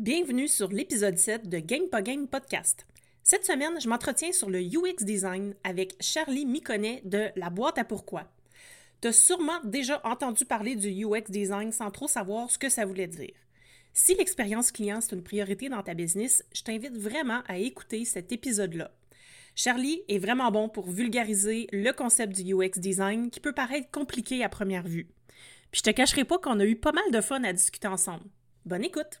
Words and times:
Bienvenue 0.00 0.48
sur 0.48 0.68
l'épisode 0.68 1.18
7 1.18 1.46
de 1.46 1.58
Game 1.58 1.90
pas 1.90 2.00
Game 2.00 2.26
Podcast. 2.26 2.86
Cette 3.22 3.44
semaine, 3.44 3.78
je 3.78 3.86
m'entretiens 3.86 4.32
sur 4.32 4.48
le 4.48 4.62
UX 4.62 5.04
design 5.04 5.54
avec 5.62 5.94
Charlie 6.00 6.46
Miconnet 6.46 7.02
de 7.04 7.28
La 7.36 7.50
boîte 7.50 7.76
à 7.76 7.84
pourquoi. 7.84 8.32
Tu 9.02 9.08
as 9.08 9.12
sûrement 9.12 9.60
déjà 9.62 10.00
entendu 10.04 10.46
parler 10.46 10.74
du 10.74 11.04
UX 11.04 11.24
design 11.28 11.70
sans 11.70 11.90
trop 11.90 12.08
savoir 12.08 12.50
ce 12.50 12.56
que 12.56 12.70
ça 12.70 12.86
voulait 12.86 13.08
dire. 13.08 13.34
Si 13.92 14.14
l'expérience 14.14 14.72
client 14.72 15.02
c'est 15.02 15.14
une 15.14 15.22
priorité 15.22 15.68
dans 15.68 15.82
ta 15.82 15.92
business, 15.92 16.46
je 16.54 16.62
t'invite 16.62 16.96
vraiment 16.96 17.42
à 17.46 17.58
écouter 17.58 18.06
cet 18.06 18.32
épisode-là. 18.32 18.90
Charlie 19.54 20.00
est 20.08 20.16
vraiment 20.16 20.50
bon 20.50 20.70
pour 20.70 20.88
vulgariser 20.88 21.66
le 21.72 21.92
concept 21.92 22.40
du 22.40 22.54
UX 22.54 22.78
design 22.78 23.28
qui 23.28 23.40
peut 23.40 23.52
paraître 23.52 23.90
compliqué 23.90 24.42
à 24.42 24.48
première 24.48 24.88
vue. 24.88 25.08
Puis 25.70 25.82
je 25.84 25.90
te 25.90 25.94
cacherai 25.94 26.24
pas 26.24 26.38
qu'on 26.38 26.58
a 26.58 26.64
eu 26.64 26.76
pas 26.76 26.92
mal 26.92 27.10
de 27.12 27.20
fun 27.20 27.44
à 27.44 27.52
discuter 27.52 27.88
ensemble. 27.88 28.24
Bonne 28.64 28.84
écoute! 28.84 29.20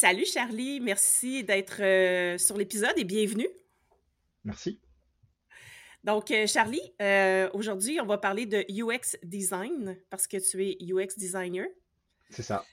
Salut 0.00 0.24
Charlie, 0.24 0.80
merci 0.80 1.44
d'être 1.44 1.82
euh, 1.82 2.38
sur 2.38 2.56
l'épisode 2.56 2.94
et 2.96 3.04
bienvenue. 3.04 3.50
Merci. 4.44 4.80
Donc, 6.02 6.30
euh, 6.30 6.46
Charlie, 6.46 6.80
euh, 7.02 7.50
aujourd'hui, 7.52 8.00
on 8.00 8.06
va 8.06 8.16
parler 8.16 8.46
de 8.46 8.64
UX 8.70 9.18
design 9.22 9.98
parce 10.08 10.26
que 10.26 10.38
tu 10.38 10.64
es 10.66 10.78
UX 10.80 11.18
designer. 11.18 11.66
C'est 12.30 12.42
ça. 12.42 12.64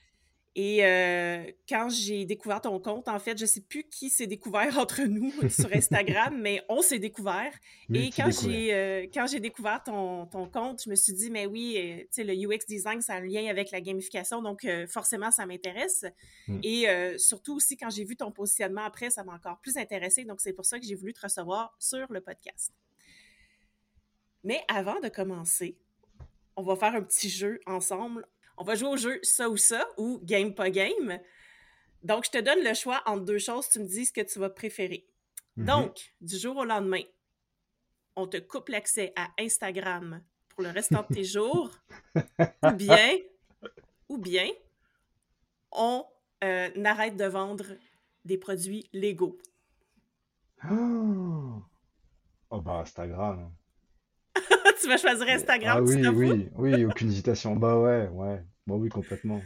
Et 0.59 0.83
euh, 0.83 1.43
quand 1.69 1.87
j'ai 1.87 2.25
découvert 2.25 2.59
ton 2.61 2.79
compte, 2.79 3.07
en 3.07 3.19
fait, 3.19 3.37
je 3.37 3.43
ne 3.43 3.47
sais 3.47 3.61
plus 3.61 3.83
qui 3.83 4.09
s'est 4.09 4.25
découvert 4.25 4.75
entre 4.79 5.03
nous 5.03 5.31
sur 5.49 5.71
Instagram, 5.71 6.35
mais 6.35 6.63
on 6.67 6.81
s'est 6.81 6.97
découvert. 6.97 7.53
Et 7.93 8.09
quand 8.09 8.31
j'ai, 8.31 8.73
euh, 8.73 9.05
quand 9.13 9.27
j'ai 9.27 9.39
découvert 9.39 9.83
ton, 9.83 10.25
ton, 10.25 10.49
compte, 10.49 10.81
je 10.83 10.89
me 10.89 10.95
suis 10.95 11.13
dit, 11.13 11.29
mais 11.29 11.45
oui, 11.45 11.75
euh, 11.77 11.99
tu 11.99 12.07
sais, 12.09 12.23
le 12.23 12.33
UX 12.33 12.65
design, 12.67 13.01
ça 13.01 13.13
a 13.13 13.17
un 13.17 13.21
lien 13.21 13.45
avec 13.47 13.69
la 13.69 13.81
gamification, 13.81 14.41
donc 14.41 14.65
forcément, 14.89 15.29
ça 15.29 15.45
m'intéresse. 15.45 16.05
Mm. 16.47 16.59
Et 16.63 16.87
surtout 17.19 17.55
aussi, 17.57 17.77
quand 17.77 17.91
j'ai 17.91 18.03
vu 18.03 18.15
ton 18.15 18.31
positionnement 18.31 18.83
après, 18.83 19.11
ça 19.11 19.23
m'a 19.23 19.33
encore 19.33 19.59
plus 19.61 19.77
intéressé. 19.77 20.25
Donc, 20.25 20.41
c'est 20.41 20.53
pour 20.53 20.65
ça 20.65 20.79
que 20.79 20.87
j'ai 20.87 20.95
voulu 20.95 21.13
te 21.13 21.21
recevoir 21.21 21.75
sur 21.77 22.11
le 22.11 22.19
podcast. 22.19 22.73
Mais 24.43 24.59
avant 24.69 24.99
de 25.01 25.09
commencer, 25.09 25.77
on 26.55 26.63
va 26.63 26.75
faire 26.75 26.95
un 26.95 27.03
petit 27.03 27.29
jeu 27.29 27.59
ensemble 27.67 28.25
on 28.57 28.63
va 28.63 28.75
jouer 28.75 28.89
au 28.89 28.97
jeu 28.97 29.19
ça 29.23 29.49
ou 29.49 29.57
ça 29.57 29.87
ou 29.97 30.19
game 30.23 30.53
pas 30.53 30.69
game. 30.69 31.19
Donc, 32.03 32.25
je 32.25 32.31
te 32.31 32.37
donne 32.37 32.63
le 32.63 32.73
choix 32.73 33.01
entre 33.05 33.25
deux 33.25 33.39
choses. 33.39 33.69
Tu 33.69 33.79
me 33.79 33.85
dis 33.85 34.05
ce 34.05 34.13
que 34.13 34.21
tu 34.21 34.39
vas 34.39 34.49
préférer. 34.49 35.07
Mhm. 35.55 35.65
Donc, 35.65 36.13
du 36.21 36.37
jour 36.37 36.57
au 36.57 36.65
lendemain, 36.65 37.01
on 38.15 38.27
te 38.27 38.37
coupe 38.37 38.69
l'accès 38.69 39.13
à 39.15 39.29
Instagram 39.39 40.21
pour 40.49 40.63
le 40.63 40.69
restant 40.69 41.05
de 41.07 41.15
tes 41.15 41.23
jours. 41.23 41.71
ou 42.63 42.71
bien, 42.73 43.17
ou 44.09 44.17
bien, 44.17 44.49
on 45.71 46.05
euh, 46.43 46.83
arrête 46.83 47.15
de 47.15 47.25
vendre 47.25 47.65
des 48.25 48.37
produits 48.37 48.89
légaux. 48.93 49.37
Oh, 50.69 51.61
oh 52.49 52.61
bah 52.61 52.79
Instagram. 52.79 53.51
Tu 54.87 54.93
vas 54.93 54.97
choisir 54.97 55.27
Instagram, 55.27 55.77
ah, 55.79 55.81
oui, 55.81 56.07
oui, 56.07 56.49
oui, 56.55 56.85
aucune 56.85 57.09
hésitation. 57.09 57.55
Bah 57.55 57.77
ouais, 57.77 58.07
ouais. 58.07 58.41
Bah 58.65 58.75
oui, 58.75 58.87
complètement. 58.89 59.41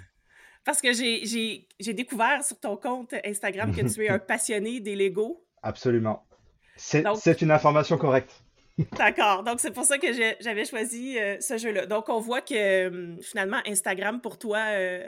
Parce 0.64 0.82
que 0.82 0.94
j'ai 0.94 1.94
découvert 1.94 2.44
sur 2.44 2.60
ton 2.60 2.78
compte 2.78 3.16
Instagram 3.26 3.74
que 3.74 3.82
tu 3.92 4.06
es 4.06 4.10
un 4.10 4.20
passionné 4.20 4.80
des 4.80 4.96
Lego. 4.96 5.44
Absolument. 5.64 6.24
C'est 6.76 7.42
une 7.42 7.52
information 7.52 7.98
correcte. 7.98 8.44
D'accord. 8.98 9.44
Donc, 9.44 9.60
c'est 9.60 9.72
pour 9.72 9.84
ça 9.84 9.98
que 9.98 10.08
j'avais 10.40 10.66
choisi 10.66 11.20
euh, 11.20 11.38
ce 11.40 11.58
jeu-là. 11.58 11.86
Donc, 11.88 12.10
on 12.10 12.20
voit 12.20 12.42
que 12.42 12.88
hum, 12.88 13.18
finalement, 13.22 13.58
Instagram, 13.68 14.22
pour 14.22 14.38
toi, 14.38 14.60
euh, 14.70 15.04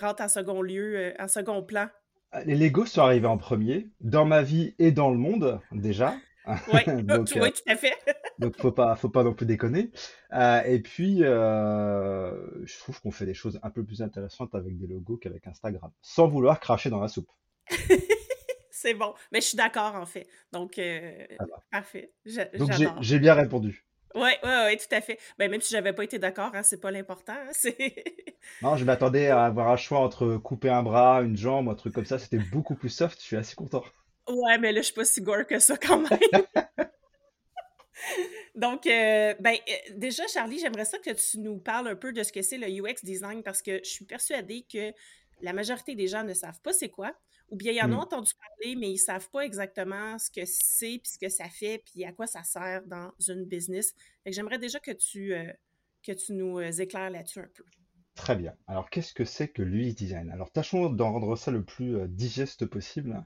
rentre 0.00 0.22
en 0.22 0.28
second 0.28 0.62
lieu, 0.62 0.96
euh, 0.96 1.12
en 1.18 1.28
second 1.28 1.62
plan. 1.62 1.88
Les 2.44 2.54
Lego 2.54 2.86
sont 2.86 3.02
arrivés 3.02 3.26
en 3.26 3.36
premier, 3.36 3.88
dans 4.00 4.24
ma 4.24 4.42
vie 4.42 4.74
et 4.78 4.90
dans 4.90 5.10
le 5.10 5.18
monde, 5.18 5.60
déjà. 5.72 6.14
Oui, 6.72 6.80
donc, 7.02 7.28
oui, 7.34 7.52
tout 7.52 7.62
à 7.66 7.76
fait. 7.76 7.94
Donc 8.42 8.56
faut 8.56 8.72
pas, 8.72 8.94
faut 8.96 9.08
pas 9.08 9.22
non 9.22 9.32
plus 9.32 9.46
déconner. 9.46 9.90
Euh, 10.32 10.62
et 10.62 10.80
puis, 10.80 11.18
euh, 11.22 12.32
je 12.64 12.78
trouve 12.78 13.00
qu'on 13.00 13.10
fait 13.10 13.26
des 13.26 13.34
choses 13.34 13.58
un 13.62 13.70
peu 13.70 13.84
plus 13.84 14.02
intéressantes 14.02 14.54
avec 14.54 14.78
des 14.78 14.86
logos 14.86 15.16
qu'avec 15.16 15.46
Instagram, 15.46 15.90
sans 16.02 16.28
vouloir 16.28 16.60
cracher 16.60 16.90
dans 16.90 17.00
la 17.00 17.08
soupe. 17.08 17.30
c'est 18.70 18.94
bon, 18.94 19.14
mais 19.30 19.40
je 19.40 19.46
suis 19.46 19.56
d'accord 19.56 19.94
en 19.94 20.06
fait. 20.06 20.26
Donc, 20.52 20.78
euh, 20.78 21.26
parfait. 21.70 22.12
Donc 22.58 22.70
j'ai 23.00 23.18
bien 23.18 23.34
répondu. 23.34 23.86
Oui, 24.14 24.30
oui, 24.44 24.50
oui, 24.66 24.76
tout 24.76 24.94
à 24.94 25.00
fait. 25.00 25.18
Ben, 25.38 25.50
même 25.50 25.60
si 25.60 25.72
j'avais 25.72 25.92
pas 25.92 26.04
été 26.04 26.18
d'accord, 26.18 26.50
hein, 26.54 26.62
c'est 26.62 26.80
pas 26.80 26.90
l'important. 26.90 27.32
Hein, 27.32 27.70
non, 28.62 28.76
je 28.76 28.84
m'attendais 28.84 29.28
à 29.28 29.44
avoir 29.44 29.68
un 29.70 29.76
choix 29.76 30.00
entre 30.00 30.36
couper 30.36 30.68
un 30.68 30.82
bras, 30.82 31.22
une 31.22 31.36
jambe, 31.36 31.68
un 31.70 31.74
truc 31.74 31.94
comme 31.94 32.04
ça. 32.04 32.18
C'était 32.18 32.38
beaucoup 32.38 32.74
plus 32.74 32.90
soft. 32.90 33.18
Je 33.20 33.24
suis 33.24 33.36
assez 33.36 33.54
content. 33.54 33.84
Ouais, 34.28 34.58
mais 34.58 34.72
là, 34.72 34.80
je 34.80 34.86
suis 34.86 34.94
pas 34.94 35.04
si 35.04 35.22
gore 35.22 35.46
que 35.46 35.58
ça 35.58 35.76
quand 35.76 35.98
même. 35.98 36.18
Donc, 38.54 38.86
euh, 38.86 39.34
ben, 39.40 39.54
euh, 39.54 39.92
déjà, 39.96 40.26
Charlie, 40.26 40.58
j'aimerais 40.58 40.84
ça 40.84 40.98
que 40.98 41.10
tu 41.10 41.38
nous 41.38 41.58
parles 41.58 41.88
un 41.88 41.96
peu 41.96 42.12
de 42.12 42.22
ce 42.22 42.32
que 42.32 42.42
c'est 42.42 42.58
le 42.58 42.68
UX 42.68 42.96
design 43.02 43.42
parce 43.42 43.62
que 43.62 43.78
je 43.78 43.88
suis 43.88 44.04
persuadée 44.04 44.66
que 44.70 44.92
la 45.40 45.52
majorité 45.52 45.94
des 45.94 46.06
gens 46.06 46.22
ne 46.22 46.34
savent 46.34 46.60
pas 46.60 46.72
c'est 46.72 46.90
quoi, 46.90 47.14
ou 47.48 47.56
bien 47.56 47.72
ils 47.72 47.82
en 47.82 47.90
ont 47.92 47.96
hmm. 47.96 48.00
entendu 48.00 48.32
parler, 48.34 48.76
mais 48.76 48.90
ils 48.90 48.98
savent 48.98 49.28
pas 49.30 49.40
exactement 49.40 50.18
ce 50.18 50.30
que 50.30 50.42
c'est, 50.44 51.00
puis 51.02 51.12
ce 51.12 51.18
que 51.18 51.30
ça 51.30 51.48
fait, 51.48 51.82
puis 51.84 52.04
à 52.04 52.12
quoi 52.12 52.26
ça 52.26 52.42
sert 52.42 52.82
dans 52.86 53.12
une 53.26 53.44
business. 53.44 53.94
j'aimerais 54.26 54.58
déjà 54.58 54.78
que 54.80 54.92
tu, 54.92 55.34
euh, 55.34 55.50
que 56.02 56.12
tu 56.12 56.34
nous 56.34 56.60
éclaires 56.80 57.10
là-dessus 57.10 57.40
un 57.40 57.48
peu. 57.54 57.64
Très 58.14 58.36
bien. 58.36 58.54
Alors, 58.66 58.90
qu'est-ce 58.90 59.14
que 59.14 59.24
c'est 59.24 59.48
que 59.48 59.62
l'UX 59.62 59.94
design? 59.94 60.30
Alors, 60.30 60.52
tâchons 60.52 60.90
d'en 60.90 61.12
rendre 61.12 61.34
ça 61.36 61.50
le 61.50 61.64
plus 61.64 62.06
digeste 62.08 62.66
possible. 62.66 63.24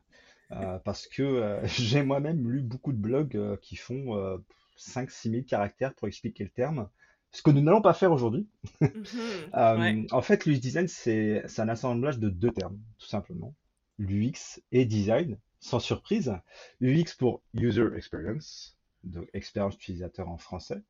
Parce 0.85 1.09
que 1.09 1.59
j'ai 1.65 2.05
moi-même 2.05 2.49
lu 2.49 2.63
beaucoup 2.63 2.93
de 2.93 2.99
blogs 2.99 3.59
qui 3.61 3.75
font 3.75 4.39
5-6 4.79 5.31
000 5.31 5.43
caractères 5.45 5.95
pour 5.95 6.09
expliquer 6.09 6.45
le 6.45 6.51
terme, 6.51 6.89
ce 7.33 7.43
que 7.43 7.51
nous 7.51 7.61
n'allons 7.61 7.83
pas 7.83 7.95
faire 7.95 8.13
aujourd'hui. 8.13 8.49
Mhm. 8.81 10.07
En 10.13 10.23
fait, 10.23 10.47
l'UX 10.47 10.59
design, 10.59 10.89
c'est 10.89 11.45
un 11.59 11.69
assemblage 11.69 12.19
de 12.19 12.29
deux 12.29 12.53
termes, 12.53 12.79
tout 12.99 13.09
simplement. 13.09 13.55
L'UX 13.99 14.61
et 14.73 14.85
design, 14.85 15.39
sans 15.61 15.81
surprise. 15.81 16.35
UX 16.81 17.15
pour 17.19 17.43
User 17.55 17.89
Experience, 17.97 18.77
donc 19.05 19.29
expérience 19.33 19.75
utilisateur 19.75 20.29
en 20.29 20.39
français, 20.39 20.83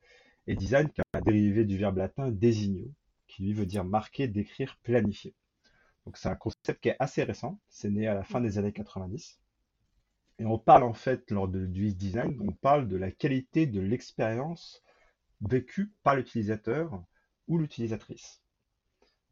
et 0.46 0.54
design 0.54 0.88
qui 0.90 1.00
est 1.00 1.18
un 1.18 1.20
dérivé 1.20 1.64
du 1.64 1.78
verbe 1.78 1.98
latin 1.98 2.30
designo, 2.30 2.90
qui 3.26 3.42
lui 3.42 3.52
veut 3.52 3.66
dire 3.66 3.84
marquer, 3.84 4.28
décrire, 4.28 4.78
planifier. 4.82 5.34
Donc 6.04 6.16
c'est 6.16 6.28
un 6.28 6.36
concept 6.36 6.80
qui 6.80 6.88
est 6.88 6.96
assez 7.00 7.24
récent, 7.24 7.58
c'est 7.68 7.90
né 7.90 8.06
à 8.06 8.14
la 8.14 8.22
fin 8.22 8.40
des 8.40 8.58
années 8.58 8.72
90. 8.72 9.40
Et 10.38 10.44
on 10.44 10.58
parle 10.58 10.82
en 10.82 10.92
fait, 10.92 11.30
lors 11.30 11.48
de, 11.48 11.64
du 11.66 11.94
design, 11.94 12.38
on 12.42 12.52
parle 12.52 12.88
de 12.88 12.96
la 12.96 13.10
qualité 13.10 13.66
de 13.66 13.80
l'expérience 13.80 14.82
vécue 15.40 15.92
par 16.02 16.16
l'utilisateur 16.16 17.02
ou 17.48 17.58
l'utilisatrice. 17.58 18.42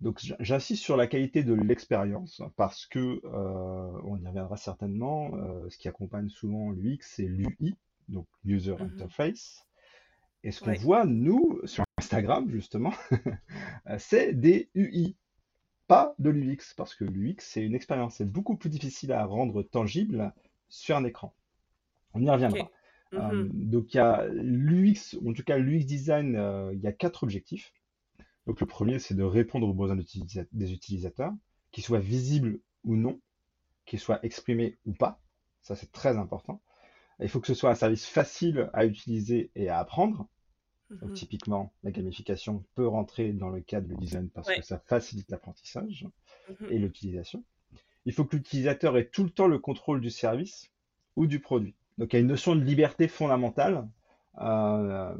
Donc 0.00 0.20
j'insiste 0.40 0.82
sur 0.82 0.96
la 0.96 1.06
qualité 1.06 1.44
de 1.44 1.54
l'expérience 1.54 2.42
parce 2.56 2.86
que, 2.86 3.20
euh, 3.24 4.00
on 4.04 4.18
y 4.18 4.26
reviendra 4.26 4.56
certainement, 4.56 5.34
euh, 5.34 5.68
ce 5.70 5.78
qui 5.78 5.88
accompagne 5.88 6.28
souvent 6.28 6.70
l'UX, 6.70 6.98
c'est 7.00 7.26
l'UI, 7.26 7.76
donc 8.08 8.26
User 8.44 8.72
mhm. 8.72 8.92
Interface. 8.94 9.66
Et 10.42 10.52
ce 10.52 10.62
qu'on 10.62 10.74
voit, 10.74 11.06
nous, 11.06 11.58
sur 11.64 11.84
Instagram, 11.96 12.50
justement, 12.50 12.92
c'est 13.98 14.34
des 14.34 14.68
UI, 14.74 15.16
pas 15.86 16.14
de 16.18 16.28
l'UX, 16.28 16.74
parce 16.76 16.94
que 16.94 17.04
l'UX, 17.04 17.36
c'est 17.38 17.64
une 17.64 17.74
expérience, 17.74 18.16
c'est 18.16 18.30
beaucoup 18.30 18.56
plus 18.56 18.68
difficile 18.68 19.12
à 19.12 19.24
rendre 19.24 19.62
tangible 19.62 20.34
sur 20.68 20.96
un 20.96 21.04
écran. 21.04 21.34
On 22.14 22.22
y 22.22 22.30
reviendra. 22.30 22.70
Euh, 23.12 23.18
mm-hmm. 23.18 23.68
donc 23.70 23.94
il 23.94 23.96
y 23.98 24.00
a 24.00 24.26
l'UX, 24.26 25.16
en 25.24 25.32
tout 25.32 25.44
cas 25.44 25.56
l'UX 25.58 25.84
design, 25.84 26.36
euh, 26.36 26.72
il 26.74 26.80
y 26.80 26.86
a 26.86 26.92
quatre 26.92 27.22
objectifs. 27.22 27.72
Donc 28.46 28.60
le 28.60 28.66
premier, 28.66 28.98
c'est 28.98 29.14
de 29.14 29.22
répondre 29.22 29.68
aux 29.68 29.72
besoins 29.74 29.96
des 30.52 30.72
utilisateurs, 30.72 31.32
qu'ils 31.70 31.84
soient 31.84 32.00
visibles 32.00 32.60
ou 32.84 32.96
non, 32.96 33.20
qu'ils 33.86 34.00
soient 34.00 34.24
exprimés 34.24 34.78
ou 34.84 34.92
pas. 34.92 35.20
Ça, 35.62 35.76
c'est 35.76 35.92
très 35.92 36.16
important. 36.18 36.60
Il 37.20 37.28
faut 37.28 37.40
que 37.40 37.46
ce 37.46 37.54
soit 37.54 37.70
un 37.70 37.74
service 37.74 38.06
facile 38.06 38.68
à 38.74 38.84
utiliser 38.84 39.50
et 39.54 39.68
à 39.68 39.78
apprendre. 39.78 40.28
Donc, 40.90 41.10
Mhm. 41.10 41.14
typiquement, 41.14 41.72
la 41.82 41.90
gamification 41.90 42.64
peut 42.74 42.86
rentrer 42.86 43.32
dans 43.32 43.48
le 43.48 43.60
cadre 43.62 43.88
du 43.88 43.94
design 43.96 44.28
parce 44.28 44.48
que 44.48 44.62
ça 44.62 44.78
facilite 44.78 45.30
l'apprentissage 45.30 46.06
Mhm. 46.48 46.68
et 46.70 46.78
l'utilisation. 46.78 47.42
Il 48.06 48.12
faut 48.12 48.24
que 48.24 48.36
l'utilisateur 48.36 48.96
ait 48.96 49.08
tout 49.08 49.24
le 49.24 49.30
temps 49.30 49.46
le 49.46 49.58
contrôle 49.58 50.00
du 50.00 50.10
service 50.10 50.70
ou 51.16 51.26
du 51.26 51.40
produit. 51.40 51.74
Donc, 51.98 52.12
il 52.12 52.16
y 52.16 52.18
a 52.18 52.20
une 52.20 52.28
notion 52.28 52.56
de 52.56 52.62
liberté 52.62 53.08
fondamentale. 53.08 53.88
Euh, 54.40 55.14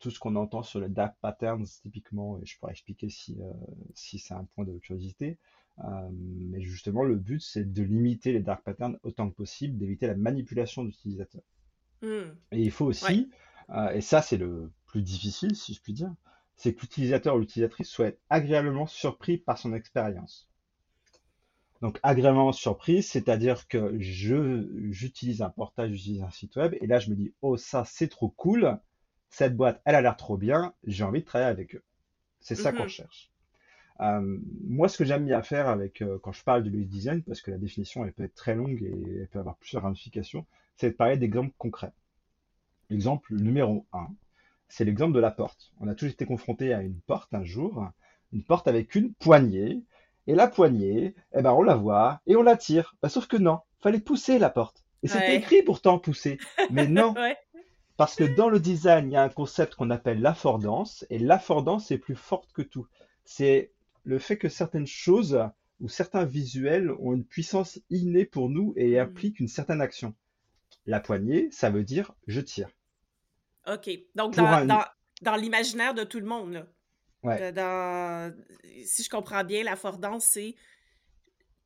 tout 0.00 0.10
ce 0.10 0.18
qu'on 0.18 0.36
entend 0.36 0.62
sur 0.62 0.80
les 0.80 0.90
dark 0.90 1.16
patterns, 1.22 1.64
typiquement, 1.82 2.38
et 2.38 2.44
je 2.44 2.58
pourrais 2.58 2.72
expliquer 2.72 3.08
si, 3.08 3.40
euh, 3.40 3.52
si 3.94 4.18
c'est 4.18 4.34
un 4.34 4.46
point 4.54 4.64
de 4.66 4.76
curiosité. 4.78 5.38
Euh, 5.82 6.08
mais 6.12 6.60
justement, 6.60 7.02
le 7.02 7.16
but, 7.16 7.40
c'est 7.40 7.72
de 7.72 7.82
limiter 7.82 8.32
les 8.32 8.40
dark 8.40 8.62
patterns 8.62 8.98
autant 9.02 9.30
que 9.30 9.34
possible, 9.34 9.78
d'éviter 9.78 10.06
la 10.06 10.14
manipulation 10.14 10.82
de 10.82 10.88
l'utilisateur. 10.88 11.40
Hmm. 12.02 12.34
Et 12.52 12.62
il 12.62 12.70
faut 12.70 12.86
aussi, 12.86 13.30
et 13.94 14.00
ça 14.00 14.20
c'est 14.20 14.36
le 14.36 14.72
plus 14.86 15.02
difficile 15.02 15.54
si 15.54 15.74
je 15.74 15.80
puis 15.80 15.92
dire, 15.92 16.12
c'est 16.56 16.74
que 16.74 16.80
l'utilisateur 16.80 17.36
ou 17.36 17.38
l'utilisatrice 17.38 17.88
soit 17.88 18.14
agréablement 18.28 18.86
surpris 18.86 19.38
par 19.38 19.56
son 19.56 19.72
expérience. 19.72 20.49
Donc 21.82 21.98
agréablement 22.02 22.52
surpris, 22.52 23.02
c'est-à-dire 23.02 23.66
que 23.68 23.94
je 24.00 24.66
j'utilise 24.90 25.42
un 25.42 25.50
portage, 25.50 25.92
j'utilise 25.92 26.22
un 26.22 26.30
site 26.30 26.56
web, 26.56 26.74
et 26.80 26.86
là 26.86 26.98
je 26.98 27.10
me 27.10 27.16
dis, 27.16 27.32
oh 27.42 27.56
ça 27.56 27.84
c'est 27.86 28.08
trop 28.08 28.28
cool, 28.30 28.78
cette 29.30 29.56
boîte 29.56 29.80
elle 29.84 29.94
a 29.94 30.02
l'air 30.02 30.16
trop 30.16 30.36
bien, 30.38 30.74
j'ai 30.84 31.04
envie 31.04 31.20
de 31.20 31.24
travailler 31.26 31.50
avec 31.50 31.74
eux. 31.74 31.82
C'est 32.40 32.56
ça 32.56 32.72
qu'on 32.72 32.82
Mhm. 32.82 32.84
recherche. 32.84 33.30
Euh, 34.00 34.38
moi, 34.66 34.88
ce 34.88 34.98
que 34.98 35.04
j'aime 35.04 35.26
bien 35.26 35.42
faire 35.42 35.68
avec 35.68 36.02
euh, 36.02 36.18
quand 36.22 36.32
je 36.32 36.42
parle 36.44 36.64
de 36.64 36.70
l'UX 36.70 36.86
design, 36.86 37.22
parce 37.22 37.42
que 37.42 37.50
la 37.52 37.58
définition 37.58 38.04
elle 38.04 38.12
peut 38.14 38.24
être 38.24 38.34
très 38.34 38.54
longue 38.54 38.82
et 38.82 39.18
elle 39.22 39.28
peut 39.28 39.40
avoir 39.40 39.56
plusieurs 39.58 39.82
ramifications, 39.84 40.46
c'est 40.76 40.90
de 40.90 40.96
parler 40.96 41.16
d'exemples 41.18 41.54
concrets. 41.58 41.92
L'exemple 42.90 43.34
numéro 43.36 43.86
un, 43.94 44.08
c'est 44.68 44.84
l'exemple 44.84 45.14
de 45.14 45.20
la 45.20 45.30
porte. 45.30 45.72
On 45.80 45.88
a 45.88 45.94
tous 45.94 46.06
été 46.06 46.26
confrontés 46.26 46.74
à 46.74 46.82
une 46.82 47.00
porte 47.00 47.32
un 47.34 47.44
jour, 47.44 47.88
une 48.32 48.44
porte 48.44 48.68
avec 48.68 48.94
une 48.94 49.14
poignée, 49.14 49.82
et 50.30 50.34
la 50.34 50.48
poignée, 50.48 51.14
eh 51.34 51.42
ben 51.42 51.52
on 51.52 51.62
la 51.62 51.74
voit 51.76 52.20
et 52.26 52.36
on 52.36 52.42
la 52.42 52.56
tire. 52.56 52.96
Bah, 53.02 53.08
sauf 53.08 53.26
que 53.26 53.36
non, 53.36 53.60
fallait 53.80 54.00
pousser 54.00 54.38
la 54.38 54.50
porte. 54.50 54.84
Et 55.02 55.08
c'était 55.08 55.32
Ouais. 55.32 55.36
écrit 55.36 55.62
pourtant 55.62 55.98
pousser. 55.98 56.38
Mais 56.70 56.86
non, 56.88 57.14
Ouais. 57.14 57.36
parce 57.96 58.14
que 58.16 58.24
dans 58.24 58.48
le 58.48 58.60
design, 58.60 59.10
il 59.10 59.14
y 59.14 59.16
a 59.16 59.22
un 59.22 59.28
concept 59.28 59.74
qu'on 59.74 59.90
appelle 59.90 60.20
l'affordance, 60.20 61.04
et 61.10 61.18
l'affordance 61.18 61.90
est 61.90 61.98
plus 61.98 62.16
forte 62.16 62.52
que 62.52 62.62
tout. 62.62 62.86
C'est 63.24 63.72
le 64.04 64.18
fait 64.18 64.38
que 64.38 64.48
certaines 64.48 64.86
choses 64.86 65.40
ou 65.80 65.88
certains 65.88 66.24
visuels 66.24 66.90
ont 67.00 67.14
une 67.14 67.24
puissance 67.24 67.80
innée 67.90 68.24
pour 68.26 68.50
nous 68.50 68.72
et 68.76 69.00
Hmm. 69.04 69.04
impliquent 69.04 69.40
une 69.40 69.48
certaine 69.48 69.80
action. 69.82 70.14
La 70.86 71.00
poignée, 71.00 71.50
ça 71.52 71.70
veut 71.70 71.84
dire 71.84 72.12
je 72.26 72.40
tire. 72.40 72.70
OK. 73.66 73.90
Donc, 74.14 74.34
dans, 74.34 74.44
un... 74.46 74.66
dans, 74.66 74.84
dans 75.22 75.36
l'imaginaire 75.36 75.94
de 75.94 76.04
tout 76.04 76.20
le 76.20 76.26
monde, 76.26 76.52
là, 76.52 76.66
Ouais, 77.22 77.38
de- 77.38 77.50
dans, 77.50 78.34
si 78.84 79.02
je 79.02 79.10
comprends 79.10 79.44
bien, 79.44 79.64
l'affordance, 79.64 80.24
c'est 80.24 80.54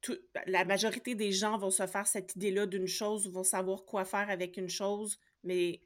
tout- 0.01 0.19
la 0.47 0.65
majorité 0.65 1.15
des 1.15 1.33
gens 1.33 1.59
vont 1.59 1.71
se 1.71 1.87
faire 1.87 2.07
cette 2.07 2.37
idée-là 2.37 2.67
d'une 2.67 2.87
chose, 2.87 3.29
vont 3.31 3.45
savoir 3.45 3.85
quoi 3.85 4.05
faire 4.05 4.31
avec 4.31 4.57
une 4.57 4.69
chose, 4.69 5.19
mais 5.43 5.81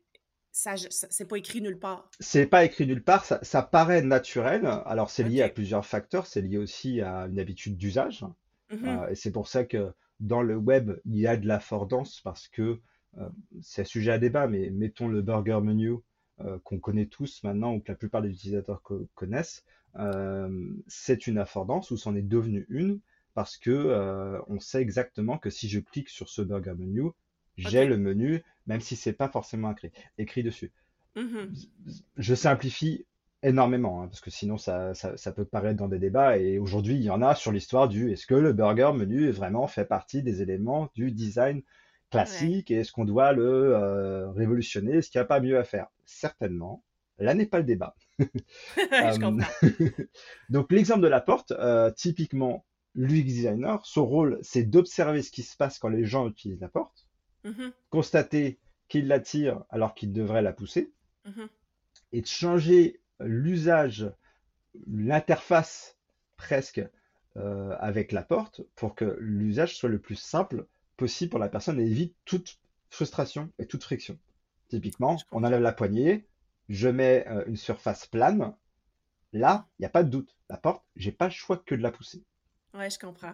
ça, 0.53 0.75
c'est 0.77 1.29
pas 1.29 1.39
écrit 1.39 1.61
nulle 1.63 1.79
part. 1.79 2.11
c'est 2.21 2.47
pas 2.47 2.65
écrit 2.65 2.87
nulle 2.87 3.03
part, 3.03 3.25
ça, 3.25 3.39
ça 3.43 3.63
paraît 3.63 4.03
naturel. 4.03 4.67
Alors 4.87 5.11
c'est 5.11 5.23
lié 5.25 5.43
à 5.43 5.49
plusieurs 5.49 5.87
facteurs, 5.87 6.27
c'est 6.27 6.43
lié 6.43 6.59
aussi 6.59 7.01
à 7.01 7.27
une 7.27 7.39
habitude 7.39 7.77
d'usage. 7.77 8.25
Mhm. 8.71 8.89
Euh, 8.89 9.09
et 9.09 9.15
c'est 9.15 9.31
pour 9.33 9.49
ça 9.49 9.65
que 9.65 9.93
dans 10.21 10.43
le 10.43 10.57
web, 10.57 10.93
il 11.05 11.17
y 11.19 11.27
a 11.27 11.37
de 11.37 11.47
l'affordance 11.47 12.21
parce 12.23 12.49
que 12.49 12.81
euh, 13.19 13.29
c'est 13.63 13.85
sujet 13.85 14.13
à 14.13 14.19
débat, 14.19 14.49
mais 14.49 14.71
mettons 14.71 15.09
le 15.09 15.23
burger 15.23 15.61
menu 15.63 15.95
qu'on 16.65 16.79
connaît 16.79 17.07
tous 17.07 17.43
maintenant 17.45 17.75
ou 17.75 17.81
que 17.81 17.91
la 17.93 17.97
plupart 17.97 18.23
des 18.23 18.31
utilisateurs 18.31 18.83
co- 18.83 19.09
connaissent, 19.15 19.65
euh, 19.97 20.71
c'est 20.87 21.27
une 21.27 21.39
affordance 21.39 21.91
ou 21.91 21.97
c'en 21.97 22.15
est 22.15 22.23
devenu 22.23 22.67
une 22.69 23.01
parce 23.35 23.57
que 23.57 23.71
euh, 23.71 24.41
on 24.49 24.61
sait 24.61 24.81
exactement 24.83 25.39
que 25.39 25.51
si 25.51 25.69
je 25.69 25.81
clique 25.81 26.09
sur 26.09 26.29
ce 26.29 26.43
burger 26.43 26.75
menu, 26.77 27.11
j'ai 27.57 27.87
le 27.87 27.97
menu, 27.97 28.43
même 28.67 28.81
si 28.81 28.97
c'est 28.97 29.13
pas 29.13 29.29
forcément 29.29 29.73
écrit, 29.73 29.93
écrit 30.19 30.43
dessus. 30.43 30.73
Mhm. 31.17 31.55
Je 32.17 32.35
simplifie 32.35 33.07
énormément, 33.43 34.03
hein, 34.03 34.09
parce 34.09 34.21
que 34.21 34.31
sinon 34.31 34.57
ça, 34.59 34.95
ça, 34.95 35.17
ça 35.17 35.33
peut 35.33 35.45
paraître 35.45 35.79
dans 35.79 35.89
des 35.89 35.99
débats, 35.99 36.39
et 36.39 36.59
aujourd'hui 36.59 36.97
il 36.97 37.03
y 37.03 37.11
en 37.11 37.23
a 37.23 37.35
sur 37.35 37.53
l'histoire 37.53 37.89
du 37.89 38.11
est-ce 38.11 38.27
que 38.27 38.35
le 38.35 38.53
burger 38.53 38.91
menu 38.95 39.31
vraiment 39.31 39.67
fait 39.69 39.85
partie 39.85 40.23
des 40.23 40.43
éléments 40.43 40.91
du 40.95 41.13
design 41.13 41.63
Ouais. 42.15 42.19
classique, 42.19 42.71
et 42.71 42.77
est-ce 42.77 42.93
qu'on 42.93 43.05
doit 43.05 43.33
le 43.33 43.45
euh, 43.77 44.31
révolutionner, 44.31 44.97
est-ce 44.97 45.11
qu'il 45.11 45.19
n'y 45.19 45.23
a 45.23 45.27
pas 45.27 45.41
mieux 45.41 45.59
à 45.59 45.65
faire? 45.65 45.89
Certainement, 46.07 46.85
là 47.19 47.35
n'est 47.35 47.47
pas 47.47 47.59
le 47.59 47.65
débat. 47.65 47.97
Je 48.19 48.25
Euh, 49.03 49.41
donc 50.49 50.73
l'exemple 50.73 51.03
de 51.03 51.09
la 51.09 51.21
porte, 51.21 51.53
euh, 51.53 51.91
typiquement 51.91 52.65
l'UX 52.95 53.23
designer, 53.25 53.85
son 53.87 54.07
rôle 54.07 54.39
c'est 54.43 54.65
d'observer 54.65 55.23
ce 55.23 55.31
qui 55.31 55.43
se 55.43 55.57
passe 55.57 55.79
quand 55.79 55.89
les 55.89 56.05
gens 56.05 56.29
utilisent 56.29 56.61
la 56.61 56.69
porte, 56.69 57.07
Mhm. 57.45 57.73
constater 57.91 58.59
qu'ils 58.89 59.07
la 59.09 59.21
tirent 59.21 59.65
alors 59.71 59.95
qu'ils 59.95 60.13
devraient 60.13 60.43
la 60.43 60.53
pousser, 60.53 60.93
Mhm. 61.25 61.49
et 62.13 62.21
de 62.21 62.27
changer 62.27 63.01
l'usage, 63.21 64.11
l'interface 64.87 65.97
presque 66.37 66.83
euh, 67.37 67.77
avec 67.79 68.13
la 68.13 68.23
porte 68.23 68.63
pour 68.75 68.95
que 68.95 69.17
l'usage 69.21 69.77
soit 69.77 69.89
le 69.89 70.01
plus 70.01 70.17
simple 70.17 70.67
possible 70.99 71.31
pour 71.31 71.39
la 71.39 71.49
personne 71.49 71.81
et 71.81 71.87
évite 71.87 72.15
toute 72.27 72.59
frustration 72.91 73.51
et 73.59 73.67
toute 73.67 73.83
friction. 73.83 74.19
Typiquement, 74.69 75.17
on 75.33 75.45
enlève 75.45 75.63
la 75.63 75.73
poignée, 75.73 76.27
je 76.69 76.89
mets 76.89 77.27
euh, 77.29 77.45
une 77.47 77.57
surface 77.57 78.07
plane, 78.07 78.55
là, 79.33 79.67
il 79.79 79.83
n'y 79.83 79.87
a 79.87 79.91
pas 79.91 80.03
de 80.03 80.11
doute. 80.11 80.37
La 80.51 80.59
porte, 80.59 80.85
j'ai 80.97 81.13
pas 81.13 81.27
le 81.27 81.31
choix 81.31 81.57
que 81.57 81.75
de 81.75 81.83
la 81.83 81.91
pousser. 81.91 82.23
Ouais, 82.75 82.91
je 82.91 82.99
comprends. 82.99 83.33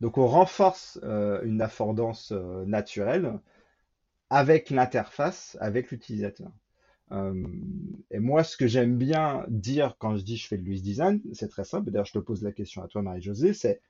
Donc 0.00 0.18
on 0.18 0.26
renforce 0.26 0.98
euh, 1.04 1.40
une 1.44 1.62
affordance 1.62 2.32
euh, 2.32 2.64
naturelle 2.64 3.38
avec 4.30 4.70
l'interface, 4.70 5.56
avec 5.60 5.92
l'utilisateur. 5.92 6.50
Et 8.10 8.20
moi, 8.20 8.42
ce 8.42 8.56
que 8.56 8.66
j'aime 8.66 8.96
bien 8.96 9.44
dire 9.48 9.96
quand 9.98 10.16
je 10.16 10.22
dis 10.22 10.38
je 10.38 10.48
fais 10.48 10.56
de 10.56 10.62
l'UX 10.62 10.80
design, 10.80 11.20
c'est 11.34 11.48
très 11.48 11.64
simple. 11.64 11.90
D'ailleurs, 11.90 12.06
je 12.06 12.14
te 12.14 12.18
pose 12.18 12.42
la 12.42 12.52
question 12.52 12.82
à 12.82 12.88
toi, 12.88 13.02
Marie-Josée, 13.02 13.52
c'est 13.52 13.82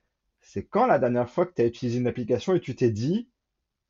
c'est 0.42 0.64
quand 0.64 0.86
la 0.86 0.98
dernière 0.98 1.30
fois 1.30 1.46
que 1.46 1.54
tu 1.54 1.62
as 1.62 1.64
utilisé 1.64 1.98
une 1.98 2.06
application 2.06 2.54
et 2.54 2.60
tu 2.60 2.74
t'es 2.74 2.90
dit 2.90 3.30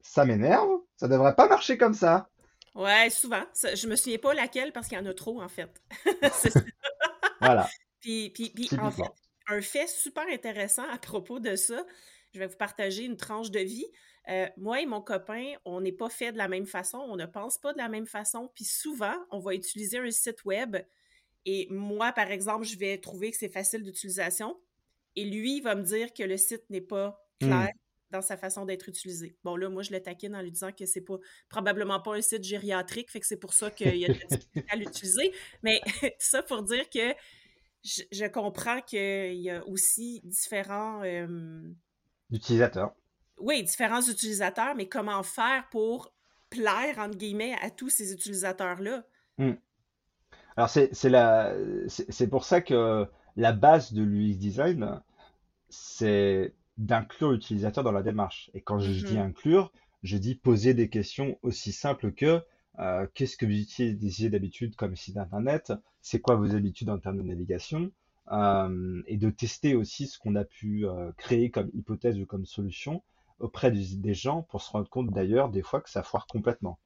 ça 0.00 0.25
m'énerve, 0.25 0.69
ça 0.96 1.08
devrait 1.08 1.34
pas 1.34 1.49
marcher 1.49 1.78
comme 1.78 1.94
ça. 1.94 2.28
Ouais, 2.75 3.10
souvent. 3.10 3.43
Je 3.54 3.87
me 3.87 3.96
souviens 3.96 4.19
pas 4.19 4.34
laquelle 4.34 4.72
parce 4.72 4.88
qu'il 4.88 4.99
y 4.99 5.00
en 5.00 5.06
a 5.06 5.14
trop, 5.14 5.43
en 5.43 5.49
fait. 5.49 5.70
Ça. 6.32 6.60
Voilà, 7.40 7.69
Puis, 8.00 8.31
puis, 8.31 8.50
puis, 8.50 8.69
en 8.78 8.90
fait, 8.90 9.02
un 9.49 9.60
fait 9.60 9.88
super 9.88 10.25
intéressant 10.28 10.88
à 10.88 10.99
propos 10.99 11.40
de 11.40 11.56
ça, 11.56 11.85
je 12.32 12.38
vais 12.38 12.47
vous 12.47 12.56
partager 12.56 13.04
une 13.04 13.16
tranche 13.16 13.50
de 13.50 13.59
vie. 13.59 13.85
Euh, 14.28 14.47
moi 14.56 14.80
et 14.80 14.87
mon 14.87 15.00
copain, 15.00 15.54
on 15.64 15.80
n'est 15.80 15.92
pas 15.92 16.09
fait 16.09 16.30
de 16.30 16.38
la 16.38 16.47
même 16.47 16.66
façon, 16.66 16.99
on 16.99 17.16
ne 17.16 17.26
pense 17.26 17.59
pas 17.59 17.73
de 17.73 17.78
la 17.78 17.88
même 17.88 18.06
façon. 18.06 18.50
Puis 18.54 18.64
souvent, 18.64 19.14
on 19.30 19.40
va 19.40 19.54
utiliser 19.54 19.99
un 19.99 20.11
site 20.12 20.44
web 20.44 20.76
et 21.44 21.66
moi, 21.71 22.12
par 22.12 22.30
exemple, 22.30 22.64
je 22.64 22.78
vais 22.78 22.99
trouver 22.99 23.32
que 23.32 23.37
c'est 23.37 23.49
facile 23.49 23.82
d'utilisation 23.82 24.56
et 25.16 25.25
lui 25.25 25.61
va 25.61 25.75
me 25.75 25.83
dire 25.83 26.12
que 26.14 26.23
le 26.23 26.37
site 26.37 26.64
n'est 26.71 26.81
pas 26.81 27.19
Hmm. 27.40 27.47
clair 27.49 27.69
dans 28.11 28.23
sa 28.23 28.37
façon 28.37 28.64
d'être 28.66 28.88
utilisé. 28.88 29.37
Bon, 29.45 29.57
là, 29.57 29.69
moi, 29.71 29.83
je 29.83 29.90
le 29.92 30.00
taquine 30.02 30.37
en 30.37 30.42
lui 30.42 30.52
disant 30.52 30.71
que 30.73 30.87
c'est 30.87 31.00
pas 31.00 31.16
probablement 31.49 32.00
pas 32.00 32.14
un 32.16 32.21
site 32.23 32.45
gériatrique, 32.45 33.11
fait 33.11 33.21
que 33.21 33.26
c'est 33.26 33.38
pour 33.38 33.54
ça 33.54 33.71
qu'il 33.71 33.97
y 33.97 34.04
a 34.04 34.09
de 34.11 34.14
la 34.19 34.26
difficulté 34.26 34.64
à 34.69 34.76
l'utiliser. 34.76 35.33
Mais 35.62 35.81
ça 36.19 36.42
pour 36.42 36.62
dire 36.62 36.88
que 36.90 37.14
je, 37.85 38.02
je 38.12 38.26
comprends 38.26 38.81
qu'il 38.83 39.35
y 39.40 39.50
a 39.50 39.66
aussi 39.66 40.21
différents, 40.25 41.02
euh, 41.04 41.73
L'utilisateur. 42.31 42.97
oui, 43.38 43.62
différents 43.62 44.00
utilisateurs, 44.02 44.75
mais 44.75 44.88
comment 44.88 45.23
faire 45.23 45.69
pour 45.71 46.14
plaire, 46.50 46.99
entre 46.99 47.16
guillemets, 47.19 47.57
à 47.61 47.71
tous 47.71 47.90
ces 47.90 48.12
utilisateurs-là? 48.12 49.04
Hmm. 49.38 49.52
Alors 50.57 50.69
c'est 50.69 52.26
pour 52.28 52.45
ça 52.45 52.61
que 52.61 53.07
la 53.37 53.53
base 53.53 53.93
de 53.93 54.03
l'UX 54.03 54.37
design, 54.39 55.01
c'est 55.69 56.55
d'inclure 56.79 57.33
l'utilisateur 57.33 57.85
dans 57.85 57.93
la 57.93 58.03
démarche. 58.03 58.51
Et 58.55 58.61
quand 58.62 58.79
je 58.81 59.01
dis 59.03 59.19
Mhm. 59.19 59.19
inclure, 59.19 59.73
je 60.03 60.17
dis 60.17 60.35
poser 60.35 60.75
des 60.75 60.89
questions 60.89 61.39
aussi 61.43 61.73
simples 61.73 62.12
que 62.12 62.43
euh, 62.79 63.07
qu'est-ce 63.15 63.37
que 63.37 63.47
vous 63.47 63.53
utilisez 63.61 64.31
d'habitude 64.31 64.77
comme 64.77 64.97
site 64.97 65.17
internet? 65.19 65.73
C'est 66.01 66.21
quoi 66.21 66.37
vos 66.37 66.55
habitudes 66.55 66.91
en 66.91 66.99
termes 66.99 67.19
de 67.19 67.23
navigation? 67.23 67.91
Euh, 68.31 69.03
et 69.07 69.17
de 69.17 69.31
tester 69.31 69.75
aussi 69.75 70.07
ce 70.07 70.19
qu'on 70.19 70.37
a 70.37 70.45
pu 70.45 70.87
euh, 70.87 71.12
créer 71.19 71.51
comme 71.51 71.71
hypothèse 71.75 72.19
ou 72.21 72.27
comme 72.27 72.47
solution 72.47 73.03
auprès 73.41 73.73
du- 73.73 73.97
des 73.99 74.15
gens 74.15 74.43
pour 74.45 74.62
se 74.62 74.71
rendre 74.71 74.89
compte 74.89 75.11
d'ailleurs 75.12 75.51
des 75.51 75.62
fois 75.62 75.81
que 75.81 75.91
ça 75.91 76.03
foire 76.05 76.27
complètement. 76.29 76.79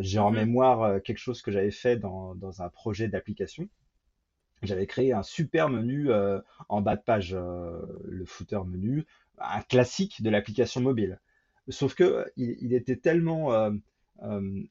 J'ai 0.00 0.18
en 0.18 0.30
Mhm. 0.30 0.30
mémoire 0.30 1.00
quelque 1.02 1.18
chose 1.18 1.40
que 1.40 1.50
j'avais 1.50 1.70
fait 1.70 1.96
dans, 1.96 2.34
dans 2.34 2.60
un 2.62 2.68
projet 2.68 3.08
d'application. 3.08 3.68
J'avais 4.62 4.86
créé 4.86 5.12
un 5.12 5.22
super 5.22 5.68
menu 5.68 6.10
euh, 6.10 6.40
en 6.68 6.80
bas 6.80 6.96
de 6.96 7.02
page, 7.02 7.34
euh, 7.34 7.80
le 8.04 8.24
footer 8.24 8.60
menu, 8.66 9.06
un 9.38 9.62
classique 9.62 10.22
de 10.22 10.30
l'application 10.30 10.80
mobile. 10.80 11.20
Sauf 11.68 11.94
que 11.94 12.04
euh, 12.04 12.24
il, 12.36 12.56
il 12.60 12.74
était 12.74 12.96
tellement 12.96 13.52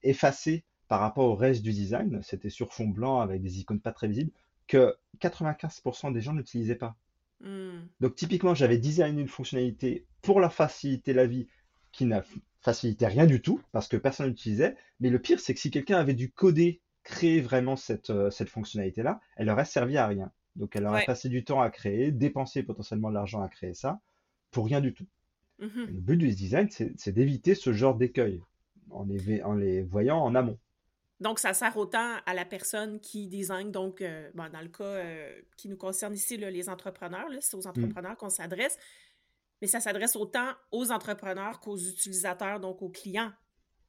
effacé 0.04 0.64
par 0.88 1.00
rapport 1.00 1.26
au 1.26 1.36
reste 1.36 1.62
du 1.62 1.72
design, 1.72 2.22
c'était 2.22 2.50
sur 2.50 2.74
fond 2.74 2.88
blanc 2.88 3.22
avec 3.22 3.42
des 3.42 3.60
icônes 3.60 3.80
pas 3.80 3.92
très 3.92 4.08
visibles, 4.08 4.32
que 4.68 4.96
95% 5.22 6.14
des 6.14 6.22
gens 6.22 6.34
n'utilisaient 6.34 6.76
pas. 6.76 6.96
Hmm. 7.42 7.86
Donc 8.00 8.16
typiquement, 8.16 8.56
j'avais 8.56 8.78
designé 8.78 9.22
une 9.22 9.28
fonctionnalité 9.28 10.06
pour 10.22 10.40
la 10.40 10.50
faciliter 10.50 11.14
la 11.14 11.28
vie 11.28 11.48
qui 11.92 12.06
n'a 12.06 12.24
facilité 12.62 13.08
rien 13.08 13.26
du 13.26 13.42
tout 13.42 13.62
parce 13.72 13.88
que 13.88 13.98
personne 13.98 14.30
n'utilisait. 14.30 14.76
Mais 15.00 15.10
le 15.10 15.20
pire, 15.20 15.40
c'est 15.40 15.54
que 15.54 15.60
si 15.60 15.72
quelqu'un 15.72 15.98
avait 15.98 16.14
dû 16.14 16.32
coder, 16.32 16.82
créer 17.08 17.40
vraiment 17.42 17.76
cette, 17.78 18.10
euh, 18.10 18.30
cette 18.30 18.50
fonctionnalité-là, 18.50 19.22
elle 19.38 19.50
aurait 19.50 19.66
servi 19.66 19.96
à 19.98 20.08
rien. 20.08 20.30
Donc 20.58 20.76
elle 20.76 20.86
aurait 20.86 21.00
Ouais. 21.02 21.06
passé 21.06 21.30
du 21.30 21.44
temps 21.44 21.62
à 21.62 21.70
créer, 21.70 22.12
dépensé 22.12 22.64
potentiellement 22.64 23.10
de 23.10 23.14
l'argent 23.16 23.42
à 23.42 23.48
créer 23.48 23.74
ça, 23.74 24.00
pour 24.52 24.66
rien 24.66 24.82
du 24.82 24.94
tout. 24.94 25.08
Mhm. 25.60 25.86
Le 25.88 26.02
but 26.08 26.18
du 26.18 26.28
design, 26.34 26.68
c'est 26.70 27.12
d'éviter 27.12 27.56
ce 27.56 27.72
genre 27.74 27.96
d'écueil 27.96 28.42
en 28.92 29.04
les, 29.06 29.18
vé- 29.18 29.44
en 29.44 29.54
les 29.54 29.82
voyant 29.84 30.20
en 30.20 30.36
amont. 30.36 30.58
Donc, 31.20 31.40
ça 31.40 31.54
sert 31.54 31.76
autant 31.78 32.18
à 32.26 32.34
la 32.36 32.46
personne 32.46 33.00
qui 33.00 33.28
design, 33.28 33.72
donc, 33.72 34.02
euh, 34.02 34.30
bon, 34.36 34.52
dans 34.52 34.62
le 34.62 34.68
cas 34.68 34.84
euh, 34.84 35.42
qui 35.58 35.68
nous 35.70 35.78
concerne 35.78 36.14
ici, 36.14 36.38
là, 36.38 36.52
les 36.52 36.70
entrepreneurs, 36.70 37.28
c'est 37.40 37.56
aux 37.58 37.62
Mm. 37.66 37.70
entrepreneurs 37.70 38.18
qu'on 38.18 38.30
s'adresse, 38.30 38.78
mais 39.62 39.68
ça 39.68 39.80
s'adresse 39.80 40.16
autant 40.16 40.50
aux 40.72 40.92
entrepreneurs 40.92 41.60
qu'aux 41.60 41.78
utilisateurs, 41.78 42.60
donc 42.60 42.82
aux 42.84 42.90
clients, 42.90 43.32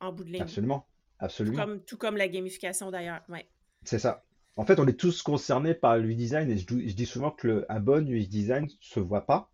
en 0.01 0.11
bout 0.13 0.25
de 0.25 0.31
ligne. 0.31 0.43
Absolument, 0.43 0.87
Tout 1.19 1.25
absolument. 1.25 1.57
comme, 1.65 1.81
tout 1.85 1.97
comme 1.97 2.17
la 2.17 2.29
gamification 2.29 2.91
d'ailleurs. 2.91 3.21
Ouais. 3.29 3.47
C'est 3.85 3.99
ça. 3.99 4.25
En 4.57 4.65
fait, 4.65 4.79
on 4.81 4.87
est 4.89 4.99
tous 4.99 5.23
concernés 5.23 5.75
par 5.75 5.97
l'UX 5.99 6.15
design 6.17 6.51
et 6.51 6.59
je, 6.59 6.65
dis 6.67 7.07
souvent 7.07 7.31
que 7.31 7.47
le, 7.47 7.67
un 7.73 7.81
bon 7.81 8.09
UX 8.09 8.27
design 8.29 8.67
se 8.81 9.01
voit 9.01 9.25
pas, 9.27 9.51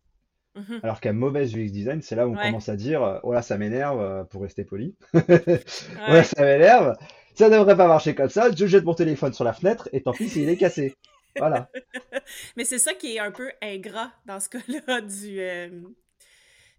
Mhm. 0.56 0.80
alors 0.84 1.00
qu'un 1.00 1.12
mauvais 1.12 1.46
UX 1.46 1.70
design, 1.72 2.00
c'est 2.00 2.14
là 2.14 2.28
où 2.28 2.32
on 2.32 2.36
Ouais. 2.36 2.44
commence 2.46 2.68
à 2.68 2.76
dire, 2.76 3.02
euh, 3.02 3.18
oh 3.24 3.32
là, 3.32 3.42
ça 3.42 3.58
m'énerve, 3.58 4.00
euh, 4.00 4.24
pour 4.24 4.42
rester 4.42 4.64
poli. 4.64 4.94
Oh 5.14 5.18
là, 5.28 6.12
Ouais. 6.12 6.24
ça 6.24 6.42
m'énerve. 6.42 6.94
Ça 7.34 7.50
devrait 7.50 7.76
pas 7.76 7.88
marcher 7.88 8.14
comme 8.14 8.28
ça. 8.28 8.50
Je 8.54 8.64
jette 8.66 8.84
mon 8.84 8.94
téléphone 8.94 9.32
sur 9.32 9.42
la 9.44 9.52
fenêtre 9.52 9.88
et 9.92 10.00
tant 10.02 10.12
pis 10.12 10.28
s'il 10.28 10.48
est 10.48 10.56
cassé. 10.56 10.94
Voilà. 11.36 11.68
Mais 12.56 12.64
c'est 12.64 12.78
ça 12.78 12.94
qui 12.94 13.16
est 13.16 13.18
un 13.18 13.32
peu 13.32 13.50
ingrat 13.60 14.12
dans 14.26 14.38
ce 14.38 14.48
cas-là 14.50 15.00
du, 15.00 15.40
euh, 15.40 15.68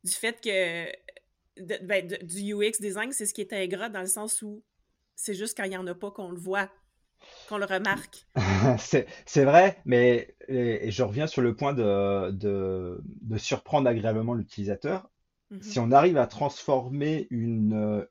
du 0.06 0.12
fait 0.14 0.40
que 0.42 0.86
de- 1.62 1.86
ben, 1.86 2.08
de- 2.08 2.26
du 2.26 2.54
UX 2.54 2.80
design, 2.80 3.12
c'est 3.12 3.26
ce 3.26 3.34
qui 3.34 3.42
est 3.42 3.52
ingrat 3.52 3.90
dans 3.90 4.00
le 4.02 4.08
sens 4.08 4.42
où 4.42 4.64
c'est 5.16 5.34
juste 5.34 5.58
quand 5.58 5.64
il 5.66 5.70
n'y 5.72 5.78
en 5.78 5.88
a 5.88 5.96
pas 5.96 6.12
qu'on 6.12 6.30
le 6.32 6.38
voit, 6.38 6.70
qu'on 7.48 7.58
le 7.58 7.66
remarque. 7.66 8.26
C'est, 9.26 9.46
vrai, 9.46 9.82
mais 9.86 10.36
et, 10.48 10.88
et 10.88 10.92
je 10.92 11.04
reviens 11.04 11.28
sur 11.28 11.42
le 11.42 11.56
point 11.56 11.74
de, 11.74 12.32
de, 12.32 13.02
de 13.22 13.38
surprendre 13.38 13.88
agréablement 13.90 14.34
l'utilisateur. 14.34 15.10
Mhm. 15.50 15.62
Si 15.62 15.80
on 15.80 15.92
arrive 15.92 16.18
à 16.18 16.28
transformer 16.28 17.28
une, 17.32 18.06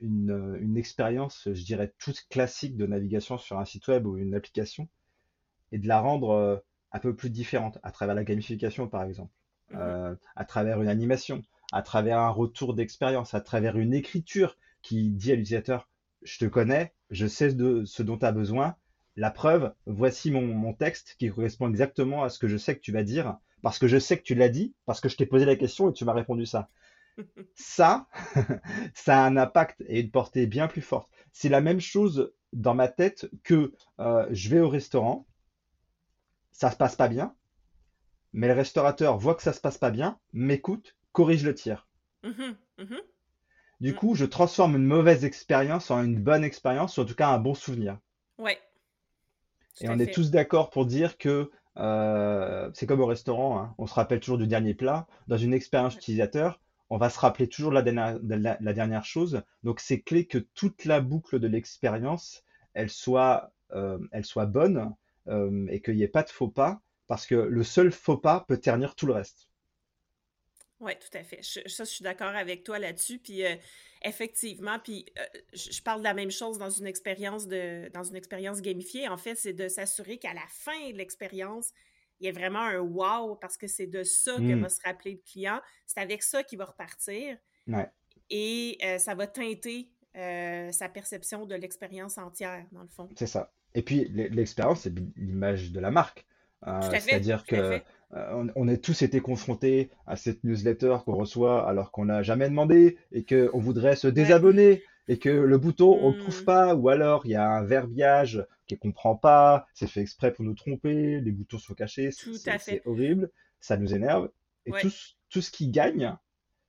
une, 0.00 0.58
une 0.60 0.78
expérience, 0.78 1.48
je 1.52 1.64
dirais, 1.64 1.94
toute 1.98 2.26
classique 2.30 2.78
de 2.78 2.86
navigation 2.86 3.38
sur 3.38 3.58
un 3.60 3.66
site 3.66 3.88
web 3.88 4.06
ou 4.06 4.18
une 4.18 4.34
application, 4.34 4.88
et 5.72 5.78
de 5.78 5.88
la 5.88 6.00
rendre 6.00 6.30
euh, 6.32 6.58
un 6.92 7.00
peu 7.00 7.16
plus 7.16 7.30
différente 7.30 7.78
à 7.84 7.92
travers 7.92 8.16
la 8.16 8.24
gamification, 8.24 8.88
par 8.88 9.04
exemple, 9.04 9.32
Mhm. 9.70 9.80
euh, 9.80 10.16
à 10.36 10.46
travers 10.46 10.82
une 10.82 10.88
animation, 10.88 11.42
à 11.72 11.82
travers 11.82 12.20
un 12.20 12.30
retour 12.30 12.74
d'expérience, 12.74 13.34
à 13.34 13.42
travers 13.42 13.78
une 13.78 13.94
écriture 13.94 14.58
qui 14.82 15.10
dit 15.10 15.32
à 15.32 15.36
l'utilisateur, 15.36 15.89
je 16.22 16.38
te 16.38 16.44
connais, 16.44 16.92
je 17.10 17.26
sais 17.26 17.52
de 17.52 17.84
ce 17.84 18.02
dont 18.02 18.18
tu 18.18 18.26
as 18.26 18.32
besoin. 18.32 18.76
La 19.16 19.30
preuve, 19.30 19.72
voici 19.86 20.30
mon, 20.30 20.42
mon 20.42 20.72
texte 20.72 21.16
qui 21.18 21.28
correspond 21.30 21.68
exactement 21.68 22.22
à 22.22 22.28
ce 22.28 22.38
que 22.38 22.48
je 22.48 22.56
sais 22.56 22.76
que 22.76 22.80
tu 22.80 22.92
vas 22.92 23.02
dire, 23.02 23.36
parce 23.62 23.78
que 23.78 23.88
je 23.88 23.98
sais 23.98 24.16
que 24.18 24.22
tu 24.22 24.34
l'as 24.34 24.48
dit, 24.48 24.74
parce 24.86 25.00
que 25.00 25.08
je 25.08 25.16
t'ai 25.16 25.26
posé 25.26 25.44
la 25.44 25.56
question 25.56 25.90
et 25.90 25.92
tu 25.92 26.04
m'as 26.04 26.12
répondu 26.12 26.46
ça. 26.46 26.68
Ça, 27.54 28.06
ça 28.94 29.22
a 29.22 29.26
un 29.26 29.36
impact 29.36 29.82
et 29.86 30.00
une 30.00 30.10
portée 30.10 30.46
bien 30.46 30.68
plus 30.68 30.80
forte. 30.80 31.10
C'est 31.32 31.50
la 31.50 31.60
même 31.60 31.80
chose 31.80 32.32
dans 32.52 32.74
ma 32.74 32.88
tête 32.88 33.28
que 33.42 33.74
euh, 33.98 34.26
je 34.30 34.48
vais 34.48 34.60
au 34.60 34.68
restaurant, 34.68 35.26
ça 36.52 36.70
se 36.70 36.76
passe 36.76 36.96
pas 36.96 37.08
bien, 37.08 37.34
mais 38.32 38.48
le 38.48 38.54
restaurateur 38.54 39.18
voit 39.18 39.34
que 39.34 39.42
ça 39.42 39.52
se 39.52 39.60
passe 39.60 39.78
pas 39.78 39.90
bien, 39.90 40.18
m'écoute, 40.32 40.96
corrige 41.12 41.44
le 41.44 41.54
tir. 41.54 41.88
Mhm, 42.22 42.56
mhm. 42.78 43.00
Du 43.80 43.92
Mm. 43.92 43.96
coup, 43.96 44.14
je 44.14 44.24
transforme 44.24 44.76
une 44.76 44.84
mauvaise 44.84 45.24
expérience 45.24 45.90
en 45.90 46.02
une 46.02 46.20
bonne 46.20 46.44
expérience, 46.44 46.98
ou 46.98 47.02
en 47.02 47.04
tout 47.04 47.14
cas 47.14 47.28
un 47.28 47.38
bon 47.38 47.54
souvenir. 47.54 47.98
Ouais. 48.38 48.58
Tout 49.76 49.84
Et 49.84 49.88
on 49.88 49.98
est 49.98 50.12
tous 50.12 50.30
d'accord 50.30 50.70
pour 50.70 50.86
dire 50.86 51.18
que 51.18 51.50
euh, 51.76 52.70
c'est 52.74 52.86
comme 52.86 53.00
au 53.00 53.06
restaurant, 53.06 53.58
hein. 53.58 53.74
On 53.78 53.86
se 53.86 53.94
rappelle 53.94 54.20
toujours 54.20 54.38
du 54.38 54.46
dernier 54.46 54.74
plat. 54.74 55.06
Dans 55.28 55.36
une 55.36 55.54
expérience 55.54 55.96
utilisateur, 55.96 56.60
on 56.90 56.98
va 56.98 57.08
se 57.10 57.18
rappeler 57.18 57.48
toujours 57.48 57.70
de 57.70 57.76
la 57.76 57.82
dernière, 57.82 58.20
de 58.20 58.34
la, 58.34 58.58
la 58.60 58.72
dernière 58.72 59.04
chose. 59.04 59.42
Donc 59.62 59.80
c'est 59.80 60.00
clé 60.00 60.26
que 60.26 60.38
toute 60.38 60.84
la 60.84 61.00
boucle 61.00 61.38
de 61.38 61.46
l'expérience, 61.46 62.44
elle 62.74 62.90
soit, 62.90 63.52
euh, 63.72 63.98
elle 64.12 64.24
soit 64.24 64.46
bonne 64.46 64.94
euh, 65.28 65.66
et 65.70 65.80
qu'il 65.80 65.94
n'y 65.96 66.02
ait 66.02 66.08
pas 66.08 66.24
de 66.24 66.30
faux 66.30 66.48
pas, 66.48 66.80
parce 67.06 67.26
que 67.26 67.34
le 67.36 67.62
seul 67.62 67.92
faux 67.92 68.16
pas 68.18 68.44
peut 68.46 68.58
ternir 68.58 68.94
tout 68.94 69.06
le 69.06 69.12
reste. 69.14 69.49
Oui, 70.80 70.92
tout 70.98 71.16
à 71.18 71.22
fait. 71.22 71.40
Je- 71.42 71.68
ça, 71.68 71.84
je 71.84 71.90
suis 71.90 72.02
d'accord 72.02 72.34
avec 72.34 72.64
toi 72.64 72.78
là-dessus. 72.78 73.18
Puis 73.18 73.44
euh, 73.44 73.54
effectivement, 74.02 74.78
puis 74.78 75.04
euh, 75.18 75.22
je 75.52 75.82
parle 75.82 76.00
de 76.00 76.04
la 76.04 76.14
même 76.14 76.30
chose 76.30 76.58
dans 76.58 76.70
une 76.70 76.86
expérience 76.86 77.46
de 77.46 77.88
dans 77.92 78.02
une 78.02 78.16
expérience 78.16 78.60
gamifiée. 78.62 79.06
En 79.08 79.16
fait, 79.18 79.34
c'est 79.34 79.52
de 79.52 79.68
s'assurer 79.68 80.18
qu'à 80.18 80.32
la 80.34 80.46
fin 80.48 80.90
de 80.90 80.96
l'expérience, 80.96 81.72
il 82.18 82.26
y 82.26 82.28
ait 82.28 82.32
vraiment 82.32 82.60
un 82.62 82.78
wow 82.78 83.36
parce 83.36 83.56
que 83.56 83.66
c'est 83.66 83.86
de 83.86 84.02
ça 84.02 84.36
que 84.36 84.54
Mm. 84.54 84.62
va 84.62 84.68
se 84.68 84.80
rappeler 84.84 85.12
le 85.12 85.20
client. 85.30 85.60
C'est 85.86 86.00
avec 86.00 86.22
ça 86.22 86.42
qu'il 86.42 86.58
va 86.58 86.64
repartir 86.66 87.36
Ouais, 87.68 87.88
et 88.30 88.78
euh, 88.82 88.98
ça 88.98 89.14
va 89.14 89.26
teinter 89.26 89.90
sa 90.14 90.88
perception 90.88 91.46
de 91.46 91.54
l'expérience 91.54 92.18
entière, 92.18 92.66
dans 92.72 92.82
le 92.82 92.88
fond. 92.88 93.08
c'est 93.16 93.26
ça. 93.28 93.52
Et 93.74 93.82
puis 93.82 94.06
l'e- 94.08 94.28
l'expérience, 94.28 94.80
c'est 94.80 94.92
l'image 95.16 95.70
de 95.70 95.78
la 95.78 95.90
marque. 95.92 96.26
Tout 96.62 96.68
à 96.70 96.90
fait, 96.90 97.00
c'est-à-dire 97.00 97.44
que 97.44 97.80
on, 98.12 98.48
on 98.56 98.68
a 98.68 98.76
tous 98.76 99.02
été 99.02 99.20
confrontés 99.20 99.90
à 100.06 100.16
cette 100.16 100.42
newsletter 100.44 100.98
qu'on 101.04 101.14
reçoit 101.14 101.68
alors 101.68 101.90
qu'on 101.92 102.06
n'a 102.06 102.22
jamais 102.22 102.48
demandé 102.48 102.98
et 103.12 103.24
qu'on 103.24 103.58
voudrait 103.58 103.96
se 103.96 104.08
désabonner 104.08 104.82
et 105.08 105.18
que 105.18 105.28
le 105.30 105.58
bouton 105.58 105.98
on 106.02 106.08
ne 106.10 106.12
le 106.14 106.18
trouve 106.18 106.42
Mm. 106.42 106.44
pas 106.44 106.74
ou 106.74 106.88
alors 106.88 107.26
il 107.26 107.30
y 107.32 107.34
a 107.36 107.48
un 107.48 107.64
verbiage 107.64 108.44
qu'on 108.68 108.76
comprend 108.76 109.16
pas, 109.16 109.66
c'est 109.74 109.88
fait 109.88 110.00
exprès 110.00 110.32
pour 110.32 110.44
nous 110.44 110.54
tromper, 110.54 111.20
les 111.20 111.32
boutons 111.32 111.58
sont 111.58 111.74
cachés, 111.74 112.10
c'est 112.12 112.82
horrible, 112.86 113.30
ça 113.60 113.76
nous 113.76 113.94
énerve 113.94 114.30
et 114.66 114.72
Ouais. 114.72 114.80
tout, 114.80 114.90
ce- 114.90 115.14
tout 115.28 115.40
ce 115.42 115.50
qui 115.50 115.68
gagne, 115.68 116.16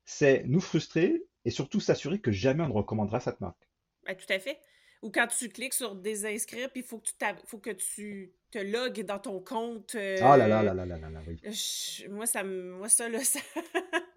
c'est 0.06 0.44
nous 0.48 0.62
frustrer 0.62 1.24
et 1.46 1.50
surtout 1.52 1.80
s'assurer 1.80 2.20
que 2.20 2.32
jamais 2.32 2.64
on 2.64 2.68
ne 2.70 2.74
recommandera 2.74 3.20
cette 3.20 3.42
marque. 3.42 3.68
Ben, 4.06 4.16
tout 4.16 4.32
à 4.34 4.40
fait. 4.40 4.58
Ou 5.02 5.10
quand 5.12 5.28
tu 5.28 5.50
cliques 5.50 5.74
sur 5.74 5.96
désinscrire, 5.96 6.70
puis 6.72 6.82
il 6.82 6.86
faut 6.88 7.00
que 7.00 7.08
tu 7.08 7.16
faut 7.48 7.58
que 7.60 7.72
tu 7.72 8.34
te 8.52 8.60
logues 8.60 9.04
dans 9.06 9.20
ton 9.20 9.40
compte. 9.42 9.96
Ah 10.22 10.38
là 10.38 10.48
là 10.48 10.64
euh, 10.64 10.64
là 10.64 10.74
là 10.74 10.86
là 10.86 10.98
là 10.98 11.10
là, 11.10 11.22
oui. 11.28 11.44
je- 11.44 12.08
moi, 12.10 12.26
ça 12.26 12.44
moi, 12.44 12.90
ça, 12.90 13.10
là, 13.10 13.20
ça... 13.24 13.40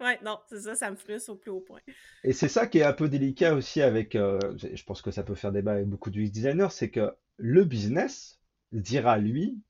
ouais, 0.01 0.19
non, 0.23 0.39
c'est 0.49 0.61
ça, 0.61 0.75
ça 0.75 0.91
me 0.91 0.95
frustre 0.95 1.31
au 1.31 1.35
plus 1.35 1.51
haut 1.51 1.61
point. 1.61 1.81
Et 2.23 2.33
c'est 2.33 2.49
ça 2.49 2.67
qui 2.67 2.79
est 2.79 2.83
un 2.83 2.91
peu 2.93 3.07
délicat 3.07 3.53
aussi 3.53 3.81
avec, 3.81 4.15
euh, 4.15 4.53
je 4.57 4.83
pense 4.83 5.01
que 5.01 5.11
ça 5.11 5.23
peut 5.23 5.35
faire 5.35 5.51
débat 5.53 5.73
avec 5.73 5.87
beaucoup 5.87 6.09
de 6.09 6.19
UX 6.19 6.29
designers, 6.31 6.67
c'est 6.71 6.89
que 6.89 7.13
le 7.37 7.63
business 7.63 8.39
dira 8.73 9.17
lui, 9.17 9.61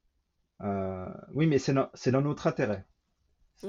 euh, 0.63 1.07
oui, 1.33 1.47
mais 1.47 1.59
c'est 1.59 1.73
dans, 1.73 1.89
c'est 1.95 2.11
dans 2.11 2.21
notre 2.21 2.47
intérêt. 2.47 2.85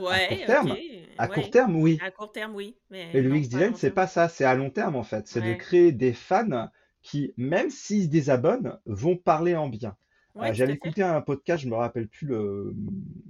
À 0.08 0.18
court 0.20 0.42
Ouais, 0.42 0.44
terme, 0.44 0.76
à 1.16 1.28
court 1.28 1.48
ouais. 1.48 1.50
terme, 1.50 1.76
oui. 1.76 1.98
À 1.98 2.10
court 2.10 2.32
terme, 2.32 2.54
oui, 2.54 2.78
mais 2.90 3.12
Mais 3.12 3.20
le 3.20 3.30
UX 3.30 3.48
design, 3.48 3.74
c'est 3.74 3.90
pas 3.90 4.06
ça, 4.06 4.28
c'est 4.28 4.44
à 4.44 4.54
long 4.54 4.70
terme 4.70 4.94
en 4.96 5.02
fait. 5.02 5.26
C'est 5.26 5.42
de 5.42 5.52
Ouais, 5.52 5.56
créer 5.56 5.90
des 5.90 6.12
fans 6.12 6.70
qui, 7.06 7.32
même 7.36 7.70
s'ils 7.70 8.04
se 8.04 8.08
désabonnent, 8.08 8.78
vont 8.86 9.16
parler 9.16 9.54
en 9.56 9.68
bien. 9.68 9.96
Euh, 10.40 10.40
ouais, 10.40 10.54
j'avais 10.54 10.74
écouté 10.74 11.02
un 11.02 11.20
podcast, 11.20 11.62
je 11.64 11.68
me 11.68 11.74
rappelle 11.76 12.08
plus 12.08 12.26
le, 12.26 12.74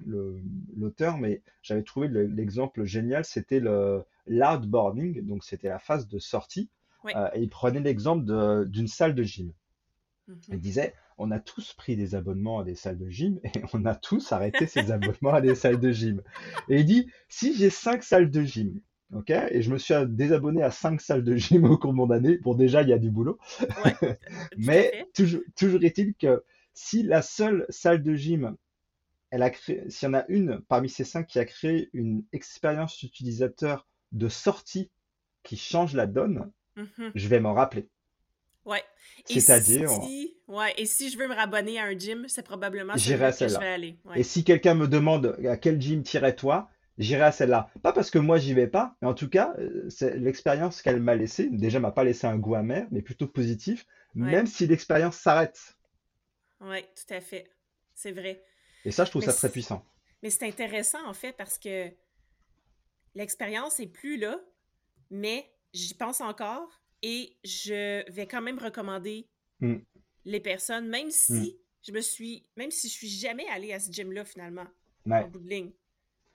le- 0.07 0.41
l'auteur, 0.77 1.19
mais 1.19 1.43
j'avais 1.63 1.83
trouvé 1.83 2.09
le- 2.09 2.27
l'exemple 2.27 2.85
génial, 2.85 3.25
c'était 3.25 3.61
le 3.61 4.03
l'outboarding, 4.29 5.25
donc 5.25 5.45
c'était 5.45 5.69
la 5.69 5.79
phase 5.79 6.09
de 6.09 6.19
sortie, 6.19 6.69
Ouais. 7.05 7.15
euh, 7.17 7.29
et 7.35 7.43
il 7.43 7.49
prenait 7.49 7.81
l'exemple 7.81 8.25
d'une 8.67 8.89
salle 8.89 9.15
de 9.15 9.23
gym. 9.23 9.53
Il 10.51 10.59
Mhm. 10.59 10.61
disait, 10.61 10.95
on 11.19 11.31
a 11.31 11.39
tous 11.41 11.73
pris 11.75 11.97
des 11.97 12.15
abonnements 12.15 12.59
à 12.61 12.65
des 12.65 12.75
salles 12.75 12.99
de 12.99 13.09
gym 13.09 13.39
et 13.45 13.51
on 13.75 13.85
a 13.87 13.95
tous 13.95 14.33
arrêté 14.33 14.67
ces 14.67 14.91
abonnements 14.93 15.35
à 15.35 15.41
des 15.41 15.55
salles 15.55 15.79
de 15.81 15.91
gym. 15.93 16.23
Et 16.69 16.81
il 16.81 16.85
dit, 16.87 17.09
si 17.29 17.55
j'ai 17.55 17.71
cinq 17.71 18.03
salles 18.03 18.31
de 18.31 18.43
gym, 18.43 18.81
ok, 19.13 19.31
et 19.31 19.63
je 19.63 19.71
me 19.71 19.79
suis 19.79 19.95
désabonné 20.09 20.63
à 20.63 20.71
cinq 20.71 21.01
salles 21.01 21.25
de 21.25 21.37
gym 21.37 21.65
au 21.65 21.79
cours 21.79 21.93
de 21.93 21.97
mon 21.97 22.11
année, 22.11 22.39
bon 22.39 22.55
déjà 22.55 22.83
il 22.83 22.89
y 22.89 22.93
a 22.93 22.99
du 22.99 23.11
boulot, 23.11 23.39
Ouais, 23.85 23.95
mais 24.57 25.07
toujours, 25.15 25.43
toujours 25.57 25.83
est-il 25.85 26.15
que 26.15 26.45
si 26.75 27.03
la 27.03 27.23
seule 27.23 27.67
salle 27.69 28.03
de 28.03 28.15
gym, 28.15 28.57
elle 29.31 29.43
a 29.43 29.51
créé, 29.51 29.85
s'il 29.91 30.09
y 30.09 30.11
en 30.11 30.15
a 30.15 30.25
une 30.29 30.61
parmi 30.69 30.89
ces 30.91 31.05
cinq 31.05 31.27
qui 31.27 31.39
a 31.39 31.45
créé 31.45 31.91
une 31.93 32.25
expérience 32.33 33.03
utilisateur 33.03 33.87
de 34.13 34.29
sortie 34.29 34.91
qui 35.43 35.57
change 35.57 35.95
la 35.95 36.07
donne, 36.07 36.51
Mhm. 36.77 37.13
je 37.15 37.29
vais 37.29 37.41
m'en 37.41 37.55
rappeler. 37.55 37.89
Ouais. 38.65 38.83
Et 39.29 39.41
C'est-à-dire, 39.41 39.91
si, 39.91 40.37
ouais, 40.49 40.75
et 40.77 40.87
si 40.87 41.11
je 41.11 41.19
veux 41.19 41.29
me 41.29 41.35
rabonner 41.35 41.79
à 41.79 41.85
un 41.85 41.97
gym, 41.97 42.27
c'est 42.29 42.43
probablement 42.43 42.95
j'irai 42.95 43.27
à 43.27 43.33
que 43.33 43.49
je 43.49 43.59
vais 43.59 43.67
aller. 43.67 43.99
Et 44.15 44.23
si 44.23 44.45
quelqu'un 44.45 44.75
me 44.75 44.89
demande 44.89 45.37
à 45.47 45.57
quel 45.57 45.81
gym 45.81 46.03
tirais-toi, 46.03 46.69
j'irai 46.99 47.23
à 47.25 47.33
celle-là. 47.33 47.71
Pas 47.83 47.93
parce 47.93 48.11
que 48.11 48.19
moi 48.19 48.39
j'y 48.39 48.55
vais 48.55 48.67
pas, 48.69 48.97
mais 49.03 49.09
en 49.09 49.15
tout 49.15 49.29
cas, 49.29 49.55
euh, 49.59 49.89
c'est 49.91 50.17
l'expérience 50.19 50.83
qu'elle 50.83 51.01
m'a 51.01 51.15
laissée. 51.15 51.49
Déjà, 51.51 51.81
m'a 51.81 51.93
pas 51.93 52.05
laissé 52.05 52.27
un 52.27 52.39
goût 52.39 52.55
amer, 52.55 52.87
mais 52.91 53.03
plutôt 53.03 53.27
positif, 53.29 53.87
Ouais, 54.19 54.37
même 54.37 54.47
si 54.47 54.67
l'expérience 54.67 55.17
s'arrête. 55.17 55.77
ouais, 56.61 56.89
tout 56.95 57.15
à 57.15 57.21
fait. 57.21 57.51
C'est 57.95 58.13
vrai. 58.13 58.43
Et 58.87 58.91
ça, 58.91 59.05
je 59.05 59.11
trouve 59.11 59.21
Mais 59.21 59.27
ça 59.27 59.35
très 59.35 59.51
puissant. 59.51 59.85
mais 60.23 60.31
c'est 60.31 60.47
intéressant, 60.47 61.07
en 61.09 61.15
fait, 61.15 61.33
parce 61.35 61.59
que 61.59 61.91
l'expérience 63.15 63.81
est 63.81 63.87
plus 63.87 64.17
là, 64.19 64.39
mais 65.11 65.51
j'y 65.75 65.95
pense 65.95 66.21
encore 66.21 66.83
et 67.03 67.37
je 67.45 68.11
vais 68.11 68.27
quand 68.27 68.43
même 68.43 68.59
recommander 68.59 69.29
Mm, 69.61 69.83
les 70.25 70.41
personnes, 70.41 70.89
même 70.89 71.11
mm, 71.29 71.47
si 71.47 71.59
je 71.87 71.93
me 71.93 72.01
suis, 72.01 72.45
même 72.57 72.71
si 72.71 72.89
je 72.89 72.95
suis 72.95 73.09
jamais 73.09 73.47
allée 73.49 73.73
à 73.73 73.81
ce 73.81 73.93
gym-là, 73.93 74.25
finalement, 74.25 74.67
en 75.19 75.27
ouais. 75.27 75.27
bout 75.29 75.41
de 75.41 75.49
ligne. 75.49 75.73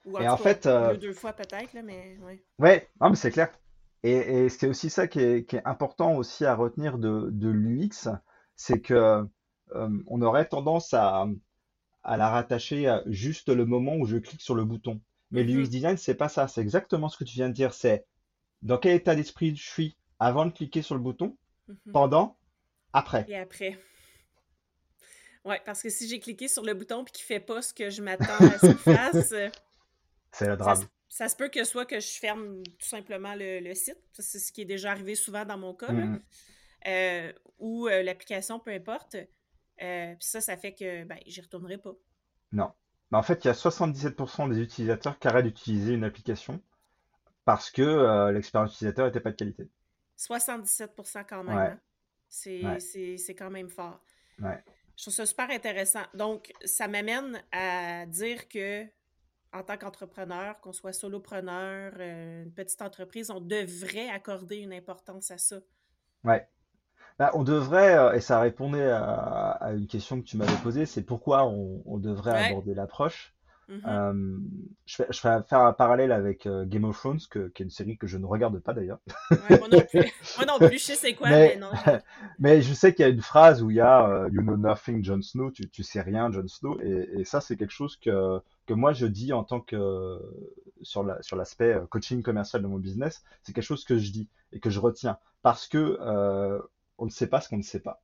Ou 0.06 0.18
en 0.18 0.24
Et 0.24 0.28
en 0.30 0.38
cas, 0.38 0.44
fait, 0.44 0.66
euh, 0.68 0.98
deux 0.98 1.14
fois 1.14 1.34
peut-être, 1.34 1.74
là, 1.74 1.82
mais 1.82 2.18
ouais. 2.20 2.44
ouais, 2.60 2.90
non, 3.02 3.10
mais 3.10 3.16
c'est 3.16 3.32
clair. 3.32 3.52
Et, 4.04 4.46
et 4.46 4.50
c'est 4.50 4.68
aussi 4.68 4.90
ça 4.90 5.08
qui 5.08 5.20
est, 5.20 5.46
qui 5.46 5.58
est 5.58 5.66
important 5.66 6.16
aussi 6.16 6.46
à 6.46 6.56
retenir 6.56 6.98
de, 6.98 7.30
de 7.32 7.50
l'UX, 7.50 8.10
c'est 8.56 8.82
que 8.82 8.94
euh, 9.74 9.90
on 10.08 10.22
aurait 10.22 10.48
tendance 10.48 10.94
à, 10.94 11.28
à 12.04 12.18
la 12.18 12.30
rattacher 12.30 12.88
à 12.88 13.04
juste 13.08 13.50
le 13.50 13.66
moment 13.66 13.96
où 13.98 14.06
je 14.08 14.18
clique 14.18 14.42
sur 14.42 14.56
le 14.56 14.66
bouton. 14.66 15.02
Mais 15.32 15.44
l'UX 15.44 15.68
Mhm, 15.68 15.70
design, 15.70 15.98
c'est 15.98 16.16
pas 16.16 16.30
ça. 16.30 16.48
C'est 16.48 16.62
exactement 16.62 17.10
ce 17.10 17.18
que 17.18 17.26
tu 17.26 17.36
viens 17.36 17.50
de 17.50 17.54
dire. 17.54 17.74
C'est 17.74 18.06
dans 18.64 18.78
quel 18.80 18.96
état 18.96 19.16
d'esprit 19.16 19.56
je 19.56 19.70
suis 19.70 19.98
avant 20.20 20.46
de 20.48 20.52
cliquer 20.52 20.82
sur 20.84 20.96
le 20.96 21.02
bouton, 21.02 21.38
mhm. 21.68 21.94
pendant, 21.94 22.38
après. 22.94 23.28
Et 23.28 23.36
après. 23.36 23.78
Ouais, 25.44 25.60
parce 25.66 25.82
que 25.82 25.90
si 25.90 26.08
j'ai 26.08 26.20
cliqué 26.20 26.48
sur 26.48 26.64
le 26.64 26.74
bouton 26.74 27.04
puis 27.04 27.14
qu'il 27.14 27.26
fait 27.26 27.40
pas 27.40 27.62
ce 27.62 27.74
que 27.74 27.90
je 27.90 28.02
m'attends 28.04 28.46
à 28.46 28.60
ce 28.60 28.70
qu'il 28.70 28.80
fasse, 28.82 29.34
C'est 30.32 30.48
le 30.48 30.58
ça, 30.62 30.76
se- 30.76 30.84
drame. 30.84 30.88
ça 31.10 31.30
se 31.30 31.36
peut 31.36 31.50
que 31.50 31.64
soit 31.64 31.86
que 31.86 32.00
je 32.00 32.08
ferme 32.20 32.64
tout 32.80 32.88
simplement 32.88 33.36
le, 33.36 33.60
le 33.60 33.74
site, 33.76 33.98
c'est 34.14 34.40
ce 34.40 34.52
qui 34.52 34.62
est 34.62 34.66
déjà 34.66 34.92
arrivé 34.92 35.16
souvent 35.16 35.46
dans 35.46 35.58
mon 35.58 35.74
cas, 35.74 35.94
là, 35.94 36.08
Mm, 36.08 36.24
euh, 36.88 37.34
ou 37.60 37.88
euh, 37.88 38.04
l'application, 38.04 38.60
peu 38.60 38.72
importe. 38.72 39.16
Euh, 39.82 40.16
puis 40.16 40.28
ça, 40.28 40.42
ça 40.42 40.58
fait 40.58 40.74
que 40.74 41.04
ben, 41.06 41.20
j'y 41.28 41.42
retournerai 41.42 41.78
pas. 41.80 41.94
non. 42.52 42.72
Mais 43.12 43.18
en 43.18 43.24
fait, 43.24 43.44
il 43.44 43.48
y 43.48 43.52
a 43.52 43.54
77% 43.54 44.48
des 44.48 44.60
utilisateurs 44.62 45.20
qui 45.20 45.28
arrêtent 45.28 45.44
d'utiliser 45.46 45.94
une 45.94 46.06
application 46.06 46.62
parce 47.46 47.72
que 47.72 48.32
l'expérience 48.32 48.74
utilisateur 48.76 49.06
n'était 49.08 49.20
pas 49.22 49.32
de 49.32 49.38
qualité. 49.38 49.70
77% 50.16 51.24
quand 51.24 51.44
même, 51.44 51.56
Ouais, 51.58 51.66
hein? 51.66 51.80
C'est, 52.30 52.64
ouais, 52.64 52.80
c'est, 52.80 53.18
c'est 53.18 53.36
quand 53.36 53.50
même 53.50 53.70
fort. 53.70 54.02
ouais. 54.40 54.64
Je 54.98 55.04
trouve 55.04 55.14
ça 55.14 55.26
super 55.26 55.50
intéressant. 55.50 56.04
Donc, 56.14 56.54
ça 56.64 56.88
m'amène 56.88 57.44
à 57.52 58.06
dire 58.06 58.48
que, 58.48 58.86
en 59.54 59.64
tant 59.64 59.78
qu'entrepreneur, 59.78 60.60
qu'on 60.62 60.74
soit 60.74 60.94
solopreneur, 60.94 61.94
euh, 62.00 62.44
une 62.44 62.54
petite 62.54 62.82
entreprise, 62.82 63.30
on 63.32 63.42
devrait 63.42 64.10
accorder 64.10 64.58
une 64.58 64.74
importance 64.74 65.32
à 65.32 65.38
ça. 65.38 65.58
Ouais. 66.24 66.48
Bah, 67.20 67.32
on 67.36 67.44
devrait, 67.44 67.98
euh, 67.98 68.14
et 68.14 68.22
ça 68.22 68.40
répondait 68.40 68.90
à, 68.90 69.04
à 69.52 69.74
une 69.74 69.88
question 69.88 70.20
que 70.22 70.26
tu 70.26 70.38
m'avais 70.38 70.58
posée, 70.64 70.86
c'est 70.86 71.04
pourquoi 71.04 71.46
on, 71.48 71.84
on 71.86 71.98
devrait 72.00 72.34
Ouais. 72.34 72.46
aborder 72.52 72.74
l'approche. 72.74 73.36
Mhm. 73.68 73.82
Euh, 73.88 74.38
je 74.86 75.04
vais, 75.04 75.08
je 75.12 75.22
vais 75.28 75.44
faire 75.44 75.60
un 75.62 75.74
parallèle 75.74 76.12
avec 76.12 76.48
Game 76.66 76.84
of 76.86 76.98
Thrones, 76.98 77.20
que, 77.30 77.48
qui 77.50 77.64
est 77.64 77.66
une 77.66 77.70
série 77.72 77.98
que 77.98 78.08
je 78.08 78.18
ne 78.18 78.26
regarde 78.26 78.60
pas 78.60 78.74
d'ailleurs. 78.74 79.00
Ouais, 79.50 79.58
moi 79.60 79.68
non 79.70 79.82
plus. 79.82 80.02
Moi 80.38 80.46
non 80.46 80.58
plus, 80.68 80.78
je 80.80 80.84
sais 80.86 80.96
c'est 80.96 81.14
quoi, 81.16 81.30
mais 81.30 81.56
Mais, 81.56 81.56
non. 81.58 81.72
je- 81.86 81.92
mais 82.40 82.62
je 82.62 82.74
sais 82.74 82.94
qu'il 82.94 83.04
y 83.04 83.06
a 83.06 83.12
une 83.12 83.22
phrase 83.22 83.64
où 83.64 83.70
il 83.70 83.78
y 83.78 83.82
a 83.82 84.28
You 84.32 84.42
know 84.42 84.58
nothing, 84.58 85.04
Jon 85.04 85.22
Snow, 85.22 85.52
tu, 85.52 85.70
tu 85.70 85.84
sais 85.84 86.02
rien, 86.02 86.32
Jon 86.32 86.48
Snow, 86.48 86.80
et, 86.82 87.10
et 87.20 87.26
ça 87.26 87.40
c'est 87.40 87.56
quelque 87.56 87.72
chose 87.72 87.96
que, 87.98 88.40
que 88.72 88.76
moi 88.76 88.94
je 88.94 89.06
dis 89.06 89.34
en 89.34 89.44
tant 89.44 89.60
que 89.60 90.18
sur 90.82 91.04
la, 91.04 91.22
sur 91.22 91.36
l'aspect 91.36 91.74
euh, 91.74 91.86
coaching 91.88 92.24
commercial 92.24 92.62
de 92.62 92.68
mon 92.68 92.78
business, 92.78 93.22
c'est 93.44 93.52
quelque 93.52 93.66
chose 93.66 93.84
que 93.84 93.98
je 93.98 94.12
dis 94.12 94.30
et 94.54 94.62
que 94.62 94.70
je 94.70 94.80
retiens 94.80 95.18
parce 95.42 95.68
que 95.68 95.98
euh, 96.00 96.62
on 96.98 97.04
ne 97.04 97.10
sait 97.10 97.28
pas 97.28 97.42
ce 97.42 97.50
qu'on 97.50 97.58
ne 97.58 97.64
sait 97.64 97.82
pas. 97.82 98.02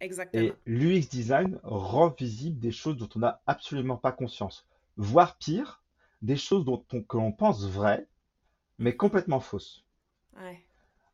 Exactement. 0.00 0.42
Et 0.42 0.52
l'UX 0.66 1.08
design 1.08 1.60
rend 1.62 2.08
visible 2.08 2.58
des 2.58 2.72
choses 2.72 2.96
dont 2.96 3.08
on 3.14 3.20
n'a 3.20 3.40
absolument 3.46 3.98
pas 3.98 4.10
conscience, 4.10 4.66
voire 4.96 5.36
pire, 5.36 5.80
des 6.22 6.36
choses 6.36 6.64
dont 6.64 6.84
on, 6.92 7.02
que 7.02 7.16
l'on 7.16 7.30
pense 7.30 7.64
vraies, 7.68 8.08
mais 8.78 8.96
complètement 8.96 9.40
fausses. 9.40 9.84
Ouais. 10.36 10.64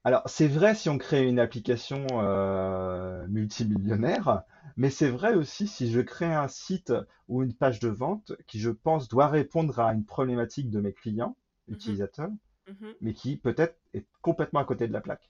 Alors, 0.07 0.23
c'est 0.27 0.47
vrai 0.47 0.77
si 0.77 0.89
on 0.89 0.99
crée 0.99 1.27
une 1.27 1.41
application 1.41 2.07
euh, 2.13 3.27
multimillionnaire, 3.27 4.45
mais 4.77 4.89
c'est 4.89 5.09
vrai 5.09 5.35
aussi 5.35 5.67
si 5.67 5.91
je 5.91 6.01
crée 6.01 6.33
un 6.33 6.47
site 6.47 6.93
ou 7.27 7.43
une 7.43 7.53
page 7.53 7.81
de 7.81 7.89
vente 7.89 8.31
qui, 8.47 8.61
je 8.61 8.71
pense, 8.71 9.09
doit 9.09 9.27
répondre 9.27 9.81
à 9.81 9.93
une 9.93 10.05
problématique 10.05 10.71
de 10.71 10.79
mes 10.81 10.93
clients, 10.93 11.37
Mhm. 11.67 11.75
utilisateurs, 11.75 12.31
Mhm. 12.69 12.95
mais 13.01 13.15
qui 13.15 13.37
peut-être 13.37 13.77
est 13.95 14.07
complètement 14.23 14.61
à 14.61 14.65
côté 14.65 14.87
de 14.87 14.93
la 14.93 15.01
plaque. 15.01 15.29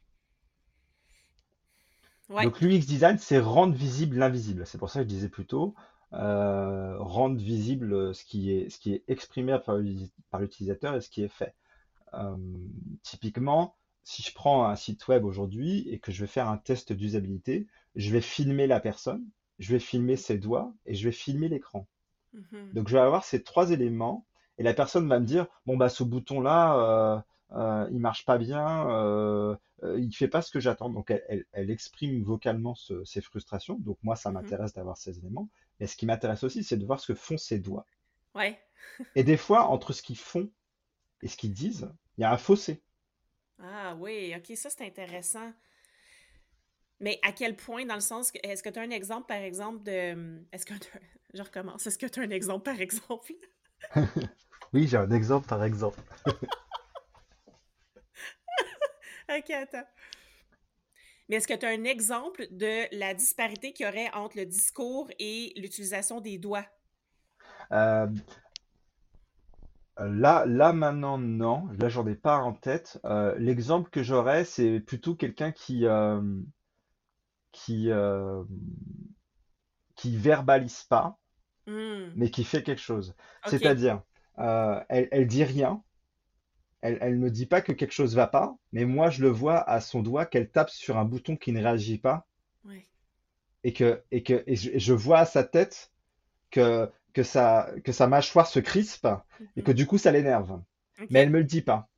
Ouais. 2.28 2.44
Donc, 2.44 2.60
l'UX 2.60 2.84
design, 2.84 3.16
c'est 3.16 3.38
rendre 3.38 3.74
visible 3.74 4.18
l'invisible. 4.18 4.66
C'est 4.66 4.76
pour 4.76 4.90
ça 4.90 4.98
que 4.98 5.04
je 5.04 5.14
disais 5.14 5.30
plutôt 5.30 5.74
euh, 6.12 6.98
rendre 6.98 7.38
visible 7.38 8.14
ce 8.14 8.26
qui 8.26 8.52
est, 8.52 8.68
ce 8.68 8.78
qui 8.78 8.92
est 8.92 9.04
exprimé 9.08 9.56
par 9.64 9.78
l'utilisateur 9.78 10.96
et 10.96 11.00
ce 11.00 11.08
qui 11.08 11.22
est 11.22 11.28
fait. 11.28 11.54
Euh, 12.14 12.36
typiquement, 13.02 13.74
si 14.06 14.22
je 14.22 14.32
prends 14.32 14.64
un 14.66 14.76
site 14.76 15.08
web 15.08 15.24
aujourd'hui 15.24 15.88
et 15.90 15.98
que 15.98 16.12
je 16.12 16.20
vais 16.22 16.28
faire 16.28 16.48
un 16.48 16.58
test 16.58 16.92
d'usabilité, 16.92 17.66
je 17.96 18.12
vais 18.12 18.20
filmer 18.20 18.66
la 18.68 18.78
personne, 18.80 19.24
je 19.58 19.72
vais 19.72 19.80
filmer 19.80 20.16
ses 20.16 20.38
doigts 20.38 20.72
et 20.86 20.94
je 20.94 21.04
vais 21.08 21.12
filmer 21.12 21.48
l'écran. 21.48 21.88
Mhm. 22.34 22.70
Donc 22.74 22.88
je 22.88 22.94
vais 22.94 23.02
avoir 23.02 23.24
ces 23.24 23.42
trois 23.42 23.70
éléments 23.72 24.24
et 24.58 24.62
la 24.62 24.74
personne 24.74 25.08
va 25.08 25.18
me 25.20 25.26
dire, 25.26 25.46
bon 25.66 25.76
bah 25.76 25.88
ce 25.88 26.04
bouton-là, 26.04 26.76
euh, 26.78 27.20
euh, 27.58 27.88
il 27.90 27.98
marche 28.00 28.24
pas 28.24 28.38
bien, 28.38 28.88
euh, 28.90 29.56
euh, 29.82 29.98
il 30.00 30.12
fait 30.14 30.28
pas 30.28 30.42
ce 30.42 30.52
que 30.52 30.60
j'attends. 30.60 30.90
Donc 30.90 31.10
elle, 31.10 31.24
elle- 31.28 31.46
elle 31.52 31.70
exprime 31.70 32.22
vocalement 32.22 32.76
ce- 32.76 33.04
ses 33.04 33.20
frustrations. 33.20 33.78
Donc 33.80 33.98
moi 34.04 34.16
ça 34.16 34.30
Mhm. 34.30 34.34
m'intéresse 34.34 34.72
d'avoir 34.74 34.98
ces 34.98 35.18
éléments. 35.18 35.48
Mais 35.80 35.88
ce 35.88 35.96
qui 35.96 36.06
m'intéresse 36.06 36.44
aussi, 36.44 36.64
c'est 36.64 36.76
de 36.78 36.86
voir 36.86 37.00
ce 37.00 37.08
que 37.12 37.14
font 37.18 37.38
ses 37.38 37.58
doigts. 37.58 37.86
Ouais. 38.34 38.58
Et 39.16 39.24
des 39.24 39.36
fois, 39.36 39.66
entre 39.68 39.92
ce 39.92 40.02
qu'ils 40.02 40.16
font 40.18 40.48
et 41.22 41.28
ce 41.28 41.36
qu'ils 41.36 41.52
disent, 41.54 41.90
il 42.18 42.22
y 42.22 42.24
a 42.24 42.32
un 42.32 42.38
fossé. 42.38 42.82
Ah 43.58 43.94
oui, 43.98 44.34
ok, 44.36 44.56
ça 44.56 44.70
c'est 44.70 44.86
intéressant. 44.86 45.52
Mais 47.00 47.18
à 47.22 47.32
quel 47.32 47.56
point, 47.56 47.84
dans 47.84 47.94
le 47.94 48.00
sens 48.00 48.30
que, 48.32 48.38
est-ce 48.42 48.62
que 48.62 48.70
tu 48.70 48.78
as 48.78 48.82
un 48.82 48.90
exemple, 48.90 49.26
par 49.26 49.36
exemple, 49.38 49.82
de... 49.82 50.42
Est-ce 50.52 50.64
que 50.66 50.74
t'as- 50.74 50.98
Je 51.34 51.42
recommence. 51.42 51.86
Est-ce 51.86 51.98
que 51.98 52.06
tu 52.06 52.20
as 52.20 52.22
un 52.22 52.30
exemple, 52.30 52.64
par 52.64 52.80
exemple? 52.80 53.32
Oui, 54.72 54.86
j'ai 54.88 54.96
un 54.96 55.10
exemple 55.10 55.46
par 55.46 55.62
exemple. 55.64 56.00
Ok, 59.28 59.50
attends. 59.50 59.86
Mais 61.28 61.36
est-ce 61.36 61.48
que 61.48 61.54
tu 61.54 61.66
as 61.66 61.70
un 61.70 61.84
exemple 61.84 62.46
de 62.50 62.84
la 62.96 63.14
disparité 63.14 63.72
qu'il 63.72 63.86
y 63.86 63.88
aurait 63.88 64.10
entre 64.12 64.36
le 64.38 64.46
discours 64.46 65.08
et 65.18 65.52
l'utilisation 65.56 66.20
des 66.20 66.38
doigts? 66.38 66.66
Euh, 67.72 68.06
là, 69.98 70.44
là 70.46 70.72
maintenant, 70.72 71.18
non. 71.18 71.68
Là, 71.78 71.88
j'en 71.88 72.06
ai 72.06 72.14
pas 72.14 72.38
en 72.38 72.52
tête. 72.52 73.00
Euh, 73.04 73.34
l'exemple 73.38 73.90
que 73.90 74.02
j'aurais, 74.02 74.44
c'est 74.44 74.80
plutôt 74.80 75.14
quelqu'un 75.14 75.52
qui, 75.52 75.86
euh, 75.86 76.20
qui, 77.52 77.90
euh, 77.90 78.44
qui 79.96 80.16
verbalise 80.16 80.84
pas, 80.84 81.18
Hmm, 81.66 82.16
mais 82.16 82.30
qui 82.30 82.44
fait 82.44 82.62
quelque 82.62 82.80
chose. 82.82 83.14
ok. 83.46 83.50
C'est-à-dire, 83.50 84.02
euh, 84.38 84.82
elle, 84.88 85.08
elle 85.12 85.26
dit 85.26 85.44
rien, 85.44 85.82
elle, 86.80 86.96
elle 87.02 87.16
me 87.18 87.30
dit 87.30 87.44
pas 87.46 87.60
que 87.60 87.72
quelque 87.72 87.92
chose 87.92 88.14
va 88.16 88.26
pas, 88.26 88.56
mais 88.72 88.86
moi, 88.86 89.10
je 89.10 89.20
le 89.22 89.28
vois 89.28 89.58
à 89.68 89.82
son 89.82 90.02
doigt 90.02 90.24
qu'elle 90.24 90.50
tape 90.50 90.70
sur 90.70 90.96
un 90.96 91.04
bouton 91.04 91.36
qui 91.36 91.52
ne 91.52 91.60
réagit 91.62 91.98
pas, 91.98 92.26
Ouais. 92.64 92.86
et 93.64 93.72
que, 93.72 94.02
et 94.10 94.22
que, 94.22 94.42
et 94.46 94.56
je, 94.56 94.70
et 94.70 94.78
je 94.78 94.92
vois 94.92 95.18
à 95.18 95.26
sa 95.26 95.44
tête 95.44 95.92
que, 96.50 96.90
que 97.16 97.22
sa, 97.22 97.70
que 97.84 97.92
sa 97.92 98.06
mâchoire 98.06 98.46
se 98.46 98.60
crispe, 98.60 99.08
et 99.56 99.62
que 99.62 99.70
Mhm. 99.72 99.76
du 99.80 99.86
coup, 99.86 99.98
ça 100.04 100.12
l'énerve. 100.12 100.60
Mais 101.10 101.20
elle 101.20 101.30
me 101.30 101.38
le 101.38 101.44
dit 101.44 101.62
pas. 101.62 101.88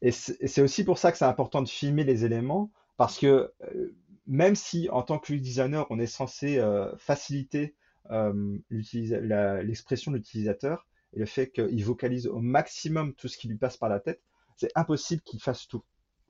Et 0.00 0.12
c'est 0.12 0.62
aussi 0.62 0.84
pour 0.84 0.98
ça 0.98 1.10
que 1.12 1.18
c'est 1.18 1.32
important 1.34 1.62
de 1.62 1.68
filmer 1.68 2.04
les 2.04 2.24
éléments, 2.24 2.70
parce 2.96 3.18
que 3.18 3.52
euh, 3.64 3.96
même 4.26 4.54
si 4.54 4.88
en 4.90 5.02
tant 5.02 5.18
que 5.18 5.34
designer, 5.34 5.86
on 5.90 5.98
est 5.98 6.06
censé 6.20 6.58
euh, 6.58 6.96
faciliter 6.98 7.74
euh, 8.12 8.58
l'expression 8.70 10.12
de 10.12 10.16
l'utilisateur 10.18 10.86
et 11.14 11.18
le 11.18 11.26
fait 11.26 11.48
qu'il 11.50 11.84
vocalise 11.84 12.28
au 12.28 12.40
maximum 12.40 13.14
tout 13.14 13.28
ce 13.28 13.36
qui 13.38 13.48
lui 13.48 13.58
passe 13.58 13.76
par 13.76 13.88
la 13.88 13.98
tête, 13.98 14.22
c'est 14.56 14.70
impossible 14.76 15.22
qu'il 15.22 15.40
fasse 15.40 15.66
tout, 15.66 15.82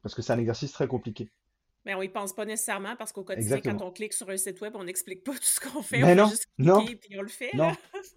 parce 0.03 0.15
que 0.15 0.23
c'est 0.23 0.33
un 0.33 0.39
exercice 0.39 0.73
très 0.73 0.89
compliqué. 0.89 1.29
Mais 1.87 1.95
on 1.95 2.03
y 2.03 2.09
pense 2.09 2.35
pas 2.35 2.45
nécessairement 2.45 2.95
parce 2.97 3.13
qu'au 3.13 3.25
quotidien, 3.25 3.61
quand 3.61 3.81
on 3.83 3.91
clique 3.91 4.13
sur 4.13 4.29
un 4.29 4.37
site 4.37 4.61
web, 4.61 4.75
on 4.77 4.85
n'explique 4.85 5.25
pas 5.25 5.33
tout 5.35 5.39
ce 5.43 5.61
qu'on 5.61 5.83
fait. 5.83 6.03
On 6.03 6.07
Mais 6.07 6.15
fait 6.15 6.15
non, 6.15 6.27
juste 6.29 6.47
non, 6.59 6.85
cliquer 6.85 6.97
puis 6.97 7.19
on 7.19 7.23
le 7.23 7.29
fait, 7.29 7.51
non. 7.55 7.73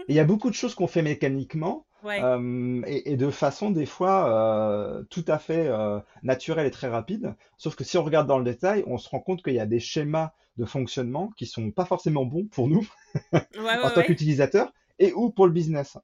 Il 0.07 0.15
y 0.15 0.19
a 0.19 0.25
beaucoup 0.25 0.49
de 0.49 0.55
choses 0.55 0.75
qu'on 0.75 0.87
fait 0.87 1.01
mécaniquement 1.01 1.85
Ouais. 2.03 2.21
euh, 2.21 2.81
et, 2.85 3.13
et 3.13 3.15
de 3.15 3.29
façon 3.29 3.71
des 3.71 3.85
fois 3.85 4.27
euh, 4.29 5.03
tout 5.09 5.23
à 5.27 5.39
fait 5.39 5.67
euh, 5.67 5.99
naturelle 6.21 6.67
et 6.67 6.71
très 6.71 6.89
rapide. 6.89 7.33
Sauf 7.57 7.75
que 7.75 7.85
si 7.85 7.97
on 7.97 8.03
regarde 8.03 8.27
dans 8.27 8.37
le 8.39 8.43
détail, 8.43 8.83
on 8.87 8.97
se 8.97 9.07
rend 9.07 9.21
compte 9.21 9.41
qu'il 9.41 9.53
y 9.53 9.59
a 9.59 9.65
des 9.65 9.79
schémas 9.79 10.33
de 10.57 10.65
fonctionnement 10.65 11.31
qui 11.37 11.45
sont 11.45 11.71
pas 11.71 11.85
forcément 11.85 12.25
bons 12.25 12.45
pour 12.47 12.67
nous 12.67 12.85
Ouais, 13.31 13.41
en 13.83 13.89
tant 13.89 14.03
qu'utilisateurs 14.03 14.73
et 14.99 15.13
ou 15.13 15.29
pour 15.31 15.47
le 15.47 15.53
business. 15.53 15.97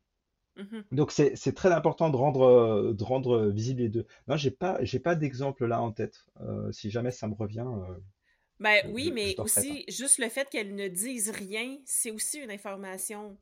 Mhm. 0.59 0.83
Donc 0.91 1.11
c'est 1.11 1.53
très 1.55 1.71
important 1.71 2.09
de 2.09 2.15
rendre, 2.17 2.41
euh, 2.43 2.93
de 2.93 3.03
rendre 3.03 3.47
visible 3.49 3.81
les 3.81 3.89
deux. 3.89 4.05
Non, 4.27 4.37
j'ai 4.37 4.51
pas, 4.51 4.77
j'ai 4.83 4.99
pas 4.99 5.15
d'exemple 5.15 5.65
là 5.65 5.81
en 5.81 5.91
tête. 5.91 6.25
Euh, 6.41 6.71
si 6.71 6.89
jamais 6.91 7.11
ça 7.11 7.27
me 7.27 7.35
revient, 7.35 7.65
euh, 7.67 7.95
Ben 8.59 8.83
je, 8.83 8.87
oui, 8.87 9.05
je, 9.07 9.13
mais 9.13 9.39
aussi, 9.39 9.85
juste 9.87 10.17
le 10.19 10.29
fait 10.29 10.49
qu'elles 10.49 10.75
ne 10.75 10.87
disent 10.87 11.29
rien, 11.29 11.77
c'est 11.85 12.11
aussi 12.11 12.39
une 12.39 12.51
information. 12.51 13.37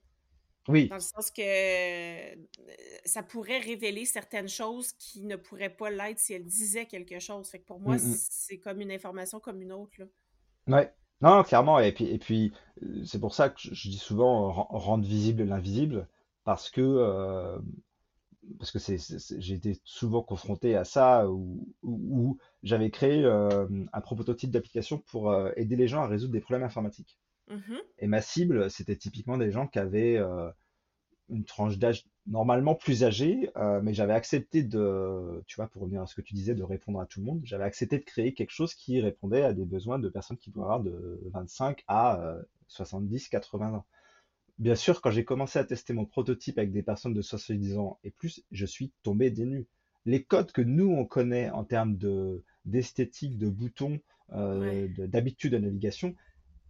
Oui. 0.68 0.90
Dans 0.90 0.96
le 0.98 1.02
sens 1.02 1.32
que 1.32 1.42
euh, 1.42 2.36
ça 3.06 3.24
pourrait 3.24 3.60
révéler 3.60 4.06
certaines 4.06 4.50
choses 4.50 4.94
qui 4.94 5.24
ne 5.26 5.36
pourraient 5.36 5.76
pas 5.76 5.90
l'être 5.92 6.20
si 6.20 6.34
elles 6.34 6.46
disaient 6.46 6.88
quelque 6.88 7.20
chose. 7.20 7.50
Fait 7.50 7.60
que 7.60 7.66
pour 7.66 7.80
moi, 7.80 7.98
Mm, 7.98 8.02
mm. 8.02 8.22
c'est 8.30 8.60
comme 8.60 8.82
une 8.82 8.92
information 8.92 9.40
comme 9.40 9.62
une 9.62 9.74
autre, 9.74 9.94
là. 10.00 10.06
Ouais. 10.68 10.94
Non, 11.22 11.44
clairement. 11.44 11.80
Et 11.80 11.92
puis, 11.92 12.06
et 12.06 12.20
puis, 12.20 12.54
euh, 12.84 13.04
c'est 13.06 13.20
pour 13.20 13.34
ça 13.34 13.50
que 13.50 13.60
je, 13.60 13.90
dis 13.90 13.98
souvent 13.98 14.48
euh, 14.50 14.52
ren- 14.52 14.68
rendre 14.70 15.06
visible 15.08 15.44
l'invisible, 15.44 16.08
parce 16.48 16.70
que, 16.72 16.80
euh, 16.82 17.60
parce 18.60 18.72
que 18.72 18.80
c'est, 18.80 18.98
j'ai 19.40 19.56
été 19.56 19.80
souvent 19.84 20.22
confronté 20.24 20.76
à 20.76 20.84
ça, 20.86 21.30
où, 21.30 21.68
où- 21.84 22.00
où 22.30 22.38
j'avais 22.64 22.90
créé 22.90 23.24
euh, 23.26 23.68
un 23.94 24.02
prototype 24.02 24.52
d'application 24.52 25.00
pour 25.00 25.32
euh, 25.32 25.52
aider 25.58 25.76
les 25.76 25.88
gens 25.88 26.02
à 26.04 26.08
résoudre 26.08 26.34
des 26.34 26.40
problèmes 26.42 26.66
informatiques. 26.66 27.20
Mhm. 27.48 27.82
Et 28.00 28.08
ma 28.08 28.22
cible, 28.22 28.70
c'était 28.72 28.98
typiquement 28.98 29.38
des 29.38 29.52
gens 29.52 29.68
qui 29.68 29.80
avaient 29.80 30.20
une 31.30 31.44
tranche 31.44 31.78
d'âge 31.78 32.06
normalement 32.26 32.76
plus 32.76 33.04
âgée, 33.04 33.50
mais 33.84 33.94
j'avais 33.94 34.14
accepté 34.14 34.64
de, 34.64 35.44
tu 35.48 35.56
vois, 35.58 35.68
pour 35.68 35.82
revenir 35.84 36.02
à 36.02 36.08
ce 36.08 36.16
que 36.16 36.22
tu 36.22 36.34
disais, 36.34 36.56
de 36.56 36.64
répondre 36.64 37.00
à 37.00 37.06
tout 37.06 37.20
le 37.20 37.26
monde, 37.26 37.42
j'avais 37.44 37.64
accepté 37.66 37.98
de 38.00 38.04
créer 38.04 38.34
quelque 38.34 38.52
chose 38.52 38.74
qui 38.74 39.02
répondait 39.02 39.44
à 39.44 39.54
des 39.54 39.66
besoins 39.66 40.00
de 40.00 40.10
personnes 40.10 40.38
qui 40.38 40.52
doivent 40.52 40.66
avoir 40.72 40.84
de 40.84 41.22
25 41.34 41.84
à 41.88 42.22
euh, 42.22 42.42
70, 42.68 43.28
80 43.30 43.74
ans. 43.74 43.86
Bien 44.60 44.76
sûr, 44.76 45.02
quand 45.02 45.12
j'ai 45.12 45.24
commencé 45.24 45.60
à 45.60 45.64
tester 45.64 45.94
mon 45.94 46.06
prototype 46.06 46.58
avec 46.58 46.72
des 46.72 46.82
personnes 46.84 47.14
de 47.14 47.22
70 47.22 47.78
ans 47.78 48.00
et 48.04 48.12
plus, 48.12 48.44
je 48.52 48.66
suis 48.66 48.92
tombé 49.04 49.30
des 49.30 49.46
nues. 49.46 49.68
Les 50.06 50.24
codes 50.24 50.52
que 50.52 50.62
nous, 50.62 50.90
on 50.92 51.06
connaît 51.06 51.50
en 51.52 51.64
termes 51.64 51.98
de 51.98 52.44
d'esthétique, 52.66 53.38
de 53.38 53.50
boutons, 53.50 54.00
Ouais. 54.30 54.36
euh, 54.38 54.88
de- 54.98 55.06
d'habitude 55.06 55.54
de 55.54 55.58
navigation, 55.58 56.16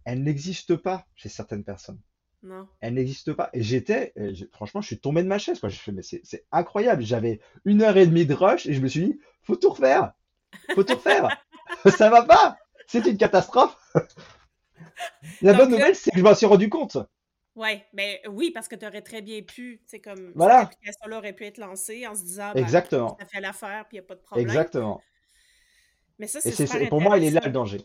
elles 0.04 0.22
n'existent 0.22 0.76
pas 0.78 1.06
chez 1.16 1.28
certaines 1.28 1.64
personnes. 1.64 2.00
Non. 2.42 2.68
Elle 2.80 2.94
n'existe 2.94 3.32
pas. 3.34 3.50
Et 3.54 3.62
j'étais, 3.62 4.12
euh, 4.18 4.32
j'ai- 4.34 4.48
franchement, 4.52 4.80
je 4.82 4.88
suis 4.88 5.00
tombé 5.00 5.22
de 5.24 5.28
ma 5.28 5.38
chaise, 5.38 5.60
quoi. 5.60 5.68
J'ai 5.70 5.78
fait, 5.78 5.92
mais 5.92 6.02
c'est 6.02 6.20
c'est 6.24 6.46
incroyable. 6.52 7.02
J'avais 7.04 7.40
une 7.64 7.82
heure 7.82 7.96
et 7.96 8.06
demie 8.06 8.26
de 8.26 8.34
rush 8.34 8.66
et 8.66 8.74
je 8.74 8.80
me 8.82 8.88
suis 8.88 9.06
dit, 9.06 9.20
faut 9.42 9.56
tout 9.56 9.70
refaire. 9.70 10.12
Faut 10.74 10.84
tout 10.84 10.94
refaire. 10.96 11.28
Ça 11.98 12.10
va 12.10 12.22
pas. 12.24 12.58
C'est 12.88 13.06
une 13.06 13.18
catastrophe. 13.18 13.76
La 15.42 15.52
bonne 15.52 15.70
Donc 15.70 15.78
là, 15.78 15.88
nouvelle, 15.88 15.96
c'est 15.96 16.10
que 16.10 16.18
je 16.18 16.22
m'en 16.22 16.34
suis 16.34 16.46
rendu 16.46 16.68
compte. 16.68 16.96
Ouais, 17.58 17.86
ben 17.92 18.18
oui, 18.28 18.50
parce 18.52 18.68
que 18.68 18.76
tu 18.76 18.86
aurais 18.86 19.02
très 19.02 19.22
bien 19.22 19.42
pu, 19.42 19.80
tu 19.84 19.88
sais, 19.90 20.00
comme 20.00 20.36
cette 20.38 20.38
Voilà. 20.38 20.60
application-là 20.60 21.18
aurait 21.18 21.32
pu 21.34 21.44
être 21.44 21.58
lancée 21.58 22.06
en 22.06 22.14
se 22.14 22.22
disant, 22.22 22.54
ben, 22.56 22.60
Exactement. 22.60 23.16
ça 23.18 23.26
fait 23.26 23.40
l'affaire, 23.40 23.86
puis 23.88 23.96
il 23.98 24.00
n'y 24.00 24.04
a 24.04 24.08
pas 24.08 24.14
de 24.16 24.20
problème. 24.20 24.46
Exactement. 24.48 25.02
Mais 26.18 26.26
ça, 26.26 26.40
Et 26.44 26.50
c'est 26.50 26.66
c'est- 26.66 26.88
pour 26.88 27.00
moi, 27.00 27.18
il 27.18 27.24
est 27.24 27.30
là 27.30 27.40
le 27.44 27.52
danger. 27.52 27.80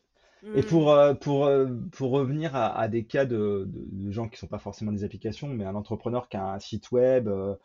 Et 0.55 0.61
Hmm. 0.61 0.69
pour, 0.69 0.91
euh, 0.91 1.13
pour, 1.15 1.45
euh, 1.45 1.67
pour 1.91 2.11
revenir 2.11 2.55
à, 2.55 2.77
à 2.77 2.87
des 2.87 3.05
cas 3.05 3.25
de, 3.25 3.65
de- 3.67 3.85
de 4.07 4.11
gens 4.11 4.29
qui 4.29 4.37
sont 4.37 4.47
pas 4.47 4.59
forcément 4.59 4.91
des 4.91 5.03
applications, 5.03 5.47
mais 5.47 5.65
un 5.65 5.75
entrepreneur 5.75 6.29
qui 6.29 6.37
a 6.37 6.45
un 6.53 6.59
site 6.59 6.91
web, 6.91 7.27
euh, 7.27 7.55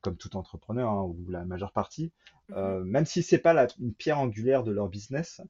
comme 0.00 0.16
tout 0.16 0.36
entrepreneur, 0.36 0.88
hein, 0.90 1.02
ou 1.02 1.28
la 1.30 1.44
majeure 1.44 1.72
partie, 1.72 2.12
euh, 2.52 2.84
même 2.84 3.04
si 3.04 3.22
c'est 3.22 3.38
pas 3.38 3.52
la, 3.52 3.66
une 3.80 3.92
pierre 3.94 4.20
angulaire 4.20 4.62
de 4.62 4.70
leur 4.70 4.88
business, 4.88 5.40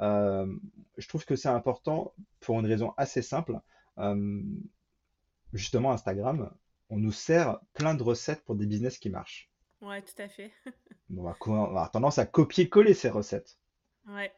euh, 0.00 0.46
je 0.96 1.08
trouve 1.08 1.26
que 1.26 1.36
c'est 1.36 1.48
important 1.48 2.14
pour 2.40 2.58
une 2.58 2.66
raison 2.66 2.94
assez 2.96 3.20
simple. 3.20 3.60
Euh, 3.98 4.42
justement, 5.56 5.92
Instagram, 5.92 6.50
on 6.90 6.98
nous 6.98 7.12
sert 7.12 7.58
plein 7.74 7.94
de 7.94 8.02
recettes 8.02 8.44
pour 8.44 8.54
des 8.56 8.66
business 8.66 8.98
qui 8.98 9.10
marchent. 9.10 9.50
Ouais, 9.82 10.02
tout 10.02 10.20
à 10.22 10.28
fait. 10.28 10.50
On 11.16 11.22
va, 11.22 11.34
co- 11.34 11.52
on 11.52 11.56
va 11.62 11.68
avoir 11.68 11.90
tendance 11.90 12.18
à 12.18 12.26
copier-coller 12.26 12.92
ces 12.94 13.08
recettes. 13.10 13.58
Ouais. 14.08 14.32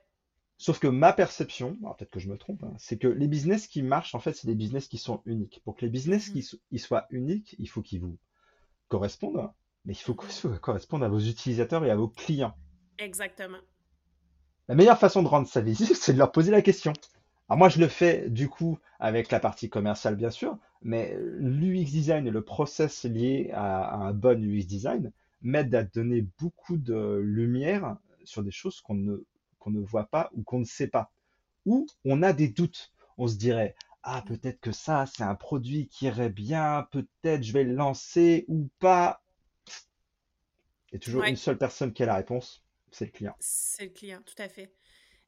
Sauf 0.58 0.78
que 0.80 0.86
ma 0.88 1.12
perception, 1.12 1.78
alors 1.82 1.96
peut-être 1.96 2.10
que 2.10 2.20
je 2.20 2.28
me 2.28 2.36
trompe, 2.36 2.62
hein, 2.64 2.74
c'est 2.78 2.98
que 2.98 3.08
les 3.08 3.28
business 3.28 3.66
qui 3.68 3.80
marchent, 3.82 4.14
en 4.14 4.20
fait, 4.20 4.32
c'est 4.34 4.46
des 4.48 4.54
business 4.54 4.88
qui 4.88 4.98
sont 4.98 5.22
uniques. 5.24 5.62
Pour 5.64 5.76
que 5.76 5.84
les 5.86 5.90
business 5.90 6.28
qui 6.30 6.38
Mhm. 6.38 6.42
so- 6.42 6.58
ils 6.72 6.80
soient 6.80 7.06
uniques, 7.10 7.54
il 7.58 7.68
faut 7.68 7.80
qu'ils 7.80 8.00
vous 8.00 8.18
correspondent, 8.88 9.48
mais 9.84 9.92
il 9.94 9.96
faut 9.96 10.14
qu'ils 10.14 10.28
correspondent 10.60 11.04
à 11.04 11.08
vos 11.08 11.20
utilisateurs 11.20 11.84
et 11.84 11.90
à 11.90 11.96
vos 11.96 12.08
clients. 12.08 12.54
Exactement. 12.98 13.58
La 14.68 14.74
meilleure 14.74 14.98
façon 14.98 15.22
de 15.22 15.28
rendre 15.28 15.48
ça 15.48 15.60
visible, 15.60 15.94
c'est 15.94 16.12
de 16.12 16.18
leur 16.18 16.32
poser 16.32 16.50
la 16.50 16.60
question. 16.62 16.92
Alors 17.48 17.58
moi, 17.58 17.68
je 17.68 17.78
le 17.80 17.88
fais 17.88 18.28
du 18.30 18.48
coup 18.48 18.78
avec 19.00 19.30
la 19.30 19.40
partie 19.40 19.68
commerciale, 19.70 20.16
bien 20.16 20.30
sûr, 20.30 20.58
mais 20.82 21.16
l'UX 21.38 21.90
design 21.90 22.26
et 22.26 22.30
le 22.30 22.42
process 22.42 23.04
lié 23.04 23.50
à, 23.54 23.84
à 23.84 23.96
un 23.96 24.12
bon 24.12 24.42
UX 24.42 24.66
design 24.66 25.12
m'aident 25.42 25.74
à 25.74 25.82
donner 25.84 26.22
beaucoup 26.38 26.76
de 26.76 27.20
lumière 27.22 27.96
sur 28.24 28.42
des 28.42 28.50
choses 28.50 28.80
qu'on 28.80 28.94
ne, 28.94 29.24
qu'on 29.58 29.70
ne 29.70 29.80
voit 29.80 30.06
pas 30.06 30.30
ou 30.34 30.42
qu'on 30.42 30.60
ne 30.60 30.64
sait 30.64 30.88
pas. 30.88 31.10
Ou 31.66 31.86
on 32.04 32.22
a 32.22 32.32
des 32.32 32.48
doutes. 32.48 32.92
On 33.18 33.28
se 33.28 33.36
dirait, 33.36 33.76
ah, 34.02 34.22
peut-être 34.26 34.60
que 34.60 34.72
ça, 34.72 35.06
c'est 35.06 35.24
un 35.24 35.34
produit 35.36 35.88
qui 35.88 36.06
irait 36.06 36.30
bien, 36.30 36.88
peut-être 36.92 37.42
je 37.44 37.52
vais 37.52 37.64
le 37.64 37.74
lancer 37.74 38.44
ou 38.48 38.68
pas. 38.80 39.22
Il 40.90 40.96
y 40.96 40.96
a 40.96 40.98
toujours 41.00 41.22
Ouais, 41.22 41.28
une 41.28 41.36
seule 41.36 41.56
personne 41.56 41.94
qui 41.94 42.02
a 42.02 42.06
la 42.06 42.16
réponse, 42.16 42.62
c'est 42.90 43.06
le 43.06 43.10
client. 43.12 43.38
c'est 43.40 43.84
le 43.84 43.90
client, 43.90 44.20
tout 44.24 44.40
à 44.40 44.48
fait. 44.48 44.70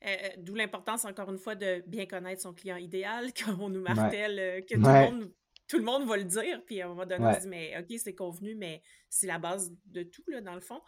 Euh, 0.04 0.08
euh, 0.08 0.28
d'où 0.38 0.54
l'importance, 0.54 1.04
encore 1.04 1.30
une 1.30 1.38
fois, 1.38 1.54
de 1.54 1.82
bien 1.86 2.06
connaître 2.06 2.42
son 2.42 2.54
client 2.54 2.76
idéal, 2.76 3.32
qu'on 3.58 3.68
nous 3.68 3.82
martèle, 3.82 4.38
euh, 4.38 4.60
que 4.62 4.74
tout 4.74 4.80
le 4.80 4.88
monde, 4.88 5.32
tout 5.68 5.78
le 5.78 5.84
monde 5.84 6.08
va 6.08 6.16
le 6.16 6.24
dire, 6.24 6.62
puis 6.64 6.80
à 6.80 6.86
un 6.86 6.88
moment 6.88 7.06
donné, 7.06 7.24
on 7.24 7.34
se 7.34 7.40
dit, 7.40 7.48
mais 7.48 7.78
OK, 7.78 7.98
c'est 7.98 8.14
convenu, 8.14 8.54
mais 8.54 8.82
c'est 9.08 9.26
la 9.26 9.38
base 9.38 9.72
de 9.86 10.02
tout, 10.02 10.24
là, 10.28 10.40
dans 10.40 10.54
le 10.54 10.60
fond. 10.60 10.80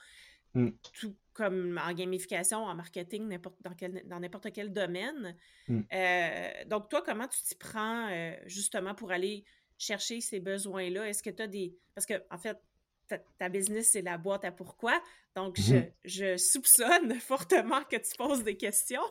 Mm, 0.55 0.71
Tout 0.93 1.17
comme 1.33 1.81
en 1.83 1.93
gamification, 1.95 2.59
en 2.65 2.75
marketing, 2.75 3.27
n'importe, 3.29 3.57
dans, 3.63 3.75
quel, 3.75 4.03
dans 4.07 4.21
n'importe 4.21 4.53
quel 4.53 4.73
domaine. 4.73 5.37
mm. 5.69 5.81
Euh, 5.93 6.65
donc, 6.67 6.89
toi, 6.89 7.03
comment 7.03 7.29
tu 7.29 7.41
t'y 7.43 7.55
prends, 7.55 8.09
euh, 8.11 8.35
justement, 8.47 8.95
pour 8.95 9.13
aller 9.13 9.45
chercher 9.79 10.21
ces 10.21 10.41
besoins-là? 10.41 11.09
Est-ce 11.09 11.23
que 11.23 11.31
tu 11.31 11.43
as 11.43 11.47
des... 11.47 11.75
Parce 11.95 12.07
que, 12.07 12.15
en 12.31 12.39
fait, 12.39 12.59
ta, 13.17 13.19
ta 13.39 13.49
business, 13.49 13.91
c'est 13.93 14.03
la 14.03 14.19
boîte 14.19 14.45
à 14.45 14.53
pourquoi. 14.53 15.01
Donc, 15.37 15.59
je, 15.61 15.75
Mhm. 15.77 15.91
je 16.05 16.37
soupçonne 16.37 17.15
fortement 17.21 17.83
que 17.91 17.97
tu 17.97 18.17
poses 18.19 18.43
des 18.45 18.57
questions. 18.57 19.03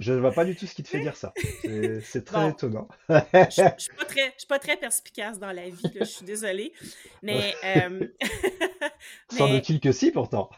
Je 0.00 0.12
ne 0.12 0.18
vois 0.20 0.32
pas 0.32 0.44
du 0.44 0.56
tout 0.56 0.66
ce 0.66 0.74
qui 0.74 0.82
te 0.82 0.88
fait 0.88 1.00
dire 1.00 1.16
ça. 1.16 1.32
C'est 2.02 2.24
très 2.24 2.40
Bon, 2.42 2.50
étonnant. 2.50 2.88
je 3.08 3.14
ne 3.14 3.78
suis 3.78 3.92
pas 3.94 4.04
très, 4.04 4.26
je 4.32 4.38
suis 4.38 4.46
pas 4.48 4.58
très 4.58 4.76
perspicace 4.76 5.38
dans 5.38 5.52
la 5.52 5.68
vie, 5.68 5.82
là, 5.94 6.00
je 6.00 6.04
suis 6.04 6.24
désolée. 6.26 6.72
Mais, 7.22 7.54
euh, 7.64 8.08
mais, 8.80 9.38
Semble-t-il 9.38 9.80
que 9.80 9.92
si, 9.92 10.10
pourtant. 10.10 10.50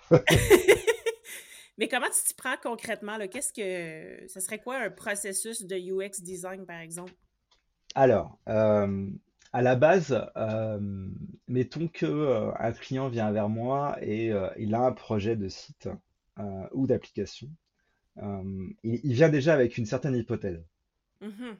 mais 1.78 1.88
comment 1.88 2.06
tu 2.06 2.22
t'y 2.26 2.34
prends 2.34 2.56
concrètement? 2.62 3.18
Qu'est-ce 3.28 3.52
que... 3.52 4.26
Ce 4.28 4.40
serait 4.40 4.58
quoi 4.58 4.76
un 4.78 4.90
processus 4.90 5.62
de 5.64 5.76
UX 5.76 6.22
design, 6.22 6.64
par 6.64 6.80
exemple? 6.80 7.12
Alors, 7.94 8.38
euh, 8.48 9.06
à 9.52 9.62
la 9.62 9.76
base, 9.76 10.28
euh, 10.36 11.08
mettons 11.48 11.88
que 11.88 12.06
euh, 12.06 12.52
un 12.58 12.72
client 12.72 13.08
vient 13.08 13.30
vers 13.32 13.48
moi 13.48 13.96
et 14.02 14.32
euh, 14.32 14.48
il 14.58 14.74
a 14.74 14.80
un 14.80 14.92
projet 14.92 15.36
de 15.36 15.48
site 15.48 15.88
euh, 16.38 16.66
ou 16.72 16.86
d'application. 16.86 17.48
Euh, 18.18 18.68
il, 18.84 19.00
il 19.04 19.14
vient 19.14 19.28
déjà 19.30 19.54
avec 19.54 19.78
une 19.78 19.86
certaine 19.86 20.16
hypothèse. 20.16 20.64
Mhm, 21.20 21.56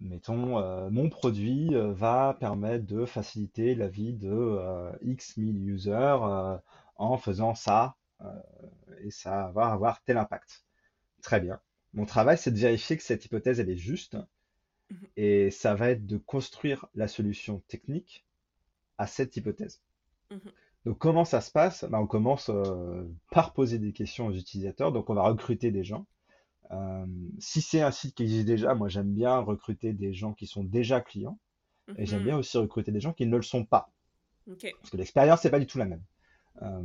Mettons, 0.00 0.58
euh, 0.58 0.90
mon 0.90 1.08
produit 1.08 1.74
euh, 1.74 1.92
va 1.92 2.36
permettre 2.40 2.84
de 2.86 3.04
faciliter 3.06 3.74
la 3.74 3.88
vie 3.88 4.12
de 4.12 4.30
euh, 4.30 4.92
X 5.02 5.36
mille 5.36 5.64
users 5.68 6.18
euh, 6.22 6.58
en 6.96 7.16
faisant 7.16 7.54
ça, 7.54 7.96
euh, 8.22 8.26
et 9.02 9.10
ça 9.10 9.52
va 9.54 9.68
avoir 9.68 10.02
tel 10.02 10.16
impact. 10.18 10.64
Très 11.22 11.40
bien. 11.40 11.60
Mon 11.94 12.04
travail, 12.06 12.36
c'est 12.38 12.50
de 12.50 12.58
vérifier 12.58 12.96
que 12.96 13.02
cette 13.02 13.24
hypothèse, 13.24 13.60
elle 13.60 13.70
est 13.70 13.76
juste, 13.76 14.16
mhm, 14.92 15.08
et 15.16 15.50
ça 15.50 15.74
va 15.74 15.90
être 15.90 16.06
de 16.06 16.16
construire 16.18 16.86
la 16.94 17.08
solution 17.08 17.62
technique 17.68 18.24
à 18.98 19.06
cette 19.06 19.36
hypothèse. 19.36 19.80
mhm, 20.30 20.40
Donc, 20.86 20.98
comment 20.98 21.24
ça 21.24 21.40
se 21.40 21.50
passe? 21.50 21.84
Ben, 21.84 21.98
on 21.98 22.06
commence 22.06 22.50
euh, 22.50 23.04
par 23.30 23.52
poser 23.52 23.78
des 23.78 23.92
questions 23.92 24.26
aux 24.26 24.32
utilisateurs. 24.32 24.92
Donc, 24.92 25.10
on 25.10 25.14
va 25.14 25.22
recruter 25.22 25.70
des 25.70 25.84
gens. 25.84 26.06
Euh, 26.70 27.06
si 27.38 27.60
c'est 27.60 27.82
un 27.82 27.90
site 27.90 28.14
qui 28.14 28.22
existe 28.22 28.46
déjà, 28.46 28.74
moi 28.74 28.88
j'aime 28.88 29.12
bien 29.12 29.38
recruter 29.38 29.92
des 29.92 30.14
gens 30.14 30.32
qui 30.32 30.46
sont 30.46 30.64
déjà 30.64 31.02
clients 31.02 31.38
et 31.98 32.06
j'aime 32.06 32.20
mhm. 32.20 32.26
bien 32.26 32.38
aussi 32.38 32.56
recruter 32.56 32.92
des 32.92 33.00
gens 33.00 33.12
qui 33.12 33.26
ne 33.26 33.36
le 33.36 33.42
sont 33.42 33.66
pas 33.66 33.90
parce 34.46 34.90
que 34.90 34.96
l'expérience 34.96 35.44
n'est 35.44 35.50
pas 35.50 35.60
du 35.60 35.66
tout 35.66 35.78
la 35.78 35.86
même. 35.86 36.02
Euh, 36.62 36.82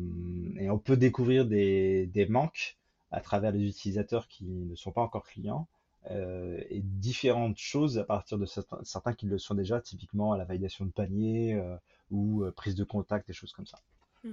et 0.59 0.69
on 0.69 0.79
peut 0.79 0.97
découvrir 0.97 1.45
des, 1.45 2.07
des 2.07 2.25
manques 2.27 2.77
à 3.11 3.21
travers 3.21 3.51
les 3.51 3.67
utilisateurs 3.67 4.27
qui 4.27 4.45
ne 4.45 4.75
sont 4.75 4.91
pas 4.91 5.01
encore 5.01 5.25
clients 5.25 5.67
euh, 6.11 6.61
et 6.69 6.81
différentes 6.81 7.57
choses 7.57 7.97
à 7.99 8.03
partir 8.03 8.37
de 8.37 8.45
certains, 8.45 8.79
certains 8.83 9.13
qui 9.13 9.25
le 9.25 9.37
sont 9.37 9.55
déjà, 9.55 9.81
typiquement 9.81 10.33
à 10.33 10.37
la 10.37 10.45
validation 10.45 10.85
de 10.85 10.91
panier 10.91 11.53
euh, 11.55 11.75
ou 12.11 12.43
euh, 12.43 12.51
prise 12.51 12.75
de 12.75 12.83
contact, 12.83 13.27
des 13.27 13.33
choses 13.33 13.53
comme 13.53 13.65
ça. 13.67 13.79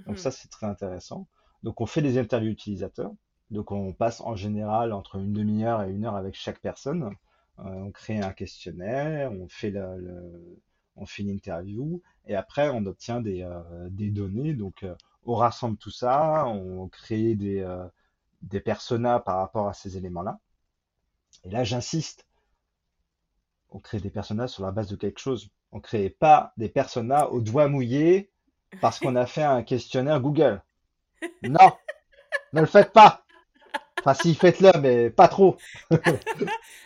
Donc 0.06 0.18
Mhm, 0.18 0.20
ça, 0.20 0.30
c'est 0.30 0.48
très 0.48 0.66
intéressant. 0.66 1.26
Donc 1.62 1.80
on 1.80 1.86
fait 1.86 2.02
des 2.02 2.18
interviews 2.18 2.50
utilisateurs. 2.52 3.12
Donc 3.50 3.72
on 3.72 3.92
passe 3.92 4.20
en 4.22 4.36
général 4.36 4.92
entre 4.92 5.16
une 5.16 5.32
demi-heure 5.32 5.82
et 5.82 5.90
une 5.92 6.04
heure 6.04 6.16
avec 6.16 6.34
chaque 6.36 6.60
personne. 6.60 7.10
On 7.58 7.90
crée 7.92 8.20
un 8.20 8.32
questionnaire, 8.32 9.32
on 9.32 9.48
fait 9.48 9.70
la- 9.70 9.96
on 10.96 11.06
fait 11.06 11.22
une 11.22 11.30
interview 11.30 12.02
et 12.26 12.34
après 12.36 12.68
on 12.70 12.84
obtient 12.86 13.20
des, 13.20 13.46
des 13.90 14.10
données. 14.10 14.54
Donc 14.54 14.84
on 15.24 15.34
rassemble 15.34 15.76
tout 15.76 15.90
ça, 15.90 16.46
on 16.46 16.88
crée 16.88 17.34
des, 17.34 17.64
des 18.42 18.60
personas 18.60 19.20
par 19.20 19.38
rapport 19.38 19.68
à 19.68 19.74
ces 19.74 19.96
éléments-là. 19.96 20.38
Et 21.44 21.50
là, 21.50 21.64
j'insiste, 21.64 22.26
on 23.70 23.78
crée 23.78 24.00
des 24.00 24.10
personas 24.10 24.48
sur 24.48 24.64
la 24.64 24.70
base 24.70 24.88
de 24.88 24.96
quelque 24.96 25.18
chose. 25.18 25.50
On 25.72 25.80
crée 25.80 26.10
pas 26.10 26.52
des 26.56 26.68
personas 26.68 27.26
au 27.26 27.40
doigt 27.40 27.68
mouillé 27.68 28.30
parce 28.80 28.98
qu'on 28.98 29.16
a 29.16 29.26
fait 29.26 29.42
un 29.42 29.62
questionnaire 29.62 30.20
Google. 30.20 30.62
Non, 31.42 31.72
ne 32.52 32.60
le 32.60 32.66
faites 32.66 32.92
pas. 32.92 33.24
Enfin, 34.00 34.14
si, 34.14 34.34
faites-le, 34.34 34.78
mais 34.80 35.10
pas 35.10 35.28
trop. 35.28 35.56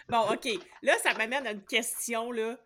bon, 0.09 0.21
OK. 0.33 0.49
Là, 0.83 0.95
ça 1.03 1.15
m'amène 1.15 1.47
à 1.47 1.53
une 1.53 1.65
question 1.65 2.31
là, 2.31 2.57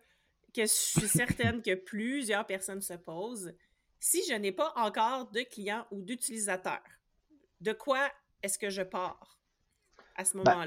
que 0.53 0.61
je 0.61 0.67
suis 0.67 1.07
certaine 1.07 1.61
que 1.61 1.73
plusieurs 1.73 2.45
personnes 2.45 2.81
se 2.81 2.93
posent. 2.93 3.53
Si 3.99 4.23
je 4.29 4.33
n'ai 4.33 4.51
pas 4.51 4.71
encore 4.75 5.31
de 5.31 5.41
clients 5.41 5.85
ou 5.91 6.01
d'utilisateurs, 6.01 6.83
de 7.61 7.73
quoi 7.73 8.11
est-ce 8.43 8.59
que 8.59 8.69
je 8.69 8.83
pars 8.83 9.39
à 10.15 10.25
ce 10.25 10.37
Bah, 10.37 10.65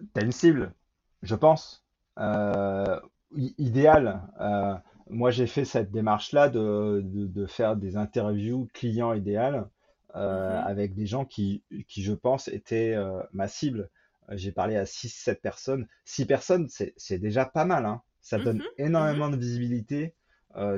moment-là? 0.00 0.10
t'as 0.12 0.22
une 0.24 0.32
cible, 0.32 0.74
je 1.22 1.34
pense. 1.34 1.84
Euh, 2.18 3.00
i- 3.36 3.54
idéal. 3.58 4.22
Euh, 4.40 4.74
moi, 5.08 5.30
j'ai 5.30 5.46
fait 5.46 5.64
cette 5.64 5.90
démarche-là 5.90 6.48
de, 6.48 7.00
de, 7.04 7.26
de 7.26 7.46
faire 7.46 7.76
des 7.76 7.96
interviews 7.96 8.68
clients 8.74 9.12
idéal 9.14 9.68
euh, 10.16 10.58
Mhm, 10.58 10.64
avec 10.64 10.94
des 10.94 11.06
gens 11.06 11.24
qui, 11.24 11.62
qui, 11.88 12.02
je 12.02 12.12
pense, 12.12 12.48
étaient 12.48 12.94
euh, 12.94 13.20
ma 13.32 13.48
cible. 13.48 13.90
J'ai 14.30 14.52
parlé 14.52 14.76
à 14.76 14.86
six 14.86 15.08
sept 15.08 15.40
personnes. 15.42 15.86
six 16.04 16.26
personnes, 16.26 16.68
c'est, 16.68 17.18
déjà 17.18 17.44
pas 17.46 17.64
mal, 17.64 17.86
hein. 17.86 18.02
Ça 18.22 18.38
donne 18.38 18.62
mhm, 18.62 18.68
mhm. 18.98 19.24
énormément 19.24 19.28
de 19.30 19.36
visibilité 19.36 20.14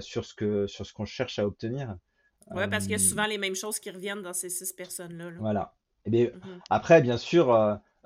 sur 0.00 0.24
ce 0.24 0.92
qu'on 0.92 1.04
cherche 1.04 1.38
à 1.38 1.46
obtenir. 1.46 1.96
Ouais, 2.54 2.68
parce 2.68 2.84
qu'il 2.86 2.92
y 2.92 2.96
a 2.96 2.98
souvent 2.98 3.26
les 3.26 3.36
mêmes 3.38 3.54
choses 3.56 3.78
qui 3.80 3.90
reviennent 3.90 4.22
dans 4.22 4.32
ces 4.32 4.48
six 4.50 4.72
personnes-là. 4.72 5.30
là. 5.30 5.40
voilà. 5.40 5.74
Et 6.04 6.10
bien, 6.10 6.28
Mhm, 6.32 6.62
après, 6.70 7.02
bien 7.02 7.16
sûr, 7.16 7.52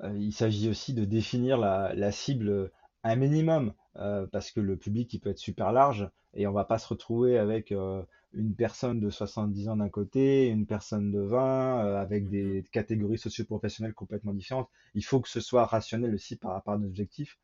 il 0.04 0.32
s'agit 0.32 0.68
aussi 0.68 0.94
de 0.94 1.04
définir 1.04 1.58
la, 1.58 1.94
la 1.94 2.12
cible 2.12 2.48
euh, 2.48 2.72
un 3.06 3.16
minimum, 3.16 3.72
euh, 3.96 4.26
parce 4.26 4.50
que 4.50 4.60
le 4.60 4.76
public, 4.76 5.12
il 5.14 5.20
peut 5.20 5.30
être 5.30 5.38
super 5.38 5.72
large, 5.72 6.10
et 6.34 6.46
on 6.46 6.52
va 6.52 6.64
pas 6.64 6.78
se 6.78 6.88
retrouver 6.88 7.38
avec 7.38 7.72
euh, 7.72 8.02
une 8.32 8.54
personne 8.54 9.00
de 9.00 9.10
70 9.10 9.68
ans 9.68 9.76
d'un 9.76 9.88
côté, 9.88 10.48
une 10.48 10.66
personne 10.66 11.12
de 11.12 11.20
20, 11.20 11.84
euh, 11.84 11.96
avec 11.96 12.28
des 12.28 12.64
catégories 12.72 13.18
socio-professionnelles 13.18 13.94
complètement 13.94 14.34
différentes. 14.34 14.68
Il 14.94 15.04
faut 15.04 15.20
que 15.20 15.28
ce 15.28 15.40
soit 15.40 15.66
rationnel 15.66 16.14
aussi 16.14 16.36
par 16.36 16.52
rapport 16.52 16.74
à 16.74 16.78
nos 16.78 16.88
objectifs. 16.88 17.38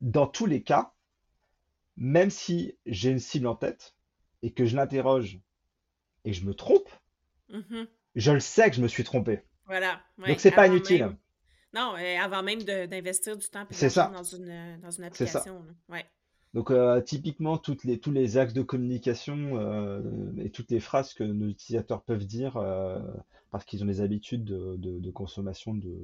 Dans 0.00 0.26
tous 0.26 0.46
les 0.46 0.62
cas, 0.62 0.92
même 1.96 2.30
si 2.30 2.76
j'ai 2.86 3.10
une 3.10 3.18
cible 3.18 3.46
en 3.46 3.54
tête, 3.54 3.94
et 4.42 4.52
que 4.52 4.64
je 4.64 4.74
l'interroge, 4.74 5.38
et 6.24 6.32
que 6.32 6.36
je 6.36 6.44
me 6.44 6.54
trompe, 6.54 6.88
mhm. 7.50 7.86
je 8.14 8.32
le 8.32 8.40
sais 8.40 8.68
que 8.68 8.76
je 8.76 8.82
me 8.82 8.88
suis 8.88 9.04
trompé. 9.04 9.42
Voilà, 9.66 10.00
Donc 10.18 10.26
ouais, 10.26 10.38
c'est 10.38 10.50
pas 10.50 10.66
inutile. 10.66 11.02
même. 11.04 11.16
Non, 11.72 11.94
euh, 11.96 12.18
avant 12.18 12.42
même 12.42 12.62
d'investir 12.62 13.36
du 13.36 13.48
temps 13.48 13.64
et 13.70 13.88
ça. 13.88 14.10
dans 14.12 14.22
une, 14.24 14.48
euh, 14.48 14.76
dans 14.78 14.90
une 14.90 15.02
ça. 15.02 15.06
application. 15.06 15.64
Ouais. 15.88 16.04
Donc, 16.52 16.70
euh, 16.72 17.00
typiquement, 17.00 17.58
toutes 17.58 17.84
les, 17.84 17.98
tous 18.00 18.10
les 18.10 18.36
axes 18.38 18.54
de 18.54 18.62
communication 18.62 19.56
euh, 19.58 20.00
et 20.38 20.50
toutes 20.50 20.70
les 20.70 20.80
phrases 20.80 21.14
que 21.14 21.22
nos 21.22 21.46
utilisateurs 21.48 22.02
peuvent 22.02 22.26
dire 22.26 22.56
euh, 22.56 22.98
parce 23.52 23.64
qu'ils 23.64 23.82
ont 23.84 23.86
des 23.86 24.00
habitudes 24.00 24.44
de, 24.44 24.76
de- 24.76 24.98
de 24.98 25.10
consommation 25.12 25.74
de, 25.74 25.96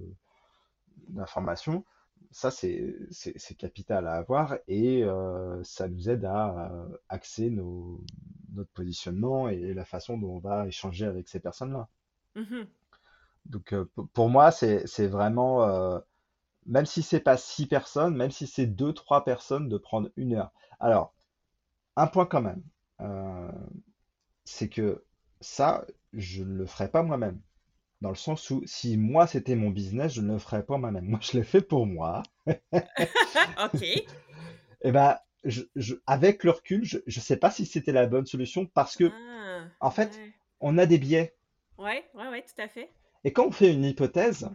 d'informations, 1.08 1.84
ça, 2.30 2.50
c'est, 2.50 2.94
capital 3.58 4.06
à 4.06 4.14
avoir 4.14 4.56
et 4.68 5.04
ça 5.62 5.88
nous 5.88 6.10
aide 6.10 6.24
à 6.24 6.70
axer 7.08 7.50
nos, 7.50 8.00
notre 8.54 8.70
positionnement 8.70 9.48
et 9.48 9.74
la 9.74 9.84
façon 9.84 10.18
dont 10.18 10.30
on 10.36 10.38
va 10.38 10.66
échanger 10.66 11.06
avec 11.06 11.28
ces 11.28 11.40
personnes-là. 11.40 11.88
Mhm, 12.34 12.66
Donc, 13.50 13.72
euh, 13.72 13.86
pour 14.14 14.28
moi, 14.30 14.50
c'est, 14.50 14.86
c'est 14.86 15.06
vraiment, 15.06 15.64
euh, 15.68 15.98
même 16.66 16.86
si 16.86 17.02
c'est 17.02 17.20
pas 17.20 17.36
six 17.36 17.66
personnes, 17.66 18.16
même 18.16 18.30
si 18.32 18.46
c'est 18.46 18.66
deux, 18.66 18.92
trois 18.92 19.24
personnes, 19.24 19.68
de 19.68 19.78
prendre 19.78 20.10
une 20.16 20.34
heure. 20.34 20.52
Alors, 20.80 21.14
un 21.96 22.06
point 22.08 22.26
quand 22.26 22.42
même, 22.42 22.62
euh, 23.02 23.52
c'est 24.44 24.68
que 24.68 25.04
ça, 25.40 25.84
je 26.12 26.42
ne 26.42 26.58
le 26.58 26.66
ferai 26.66 26.90
pas 26.90 27.02
moi-même. 27.02 27.40
Dans 28.02 28.10
le 28.10 28.16
sens 28.16 28.50
où, 28.50 28.62
si 28.66 28.96
moi 28.98 29.26
c'était 29.26 29.56
mon 29.56 29.70
business, 29.70 30.14
je 30.14 30.22
ne 30.22 30.34
le 30.34 30.38
ferais 30.40 30.64
pas 30.64 30.78
moi-même. 30.78 31.06
Moi, 31.06 31.20
je 31.22 31.38
l'ai 31.38 31.44
fait 31.44 31.62
pour 31.62 31.86
moi. 31.86 32.22
OK. 33.58 33.82
Et 34.82 34.92
ben, 34.92 35.18
je, 35.44 35.62
je- 35.76 35.94
avec 36.06 36.44
le 36.44 36.50
recul, 36.50 36.84
je 36.84 36.98
ne 37.06 37.10
sais 37.22 37.36
pas 37.36 37.50
si 37.50 37.66
c'était 37.66 37.92
la 37.92 38.06
bonne 38.06 38.26
solution 38.26 38.66
parce 38.66 38.96
que, 38.96 39.10
Ah, 39.10 39.68
en 39.80 39.90
fait, 39.90 40.20
ouais. 40.20 40.32
on 40.60 40.78
a 40.78 40.86
des 40.86 40.98
biais. 40.98 41.36
Ouais, 41.78 42.04
ouais, 42.14 42.28
ouais, 42.28 42.42
tout 42.42 42.60
à 42.60 42.68
fait. 42.68 42.90
Et 43.26 43.32
quand 43.34 43.46
on 43.48 43.52
fait 43.52 43.74
une 43.74 43.84
hypothèse, 43.84 44.48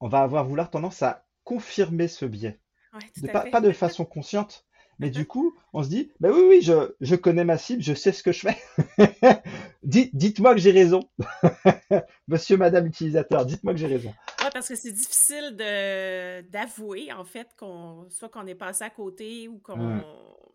on 0.00 0.08
va 0.08 0.20
avoir 0.22 0.44
vouloir 0.46 0.70
tendance 0.70 1.02
à 1.02 1.26
confirmer 1.44 2.08
ce 2.08 2.26
biais. 2.26 2.60
Ouais, 2.92 3.00
de 3.18 3.28
tout 3.28 3.36
à 3.36 3.42
pas, 3.46 3.60
de 3.60 3.72
façon 3.72 4.04
consciente, 4.04 4.66
mais 4.98 5.10
du 5.10 5.26
coup, 5.26 5.56
on 5.72 5.82
se 5.84 5.90
dit, 5.90 6.12
bah 6.20 6.30
oui, 6.32 6.42
oui, 6.48 6.62
je, 6.62 6.94
je 7.00 7.14
connais 7.16 7.44
ma 7.44 7.58
cible, 7.58 7.82
je 7.82 7.94
sais 7.94 8.12
ce 8.12 8.22
que 8.24 8.32
je 8.32 8.48
fais. 8.48 8.58
Dites, 9.84 10.16
dites-moi 10.16 10.54
que 10.54 10.60
j'ai 10.60 10.72
raison, 10.72 11.08
monsieur, 12.28 12.56
madame 12.56 12.86
utilisateur, 12.86 13.46
dites-moi 13.46 13.74
que 13.74 13.80
j'ai 13.80 13.86
raison. 13.86 14.16
Ouais, 14.40 14.50
parce 14.52 14.68
que 14.68 14.74
c'est 14.76 14.92
difficile 14.92 15.56
de 15.56 16.42
d'avouer, 16.50 17.12
en 17.12 17.24
fait, 17.24 17.48
qu'on 17.56 18.08
soit 18.10 18.28
qu'on 18.28 18.46
est 18.46 18.54
passé 18.56 18.84
à 18.84 18.90
côté 18.90 19.48
ou 19.48 19.58
qu'on. 19.60 19.74
Hum, 19.74 20.02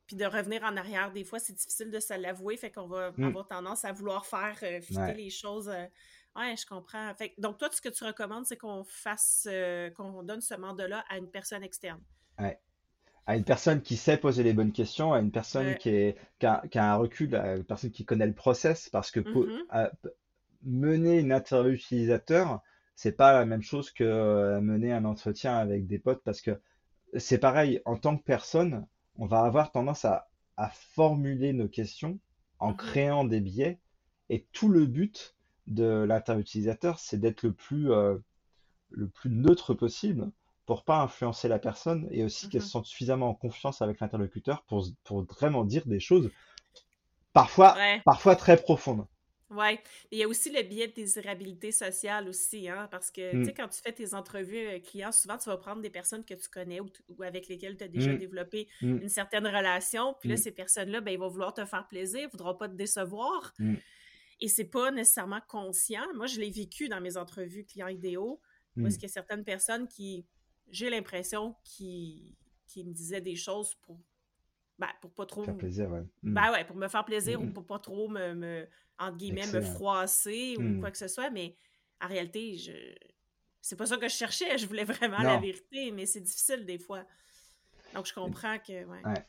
Puis 0.06 0.16
de 0.18 0.26
revenir 0.26 0.64
en 0.64 0.76
arrière, 0.78 1.12
des 1.12 1.24
fois, 1.24 1.40
c'est 1.40 1.54
difficile 1.54 1.90
de 1.92 2.00
se 2.00 2.14
l'avouer, 2.14 2.58
fait 2.58 2.72
qu'on 2.72 2.88
va 2.88 3.14
hum, 3.18 3.24
avoir 3.26 3.48
tendance 3.48 3.86
à 3.86 3.94
vouloir 3.94 4.26
faire 4.26 4.58
euh, 4.64 4.82
fitter 4.82 5.00
ouais, 5.00 5.14
les 5.14 5.30
choses. 5.30 5.70
euh, 5.70 5.86
Ouais, 6.40 6.56
je 6.58 6.66
comprends. 6.66 7.14
Fait 7.16 7.34
donc, 7.38 7.58
toi, 7.60 7.70
ce 7.72 7.82
que 7.82 7.90
tu 7.90 8.04
recommandes, 8.04 8.46
c'est 8.48 8.58
qu'on 8.58 8.84
fasse, 8.84 9.48
euh, 9.52 9.92
qu'on 9.92 10.24
donne 10.24 10.42
ce 10.42 10.56
mandat-là 10.56 11.04
à 11.10 11.18
une 11.20 11.30
personne 11.30 11.64
externe. 11.64 12.02
ouais. 12.40 12.60
À 13.28 13.38
une 13.38 13.46
personne 13.46 13.82
qui 13.82 13.98
sait 13.98 14.18
poser 14.18 14.44
les 14.44 14.54
bonnes 14.54 14.74
questions, 14.74 15.14
à 15.14 15.20
une 15.20 15.32
personne 15.32 15.68
Ouais. 15.68 15.78
qui 15.78 15.90
est, 15.90 16.18
qui 16.40 16.46
a, 16.48 16.64
qui 16.72 16.80
a 16.80 16.94
un 16.94 16.98
recul, 16.98 17.36
à 17.36 17.56
une 17.58 17.64
personne 17.66 17.92
qui 17.92 18.06
connaît 18.06 18.28
le 18.28 18.34
process, 18.36 18.90
parce 18.90 19.12
que 19.12 19.22
Mhm. 19.22 19.64
à- 19.70 19.90
p- 19.90 20.10
mener 20.64 21.20
une 21.20 21.32
interview 21.34 21.74
utilisateur, 21.74 22.62
c'est 22.96 23.14
pas 23.14 23.34
la 23.34 23.46
même 23.46 23.62
chose 23.64 23.92
que 23.92 24.04
euh, 24.04 24.62
mener 24.62 24.94
un 24.94 25.06
entretien 25.06 25.56
avec 25.58 25.88
des 25.88 26.00
potes, 26.00 26.24
parce 26.24 26.42
que 26.42 26.62
c'est 27.18 27.40
pareil, 27.40 27.82
en 27.86 27.98
tant 27.98 28.18
que 28.18 28.24
personne, 28.24 28.88
on 29.18 29.28
va 29.28 29.42
avoir 29.42 29.72
tendance 29.72 30.06
à, 30.06 30.30
à 30.58 30.70
formuler 30.70 31.54
nos 31.54 31.70
questions 31.70 32.20
en 32.60 32.74
Mhm. 32.74 32.78
créant 32.78 33.26
des 33.26 33.42
biais. 33.42 33.80
Et 34.30 34.46
tout 34.54 34.70
le 34.70 34.86
but 34.88 35.36
de 35.70 36.04
l'interview 36.08 36.42
utilisateur, 36.42 37.00
c'est 37.00 37.18
d'être 37.20 37.44
le 37.44 37.54
plus, 37.54 37.92
euh, 37.92 38.18
le 38.92 39.10
plus 39.10 39.30
neutre 39.32 39.74
possible 39.76 40.32
pour 40.66 40.86
pas 40.86 41.02
influencer 41.02 41.48
la 41.50 41.60
personne 41.60 42.08
et 42.12 42.24
aussi 42.26 42.50
qu'elle 42.50 42.62
se 42.64 42.70
Mhm. 42.70 42.72
sente 42.72 42.86
suffisamment 42.88 43.30
en 43.30 43.36
confiance 43.36 43.82
avec 43.82 44.00
l'interlocuteur 44.02 44.64
pour, 44.66 44.88
pour 45.04 45.24
vraiment 45.26 45.66
dire 45.66 45.88
des 45.88 46.00
choses 46.02 46.32
parfois, 47.34 47.76
Ouais. 47.76 48.02
parfois 48.06 48.36
très 48.36 48.56
profondes. 48.56 49.08
Ouais. 49.50 49.82
Il 50.12 50.20
y 50.20 50.24
a 50.24 50.28
aussi 50.28 50.52
le 50.52 50.62
biais 50.62 50.88
de 50.88 50.94
désirabilité 50.94 51.72
sociale 51.72 52.30
aussi, 52.30 52.70
hein, 52.70 52.88
parce 52.92 53.10
que, 53.10 53.34
tu 53.38 53.46
Mm, 53.46 53.46
sais, 53.46 53.54
quand 53.56 53.68
tu 53.68 53.82
fais 53.82 53.92
tes 53.92 54.14
entrevues 54.14 54.68
euh, 54.68 54.80
clients, 54.80 55.12
souvent, 55.12 55.40
tu 55.40 55.50
vas 55.50 55.58
prendre 55.58 55.82
des 55.82 55.90
personnes 55.90 56.24
que 56.24 56.36
tu 56.36 56.48
connais 56.50 56.80
ou, 56.80 56.88
avec 57.24 57.48
lesquelles 57.48 57.76
tu 57.76 57.84
as 57.84 57.88
déjà 57.88 58.14
mm, 58.14 58.20
développé 58.20 58.70
mm, 58.82 59.00
une 59.00 59.10
certaine 59.10 59.48
relation, 59.48 60.16
puis 60.20 60.30
là, 60.30 60.38
ces 60.38 60.52
personnes-là, 60.52 61.02
ben, 61.02 61.12
ils 61.12 61.18
vont 61.20 61.30
vouloir 61.30 61.56
te 61.56 61.66
faire 61.66 61.88
plaisir, 61.88 62.20
ils 62.22 62.30
voudront 62.30 62.54
pas 62.54 62.70
te 62.70 62.76
décevoir, 62.76 63.54
et 64.42 64.48
c'est 64.48 64.66
pas 64.66 64.92
nécessairement 64.92 65.42
conscient. 65.48 66.06
Moi, 66.16 66.28
je 66.28 66.40
l'ai 66.40 66.50
vécu 66.50 66.88
dans 66.90 67.02
mes 67.02 67.18
entrevues 67.18 67.66
clients 67.66 67.88
idéaux, 67.88 68.42
où 68.78 68.86
est-ce 68.86 68.96
mm. 68.96 69.00
qu'il 69.00 69.08
y 69.08 69.12
a 69.12 69.14
certaines 69.14 69.44
personnes 69.44 69.88
qui, 69.88 70.26
j'ai 70.70 70.90
l'impression, 70.90 71.56
qui, 71.64 72.38
qui 72.68 72.84
me 72.84 72.94
disaient 72.94 73.22
des 73.22 73.36
choses 73.36 73.76
pour, 73.82 74.00
ben, 74.78 74.88
pour 75.02 75.12
pas 75.12 75.24
Faire 75.24 75.44
trop 75.44 75.54
plaisir, 75.54 75.90
ouais. 75.92 76.02
Mm, 76.24 76.34
ben 76.34 76.52
ouais, 76.52 76.66
pour 76.66 76.78
me 76.78 76.88
faire 76.88 77.06
plaisir 77.06 77.42
ou 77.42 77.46
mm. 77.46 77.54
pour 77.54 77.66
pas 77.66 77.80
trop 77.80 78.08
me, 78.08 78.34
me 78.34 78.68
entre 78.98 79.18
guillemets, 79.18 79.48
me 79.48 79.62
froisser 79.62 80.56
ou 80.58 80.80
quoi 80.80 80.92
que 80.92 80.98
ce 80.98 81.08
soit, 81.08 81.30
mais 81.30 81.56
en 82.02 82.08
réalité, 82.08 82.58
je 82.58 82.74
c'est 83.62 83.76
pas 83.76 83.86
ça 83.86 83.98
que 83.98 84.08
je 84.08 84.16
cherchais, 84.16 84.58
je 84.58 84.66
voulais 84.66 84.84
vraiment 84.86 85.22
la 85.22 85.38
vérité, 85.38 85.92
mais 85.92 86.06
c'est 86.06 86.22
difficile 86.22 86.66
des 86.66 86.80
fois. 86.80 87.04
Donc 87.94 88.06
je 88.06 88.14
comprends 88.14 88.58
que 88.60 88.86
ouais. 88.86 89.02
Ouais. 89.06 89.26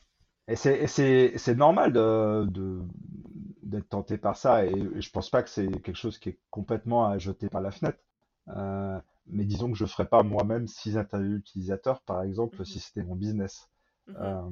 Et 0.47 0.87
c'est 0.87 1.55
normal 1.55 1.93
de, 1.93 2.45
de 2.49 2.81
d'être 3.71 3.89
tenté 3.89 4.17
par 4.17 4.37
ça 4.37 4.65
et 4.65 5.01
je 5.01 5.11
pense 5.11 5.29
pas 5.31 5.43
que 5.43 5.49
c'est 5.49 5.67
quelque 5.81 5.95
chose 5.95 6.19
qui 6.19 6.29
est 6.29 6.39
complètement 6.51 7.05
à 7.07 7.17
jeter 7.19 7.49
par 7.49 7.61
la 7.61 7.71
fenêtre. 7.71 7.99
Euh, 8.49 8.99
mais 9.27 9.45
disons 9.45 9.71
que 9.71 9.77
je 9.77 9.85
ferais 9.85 10.07
pas 10.07 10.23
moi-même 10.23 10.67
six 10.67 10.97
interviews 10.97 11.37
utilisateurs 11.37 12.01
par 12.03 12.23
exemple 12.23 12.65
si 12.65 12.79
Mhm, 12.79 12.81
c'était 12.81 13.03
mon 13.03 13.15
business. 13.15 13.69
mhm, 14.07 14.17
Euh, 14.19 14.49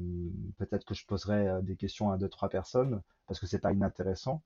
peut-être 0.58 0.86
que 0.86 0.94
je 0.96 1.06
poserais 1.06 1.48
euh, 1.48 1.62
des 1.62 1.76
questions 1.76 2.12
à 2.12 2.18
deux 2.18 2.30
trois 2.30 2.50
personnes 2.50 3.02
parce 3.28 3.40
que 3.40 3.48
c'est 3.48 3.60
pas 3.60 3.74
inintéressant. 3.74 4.44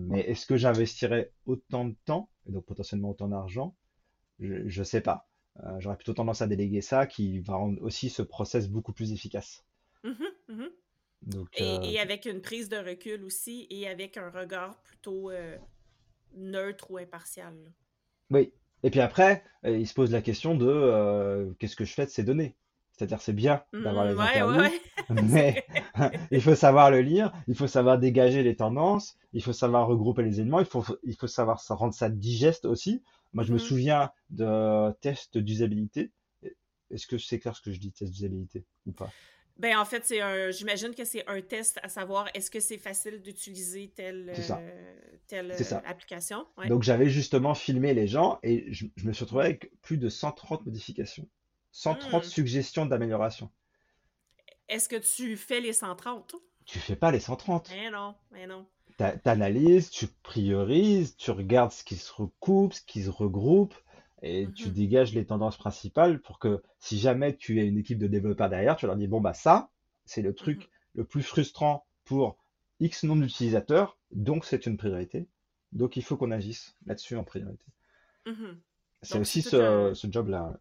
Mais 0.00 0.20
est-ce 0.22 0.44
que 0.46 0.56
j'investirais 0.56 1.32
autant 1.46 1.84
de 1.84 1.94
temps 2.04 2.28
et 2.46 2.52
donc 2.52 2.64
potentiellement 2.66 3.10
autant 3.10 3.28
d'argent? 3.28 3.76
Je, 4.40 4.68
je 4.68 4.82
sais 4.84 5.00
pas. 5.02 5.28
Euh, 5.64 5.80
j'aurais 5.80 5.96
plutôt 5.96 6.14
tendance 6.14 6.42
à 6.42 6.48
déléguer 6.48 6.82
ça 6.82 7.06
qui 7.06 7.40
va 7.40 7.56
rendre 7.56 7.82
aussi 7.82 8.10
ce 8.10 8.22
process 8.22 8.68
beaucoup 8.68 8.92
plus 8.92 9.12
efficace. 9.12 9.64
mhm. 10.48 10.70
Donc, 11.22 11.48
Et, 11.52 11.60
euh, 11.60 11.94
et 11.94 12.00
avec 12.00 12.24
une 12.26 12.40
prise 12.40 12.68
de 12.70 12.76
recul 12.78 13.22
aussi, 13.24 13.66
et 13.70 13.86
avec 13.88 14.16
un 14.16 14.30
regard 14.30 14.80
plutôt 14.82 15.30
euh, 15.30 15.58
neutre 16.34 16.90
ou 16.90 16.98
impartial. 16.98 17.54
là. 17.64 17.70
oui. 18.30 18.52
Et 18.84 18.90
puis 18.90 19.00
après, 19.00 19.42
euh, 19.64 19.76
il 19.76 19.86
se 19.88 19.94
pose 19.94 20.12
la 20.12 20.22
question 20.22 20.54
de 20.54 21.54
qu'est-ce 21.58 21.74
que 21.76 21.84
je 21.84 21.94
fais 21.94 22.06
de 22.06 22.10
ces 22.10 22.22
données? 22.22 22.54
C'est-à-dire, 22.92 23.20
c'est 23.20 23.32
bien 23.32 23.62
d'avoir 23.80 24.04
les 24.06 24.20
ouais, 24.20 24.42
ouais, 24.42 24.42
interviews, 24.42 24.70
ouais. 24.70 24.80
mais 25.10 25.64
il 26.30 26.40
faut 26.40 26.54
savoir 26.54 26.90
le 26.90 27.00
lire, 27.00 27.32
il 27.48 27.56
faut 27.56 27.66
savoir 27.66 27.98
dégager 27.98 28.42
les 28.42 28.56
tendances, 28.56 29.16
il 29.32 29.42
faut 29.42 29.52
savoir 29.52 29.86
regrouper 29.88 30.22
les 30.22 30.40
éléments, 30.40 30.60
il 30.60 30.66
faut, 30.66 30.84
il 31.02 31.16
faut 31.16 31.26
savoir 31.26 31.60
rendre 31.70 31.94
ça 31.94 32.08
digeste 32.08 32.64
aussi. 32.66 33.02
Moi, 33.32 33.44
je 33.44 33.52
me 33.52 33.58
Mhm. 33.58 33.58
souviens 33.58 34.10
de 34.30 34.92
tests 35.00 35.38
d'usabilité. 35.38 36.12
Est-ce 36.90 37.06
que 37.06 37.18
c'est 37.18 37.38
clair 37.40 37.56
ce 37.56 37.62
que 37.62 37.72
je 37.72 37.80
dis, 37.80 37.92
test 37.92 38.12
d'usabilité 38.12 38.64
ou 38.86 38.92
pas? 38.92 39.14
Ben, 39.58 39.76
en 39.76 39.84
fait, 39.84 40.04
c'est 40.04 40.20
un, 40.20 40.50
j'imagine 40.52 40.94
que 40.94 41.04
c'est 41.04 41.26
un 41.28 41.40
test 41.42 41.80
à 41.82 41.88
savoir 41.88 42.28
est-ce 42.34 42.48
que 42.50 42.60
c'est 42.60 42.78
facile 42.78 43.20
d'utiliser 43.20 43.88
telle, 43.94 44.32
euh, 44.36 44.94
telle 45.26 45.50
euh, 45.50 45.56
ça. 45.56 45.82
application? 45.84 46.46
Ouais. 46.56 46.68
Donc 46.68 46.84
j'avais 46.84 47.08
justement 47.08 47.54
filmé 47.54 47.92
les 47.92 48.06
gens 48.06 48.38
et 48.44 48.72
je, 48.72 48.86
je 48.94 49.06
me 49.06 49.12
suis 49.12 49.24
retrouvé 49.24 49.44
avec 49.46 49.72
plus 49.82 49.98
de 49.98 50.08
130 50.08 50.64
modifications, 50.64 51.28
130 51.72 52.24
Hmm. 52.24 52.28
suggestions 52.28 52.86
d'amélioration. 52.86 53.50
Est-ce 54.68 54.88
que 54.88 54.96
tu 54.96 55.36
fais 55.36 55.60
les 55.60 55.72
130? 55.72 56.34
Tu 56.64 56.78
fais 56.78 56.96
pas 56.96 57.10
les 57.10 57.20
130. 57.20 57.70
Eh 57.74 57.90
non, 57.90 58.14
eh 58.36 58.46
non. 58.46 58.66
T'a- 58.96 59.16
T'analyses, 59.16 59.90
tu 59.90 60.06
priorises, 60.22 61.16
tu 61.16 61.30
regardes 61.30 61.72
ce 61.72 61.82
qui 61.84 61.96
se 61.96 62.12
recoupe, 62.12 62.74
ce 62.74 62.82
qui 62.82 63.02
se 63.02 63.10
regroupe, 63.10 63.74
et 64.22 64.50
tu 64.54 64.70
Mhm. 64.70 64.72
dégages 64.72 65.14
les 65.14 65.26
tendances 65.26 65.56
principales 65.56 66.20
pour 66.20 66.38
que 66.38 66.62
si 66.78 66.98
jamais 66.98 67.36
tu 67.36 67.60
as 67.60 67.64
une 67.64 67.78
équipe 67.78 67.98
de 67.98 68.06
développeurs 68.06 68.48
derrière, 68.50 68.76
tu 68.76 68.86
leur 68.86 68.96
dis, 68.96 69.08
bon, 69.08 69.20
bah 69.20 69.34
ça, 69.34 69.70
c'est 70.04 70.22
le 70.22 70.34
Mhm. 70.40 70.60
truc 70.60 70.70
le 70.94 71.04
plus 71.04 71.22
frustrant 71.22 71.86
pour 72.04 72.38
X 72.80 73.04
nombre 73.04 73.22
d'utilisateurs, 73.22 73.98
donc 74.12 74.44
c'est 74.44 74.66
une 74.66 74.76
priorité. 74.76 75.28
Donc 75.72 75.96
il 75.96 76.02
faut 76.02 76.16
qu'on 76.16 76.30
agisse 76.30 76.76
là-dessus 76.86 77.16
en 77.16 77.24
priorité. 77.24 77.66
Mhm. 78.26 78.62
C'est 79.02 79.18
aussi 79.18 79.42
ce, 79.42 79.56
un, 79.56 79.92
ce 79.92 80.06
job-là. 80.08 80.60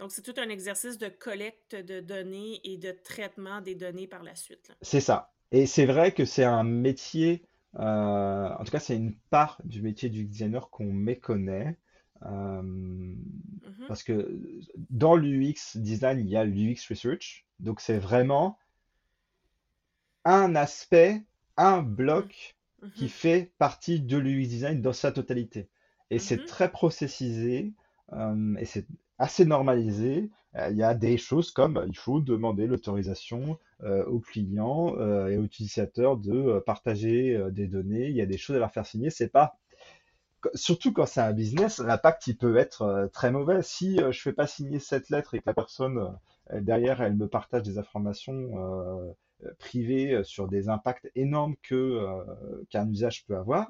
donc, 0.00 0.10
c'est 0.12 0.22
tout 0.22 0.34
un 0.38 0.48
exercice 0.48 0.98
de 0.98 1.08
collecte 1.08 1.74
de 1.76 2.00
données 2.00 2.60
et 2.64 2.78
de 2.78 2.90
traitement 2.92 3.60
des 3.60 3.74
données 3.76 4.06
par 4.08 4.22
la 4.24 4.34
suite. 4.34 4.72
C'est 4.82 5.00
ça. 5.00 5.32
Et 5.52 5.66
c'est 5.66 5.86
vrai 5.86 6.12
que 6.12 6.24
c'est 6.24 6.44
un 6.44 6.62
métier, 6.64 7.44
euh, 7.76 8.48
en 8.48 8.64
tout 8.64 8.70
cas, 8.70 8.80
c'est 8.80 8.96
une 8.96 9.14
part 9.30 9.60
du 9.64 9.82
métier 9.82 10.08
du 10.08 10.24
designer 10.24 10.70
qu'on 10.70 10.92
méconnaît. 10.92 11.78
Euh, 12.26 13.14
Mhm. 13.62 13.88
parce 13.88 14.02
que 14.02 14.38
dans 14.90 15.16
l'UX 15.16 15.76
design, 15.76 16.20
il 16.20 16.28
y 16.28 16.36
a 16.36 16.44
l'UX 16.44 16.76
research. 16.90 17.46
Donc, 17.60 17.80
c'est 17.80 17.98
vraiment 17.98 18.58
un 20.24 20.54
aspect, 20.54 21.22
un 21.56 21.82
bloc 21.82 22.56
qui 22.94 23.08
Mhm. 23.08 23.08
fait 23.08 23.52
partie 23.58 24.00
de 24.00 24.16
l'UX 24.18 24.48
design 24.48 24.80
dans 24.82 24.92
sa 24.92 25.12
totalité. 25.12 25.68
Et 26.10 26.18
c'est 26.18 26.44
Mhm. 26.44 26.44
très 26.44 26.70
processisé 26.70 27.74
euh, 28.12 28.54
et 28.56 28.64
c'est 28.64 28.86
assez 29.18 29.44
normalisé. 29.44 30.30
Euh, 30.56 30.68
Il 30.70 30.76
y 30.76 30.82
a 30.82 30.94
des 30.94 31.16
choses 31.18 31.50
comme 31.50 31.84
il 31.88 31.96
faut 31.96 32.20
demander 32.20 32.66
l'autorisation 32.66 33.58
euh, 33.82 34.04
aux 34.06 34.20
clients 34.20 34.96
et 35.28 35.36
aux 35.36 35.44
utilisateurs 35.44 36.16
de 36.16 36.60
partager 36.66 37.38
des 37.50 37.66
données. 37.66 38.08
Il 38.08 38.16
y 38.16 38.22
a 38.22 38.26
des 38.26 38.38
choses 38.38 38.56
à 38.56 38.58
leur 38.60 38.72
faire 38.72 38.86
signer. 38.86 39.10
C'est 39.10 39.28
pas 39.28 39.54
surtout 40.54 40.92
quand 40.92 41.06
c'est 41.06 41.20
un 41.20 41.32
business, 41.32 41.78
l'impact 41.78 42.26
il 42.26 42.36
peut 42.36 42.56
être 42.56 42.82
euh, 42.82 43.06
très 43.08 43.30
mauvais. 43.30 43.62
Si 43.62 44.00
euh, 44.00 44.12
je 44.12 44.20
fais 44.20 44.32
pas 44.32 44.46
signer 44.46 44.78
cette 44.78 45.10
lettre 45.10 45.34
et 45.34 45.38
que 45.40 45.44
la 45.46 45.54
personne 45.54 45.98
euh, 46.52 46.60
derrière 46.60 47.00
elle 47.02 47.16
me 47.16 47.28
partage 47.28 47.62
des 47.62 47.78
informations 47.78 48.34
euh, 48.56 49.12
privées 49.58 50.22
sur 50.24 50.48
des 50.48 50.68
impacts 50.68 51.10
énormes 51.14 51.56
que 51.62 51.74
euh, 51.74 52.64
qu'un 52.70 52.88
usage 52.88 53.24
peut 53.26 53.36
avoir, 53.36 53.68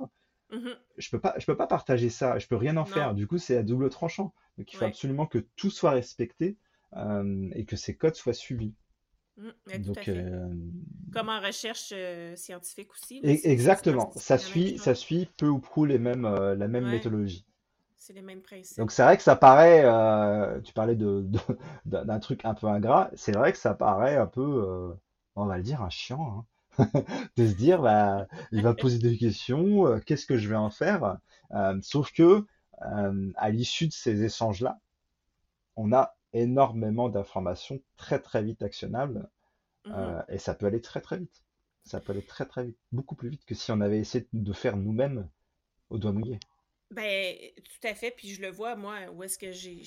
Mhm. 0.50 0.76
je 0.96 1.10
peux 1.10 1.20
pas 1.20 1.34
je 1.38 1.46
peux 1.46 1.56
pas 1.56 1.66
partager 1.66 2.08
ça, 2.10 2.38
je 2.38 2.46
peux 2.46 2.56
rien 2.56 2.76
en 2.78 2.84
faire. 2.84 3.14
Du 3.14 3.26
coup, 3.26 3.38
c'est 3.38 3.56
à 3.56 3.62
double 3.62 3.90
tranchant. 3.90 4.32
Donc 4.56 4.72
il 4.72 4.76
faut 4.76 4.84
ouais. 4.84 4.90
absolument 4.90 5.26
que 5.26 5.38
tout 5.56 5.70
soit 5.70 5.90
respecté 5.90 6.56
euh, 6.96 7.50
et 7.54 7.64
que 7.64 7.76
ces 7.76 7.96
codes 7.96 8.14
soient 8.14 8.32
suivis. 8.32 8.74
Tout 9.38 9.92
à 9.96 10.04
fait. 10.04 10.18
euh, 10.18 10.54
Comme 11.12 11.28
en 11.28 11.40
recherche 11.40 11.90
euh, 11.92 12.36
scientifique 12.36 12.90
aussi, 12.92 13.20
là, 13.22 13.32
exactement, 13.44 14.12
ça 14.16 14.38
suit 14.38 14.78
ça 14.78 14.94
suit 14.94 15.28
peu 15.36 15.48
ou 15.48 15.58
prou 15.58 15.84
les 15.84 15.98
mêmes 15.98 16.24
euh, 16.24 16.54
la 16.54 16.68
même 16.68 16.84
Ouais, 16.84 16.90
méthodologie. 16.90 17.44
c'est 17.96 18.12
les 18.14 18.22
mêmes 18.22 18.42
principes. 18.42 18.78
Donc 18.78 18.92
c'est 18.92 19.02
vrai 19.02 19.16
que 19.16 19.22
ça 19.22 19.34
paraît, 19.36 19.82
tu 20.62 20.72
parlais 20.72 20.94
de, 20.94 21.26
d'un 21.86 22.18
truc 22.20 22.44
un 22.44 22.54
peu 22.54 22.66
ingrat, 22.68 23.10
c'est 23.14 23.32
vrai 23.32 23.52
que 23.52 23.58
ça 23.58 23.74
paraît 23.74 24.16
un 24.16 24.26
peu, 24.26 24.96
on 25.34 25.46
va 25.46 25.56
le 25.56 25.62
dire, 25.62 25.82
un 25.82 25.90
chiant, 25.90 26.44
hein, 26.78 26.90
de 27.36 27.46
se 27.46 27.54
dire, 27.54 27.82
bah, 27.82 28.26
il 28.52 28.62
va 28.62 28.74
poser 28.74 28.98
des 28.98 29.16
questions, 29.16 30.00
qu'est-ce 30.06 30.26
que 30.26 30.36
je 30.38 30.48
vais 30.48 30.56
en 30.56 30.70
faire? 30.70 31.16
Sauf 31.82 32.12
que 32.12 32.46
à 32.80 33.50
l'issue 33.50 33.88
de 33.88 33.92
ces 33.92 34.22
échanges-là, 34.22 34.78
on 35.76 35.92
a 35.92 36.14
énormément 36.32 37.08
d'informations 37.08 37.80
très 37.96 38.20
très 38.20 38.42
vite 38.42 38.62
actionnables 38.62 39.28
Mhm. 39.88 39.94
euh, 39.94 40.22
et 40.28 40.38
ça 40.38 40.54
peut 40.54 40.66
aller 40.66 40.80
très 40.80 41.00
très 41.00 41.18
vite. 41.18 41.42
Ça 41.84 42.00
peut 42.00 42.12
aller 42.12 42.22
très 42.22 42.46
très 42.46 42.64
vite, 42.64 42.78
beaucoup 42.92 43.14
plus 43.14 43.30
vite 43.30 43.44
que 43.44 43.54
si 43.54 43.72
on 43.72 43.80
avait 43.80 43.98
essayé 43.98 44.26
de 44.32 44.52
faire 44.52 44.76
nous-mêmes 44.76 45.28
au 45.90 45.98
doigt 45.98 46.12
mouillé. 46.12 46.38
Ben, 46.90 47.34
tout 47.56 47.86
à 47.86 47.94
fait. 47.94 48.10
Puis 48.10 48.28
je 48.28 48.42
le 48.42 48.50
vois, 48.50 48.76
moi, 48.76 48.96
où 49.12 49.22
est-ce 49.22 49.38
que 49.38 49.52
j'ai, 49.52 49.82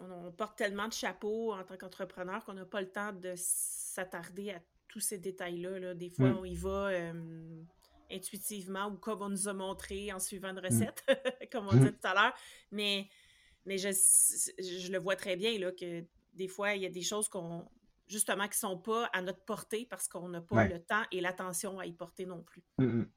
on 0.00 0.30
porte 0.32 0.56
tellement 0.56 0.88
de 0.88 0.92
chapeaux 0.92 1.52
en 1.52 1.62
tant 1.64 1.76
qu'entrepreneur 1.76 2.44
qu'on 2.44 2.54
n'a 2.54 2.64
pas 2.64 2.80
le 2.80 2.90
temps 2.90 3.12
de 3.12 3.34
s'attarder 3.36 4.50
à 4.50 4.60
tous 4.88 5.00
ces 5.00 5.18
détails-là. 5.18 5.78
là. 5.78 5.94
Des 5.94 6.10
fois, 6.10 6.30
Mm, 6.30 6.38
on 6.38 6.44
y 6.44 6.54
va 6.54 6.88
euh, 6.88 7.62
intuitivement 8.10 8.88
ou 8.88 8.96
comme 8.96 9.22
on 9.22 9.28
nous 9.30 9.48
a 9.48 9.54
montré 9.54 10.12
en 10.12 10.18
suivant 10.18 10.50
une 10.50 10.60
mm, 10.60 10.64
recette, 10.64 11.04
comme 11.52 11.68
on 11.68 11.72
mm. 11.72 11.78
disait 11.78 11.92
tout 11.92 12.06
à 12.06 12.14
l'heure. 12.14 12.34
Mais, 12.70 13.08
mais 13.66 13.78
je, 13.78 13.88
je 13.90 14.92
le 14.92 14.98
vois 14.98 15.16
très 15.16 15.36
bien 15.36 15.58
là, 15.58 15.70
que 15.72 16.04
des 16.34 16.48
fois, 16.48 16.74
il 16.74 16.82
y 16.82 16.86
a 16.86 16.90
des 16.90 17.02
choses 17.02 17.28
qu'on 17.28 17.64
justement 18.08 18.46
qui 18.48 18.58
sont 18.58 18.76
pas 18.78 19.06
à 19.12 19.22
notre 19.22 19.42
portée 19.44 19.86
parce 19.88 20.06
qu'on 20.08 20.28
n'a 20.28 20.40
pas 20.40 20.56
Ouais. 20.56 20.68
le 20.68 20.80
temps 20.82 21.02
et 21.12 21.20
l'attention 21.20 21.78
à 21.78 21.86
y 21.86 21.92
porter 21.92 22.26
non 22.26 22.42
plus. 22.42 22.62
Mm, 22.78 22.84
mm. 22.84 23.10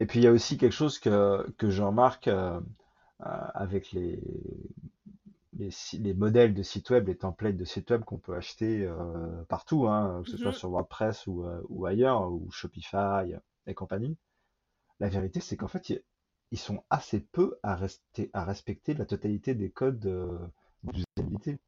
Et 0.00 0.06
puis 0.06 0.18
il 0.20 0.24
y 0.24 0.26
a 0.26 0.32
aussi 0.32 0.58
quelque 0.58 0.72
chose 0.72 0.98
que, 0.98 1.48
que 1.56 1.70
je 1.70 1.82
remarque 1.82 2.28
euh, 2.28 2.60
euh, 3.22 3.24
avec 3.54 3.92
les, 3.92 4.20
les, 5.58 6.14
modèles 6.14 6.52
de 6.52 6.62
sites 6.62 6.90
web, 6.90 7.08
les 7.08 7.16
templates 7.16 7.56
de 7.56 7.64
sites 7.64 7.90
web 7.90 8.04
qu'on 8.04 8.18
peut 8.18 8.34
acheter 8.34 8.84
euh, 8.84 9.42
partout, 9.48 9.86
hein, 9.86 10.22
que 10.24 10.30
ce 10.30 10.36
soit 10.36 10.50
Mhm. 10.50 10.56
sur 10.58 10.70
WordPress 10.70 11.26
ou, 11.26 11.46
ou 11.70 11.86
ailleurs, 11.86 12.30
ou 12.30 12.50
Shopify 12.50 13.34
et 13.66 13.74
compagnie. 13.74 14.18
La 15.00 15.08
vérité, 15.08 15.40
c'est 15.40 15.56
qu'en 15.56 15.68
fait, 15.68 16.04
ils 16.50 16.58
sont 16.58 16.84
assez 16.90 17.20
peu 17.20 17.58
à, 17.62 17.76
rester, 17.76 18.30
à 18.32 18.44
respecter 18.44 18.94
la 18.94 19.06
totalité 19.06 19.54
des 19.54 19.70
codes 19.70 20.06
euh, 20.06 20.38
d'usabilité. 20.84 21.58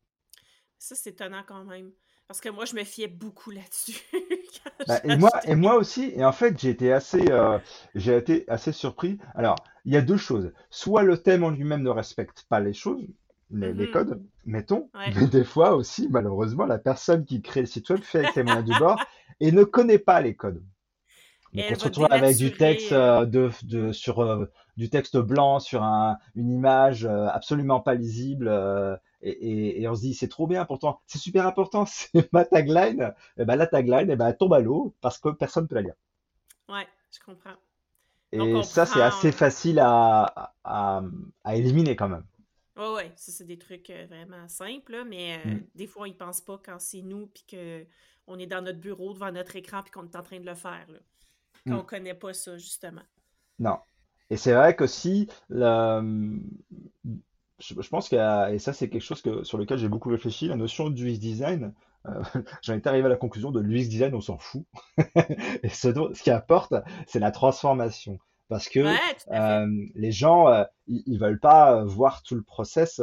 Ça, 0.78 0.94
c'est 0.94 1.10
étonnant 1.10 1.42
quand 1.46 1.64
même. 1.64 1.92
Parce 2.26 2.40
que 2.40 2.48
moi, 2.48 2.64
je 2.64 2.74
me 2.74 2.84
fiais 2.84 3.08
beaucoup 3.08 3.50
là-dessus 3.50 4.00
Bah, 4.86 5.00
et 5.04 5.12
moi, 5.12 5.30
et 5.46 5.54
j'achetais. 5.54 5.54
moi 5.54 5.76
aussi, 5.76 6.12
et 6.16 6.24
en 6.24 6.32
fait, 6.32 6.58
j'ai 6.58 6.70
été 6.70 6.92
assez, 6.92 7.30
euh, 7.30 7.58
j'ai 7.94 8.16
été 8.16 8.44
assez 8.48 8.72
surpris. 8.72 9.18
Alors, 9.34 9.56
il 9.84 9.92
y 9.92 9.96
a 9.96 10.00
deux 10.02 10.16
choses. 10.16 10.52
Soit 10.70 11.02
le 11.02 11.18
thème 11.22 11.44
en 11.44 11.50
lui-même 11.50 11.82
ne 11.82 11.90
respecte 11.90 12.44
pas 12.48 12.60
les 12.60 12.72
choses, 12.72 13.06
les, 13.50 13.74
les 13.74 13.86
Mhm. 13.86 13.90
codes, 13.90 14.22
mettons, 14.46 14.90
Ouais. 14.94 15.14
mais 15.14 15.26
des 15.26 15.44
fois 15.44 15.74
aussi, 15.76 16.08
malheureusement, 16.08 16.64
la 16.66 16.78
personne 16.78 17.24
qui 17.26 17.42
crée 17.42 17.60
le 17.60 17.66
site 17.66 17.88
web 17.90 18.02
fait 18.02 18.18
avec 18.20 18.34
les 18.34 18.42
moyens 18.42 18.64
du 18.66 18.74
bord 18.74 19.04
et 19.40 19.52
ne 19.52 19.64
connaît 19.64 19.98
pas 19.98 20.20
les 20.22 20.34
codes. 20.34 20.62
Donc, 21.54 21.66
on 21.70 21.74
se 21.74 21.84
retrouve 21.84 22.06
avec 22.10 22.36
du 22.36 22.56
texte 22.56 22.92
euh, 22.92 23.22
euh, 23.22 23.24
de, 23.24 23.50
de, 23.64 23.92
sur 23.92 24.20
euh, 24.20 24.46
du 24.76 24.90
texte 24.90 25.16
blanc 25.18 25.60
sur 25.60 25.82
un, 25.82 26.18
une 26.34 26.50
image 26.50 27.04
absolument 27.06 27.80
pas 27.80 27.94
lisible 27.94 28.48
et, 29.22 29.30
et, 29.30 29.82
et 29.82 29.88
on 29.88 29.94
se 29.94 30.00
dit 30.02 30.14
c'est 30.14 30.28
trop 30.28 30.46
bien 30.46 30.64
pourtant 30.64 31.00
c'est 31.06 31.18
super 31.18 31.46
important 31.46 31.84
c'est 31.86 32.32
ma 32.32 32.44
tagline 32.44 33.12
et 33.38 33.44
ben 33.44 33.56
la 33.56 33.66
tagline 33.66 34.10
et 34.10 34.16
ben 34.16 34.28
elle 34.28 34.36
tombe 34.36 34.54
à 34.54 34.60
l'eau 34.60 34.94
parce 35.00 35.18
que 35.18 35.30
personne 35.30 35.66
peut 35.66 35.74
la 35.76 35.82
lire 35.82 35.94
Ouais, 36.68 36.86
je 37.10 37.18
comprends. 37.20 37.56
Et 38.32 38.40
on 38.40 38.62
ça 38.62 38.86
c'est 38.86 39.02
assez 39.02 39.32
facile 39.32 39.80
à, 39.80 40.54
à, 40.64 41.02
à 41.44 41.56
éliminer 41.56 41.94
quand 41.96 42.08
même 42.08 42.24
Ouais, 42.76 42.94
ouais, 42.94 43.12
ça, 43.16 43.32
c'est 43.32 43.44
des 43.44 43.58
trucs 43.58 43.90
vraiment 43.90 44.46
simples, 44.48 44.92
là, 44.92 45.04
mais 45.04 45.38
euh, 45.38 45.54
Mm. 45.54 45.64
des 45.74 45.86
fois, 45.86 46.02
on 46.02 46.06
y 46.06 46.14
pense 46.14 46.40
pas 46.40 46.58
quand 46.64 46.78
c'est 46.78 47.02
nous, 47.02 47.26
puis 47.26 47.44
qu'on 47.50 48.38
est 48.38 48.46
dans 48.46 48.62
notre 48.62 48.78
bureau 48.78 49.12
devant 49.14 49.32
notre 49.32 49.56
écran, 49.56 49.82
puis 49.82 49.90
qu'on 49.90 50.04
est 50.04 50.14
en 50.16 50.22
train 50.22 50.38
de 50.38 50.46
le 50.46 50.54
faire, 50.54 50.86
là. 50.88 50.98
Mm. 51.68 51.76
Qu'on 51.76 51.84
connaît 51.84 52.14
pas 52.14 52.32
ça, 52.34 52.56
justement. 52.58 53.02
non 53.58 53.78
et 54.30 54.36
c'est 54.36 54.52
vrai 54.52 54.76
qu'aussi 54.76 55.26
le, 55.48 56.38
je, 57.58 57.88
pense 57.88 58.12
a, 58.12 58.52
et 58.52 58.58
ça 58.58 58.72
c'est 58.72 58.88
quelque 58.90 59.02
chose 59.02 59.22
que, 59.22 59.42
sur 59.42 59.56
lequel 59.58 59.78
j'ai 59.78 59.88
beaucoup 59.88 60.10
réfléchi, 60.10 60.48
la 60.48 60.56
notion 60.56 60.90
du 60.90 61.08
UX 61.08 61.18
design, 61.18 61.72
euh, 62.06 62.22
j'en 62.62 62.74
étais 62.74 62.88
arrivé 62.88 63.06
à 63.06 63.08
la 63.08 63.16
conclusion 63.16 63.50
de 63.50 63.60
l'UX 63.60 63.88
design, 63.88 64.14
on 64.14 64.20
s'en 64.20 64.36
fout. 64.38 64.66
Et 65.62 65.68
ce, 65.70 65.88
dont- 65.88 66.12
ce 66.14 66.22
qui 66.22 66.30
apporte, 66.30 66.74
c'est 67.06 67.18
la 67.20 67.30
transformation. 67.30 68.18
Parce 68.48 68.68
que 68.68 68.80
Ouais, 68.80 68.98
euh, 69.30 69.66
les 69.94 70.12
gens, 70.12 70.48
euh, 70.48 70.64
ils, 70.86 71.02
ils 71.06 71.18
veulent 71.18 71.40
pas 71.40 71.84
voir 71.84 72.22
tout 72.22 72.34
le 72.34 72.42
process. 72.42 73.00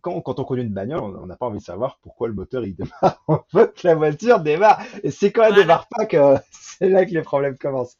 Quand, 0.00 0.20
quand 0.20 0.40
on 0.40 0.44
conduit 0.44 0.64
une 0.64 0.72
bagnole, 0.72 1.16
on 1.16 1.26
n'a 1.26 1.36
pas 1.36 1.46
envie 1.46 1.58
de 1.58 1.64
savoir 1.64 1.98
pourquoi 2.02 2.28
le 2.28 2.34
moteur 2.34 2.64
il 2.64 2.74
démarre. 2.74 3.24
Veut 3.52 3.66
que 3.66 3.86
la 3.86 3.94
voiture 3.94 4.40
démarre. 4.40 4.82
Et 5.02 5.10
c'est 5.10 5.32
quand 5.32 5.44
elle 5.44 5.54
démarre 5.54 5.88
pas 5.88 6.06
que 6.06 6.36
c'est 6.50 6.88
là 6.88 7.06
que 7.06 7.12
les 7.12 7.22
problèmes 7.22 7.56
commencent. 7.56 7.96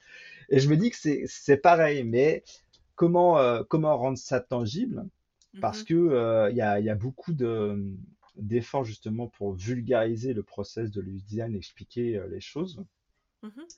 Et 0.51 0.61
je 0.61 0.69
me 0.69 0.77
dis 0.77 0.91
que 0.91 0.97
c'est 0.97 1.25
c'est 1.27 1.57
pareil, 1.57 2.05
mais 2.05 2.45
comment 2.95 3.39
euh, 3.39 3.63
comment 3.69 3.97
rendre 3.97 4.19
ça 4.19 4.41
tangible? 4.41 5.07
Parce 5.61 5.85
que 5.85 5.95
euh, 5.95 6.51
il 6.51 6.57
y 6.57 6.63
a, 6.63 6.81
y 6.81 6.91
a 6.91 6.97
beaucoup 6.97 7.33
de 7.33 7.95
d'efforts 8.37 8.85
justement 8.85 9.29
pour 9.29 9.55
vulgariser 9.55 10.35
le 10.35 10.43
process 10.43 10.91
de 10.91 11.01
l'UX 11.01 11.23
design, 11.25 11.55
expliquer 11.55 12.17
euh, 12.17 12.27
les 12.27 12.41
choses. 12.41 12.85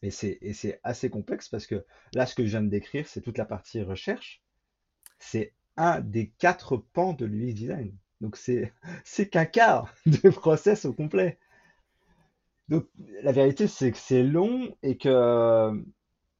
Et 0.00 0.10
c'est 0.10 0.38
et 0.42 0.52
c'est 0.52 0.80
assez 0.84 1.10
complexe 1.10 1.48
parce 1.48 1.66
que 1.66 1.84
là, 2.14 2.24
ce 2.24 2.34
que 2.34 2.44
je 2.44 2.50
viens 2.50 2.62
de 2.62 2.68
décrire, 2.68 3.06
c'est 3.08 3.20
toute 3.20 3.36
la 3.36 3.44
partie 3.44 3.82
recherche. 3.82 4.40
C'est 5.18 5.52
un 5.76 6.00
des 6.00 6.28
quatre 6.38 6.76
pans 6.76 7.12
de 7.12 7.26
l'UX 7.26 7.52
design. 7.52 7.92
Donc 8.20 8.36
c'est 9.04 9.28
qu'un 9.30 9.46
quart 9.46 9.94
du 10.06 10.20
process 10.32 10.84
au 10.84 10.92
complet. 10.92 11.38
Donc 12.68 12.86
la 13.22 13.32
vérité, 13.32 13.68
c'est 13.68 13.92
que 13.92 13.98
c'est 13.98 14.22
long 14.22 14.74
et 14.82 14.96
que 14.98 15.72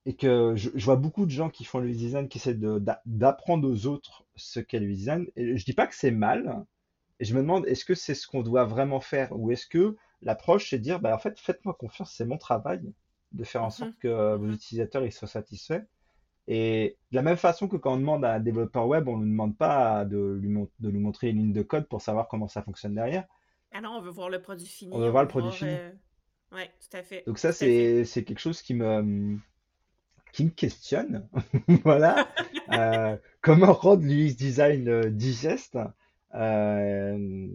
et 0.07 0.17
que 0.17 0.55
je, 0.57 0.71
je 0.75 0.85
vois 0.87 0.97
beaucoup 0.97 1.27
de 1.27 1.31
gens 1.33 1.51
qui 1.51 1.65
font 1.65 1.81
le 1.81 1.93
design 1.93 2.29
qui 2.29 2.39
essaient 2.39 2.55
de- 2.55 2.79
d'a- 2.79 3.03
d'apprendre 3.07 3.69
aux 3.71 3.87
autres 3.87 4.25
ce 4.37 4.61
qu'est 4.61 4.81
le 4.81 4.89
design. 4.93 5.27
Et 5.37 5.57
je 5.59 5.65
dis 5.65 5.75
pas 5.75 5.87
que 5.87 5.95
c'est 5.97 6.11
mal. 6.13 6.65
Et 7.21 7.27
je 7.27 7.35
me 7.35 7.41
demande, 7.43 7.67
est-ce 7.69 7.85
que 7.85 7.95
c'est 7.95 8.15
ce 8.15 8.27
qu'on 8.29 8.43
doit 8.43 8.65
vraiment 8.67 9.01
faire? 9.01 9.33
Ou 9.39 9.53
est-ce 9.53 9.67
que 9.69 9.97
l'approche, 10.23 10.71
c'est 10.71 10.79
de 10.79 10.85
dire, 10.85 11.01
bah, 11.01 11.15
en 11.15 11.19
fait, 11.19 11.39
faites-moi 11.41 11.75
confiance, 11.75 12.15
c'est 12.17 12.27
mon 12.27 12.39
travail 12.39 12.83
de 13.33 13.45
faire 13.45 13.65
en 13.65 13.69
Mhm. 13.69 13.73
sorte 13.73 13.93
que 14.01 14.37
vos 14.37 14.47
Mhm. 14.47 14.55
utilisateurs 14.55 15.05
ils 15.07 15.13
soient 15.13 15.29
satisfaits. 15.29 15.85
Et 16.49 16.97
de 17.11 17.17
la 17.17 17.23
même 17.23 17.37
façon 17.37 17.69
que 17.69 17.77
quand 17.77 17.95
on 17.95 17.99
demande 17.99 18.25
à 18.25 18.35
un 18.35 18.41
développeur 18.41 18.87
web, 18.87 19.09
on 19.09 19.17
ne 19.19 19.25
demande 19.25 19.57
pas 19.57 20.05
de 20.05 20.39
lui, 20.41 20.49
de 20.79 20.91
nous 20.91 21.01
montrer 21.01 21.31
une 21.31 21.39
ligne 21.39 21.53
de 21.53 21.63
code 21.63 21.89
pour 21.89 22.01
savoir 22.01 22.29
comment 22.29 22.49
ça 22.49 22.63
fonctionne 22.63 22.95
derrière. 22.95 23.25
Ah 23.73 23.81
non, 23.81 23.91
on 23.91 24.01
veut 24.01 24.11
voir 24.11 24.29
le 24.29 24.41
produit 24.41 24.67
fini. 24.67 24.93
On 24.95 24.99
veut 24.99 25.09
voir 25.11 25.23
le 25.25 25.29
produit 25.29 25.51
fini. 25.53 25.73
euh, 25.73 25.91
Ouais, 26.53 26.71
tout 26.81 26.97
à 26.97 27.03
fait. 27.03 27.25
Donc 27.27 27.39
ça, 27.39 27.53
c'est 27.53 28.05
quelque 28.25 28.39
chose 28.39 28.63
qui 28.63 28.75
me 28.75 29.37
qui 30.33 30.45
me 30.45 30.51
questionne. 30.51 31.29
Voilà. 31.85 32.29
Euh, 32.73 33.17
comment 33.41 33.73
rendre 33.73 34.05
l'UX 34.05 34.35
design 34.37 34.89
euh, 34.89 35.11
digeste? 35.11 35.79
Euh, 36.35 37.49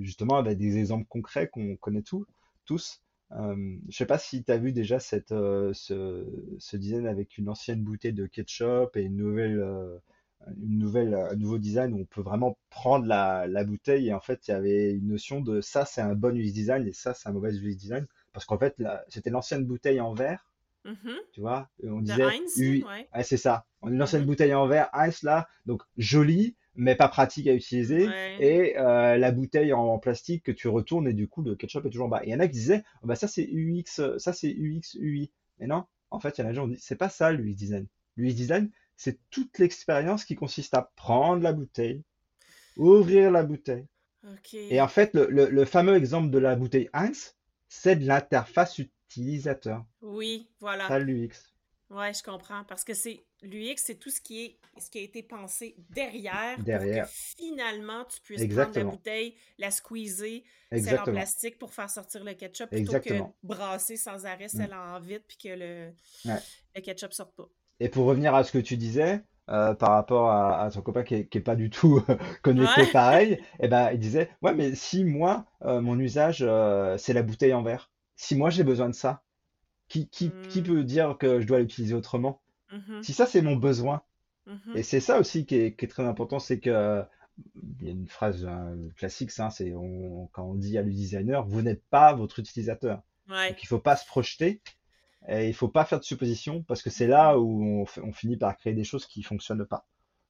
justement 0.00 0.36
avec 0.36 0.58
des 0.58 0.78
exemples 0.78 1.06
concrets 1.08 1.48
qu'on 1.48 1.76
connaît 1.76 2.02
tous. 2.02 3.02
Euh, 3.32 3.76
je 3.88 3.96
sais 3.96 4.06
pas 4.06 4.18
si 4.18 4.42
tu 4.44 4.50
as 4.52 4.56
vu 4.58 4.72
déjà 4.72 4.98
cette, 5.00 5.32
euh, 5.32 5.72
ce, 5.74 6.26
ce 6.58 6.76
design 6.76 7.06
avec 7.06 7.36
une 7.38 7.48
ancienne 7.48 7.82
bouteille 7.82 8.14
de 8.14 8.26
ketchup 8.26 8.96
et 8.96 9.02
une 9.02 9.16
nouvelle, 9.16 9.58
euh, 9.60 9.98
une 10.62 10.78
nouvelle, 10.78 11.14
un 11.14 11.34
nouveau 11.36 11.58
design 11.58 11.92
où 11.92 11.98
on 12.00 12.04
peut 12.06 12.22
vraiment 12.22 12.58
prendre 12.70 13.06
la, 13.06 13.46
la 13.46 13.64
bouteille 13.64 14.08
et 14.08 14.14
en 14.14 14.20
fait 14.20 14.48
il 14.48 14.52
y 14.52 14.54
avait 14.54 14.92
une 14.92 15.08
notion 15.08 15.40
de 15.42 15.60
ça 15.60 15.84
c'est 15.84 16.00
un 16.00 16.14
bon 16.14 16.34
UX 16.36 16.52
design 16.52 16.86
et 16.86 16.92
ça 16.92 17.12
c'est 17.14 17.28
un 17.28 17.32
mauvais 17.32 17.52
UX 17.52 17.76
design 17.76 18.06
parce 18.32 18.46
qu'en 18.46 18.58
fait 18.58 18.82
c'était 19.08 19.30
l'ancienne 19.30 19.64
bouteille 19.66 20.00
en 20.00 20.14
verre 20.14 20.44
Mhm. 20.84 21.18
tu 21.32 21.40
vois, 21.40 21.68
et 21.82 21.88
on 21.88 22.00
disait, 22.00 22.22
Heinz, 22.24 22.56
oui, 22.56 22.84
ouais. 22.86 23.08
ouais, 23.14 23.22
c'est 23.22 23.36
ça. 23.36 23.66
On 23.82 23.88
a 23.88 23.90
une 23.92 24.02
ancienne 24.02 24.22
Mhm. 24.22 24.26
bouteille 24.26 24.54
en 24.54 24.66
verre, 24.66 24.88
Heinz 24.92 25.22
là, 25.22 25.48
donc 25.66 25.82
jolie, 25.96 26.56
mais 26.78 26.94
pas 26.96 27.08
pratique 27.08 27.46
à 27.48 27.52
utiliser. 27.54 28.06
Ouais. 28.08 28.36
Et 28.40 28.78
euh, 28.78 29.18
la 29.18 29.30
bouteille 29.32 29.72
en, 29.74 29.80
en 29.84 29.98
plastique 29.98 30.44
que 30.44 30.52
tu 30.52 30.68
retournes 30.68 31.06
et 31.08 31.12
du 31.12 31.28
coup 31.28 31.42
le 31.42 31.54
ketchup 31.56 31.84
est 31.84 31.90
toujours 31.90 32.06
en 32.06 32.10
bas. 32.10 32.22
Et 32.24 32.28
il 32.28 32.32
y 32.32 32.34
en 32.34 32.40
a 32.40 32.46
qui 32.46 32.52
disaient, 32.54 32.84
oh, 33.02 33.06
bah 33.06 33.16
ça 33.16 33.28
c'est 33.28 33.46
UX, 33.52 34.00
ça 34.18 34.32
c'est 34.32 34.48
UX 34.50 34.94
UI. 34.98 35.30
Mais 35.58 35.66
non, 35.66 35.84
en 36.10 36.20
fait, 36.20 36.38
il 36.38 36.40
y 36.40 36.44
en 36.44 36.46
a 36.46 36.50
des 36.50 36.56
gens 36.56 36.66
qui 36.68 36.76
dit, 36.76 36.80
c'est 36.80 36.96
pas 36.96 37.10
ça 37.10 37.32
l'UX 37.32 37.54
design. 37.54 37.86
L'UX 38.16 38.32
design, 38.34 38.70
c'est 38.96 39.18
toute 39.30 39.58
l'expérience 39.58 40.24
qui 40.24 40.34
consiste 40.36 40.72
à 40.74 40.90
prendre 40.96 41.42
la 41.42 41.52
bouteille, 41.52 42.02
ouvrir 42.76 43.30
la 43.30 43.42
bouteille. 43.42 43.86
Et 44.54 44.80
en 44.80 44.88
fait, 44.88 45.14
le, 45.14 45.26
le- 45.30 45.48
le 45.50 45.64
fameux 45.64 45.96
exemple 45.96 46.30
de 46.30 46.38
la 46.38 46.56
bouteille 46.56 46.88
Heinz, 46.92 47.36
c'est 47.68 47.96
de 47.96 48.06
l'interface 48.06 48.78
utilisateur. 48.78 49.84
Oui, 50.02 50.48
voilà. 50.60 50.88
Ça 50.88 50.98
l'UX. 50.98 51.30
Ouais, 51.90 52.12
je 52.12 52.22
comprends. 52.22 52.64
Parce 52.64 52.84
que 52.84 52.94
c'est 52.94 53.24
l'UX, 53.42 53.76
c'est 53.76 53.96
tout 53.96 54.10
ce 54.10 54.20
qui 54.20 54.44
est 54.44 54.58
ce 54.80 54.90
qui 54.90 54.98
a 54.98 55.02
été 55.02 55.22
pensé 55.22 55.74
derrière, 55.90 56.54
pour 56.56 56.64
Derrière. 56.64 57.06
que 57.06 57.10
finalement 57.12 58.04
tu 58.04 58.20
puisses 58.20 58.46
prendre 58.46 58.74
la 58.74 58.84
bouteille, 58.84 59.34
la 59.58 59.70
squeezer, 59.70 60.42
celle 60.76 60.98
en 60.98 61.04
plastique 61.04 61.58
pour 61.58 61.72
faire 61.74 61.90
sortir 61.90 62.22
le 62.24 62.34
ketchup, 62.34 62.70
plutôt 62.70 62.76
Exactement. 62.78 63.36
que 63.42 63.46
brasser 63.46 63.96
sans 63.96 64.24
arrêt 64.26 64.46
Mm. 64.46 64.48
celle 64.48 64.74
en 64.74 65.00
vide 65.00 65.22
puis 65.26 65.36
que 65.36 65.48
le, 65.48 65.92
Ouais. 66.24 66.40
le 66.76 66.80
ketchup 66.80 67.12
sorte 67.12 67.34
pas. 67.36 67.48
Et 67.80 67.88
pour 67.88 68.06
revenir 68.06 68.34
à 68.34 68.44
ce 68.44 68.52
que 68.52 68.58
tu 68.58 68.76
disais, 68.76 69.22
euh, 69.50 69.74
par 69.74 69.90
rapport 69.92 70.30
à, 70.30 70.62
à 70.62 70.70
ton 70.70 70.82
copain 70.82 71.02
qui 71.04 71.14
est, 71.14 71.26
qui 71.28 71.38
est 71.38 71.42
pas 71.42 71.56
du 71.56 71.70
tout 71.70 72.02
connecté 72.42 72.82
Ouais. 72.82 72.92
pareil, 72.92 73.42
eh 73.60 73.68
ben, 73.68 73.90
il 73.92 73.98
disait, 73.98 74.30
ouais, 74.42 74.54
mais 74.54 74.74
si 74.74 75.04
moi, 75.04 75.46
euh, 75.62 75.80
mon 75.80 75.98
usage, 75.98 76.38
euh, 76.42 76.98
c'est 76.98 77.12
la 77.14 77.22
bouteille 77.22 77.54
en 77.54 77.62
verre, 77.62 77.90
si 78.16 78.36
moi 78.36 78.50
j'ai 78.50 78.64
besoin 78.64 78.88
de 78.88 78.94
ça, 78.94 79.22
qui, 79.88 80.08
qui, 80.10 80.32
qui 80.48 80.60
Mm. 80.60 80.64
peut 80.64 80.84
dire 80.84 81.16
que 81.18 81.40
je 81.40 81.46
dois 81.46 81.60
l'utiliser 81.60 81.94
autrement? 81.94 82.42
Mhm, 82.72 83.02
Si 83.02 83.12
ça, 83.12 83.26
c'est 83.26 83.42
mon 83.42 83.56
besoin. 83.56 84.02
mhm. 84.46 84.74
Et 84.74 84.82
c'est 84.82 85.00
ça 85.00 85.18
aussi 85.20 85.46
qui 85.46 85.56
est, 85.56 85.76
qui 85.76 85.84
est 85.86 85.88
très 85.88 86.04
important, 86.04 86.38
c'est 86.38 86.60
que, 86.60 87.04
il 87.80 87.86
y 87.86 87.88
a 87.88 87.92
une 87.92 88.08
phrase 88.08 88.48
classique, 88.96 89.30
ça, 89.30 89.50
c'est 89.50 89.74
on- 89.74 90.28
quand 90.32 90.44
on 90.44 90.54
dit 90.54 90.78
à 90.78 90.82
le 90.82 90.90
designer, 90.92 91.46
vous 91.46 91.62
n'êtes 91.62 91.84
pas 91.90 92.14
votre 92.14 92.38
utilisateur. 92.40 93.02
Ouais. 93.28 93.50
Donc 93.50 93.62
il 93.62 93.66
faut 93.66 93.78
pas 93.80 93.96
se 93.96 94.06
projeter 94.06 94.62
et 95.28 95.48
il 95.48 95.54
faut 95.54 95.68
pas 95.68 95.84
faire 95.86 96.00
de 96.00 96.04
suppositions 96.04 96.62
parce 96.64 96.82
que 96.82 96.90
c'est 96.90 97.06
là 97.08 97.38
où 97.38 97.84
on, 98.02 98.12
finit 98.12 98.36
par 98.38 98.56
créer 98.58 98.74
des 98.74 98.84
choses 98.84 99.06
qui 99.06 99.22
fonctionnent 99.22 99.66
pas 99.66 99.86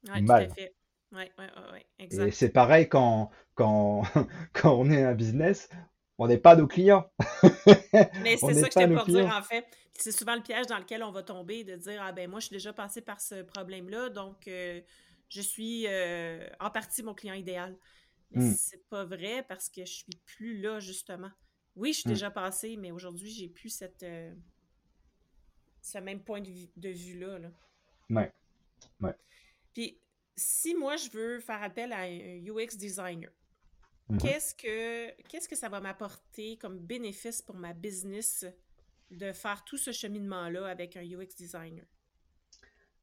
Ouais, 0.09 0.20
ou 0.20 0.22
tout 0.22 0.34
à 0.41 0.47
mal. 0.47 0.49
fait. 0.49 0.74
Ouais, 1.12 1.30
ouais, 1.39 1.49
ouais, 1.72 1.72
ouais, 1.72 1.86
Et 2.11 2.30
c'est 2.30 2.51
pareil 2.51 2.89
quand, 2.89 3.30
quand, 3.55 4.03
quand 4.53 4.74
on 4.74 4.91
est 4.91 5.03
un 5.05 5.14
business, 5.14 5.68
on 6.19 6.27
n'est 6.27 6.39
pas 6.39 6.57
nos 6.57 6.66
clients. 6.66 7.09
Mais 8.23 8.37
c'est 8.37 8.55
ça 8.55 8.69
que 8.69 8.75
j'étais 8.75 8.87
nos 8.87 8.97
pour 8.97 9.07
dire, 9.07 9.33
en 9.35 9.43
fait. 9.43 9.64
C'est 9.95 10.12
souvent 10.12 10.35
le 10.35 10.43
piège 10.43 10.66
dans 10.66 10.79
lequel 10.79 11.03
on 11.03 11.11
va 11.11 11.23
tomber, 11.23 11.64
de 11.64 11.75
dire, 11.77 12.01
ah 12.03 12.12
ben 12.12 12.31
moi, 12.31 12.39
je 12.39 12.47
suis 12.47 12.55
déjà 12.55 12.73
passé 12.73 13.01
par 13.01 13.21
ce 13.21 13.43
problème-là, 13.43 14.11
donc 14.11 14.47
euh, 14.47 14.81
je 15.29 15.41
suis 15.41 15.87
euh, 15.89 16.47
en 16.61 16.71
partie 16.71 17.03
mon 17.03 17.14
client 17.14 17.35
idéal. 17.35 17.77
Mais 18.31 18.45
Hmm, 18.45 18.53
c'est 18.53 18.87
pas 18.89 19.05
vrai 19.05 19.43
parce 19.49 19.69
que 19.69 19.85
je 19.85 19.93
suis 19.93 20.21
plus 20.27 20.61
là, 20.61 20.81
justement. 20.81 21.31
Oui, 21.75 21.93
je 21.93 22.01
suis 22.01 22.09
hmm. 22.09 22.12
déjà 22.12 22.31
passé, 22.31 22.77
mais 22.77 22.93
aujourd'hui, 22.93 23.31
j'ai 23.31 23.49
plus 23.49 23.71
cette, 23.71 24.03
euh, 24.03 24.33
ce 25.81 25.99
même 25.99 26.23
point 26.23 26.41
de 26.41 26.49
vue, 26.49 26.69
de 26.77 26.91
vue-là. 26.91 27.39
là. 27.39 27.51
Ouais, 28.11 28.33
ouais. 29.01 29.14
Puis, 29.73 29.99
si 30.37 30.75
moi, 30.75 30.97
je 30.97 31.11
veux 31.11 31.41
faire 31.41 31.62
appel 31.62 31.93
à 31.93 32.03
un 32.03 32.45
UX 32.45 32.77
designer, 32.77 33.31
Mhm. 34.09 34.29
qu'est-ce 34.29 34.55
que 34.55 35.11
qu'est-ce 35.29 35.49
que 35.49 35.57
ça 35.57 35.69
va 35.69 35.81
m'apporter 35.81 36.57
comme 36.59 36.79
bénéfice 36.79 37.43
pour 37.43 37.57
ma 37.57 37.73
business 37.75 38.47
de 39.11 39.33
faire 39.33 39.65
tout 39.65 39.79
ce 39.79 39.93
cheminement-là 39.93 40.67
avec 40.69 40.97
un 40.97 41.03
UX 41.03 41.37
designer? 41.37 41.85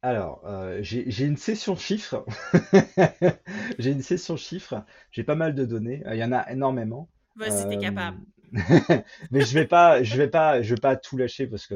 Alors, 0.02 0.46
euh, 0.46 0.80
j'ai 0.84 1.10
j'ai 1.10 1.26
une 1.26 1.38
session 1.38 1.76
chiffres. 1.76 2.26
J'ai 3.80 3.92
une 3.92 4.02
session 4.04 4.38
chiffres. 4.38 4.86
J'ai 5.12 5.24
pas 5.24 5.36
mal 5.36 5.56
de 5.56 5.66
données. 5.66 6.04
Euh, 6.06 6.16
Il 6.16 6.20
y 6.20 6.24
en 6.24 6.32
a 6.32 6.50
énormément. 6.52 7.10
Vas-y, 7.36 7.66
t'es 7.68 7.78
Euh, 7.78 7.78
capable. 7.78 8.26
mais 9.32 9.42
je 9.42 9.54
vais 9.54 9.68
pas, 9.68 10.04
je 10.04 10.16
vais 10.18 10.30
pas, 10.30 10.62
je 10.62 10.76
vais 10.76 10.82
pas 10.82 10.96
tout 10.96 11.18
lâcher 11.18 11.48
parce 11.48 11.68
que 11.68 11.76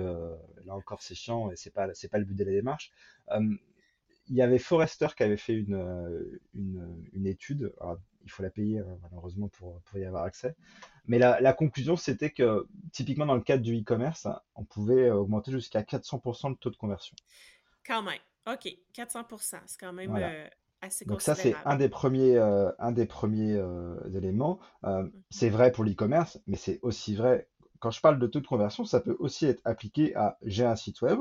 là 0.65 0.75
encore 0.75 1.01
c'est 1.01 1.15
chiant 1.15 1.51
et 1.51 1.55
c'est 1.55 1.71
pas, 1.73 1.87
c'est 1.93 2.09
pas 2.09 2.19
le 2.19 2.25
but 2.25 2.35
de 2.35 2.43
la 2.45 2.51
démarche. 2.51 2.91
Euh, 3.31 3.41
il 4.29 4.35
y 4.37 4.41
avait 4.41 4.59
Forrester 4.59 5.07
qui 5.17 5.23
avait 5.23 5.37
fait 5.37 5.53
une, 5.55 6.29
une, 6.53 7.05
une 7.13 7.27
étude. 7.27 7.73
Il 8.23 8.31
faut 8.31 8.43
la 8.43 8.49
payer 8.49 8.79
hein, 8.79 8.97
malheureusement 9.03 9.47
pour, 9.49 9.81
pour 9.81 9.97
y 9.99 10.05
avoir 10.05 10.23
accès. 10.23 10.55
Mais 11.07 11.19
la, 11.19 11.39
la 11.41 11.53
conclusion 11.53 11.95
c'était 11.97 12.31
que 12.31 12.67
typiquement 12.91 13.25
dans 13.25 13.35
le 13.35 13.41
cadre 13.41 13.63
du 13.63 13.77
e-commerce, 13.79 14.27
on 14.55 14.63
pouvait 14.65 15.11
augmenter 15.11 15.51
jusqu'à 15.51 15.83
400% 15.83 16.49
le 16.49 16.55
taux 16.55 16.69
de 16.71 16.77
conversion. 16.77 17.15
Quand 17.85 18.01
même. 18.01 18.19
OK, 18.47 18.67
400% 18.93 19.61
c'est 19.67 19.79
quand 19.79 19.93
même 19.93 20.15
Voilà. 20.15 20.35
euh, 20.45 20.47
assez 20.81 21.05
Donc 21.05 21.21
ça, 21.21 21.35
c'est 21.35 21.61
un 21.65 21.77
des 21.77 21.89
premiers, 21.89 22.37
euh, 22.37 22.71
un 22.79 22.91
des 22.93 23.05
premiers 23.07 23.55
euh, 23.55 23.97
éléments. 24.15 24.59
Euh, 24.85 25.07
Mhm. 25.13 25.23
c'est 25.31 25.49
vrai 25.49 25.71
pour 25.73 25.85
l'e-commerce, 25.85 26.39
mais 26.47 26.57
c'est 26.57 26.79
aussi 26.83 27.15
vrai, 27.15 27.49
quand 27.79 27.91
je 27.91 28.01
parle 28.01 28.19
de 28.19 28.27
taux 28.27 28.41
de 28.41 28.47
conversion, 28.47 28.85
ça 28.85 29.01
peut 29.01 29.17
aussi 29.19 29.45
être 29.47 29.61
appliqué 29.65 30.15
à 30.15 30.37
j'ai 30.43 30.65
un 30.65 30.75
site 30.77 31.01
web, 31.01 31.19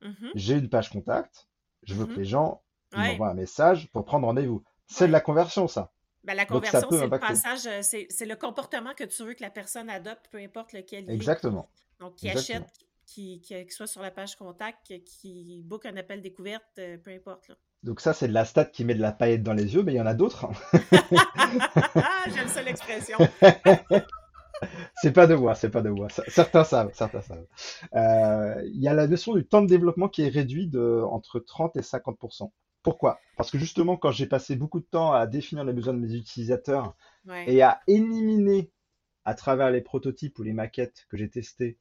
Mhm, 0.00 0.34
j'ai 0.34 0.56
une 0.58 0.70
page 0.70 0.90
contact, 0.90 1.48
je 1.84 1.94
veux 1.94 2.06
que 2.06 2.12
mhm. 2.12 2.20
les 2.20 2.26
gens 2.26 2.62
Ouais, 2.94 3.22
m'envoient 3.22 3.30
un 3.30 3.34
message 3.34 3.90
pour 3.92 4.06
prendre 4.06 4.26
rendez-vous. 4.28 4.64
C'est 4.88 5.08
de 5.08 5.12
la 5.12 5.22
conversion, 5.22 5.68
ça. 5.68 5.93
Ben, 6.24 6.34
la 6.34 6.46
conversion, 6.46 6.88
c'est 6.90 7.06
le 7.06 7.18
passage, 7.18 7.66
euh, 7.66 7.80
c'est 7.82 8.26
le 8.26 8.36
comportement 8.36 8.94
que 8.94 9.04
tu 9.04 9.24
veux 9.24 9.34
que 9.34 9.42
la 9.42 9.50
personne 9.50 9.90
adopte, 9.90 10.28
peu 10.30 10.38
importe 10.38 10.72
lequel 10.72 11.04
il 11.04 11.10
est. 11.10 11.14
Exactement, 11.14 11.68
Donc, 12.00 12.16
qui 12.16 12.28
achète, 12.28 12.56
exactement. 12.56 12.66
qui, 13.06 13.40
qui, 13.40 13.66
qui 13.66 13.74
soit 13.74 13.86
sur 13.86 14.00
la 14.00 14.10
page 14.10 14.36
contact, 14.36 14.92
qui 15.04 15.62
book 15.64 15.84
un 15.84 15.96
appel 15.96 16.22
découverte, 16.22 16.64
euh, 16.78 16.96
peu 16.96 17.10
importe. 17.10 17.48
Là. 17.48 17.56
Donc 17.82 18.00
ça, 18.00 18.14
c'est 18.14 18.28
de 18.28 18.32
la 18.32 18.46
stat 18.46 18.64
qui 18.64 18.84
met 18.84 18.94
de 18.94 19.02
la 19.02 19.12
paillette 19.12 19.42
dans 19.42 19.52
les 19.52 19.74
yeux, 19.74 19.82
mais 19.82 19.92
il 19.92 19.96
y 19.96 20.00
en 20.00 20.06
a 20.06 20.14
d'autres. 20.14 20.48
J'aime 22.34 22.48
ça 22.48 22.62
l'expression. 22.62 23.18
C'est 24.96 25.12
pas 25.12 25.26
de 25.26 25.34
moi, 25.34 25.54
c'est 25.54 25.68
pas 25.68 25.82
de 25.82 25.90
moi. 25.90 26.08
Certains 26.28 26.64
savent, 26.64 26.90
certains 26.94 27.20
savent. 27.20 27.46
Euh, 27.94 28.62
Il 28.72 28.80
y 28.80 28.88
a 28.88 28.94
la 28.94 29.06
notion 29.06 29.34
du 29.34 29.44
temps 29.44 29.60
de 29.60 29.66
développement 29.66 30.08
qui 30.08 30.22
est 30.22 30.28
réduit 30.28 30.68
de 30.68 31.02
entre 31.10 31.40
30 31.40 31.76
et 31.76 31.80
50%. 31.80 32.50
Pourquoi? 32.84 33.20
Parce 33.36 33.50
que 33.50 33.58
justement, 33.58 33.96
quand 33.98 34.12
j'ai 34.12 34.26
passé 34.26 34.56
beaucoup 34.56 34.80
de 34.80 34.86
temps 34.86 35.12
à 35.12 35.26
définir 35.26 35.64
les 35.64 35.74
besoins 35.74 35.94
de 35.94 36.00
mes 36.00 36.14
utilisateurs 36.14 36.96
Ouais. 37.26 37.46
et 37.46 37.62
à 37.62 37.82
éliminer 37.88 38.70
à 39.24 39.34
travers 39.34 39.70
les 39.70 39.82
prototypes 39.82 40.38
ou 40.38 40.44
les 40.44 40.52
maquettes 40.54 41.06
que 41.10 41.16
j'ai 41.16 41.30
testées, 41.30 41.78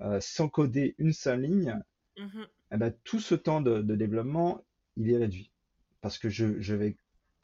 euh, 0.00 0.20
sans 0.20 0.48
coder 0.48 0.94
une 0.98 1.12
seule 1.14 1.42
ligne, 1.42 1.78
Mhm. 2.18 2.46
eh 2.72 2.78
ben, 2.78 2.92
tout 3.04 3.20
ce 3.20 3.34
temps 3.34 3.60
de, 3.60 3.82
de 3.82 3.96
développement, 3.96 4.64
il 4.96 5.10
est 5.10 5.18
réduit. 5.18 5.52
Parce 6.00 6.18
que 6.18 6.28
je, 6.28 6.60
je 6.60 6.74
vais 6.74 6.96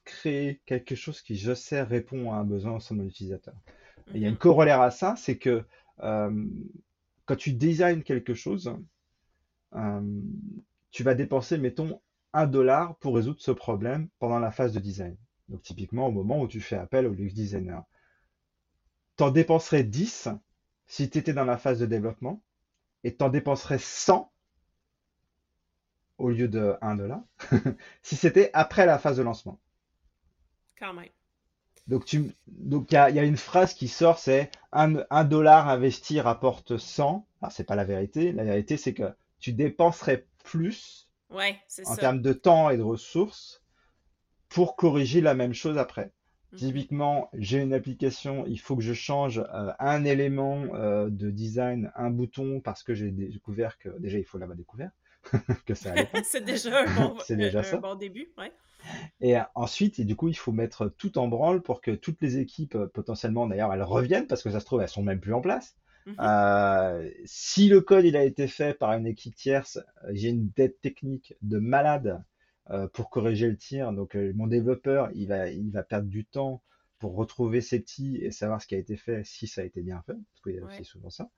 créer 0.05 0.63
quelque 0.67 0.95
chose 0.97 1.23
qui, 1.23 1.37
je 1.37 1.55
sais, 1.55 1.83
répond 1.83 2.33
à 2.33 2.37
un 2.39 2.45
besoin 2.45 2.79
de 2.79 2.95
mon 2.95 3.05
utilisateur. 3.05 3.55
Il 4.15 4.23
y 4.23 4.27
a 4.27 4.29
une 4.29 4.37
Mhm. 4.37 4.39
corollaire 4.39 4.81
à 4.83 4.91
ça, 4.91 5.17
c'est 5.17 5.39
que 5.39 5.65
euh, 6.03 6.47
quand 7.27 7.37
tu 7.37 7.53
designs 7.53 8.03
quelque 8.03 8.35
chose, 8.35 8.73
euh, 9.75 10.21
tu 10.91 11.03
vas 11.03 11.15
dépenser, 11.15 11.59
mettons, 11.59 12.01
un 12.33 12.47
dollar 12.47 12.97
pour 12.97 13.15
résoudre 13.17 13.41
ce 13.41 13.51
problème 13.51 14.09
pendant 14.19 14.39
la 14.39 14.51
phase 14.51 14.73
de 14.73 14.81
design. 14.81 15.17
Donc 15.49 15.63
typiquement 15.63 16.07
au 16.07 16.13
moment 16.13 16.41
où 16.41 16.49
tu 16.49 16.61
fais 16.61 16.77
appel 16.77 17.07
au 17.07 17.13
UX 17.13 17.33
designer. 17.33 17.85
T'en 19.17 19.31
dépenserais 19.31 19.85
10 19.85 20.29
si 20.87 21.11
tu 21.11 21.19
étais 21.19 21.33
dans 21.33 21.45
la 21.45 21.57
phase 21.57 21.81
de 21.81 21.87
développement 21.87 22.43
et 23.05 23.15
t'en 23.15 23.29
dépenserais 23.29 23.79
100 23.79 24.31
au 26.19 26.31
lieu 26.31 26.49
de 26.49 26.77
1 26.81 26.97
dollar 26.97 27.23
si 28.03 28.17
c'était 28.17 28.51
après 28.53 28.87
la 28.87 28.99
phase 28.99 29.17
de 29.17 29.23
lancement. 29.23 29.59
Quand 30.79 30.93
même. 30.93 31.09
Donc 31.87 32.05
tu, 32.05 32.33
donc 32.47 32.93
il 32.93 32.95
y 32.95 32.99
a, 32.99 33.09
il 33.09 33.17
y 33.17 33.19
a 33.19 33.25
une 33.25 33.39
phrase 33.39 33.73
qui 33.73 33.89
sort, 33.89 34.19
c'est 34.19 34.51
un, 34.73 35.05
un 35.09 35.25
dollar 35.25 35.69
investi 35.69 36.21
rapporte 36.21 36.77
100. 36.77 37.27
Alors 37.41 37.53
c'est 37.53 37.65
pas 37.65 37.77
la 37.77 37.85
vérité. 37.85 38.33
La 38.33 38.45
vérité 38.45 38.77
c'est 38.77 38.93
que 38.93 39.15
tu 39.41 39.53
dépenserais 39.53 40.27
plus 40.45 41.08
Ouais, 41.31 41.59
en 41.85 41.95
ça. 41.95 41.97
termes 41.97 42.23
de 42.23 42.33
temps 42.33 42.71
et 42.71 42.77
de 42.77 42.83
ressources 42.83 43.63
pour 44.49 44.77
corriger 44.77 45.21
la 45.21 45.35
même 45.35 45.55
chose 45.55 45.79
après. 45.79 46.13
Mhm. 46.53 46.59
Typiquement, 46.59 47.31
j'ai 47.35 47.59
une 47.61 47.75
application, 47.75 48.45
il 48.47 48.59
faut 48.59 48.77
que 48.77 48.83
je 48.83 48.95
change 48.95 49.39
euh, 49.39 49.73
un 49.79 50.05
élément 50.05 50.65
euh, 50.75 51.09
de 51.11 51.31
design, 51.31 51.93
un 51.95 52.11
bouton, 52.11 52.61
parce 52.61 52.83
que 52.83 52.95
j'ai 52.95 53.11
découvert 53.11 53.79
que 53.79 53.91
déjà 53.99 54.19
il 54.19 54.25
faut 54.25 54.39
l'avoir 54.39 54.57
découvert, 54.57 54.91
que 55.67 55.75
ça. 55.75 55.93
C'est 56.25 56.45
déjà 56.45 56.81
un 56.85 56.95
bon, 56.95 57.17
C'est 57.27 57.37
déjà 57.37 57.61
un 57.61 57.63
ça. 57.63 57.77
bon 57.77 57.95
début, 57.95 58.33
ouais. 58.39 58.53
Et 59.21 59.37
euh, 59.37 59.43
ensuite, 59.55 59.99
et 59.99 60.05
du 60.05 60.17
coup, 60.17 60.29
il 60.29 60.37
faut 60.37 60.53
mettre 60.53 60.89
tout 60.89 61.19
en 61.19 61.29
branle 61.29 61.63
pour 61.63 61.81
que 61.81 61.91
toutes 61.91 62.21
les 62.23 62.39
équipes, 62.39 62.77
potentiellement 62.95 63.47
d'ailleurs, 63.47 63.73
elles 63.73 63.83
reviennent, 63.83 64.27
parce 64.27 64.43
que 64.43 64.51
ça 64.51 64.61
se 64.61 64.65
trouve, 64.65 64.81
elles 64.81 64.89
sont 64.89 65.03
même 65.03 65.21
plus 65.21 65.35
en 65.35 65.41
place. 65.41 65.77
Mhm. 66.09 66.19
Euh, 66.21 67.11
si 67.25 67.69
le 67.69 67.81
code 67.81 68.05
il 68.05 68.17
a 68.17 68.25
été 68.25 68.49
fait 68.49 68.75
par 68.79 68.93
une 68.95 69.07
équipe 69.07 69.35
tierce, 69.37 69.79
euh, 70.05 70.11
j'ai 70.13 70.29
une 70.31 70.51
dette 70.57 70.81
technique 70.81 71.35
de 71.43 71.59
malade 71.59 72.23
euh, 72.71 72.89
pour 72.89 73.11
corriger 73.11 73.49
le 73.49 73.57
tir. 73.57 73.93
Donc 73.93 74.17
euh, 74.17 74.33
mon 74.35 74.47
développeur, 74.47 75.11
il 75.15 75.29
va, 75.29 75.49
il 75.51 75.71
va 75.71 75.83
perdre 75.83 76.09
du 76.09 76.25
temps 76.25 76.63
pour 76.99 77.15
retrouver 77.17 77.61
ses 77.61 77.81
petits 77.81 78.17
et 78.19 78.31
savoir 78.33 78.61
ce 78.63 78.67
qui 78.67 78.75
a 78.75 78.79
été 78.79 78.97
fait, 78.97 79.25
si 79.25 79.47
ça 79.47 79.61
a 79.63 79.65
été 79.65 79.83
bien 79.83 80.03
fait, 80.03 80.15
parce 80.15 80.43
qu'il 80.43 80.55
y 80.55 80.59
a 80.59 80.65
Ouais. 80.65 80.67
aussi 80.67 80.85
souvent 80.85 81.11
ça. 81.11 81.31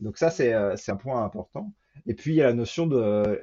Donc 0.00 0.18
ça, 0.18 0.30
c'est 0.30 0.52
euh, 0.54 0.76
c'est 0.76 0.92
un 0.92 0.96
point 0.96 1.24
important. 1.24 1.72
Et 2.06 2.14
puis 2.14 2.32
il 2.34 2.36
y 2.36 2.42
a 2.42 2.46
la 2.46 2.54
notion 2.54 2.86
de 2.86 2.96
euh, 2.96 3.36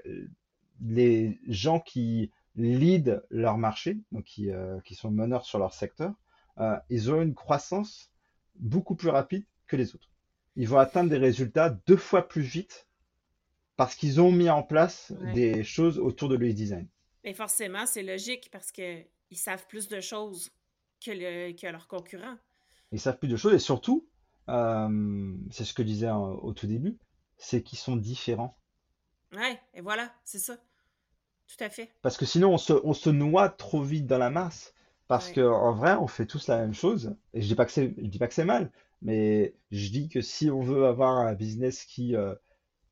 les 0.82 1.40
gens 1.48 1.80
qui 1.80 2.32
lead 2.56 3.24
leur 3.32 3.58
marché, 3.58 4.00
donc 4.12 4.26
qui, 4.26 4.52
euh, 4.52 4.80
qui 4.82 4.96
sont 4.96 5.12
meneurs 5.12 5.46
sur 5.46 5.60
leur 5.60 5.74
secteur, 5.74 6.14
euh, 6.60 6.78
ils 6.90 7.12
ont 7.12 7.22
une 7.22 7.34
croissance 7.34 8.12
beaucoup 8.56 8.96
plus 8.96 9.10
rapide 9.10 9.46
que 9.68 9.76
les 9.76 9.96
autres. 9.96 10.10
Ils 10.56 10.68
vont 10.68 10.78
atteindre 10.78 11.10
des 11.10 11.18
résultats 11.18 11.70
deux 11.88 11.98
fois 11.98 12.28
plus 12.28 12.42
vite 12.42 12.88
parce 13.76 13.96
qu'ils 13.96 14.22
ont 14.22 14.32
mis 14.32 14.50
en 14.50 14.64
place 14.64 15.14
Ouais. 15.22 15.34
des 15.34 15.64
choses 15.64 16.00
autour 16.00 16.30
de 16.30 16.36
l'UX 16.36 16.54
design. 16.54 16.88
Mais 17.24 17.34
forcément, 17.34 17.86
c'est 17.86 18.04
logique 18.04 18.50
parce 18.52 18.72
qu'ils 18.72 19.08
savent 19.34 19.66
plus 19.68 19.88
de 19.88 20.00
choses 20.02 20.52
que, 21.04 21.12
le, 21.12 21.54
que 21.54 21.68
leurs 21.68 21.88
concurrents. 21.88 22.38
Ils 22.92 23.00
savent 23.00 23.18
plus 23.18 23.28
de 23.30 23.36
choses 23.38 23.54
et 23.54 23.60
surtout, 23.60 24.06
euh, 24.50 25.34
c'est 25.52 25.66
ce 25.66 25.74
que 25.74 25.84
je 25.84 25.88
disais 25.88 26.12
au 26.12 26.54
tout 26.54 26.68
début, 26.68 26.98
c'est 27.38 27.64
qu'ils 27.64 27.80
sont 27.80 27.96
différents. 27.96 28.56
Ouais, 29.36 29.60
et 29.74 29.82
voilà, 29.82 30.14
c'est 30.24 30.40
ça. 30.40 30.58
Tout 31.48 31.64
à 31.64 31.70
fait. 31.70 31.90
Parce 32.02 32.18
que 32.18 32.26
sinon, 32.26 32.54
on 32.54 32.58
se, 32.58 32.74
on 32.84 32.94
se 32.94 33.10
noie 33.10 33.50
trop 33.50 33.82
vite 33.82 34.06
dans 34.08 34.18
la 34.18 34.30
masse. 34.30 34.74
Parce 35.08 35.28
Ouais. 35.28 35.34
que 35.34 35.42
en 35.42 35.74
vrai, 35.74 35.96
on 35.96 36.08
fait 36.08 36.26
tous 36.26 36.48
la 36.48 36.58
même 36.58 36.74
chose. 36.74 37.16
Et 37.34 37.42
je 37.42 37.48
dis 37.48 37.56
pas 37.56 37.66
que 37.66 37.72
c'est, 37.72 37.94
je 37.98 38.08
dis 38.08 38.18
pas 38.20 38.28
que 38.28 38.34
c'est 38.34 38.46
mal, 38.46 38.72
mais 39.04 39.56
je 39.72 39.90
dis 39.92 40.10
que 40.10 40.22
si 40.22 40.50
on 40.52 40.62
veut 40.62 40.86
avoir 40.86 41.18
un 41.18 41.34
business 41.36 41.86
qui, 41.86 42.16
euh, 42.16 42.36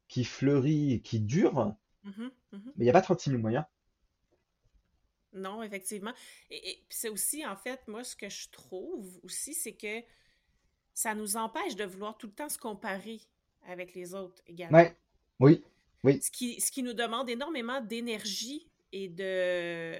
qui 0.09 0.25
fleurit 0.25 0.93
et 0.93 1.01
qui 1.01 1.19
dure, 1.21 1.75
Mhm, 2.03 2.31
mhm. 2.51 2.73
mais 2.75 2.83
il 2.85 2.87
n'y 2.87 2.89
a 2.89 2.93
pas 2.93 3.01
36 3.01 3.29
000 3.31 3.41
moyens. 3.41 3.65
Non, 5.33 5.63
effectivement. 5.63 6.13
Et, 6.49 6.71
et 6.71 6.75
puis 6.89 6.97
c'est 6.97 7.09
aussi, 7.09 7.45
en 7.45 7.55
fait, 7.55 7.87
moi, 7.87 8.03
ce 8.03 8.15
que 8.15 8.29
je 8.29 8.49
trouve 8.49 9.19
aussi, 9.23 9.53
c'est 9.53 9.73
que 9.75 10.03
ça 10.93 11.15
nous 11.15 11.37
empêche 11.37 11.75
de 11.75 11.85
vouloir 11.85 12.17
tout 12.17 12.27
le 12.27 12.33
temps 12.33 12.49
se 12.49 12.57
comparer 12.57 13.21
avec 13.67 13.93
les 13.95 14.13
autres 14.13 14.41
également. 14.47 14.77
Ouais, 14.77 14.97
oui, 15.39 15.63
oui, 16.03 16.21
Ce 16.21 16.31
qui, 16.31 16.59
ce 16.61 16.71
qui 16.71 16.83
nous 16.83 16.93
demande 16.93 17.29
énormément 17.29 17.81
d'énergie 17.81 18.69
et 18.91 19.09
de, 19.09 19.97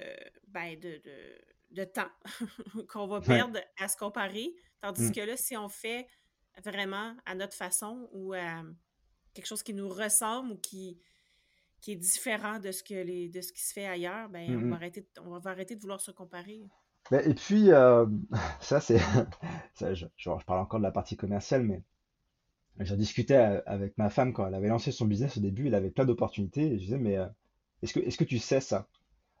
ben, 0.48 0.78
de, 0.78 1.00
de, 1.04 1.38
de 1.70 1.84
temps 1.84 2.10
qu'on 2.88 3.06
va 3.06 3.20
ouais. 3.26 3.26
perdre 3.28 3.60
à 3.78 3.88
se 3.88 3.96
comparer. 3.96 4.54
Tandis 4.82 5.10
Mm. 5.10 5.12
que 5.12 5.20
là, 5.22 5.38
si 5.38 5.56
on 5.58 5.70
fait 5.70 6.08
vraiment 6.64 7.16
à 7.26 7.36
notre 7.36 7.54
façon 7.56 8.08
ou 8.12 8.34
à 8.34 8.64
quelque 9.34 9.46
chose 9.46 9.62
qui 9.64 9.74
nous 9.74 9.88
ressemble 9.88 10.52
ou 10.52 10.58
qui, 10.58 10.98
qui 11.80 11.92
est 11.92 11.96
différent 11.96 12.58
de 12.60 12.72
ce, 12.72 12.82
que 12.82 12.94
les, 12.94 13.28
de 13.30 13.40
ce 13.42 13.52
qui 13.52 13.62
se 13.62 13.72
fait 13.74 13.86
ailleurs, 13.86 14.28
ben, 14.30 14.48
Mm, 14.48 14.54
on, 14.56 14.66
va 14.66 14.74
mm. 14.74 14.76
arrêter, 14.76 15.02
de- 15.02 15.20
on 15.22 15.38
va 15.38 15.50
arrêter 15.50 15.76
de 15.76 15.80
vouloir 15.82 16.00
se 16.00 16.10
comparer. 16.12 16.62
Ben, 17.10 17.22
Et 17.28 17.34
puis, 17.34 17.70
euh, 17.72 18.06
ça, 18.60 18.80
c'est, 18.80 18.98
je, 19.80 19.94
je 19.94 20.06
je 20.16 20.44
parle 20.44 20.60
encore 20.60 20.80
de 20.80 20.84
la 20.84 20.90
partie 20.92 21.16
commerciale, 21.16 21.62
mais 21.62 21.82
j'en 22.80 22.96
discutais 22.96 23.36
a- 23.36 23.62
avec 23.66 23.96
ma 23.98 24.10
femme 24.10 24.32
quand 24.34 24.46
elle 24.46 24.54
avait 24.54 24.68
lancé 24.68 24.92
son 24.92 25.06
business 25.06 25.36
au 25.38 25.40
début, 25.40 25.68
elle 25.68 25.74
avait 25.74 25.90
plein 25.90 26.04
d'opportunités, 26.04 26.66
et 26.74 26.78
je 26.78 26.84
disais, 26.84 26.98
mais 26.98 27.16
euh, 27.18 27.26
est-ce 27.82 27.94
que, 27.94 28.00
est-ce 28.00 28.18
que 28.18 28.24
tu 28.24 28.38
sais 28.38 28.60
ça? 28.60 28.88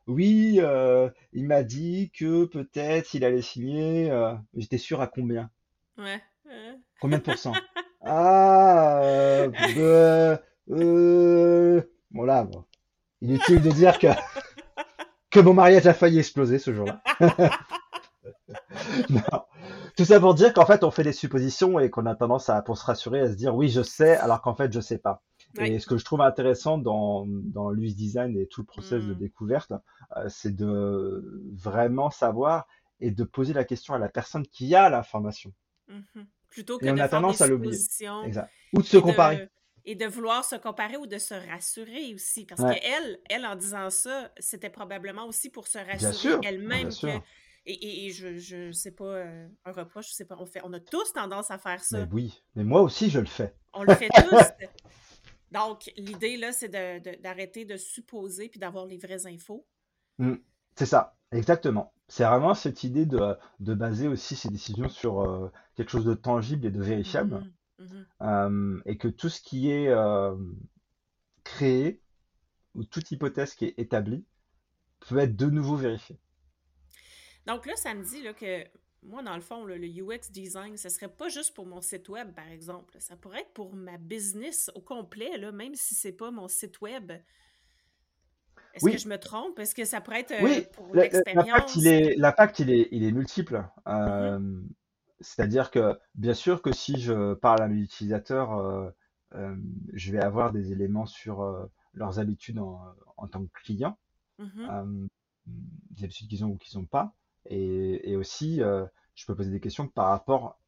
Oui, 0.06 0.58
euh, 0.60 1.08
il 1.32 1.46
m'a 1.46 1.62
dit 1.62 2.10
que 2.16 2.44
peut-être 2.44 3.14
il 3.14 3.24
allait 3.24 3.42
signer, 3.42 4.10
euh, 4.10 4.34
j'étais 4.54 4.78
sûr 4.78 5.00
à 5.00 5.06
combien? 5.06 5.50
Ouais. 5.96 6.20
Combien 7.00 7.18
de 7.18 7.22
pourcents? 7.22 7.52
Ah, 8.04 8.98
euh, 9.04 10.36
euh, 10.70 11.82
bon 12.10 12.24
là, 12.24 12.42
bon. 12.42 12.64
Inutile 13.20 13.62
de 13.62 13.70
dire 13.70 13.96
que, 14.00 14.08
que 15.30 15.38
mon 15.38 15.54
mariage 15.54 15.86
a 15.86 15.94
failli 15.94 16.18
exploser 16.18 16.58
ce 16.58 16.74
jour-là. 16.74 17.00
Non. 19.10 19.42
Tout 19.96 20.04
ça 20.04 20.20
pour 20.20 20.34
dire 20.34 20.52
qu'en 20.52 20.66
fait, 20.66 20.84
on 20.84 20.90
fait 20.90 21.04
des 21.04 21.12
suppositions 21.12 21.78
et 21.78 21.90
qu'on 21.90 22.06
a 22.06 22.14
tendance 22.14 22.48
à, 22.48 22.62
pour 22.62 22.78
se 22.78 22.84
rassurer, 22.84 23.20
à 23.20 23.28
se 23.28 23.34
dire 23.34 23.54
oui, 23.54 23.68
je 23.68 23.82
sais, 23.82 24.16
alors 24.16 24.40
qu'en 24.42 24.54
fait, 24.54 24.72
je 24.72 24.80
sais 24.80 24.98
pas. 24.98 25.22
Ouais. 25.58 25.72
Et 25.72 25.78
ce 25.78 25.86
que 25.86 25.96
je 25.98 26.04
trouve 26.04 26.20
intéressant 26.20 26.78
dans, 26.78 27.26
dans 27.26 27.70
l'UX 27.70 27.94
design 27.94 28.36
et 28.38 28.46
tout 28.46 28.62
le 28.62 28.66
process 28.66 29.02
de 29.04 29.12
Mm. 29.12 29.18
découverte, 29.18 29.72
euh, 30.16 30.28
c'est 30.28 30.54
de 30.54 31.42
vraiment 31.54 32.10
savoir 32.10 32.66
et 33.00 33.10
de 33.10 33.24
poser 33.24 33.52
la 33.52 33.64
question 33.64 33.94
à 33.94 33.98
la 33.98 34.08
personne 34.08 34.46
qui 34.46 34.74
a 34.74 34.88
l'information. 34.88 35.52
Mhm. 35.88 36.26
Plutôt 36.50 36.78
que 36.78 36.86
Et 36.86 36.90
on 36.90 36.94
de 36.94 37.00
a 37.00 37.08
faire 37.08 37.18
des 37.20 37.24
tendance 37.26 37.40
à 37.40 37.46
l'oublier. 37.46 37.76
Ou 38.74 38.82
de 38.82 38.86
se 38.86 38.98
comparer. 38.98 39.36
de, 39.38 39.48
et 39.84 39.94
de 39.96 40.06
vouloir 40.06 40.44
se 40.44 40.56
comparer 40.56 40.96
ou 40.96 41.06
de 41.06 41.18
se 41.18 41.34
rassurer 41.34 42.14
aussi. 42.14 42.44
Parce 42.46 42.60
Ouais, 42.62 42.78
qu'elle, 42.80 43.18
elle, 43.28 43.44
en 43.46 43.56
disant 43.56 43.90
ça, 43.90 44.30
c'était 44.38 44.70
probablement 44.70 45.26
aussi 45.26 45.50
pour 45.50 45.66
se 45.66 45.78
rassurer 45.78 46.38
elle-même. 46.46 46.90
Et, 47.64 47.72
et- 47.74 48.06
et 48.06 48.10
je, 48.10 48.38
je 48.38 48.72
sais 48.72 48.90
pas, 48.90 49.04
euh, 49.04 49.48
un 49.64 49.72
reproche, 49.72 50.08
je 50.10 50.14
sais 50.14 50.24
pas, 50.24 50.36
on 50.38 50.46
fait, 50.46 50.60
on 50.64 50.72
a 50.72 50.80
tous 50.80 51.12
tendance 51.12 51.50
à 51.50 51.58
faire 51.58 51.80
Mais 51.92 51.98
ça. 52.00 52.08
oui, 52.12 52.42
mais 52.56 52.64
moi 52.64 52.82
aussi, 52.82 53.08
je 53.08 53.20
le 53.20 53.26
fais. 53.26 53.54
On 53.72 53.84
le 53.84 53.94
fait 53.94 54.08
tous. 54.30 54.36
Donc, 55.52 55.92
l'idée, 55.96 56.36
là, 56.36 56.50
c'est 56.52 56.68
de- 56.68 56.98
de- 56.98 57.22
d'arrêter 57.22 57.64
de, 57.64 57.76
supposer 57.76 58.48
puis 58.48 58.58
d'avoir 58.58 58.86
les 58.86 58.98
vraies 58.98 59.26
infos. 59.26 59.66
Mm. 60.18 60.36
C'est 60.76 60.86
ça, 60.86 61.16
exactement. 61.32 61.92
C'est 62.08 62.24
vraiment 62.24 62.54
cette 62.54 62.84
idée 62.84 63.06
de, 63.06 63.36
de 63.60 63.74
baser 63.74 64.08
aussi 64.08 64.36
ses 64.36 64.48
décisions 64.48 64.88
sur 64.88 65.20
euh, 65.22 65.50
quelque 65.76 65.90
chose 65.90 66.04
de 66.04 66.14
tangible 66.14 66.66
et 66.66 66.70
de 66.70 66.82
vérifiable, 66.82 67.44
Mhm, 67.78 67.86
mhm. 67.86 68.06
euh, 68.22 68.80
et 68.86 68.96
que 68.98 69.08
tout 69.08 69.28
ce 69.28 69.40
qui 69.42 69.70
est 69.70 69.88
euh, 69.88 70.34
créé 71.44 72.00
ou 72.74 72.84
toute 72.84 73.10
hypothèse 73.12 73.54
qui 73.54 73.66
est 73.66 73.74
établie 73.78 74.24
peut 75.00 75.18
être 75.18 75.36
de 75.36 75.46
nouveau 75.46 75.76
vérifiée. 75.76 76.18
Donc 77.46 77.66
là, 77.66 77.74
ça 77.76 77.94
me 77.94 78.04
dit 78.04 78.22
là, 78.22 78.32
que 78.34 78.64
moi, 79.02 79.22
dans 79.22 79.34
le 79.34 79.40
fond, 79.42 79.66
là, 79.66 79.76
le 79.76 79.86
UX 79.88 80.30
design, 80.30 80.76
ce 80.76 80.88
serait 80.88 81.08
pas 81.08 81.28
juste 81.28 81.54
pour 81.54 81.66
mon 81.66 81.80
site 81.80 82.08
web, 82.08 82.32
par 82.34 82.48
exemple. 82.48 82.96
Ça 83.00 83.16
pourrait 83.16 83.40
être 83.40 83.52
pour 83.52 83.74
ma 83.74 83.98
business 83.98 84.70
au 84.74 84.80
complet, 84.80 85.36
là, 85.38 85.52
même 85.52 85.74
si 85.74 85.94
c'est 85.94 86.12
pas 86.12 86.30
mon 86.30 86.48
site 86.48 86.80
web. 86.80 87.12
Est-ce 88.74 88.88
que 88.88 88.98
je 88.98 89.08
me 89.08 89.18
trompe? 89.18 89.58
Est-ce 89.58 89.74
que 89.74 89.84
ça 89.86 90.00
pourrait 90.02 90.20
être 90.20 90.32
euh, 90.32 90.60
oui, 90.60 90.66
pour 90.72 90.94
l'impact 90.94 91.74
il 91.76 91.86
l'expérience? 91.86 91.86
est, 91.86 92.16
l'impact 92.16 92.58
il 92.60 92.70
est, 92.70 92.88
il 92.90 93.04
est 93.04 93.12
multiple. 93.12 93.64
Mhm, 94.06 94.36
Euh, 94.40 94.60
c'est-à-dire 95.20 95.70
que 95.70 95.98
bien 96.14 96.34
sûr 96.34 96.62
que 96.62 96.72
si 96.72 97.00
je 97.00 97.34
parle 97.34 97.62
à 97.62 97.68
mes 97.68 97.80
utilisateurs, 97.80 98.54
euh, 98.56 99.56
je 99.92 100.12
vais 100.12 100.22
avoir 100.22 100.52
des 100.52 100.72
éléments 100.72 101.06
sur 101.06 101.68
leurs 101.94 102.18
habitudes 102.18 102.58
en, 102.58 102.80
en 103.16 103.28
tant 103.28 103.44
que 103.44 103.52
client. 103.62 103.98
mhm, 104.38 104.70
Euh, 104.70 105.06
des 105.90 106.04
habitudes 106.04 106.28
qu'ils 106.28 106.44
ont 106.44 106.50
ou 106.50 106.58
qu'ils 106.58 106.78
n'ont 106.78 106.86
pas. 106.86 107.14
Et, 107.46 108.10
et 108.10 108.16
aussi, 108.16 108.60
je 109.14 109.26
peux 109.26 109.34
poser 109.34 109.50
des 109.50 109.60
questions 109.60 109.88
par 109.88 110.08
rapport 110.08 110.58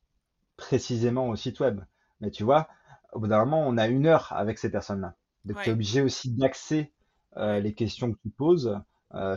précisément 0.57 1.29
au 1.29 1.37
site 1.37 1.61
web. 1.61 1.81
Mais 2.21 2.31
tu 2.31 2.45
vois, 2.45 2.69
au 3.13 3.21
bout 3.21 3.29
d'un 3.29 3.45
moment, 3.45 3.67
on 3.67 3.77
a 3.77 3.87
une 3.87 4.07
heure 4.07 4.33
avec 4.33 4.59
ces 4.59 4.71
personnes-là. 4.71 5.15
Donc, 5.45 5.61
tu 5.63 5.71
es 5.71 5.73
obligé 5.73 6.01
aussi 6.01 6.31
d'axer 6.31 6.93
les 7.37 7.75
questions 7.75 8.13
que 8.13 8.19
tu 8.19 8.31
poses, 8.31 8.81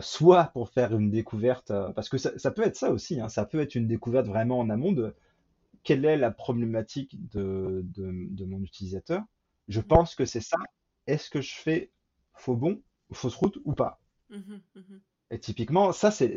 soit 0.00 0.44
pour 0.52 0.70
faire 0.70 0.96
une 0.96 1.10
découverte, 1.10 1.72
parce 1.94 2.08
que 2.08 2.18
ça, 2.18 2.50
peut 2.50 2.62
être 2.62 2.76
ça 2.76 2.90
aussi, 2.90 3.20
hein, 3.20 3.28
ça 3.28 3.44
peut 3.44 3.60
être 3.60 3.74
une 3.74 3.86
découverte 3.86 4.26
vraiment 4.26 4.58
en 4.58 4.70
amont 4.70 4.92
de 4.92 5.14
quelle 5.82 6.04
est 6.04 6.16
la 6.16 6.30
problématique 6.30 7.16
de, 7.30 7.82
de, 7.94 8.44
mon 8.44 8.60
utilisateur. 8.60 9.22
Je 9.68 9.80
pense 9.80 10.14
que 10.14 10.24
c'est 10.24 10.40
ça. 10.40 10.58
Est-ce 11.06 11.30
que 11.30 11.40
je 11.40 11.54
fais 11.54 11.90
faux 12.34 12.56
bon, 12.56 12.82
fausse 13.12 13.36
route 13.36 13.58
ou 13.64 13.72
pas? 13.72 14.00
Mmh 14.30 14.36
mmh 14.74 14.80
Et 15.30 15.38
typiquement, 15.38 15.92
ça, 15.92 16.10
c'est 16.10 16.36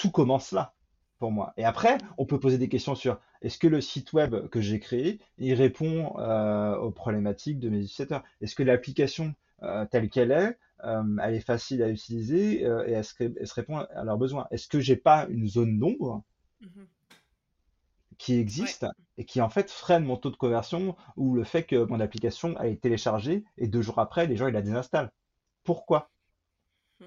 tout 0.00 0.10
commence 0.10 0.52
là 0.52 0.74
pour 1.18 1.30
moi. 1.30 1.52
Et 1.58 1.64
après, 1.64 1.98
on 2.16 2.24
peut 2.24 2.40
poser 2.40 2.56
des 2.56 2.70
questions 2.70 2.94
sur 2.94 3.20
est-ce 3.42 3.58
que 3.58 3.66
le 3.66 3.82
site 3.82 4.14
web 4.14 4.48
que 4.48 4.62
j'ai 4.62 4.80
créé, 4.80 5.20
il 5.36 5.52
répond 5.52 6.18
euh, 6.18 6.74
aux 6.76 6.90
problématiques 6.90 7.58
de 7.60 7.68
mes 7.68 7.80
utilisateurs? 7.80 8.24
Est-ce 8.40 8.54
que 8.54 8.62
l'application 8.62 9.34
euh, 9.62 9.84
telle 9.84 10.08
qu'elle 10.08 10.32
est, 10.32 10.58
euh, 10.84 11.16
elle 11.22 11.34
est 11.34 11.46
facile 11.46 11.82
à 11.82 11.90
utiliser 11.90 12.62
et 12.62 12.92
est-ce 12.92 13.12
qu'elle 13.12 13.46
se 13.46 13.52
répond 13.52 13.76
à 13.76 14.04
leurs 14.04 14.16
besoins? 14.16 14.46
Est-ce 14.50 14.68
que 14.68 14.80
j'ai 14.80 14.96
pas 14.96 15.26
une 15.28 15.46
zone 15.46 15.78
d'ombre 15.78 16.24
mmh 16.60 16.84
qui 18.18 18.34
existe 18.38 18.84
et 19.16 19.24
qui 19.24 19.40
en 19.40 19.48
fait 19.48 19.70
freine 19.70 20.04
mon 20.04 20.18
taux 20.18 20.30
de 20.30 20.36
conversion 20.36 20.94
ou 21.16 21.34
le 21.34 21.42
fait 21.42 21.64
que 21.64 21.84
mon 21.84 22.00
application 22.00 22.54
a 22.58 22.66
été 22.66 22.80
téléchargée 22.80 23.44
et 23.56 23.66
deux 23.66 23.80
jours 23.80 23.98
après, 23.98 24.26
les 24.26 24.36
gens 24.36 24.46
ils 24.46 24.52
la 24.52 24.60
désinstallent? 24.60 25.10
Pourquoi? 25.64 26.10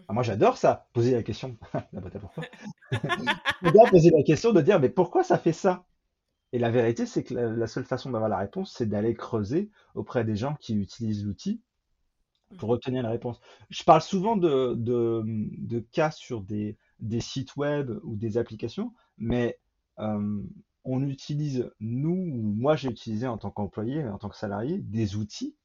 Ah, 0.07 0.13
moi, 0.13 0.23
j'adore 0.23 0.57
ça, 0.57 0.87
poser 0.93 1.11
la 1.11 1.23
question. 1.23 1.57
la 1.93 2.01
boîte 2.01 2.15
à 2.15 2.19
pourquoi? 2.19 2.43
J'adore 3.61 3.89
poser 3.89 4.09
la 4.09 4.23
question 4.23 4.51
de 4.51 4.61
dire, 4.61 4.79
mais 4.79 4.89
pourquoi 4.89 5.23
ça 5.23 5.37
fait 5.37 5.53
ça? 5.53 5.85
Et 6.51 6.59
la 6.59 6.69
vérité, 6.69 7.05
c'est 7.05 7.23
que 7.23 7.33
la, 7.33 7.67
seule 7.67 7.85
façon 7.85 8.11
d'avoir 8.11 8.29
la 8.29 8.37
réponse, 8.37 8.73
c'est 8.75 8.85
d'aller 8.85 9.15
creuser 9.15 9.71
auprès 9.95 10.23
des 10.23 10.35
gens 10.35 10.55
qui 10.59 10.75
utilisent 10.75 11.25
l'outil 11.25 11.61
pour 12.57 12.69
mmh. 12.69 12.73
obtenir 12.73 13.03
la 13.03 13.09
réponse. 13.09 13.41
Je 13.69 13.83
parle 13.83 14.01
souvent 14.01 14.35
de, 14.35 14.75
de, 14.75 15.79
cas 15.91 16.11
sur 16.11 16.41
des, 16.41 16.77
des, 16.99 17.21
sites 17.21 17.55
web 17.55 17.91
ou 18.03 18.15
des 18.15 18.37
applications, 18.37 18.93
mais 19.17 19.57
on 20.85 21.07
utilise, 21.07 21.71
nous, 21.79 22.15
moi 22.15 22.75
j'ai 22.75 22.89
utilisé 22.89 23.27
en 23.27 23.37
tant 23.37 23.49
qu'employé, 23.49 24.05
en 24.05 24.17
tant 24.17 24.29
que 24.29 24.37
salarié, 24.37 24.77
des 24.79 25.15
outils 25.15 25.55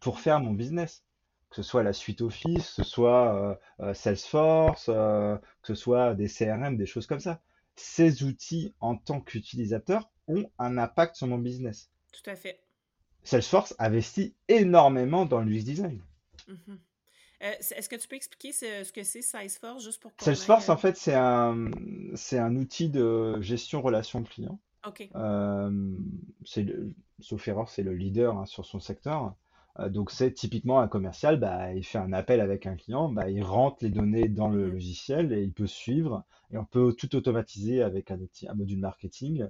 pour 0.00 0.20
faire 0.20 0.40
mon 0.40 0.52
business 0.52 1.04
que 1.50 1.56
ce 1.56 1.62
soit 1.62 1.82
la 1.82 1.92
suite 1.92 2.20
Office, 2.20 2.74
que 2.74 2.82
ce 2.82 2.84
soit 2.84 3.34
euh, 3.34 3.54
euh, 3.80 3.94
Salesforce, 3.94 4.86
euh, 4.88 5.36
que 5.62 5.74
ce 5.74 5.74
soit 5.74 6.14
des 6.14 6.28
CRM, 6.28 6.76
des 6.76 6.86
choses 6.86 7.06
comme 7.06 7.20
ça. 7.20 7.40
Ces 7.76 8.22
outils, 8.22 8.74
en 8.80 8.96
tant 8.96 9.20
qu'utilisateur, 9.20 10.10
ont 10.26 10.50
un 10.58 10.76
impact 10.78 11.16
sur 11.16 11.26
mon 11.26 11.38
business. 11.38 11.90
Tout 12.12 12.28
à 12.28 12.36
fait. 12.36 12.60
Salesforce 13.22 13.74
investit 13.78 14.34
énormément 14.48 15.26
dans 15.26 15.40
l'UX 15.40 15.62
design. 15.62 16.02
Mm-hmm. 16.48 16.78
Est-ce 17.40 17.88
que 17.88 17.96
tu 17.96 18.08
peux 18.08 18.16
expliquer 18.16 18.52
ce, 18.52 18.90
que 18.90 19.04
c'est 19.04 19.22
Salesforce 19.22 19.84
juste 19.84 20.02
pour 20.02 20.12
Salesforce, 20.18 20.68
en 20.68 20.76
fait, 20.76 20.96
c'est 20.96 21.14
un, 21.14 21.70
un 22.32 22.56
outil 22.56 22.88
de 22.88 23.40
gestion 23.40 23.80
relation 23.80 24.24
client. 24.24 24.58
Ok. 24.86 25.08
sauf 27.20 27.48
erreur, 27.48 27.68
c'est 27.68 27.82
le 27.82 27.94
leader 27.94 28.36
hein, 28.36 28.46
sur 28.46 28.64
son 28.64 28.80
secteur. 28.80 29.34
Euh, 29.80 29.88
donc 29.88 30.10
c'est 30.10 30.32
typiquement 30.32 30.80
un 30.80 30.88
commercial, 30.88 31.38
bah, 31.38 31.72
il 31.72 31.84
fait 31.84 31.98
un 31.98 32.12
appel 32.12 32.40
avec 32.40 32.66
un 32.66 32.76
client, 32.76 33.10
bah, 33.10 33.30
il 33.30 33.42
rentre 33.42 33.78
les 33.82 33.90
données 33.90 34.28
dans 34.28 34.48
le 34.48 34.66
mmh. 34.66 34.72
logiciel 34.72 35.32
et 35.32 35.42
il 35.42 35.52
peut 35.52 35.66
suivre. 35.66 36.24
Et 36.50 36.58
on 36.58 36.64
peut 36.64 36.94
tout 36.94 37.14
automatiser 37.14 37.82
avec 37.82 38.10
un, 38.10 38.18
un 38.48 38.54
module 38.54 38.78
marketing. 38.78 39.46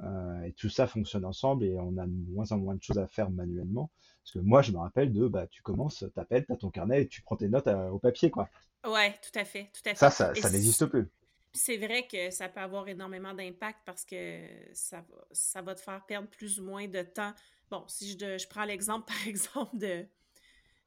Euh, 0.00 0.42
et 0.44 0.52
tout 0.52 0.70
ça 0.70 0.86
fonctionne 0.86 1.24
ensemble 1.24 1.64
et 1.64 1.78
on 1.78 1.98
a 1.98 2.06
de 2.06 2.32
moins 2.32 2.50
en 2.52 2.58
moins 2.58 2.74
de 2.74 2.82
choses 2.82 2.98
à 2.98 3.06
faire 3.06 3.30
manuellement. 3.30 3.90
Parce 4.24 4.32
que 4.32 4.38
moi, 4.38 4.62
je 4.62 4.72
me 4.72 4.78
rappelle 4.78 5.12
de, 5.12 5.28
bah, 5.28 5.46
tu 5.46 5.62
commences, 5.62 6.04
t'appelles, 6.14 6.46
t'as 6.46 6.56
ton 6.56 6.70
carnet 6.70 7.02
et 7.02 7.08
tu 7.08 7.22
prends 7.22 7.36
tes 7.36 7.48
notes 7.48 7.66
euh, 7.66 7.88
au 7.88 7.98
papier, 7.98 8.30
quoi. 8.30 8.48
Ouais, 8.86 9.14
tout 9.22 9.38
à 9.38 9.44
fait, 9.44 9.70
tout 9.72 9.82
à 9.86 9.90
fait. 9.90 9.96
Ça, 9.96 10.10
ça, 10.10 10.34
ça 10.34 10.50
n'existe 10.50 10.86
plus. 10.86 11.08
C'est 11.52 11.76
vrai 11.76 12.06
que 12.10 12.30
ça 12.30 12.48
peut 12.48 12.60
avoir 12.60 12.88
énormément 12.88 13.34
d'impact 13.34 13.80
parce 13.84 14.04
que 14.04 14.40
ça, 14.72 15.04
ça 15.30 15.60
va 15.60 15.74
te 15.74 15.80
faire 15.80 16.02
perdre 16.06 16.28
plus 16.28 16.58
ou 16.58 16.64
moins 16.64 16.88
de 16.88 17.02
temps 17.02 17.32
Bon, 17.72 17.84
si 17.88 18.18
je, 18.18 18.36
je 18.36 18.46
prends 18.48 18.66
l'exemple, 18.66 19.06
par 19.12 19.26
exemple, 19.26 19.78
de, 19.78 20.06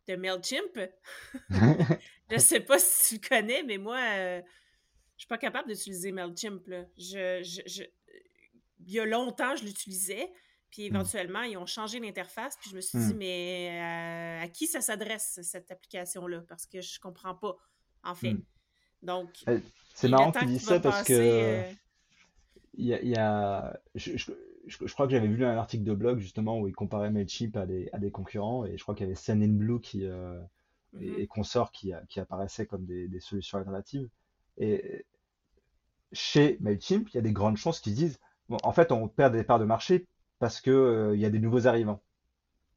de 0.07 0.15
MailChimp, 0.15 0.79
je 2.29 2.38
sais 2.38 2.59
pas 2.59 2.77
si 2.77 3.19
tu 3.19 3.27
connais, 3.27 3.63
mais 3.63 3.79
moi, 3.79 3.99
je 3.99 4.19
euh, 4.19 4.41
je 5.17 5.21
suis 5.21 5.27
pas 5.27 5.39
capable 5.39 5.69
d'utiliser 5.69 6.11
MailChimp. 6.11 6.61
Je, 6.95 7.41
je, 7.43 7.83
il 8.86 8.91
y 8.91 8.99
a 8.99 9.05
longtemps, 9.05 9.55
je 9.55 9.63
l'utilisais, 9.63 10.31
puis 10.69 10.83
mmh. 10.83 10.95
éventuellement, 10.95 11.41
ils 11.41 11.57
ont 11.57 11.65
changé 11.65 11.99
l'interface, 11.99 12.55
puis 12.61 12.69
je 12.69 12.75
me 12.75 12.81
suis 12.81 12.99
dit, 12.99 13.13
mmh. 13.15 13.17
mais 13.17 13.69
euh, 13.71 14.43
à 14.43 14.47
qui 14.49 14.67
ça 14.67 14.81
s'adresse, 14.81 15.39
cette 15.41 15.71
application-là? 15.71 16.43
Parce 16.47 16.67
que 16.67 16.81
je 16.81 16.99
comprends 16.99 17.33
pas, 17.33 17.57
en 18.03 18.13
fait. 18.13 18.33
Mmh. 18.33 18.43
Donc, 19.01 19.29
eh, 19.47 19.57
c'est 19.95 20.07
marrant 20.07 20.31
que 20.31 20.39
tu 20.39 20.45
dis 20.45 20.59
ça 20.59 20.79
parce 20.79 21.07
que 21.07 21.13
euh, 21.13 21.63
il 22.75 22.88
y 22.88 23.15
a, 23.15 23.75
je, 23.95 24.31
crois 24.93 25.07
que 25.07 25.11
j'avais 25.11 25.28
vu 25.28 25.45
un 25.45 25.57
article 25.57 25.84
de 25.84 25.93
blog 25.93 26.20
justement 26.20 26.59
où 26.59 26.68
il 26.68 26.74
comparait 26.74 27.11
Mailchimp 27.11 27.55
à 27.57 27.66
des, 27.66 27.89
à 27.93 27.99
des 27.99 28.11
concurrents 28.11 28.66
et 28.66 28.78
je 28.78 28.84
crois 28.84 28.95
qu'il 28.95 29.05
y 29.05 29.07
avait 29.07 29.16
Sendinblue 29.16 29.80
qui, 29.82 30.05
euh, 30.05 30.39
et, 30.99 31.22
mhm. 31.22 31.28
consorts 31.28 31.72
qui, 31.72 31.93
qui 32.09 32.20
apparaissaient 32.20 32.66
comme 32.66 32.86
des, 32.86 33.07
des, 33.07 33.20
solutions 33.20 33.57
alternatives. 33.57 34.09
Et 34.57 35.05
chez 36.11 36.57
Mailchimp, 36.61 37.09
il 37.09 37.16
y 37.16 37.18
a 37.18 37.22
des 37.22 37.34
grandes 37.34 37.57
chances 37.57 37.80
qu'ils 37.80 37.95
disent 37.95 38.20
bon, 38.49 38.57
en 38.63 38.72
fait, 38.72 38.91
on 38.91 39.07
perd 39.07 39.34
des 39.34 39.43
parts 39.43 39.59
de 39.59 39.66
marché 39.66 40.07
parce 40.39 40.61
qu'il 40.61 40.74
euh, 40.74 41.16
y 41.16 41.26
a 41.26 41.30
des 41.30 41.39
nouveaux 41.39 41.68
arrivants. 41.68 42.01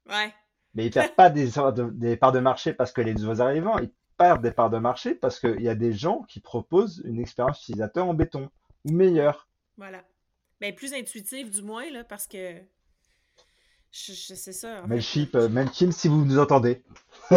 Ouais. 0.09 0.33
Mais 0.75 0.87
ils 0.87 0.91
perdent 0.91 1.15
pas 1.15 1.31
des, 1.31 1.51
des 1.93 2.17
parts 2.17 2.33
de 2.33 2.41
marché 2.41 2.73
parce 2.73 2.93
que 2.93 3.01
les 3.01 3.15
nouveaux 3.15 3.41
arrivants, 3.41 3.79
ils 3.79 3.91
perdent 4.17 4.43
des 4.43 4.53
parts 4.53 4.71
de 4.71 4.79
marché 4.79 5.15
parce 5.15 5.39
qu'il 5.39 5.63
y 5.63 5.69
a 5.69 5.75
des 5.75 5.93
gens 5.93 6.23
qui 6.23 6.41
proposent 6.41 7.03
une 7.05 7.21
expérience 7.21 7.63
utilisateur 7.63 8.07
en 8.07 8.15
béton 8.15 8.51
ou 8.85 8.93
meilleure. 8.93 9.49
Voilà. 9.77 10.03
Ben, 10.61 10.75
plus 10.75 10.93
intuitive 10.93 11.51
du 11.51 11.63
moins, 11.63 11.89
là, 11.91 12.05
parce 12.05 12.27
que 12.27 12.61
je, 13.91 14.13
sais 14.13 14.53
ça. 14.53 14.83
En 14.83 14.89
Mailchimp, 14.89 15.35
euh, 15.35 15.49
Mailchimp, 15.49 15.93
si 15.93 16.09
vous 16.09 16.25
nous 16.25 16.39
entendez. 16.39 16.83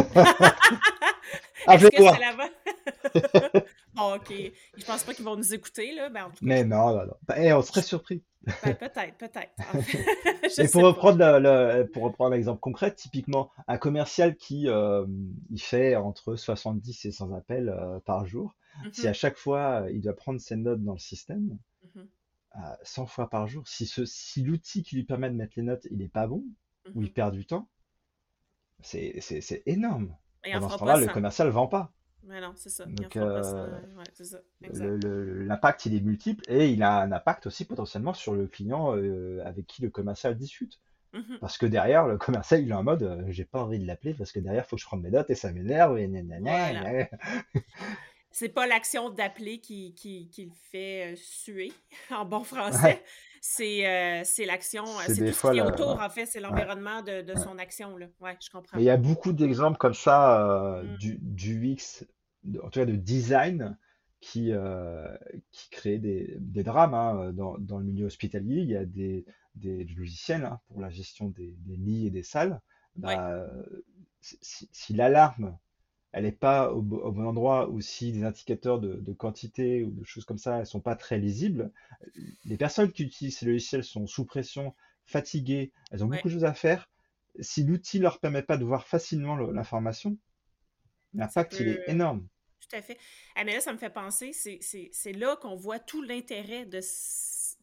Appelez-moi. 1.68 2.18
bon, 3.94 4.16
ok. 4.16 4.34
Je 4.78 4.86
pense 4.86 5.04
pas 5.04 5.14
qu'ils 5.14 5.26
vont 5.26 5.38
nous 5.38 5.54
écouter, 5.54 5.94
là. 5.94 6.10
Ben, 6.10 6.32
Mais 6.42 6.64
non, 6.64 6.90
non, 6.90 7.06
non. 7.06 7.16
Ben, 7.28 7.54
on 7.54 7.62
serait 7.62 7.82
surpris. 7.82 8.24
Ben, 8.46 8.76
peut-être, 8.76 9.18
peut-être. 9.18 9.52
Et 10.60 10.68
pour 10.68 10.82
reprendre, 10.82 11.40
le, 11.40 11.84
pour 11.86 12.04
reprendre 12.04 12.32
l'exemple 12.32 12.60
concret, 12.60 12.94
typiquement, 12.94 13.52
un 13.68 13.78
commercial 13.78 14.36
qui 14.36 14.68
euh, 14.68 15.06
il 15.52 15.62
fait 15.62 15.96
entre 15.96 16.36
70 16.36 17.06
et 17.06 17.12
100 17.12 17.34
appels 17.34 17.70
euh, 17.70 18.00
par 18.00 18.26
jour, 18.26 18.56
si 18.92 19.08
à 19.08 19.12
mm-hmm. 19.12 19.14
chaque 19.14 19.38
fois 19.38 19.86
il 19.92 20.02
doit 20.02 20.16
prendre 20.16 20.42
ses 20.42 20.56
notes 20.56 20.84
dans 20.84 20.94
le 20.94 21.00
système, 21.00 21.58
100 22.84 23.06
fois 23.06 23.30
par 23.30 23.48
jour, 23.48 23.68
si, 23.68 23.86
ce, 23.86 24.06
si 24.06 24.44
l'outil 24.44 24.84
qui 24.84 24.96
lui 24.96 25.04
permet 25.04 25.30
de 25.30 25.36
mettre 25.36 25.54
les 25.56 25.64
notes, 25.64 25.88
il 25.90 25.98
n'est 25.98 26.08
pas 26.08 26.28
bon, 26.28 26.44
ou 26.96 27.02
il 27.02 27.08
mhm. 27.08 27.14
perd 27.14 27.34
du 27.34 27.46
temps, 27.46 27.70
c'est, 28.82 29.64
énorme. 29.66 30.16
Et 30.44 30.54
Pendant 30.54 30.70
ce 30.70 30.78
temps-là, 30.78 30.98
le 30.98 31.08
commercial 31.08 31.48
ne 31.48 31.54
vend 31.54 31.68
pas. 31.68 31.92
Mais 32.24 32.40
non, 32.40 32.54
c'est 32.56 32.70
ça. 32.70 32.86
l'impact, 34.62 35.86
il 35.86 35.96
est 35.96 36.02
multiple 36.02 36.44
et 36.48 36.70
il 36.70 36.84
a 36.84 37.02
un 37.02 37.12
impact 37.12 37.48
aussi 37.48 37.66
potentiellement 37.66 38.14
sur 38.14 38.34
le 38.34 38.48
client 38.48 38.96
euh, 38.96 39.42
avec 39.46 39.66
qui 39.66 39.82
le 39.82 39.90
commercial 39.90 40.36
discute. 40.36 40.80
Mhm. 41.14 41.40
Parce 41.42 41.58
que 41.58 41.66
derrière, 41.66 42.08
le 42.08 42.18
commercial, 42.18 42.62
il 42.62 42.70
est 42.70 42.74
en 42.74 42.84
mode, 42.84 43.04
euh, 43.04 43.24
j'ai 43.30 43.44
pas 43.44 43.64
envie 43.64 43.80
de 43.80 43.86
l'appeler 43.86 44.14
parce 44.14 44.32
que 44.32 44.40
derrière, 44.40 44.64
il 44.66 44.68
faut 44.68 44.76
que 44.78 44.82
je 44.82 44.88
prenne 44.88 45.02
mes 45.02 45.10
notes 45.10 45.30
et 45.30 45.36
ça 45.36 45.52
m'énerve. 45.52 45.98
Et 45.98 46.08
c'est 48.32 48.50
pas 48.50 48.66
l'action 48.66 49.10
d'appeler 49.10 49.60
qui, 49.60 49.94
qui, 49.94 50.28
qui, 50.30 50.46
le 50.46 50.52
fait 50.72 51.14
euh, 51.14 51.16
suer 51.18 51.72
en 52.12 52.26
bon 52.26 52.44
français. 52.44 53.04
Euh, 53.60 54.22
c'est 54.24 54.46
l'action, 54.46 54.86
c'est 55.08 55.26
tout 55.26 55.34
ce 55.34 55.52
qui 55.52 55.58
est 55.58 55.62
autour, 55.62 56.00
en 56.00 56.10
fait, 56.10 56.28
c'est 56.28 56.40
l'environnement 56.40 57.02
de, 57.02 57.22
de 57.22 57.36
son 57.36 57.58
action. 57.58 57.98
Là. 57.98 58.06
Ouais, 58.20 58.38
je 58.40 58.50
comprends. 58.50 58.78
Il 58.78 58.84
y 58.84 58.90
a 58.90 58.98
beaucoup 58.98 59.34
d'exemples 59.34 59.78
comme 59.78 59.96
ça 59.96 60.48
euh, 60.48 60.84
mm. 60.84 60.98
du, 60.98 61.18
du 61.22 61.74
UX, 61.74 62.06
en 62.64 62.70
tout 62.70 62.80
cas 62.80 62.86
de 62.86 62.96
design, 62.96 63.78
qui, 64.20 64.52
qui 65.52 65.70
crée 65.72 65.98
des, 65.98 66.36
des 66.40 66.64
drames 66.64 66.94
hein, 66.94 67.32
dans, 67.34 67.58
dans, 67.58 67.80
le 67.80 67.86
milieu 67.86 68.06
hospitalier. 68.06 68.58
Il 68.58 68.70
y 68.70 68.76
a 68.76 68.86
des, 68.86 69.26
des 69.56 69.86
logiciels 69.86 70.46
hein, 70.46 70.60
pour 70.68 70.80
la 70.80 70.92
gestion 70.92 71.30
des, 71.30 71.56
des, 71.66 71.76
lits 71.76 72.06
et 72.06 72.12
des 72.12 72.22
salles. 72.22 72.62
Bah, 72.96 73.48
si, 74.22 74.70
si 74.72 74.94
l'alarme 74.94 75.58
elle 76.14 76.26
n'est 76.26 76.32
pas 76.32 76.72
au, 76.72 76.82
bon 76.82 77.26
endroit 77.26 77.70
ou 77.70 77.80
si 77.82 78.12
des 78.12 78.24
indicateurs 78.24 78.80
de, 78.80 79.14
quantité 79.14 79.84
ou 79.84 79.92
de 79.92 80.04
choses 80.04 80.26
comme 80.26 80.38
ça, 80.38 80.60
elles 80.60 80.66
sont 80.66 80.82
pas 80.82 80.96
très 80.96 81.18
lisibles, 81.18 81.72
les 82.46 82.58
personnes 82.58 82.92
qui 82.92 83.04
utilisent 83.04 83.38
ces 83.38 83.46
logiciels 83.46 83.84
sont 83.84 84.08
sous 84.08 84.26
pression, 84.26 84.76
fatiguées, 85.06 85.72
elles 85.92 86.04
ont 86.04 86.08
beaucoup 86.08 86.28
de 86.28 86.34
choses 86.34 86.46
à 86.46 86.54
faire. 86.54 86.90
Si 87.40 87.64
l'outil 87.64 88.00
leur 88.00 88.20
permet 88.20 88.44
pas 88.44 88.58
de 88.58 88.66
voir 88.66 88.88
facilement 88.88 89.36
l'information, 89.38 90.18
l'impact 91.14 91.58
il 91.60 91.70
est 91.70 91.84
énorme. 91.88 92.28
tout 92.60 92.76
à 92.76 92.82
fait. 92.82 92.98
Ah, 93.36 93.46
mais 93.46 93.54
là, 93.54 93.62
ça 93.62 93.72
me 93.72 93.78
fait 93.78 93.90
penser, 93.90 94.34
c'est 94.34 95.14
là 95.14 95.38
qu'on 95.38 95.56
voit 95.56 95.80
tout 95.80 96.02
l'intérêt 96.02 96.66
de 96.66 96.82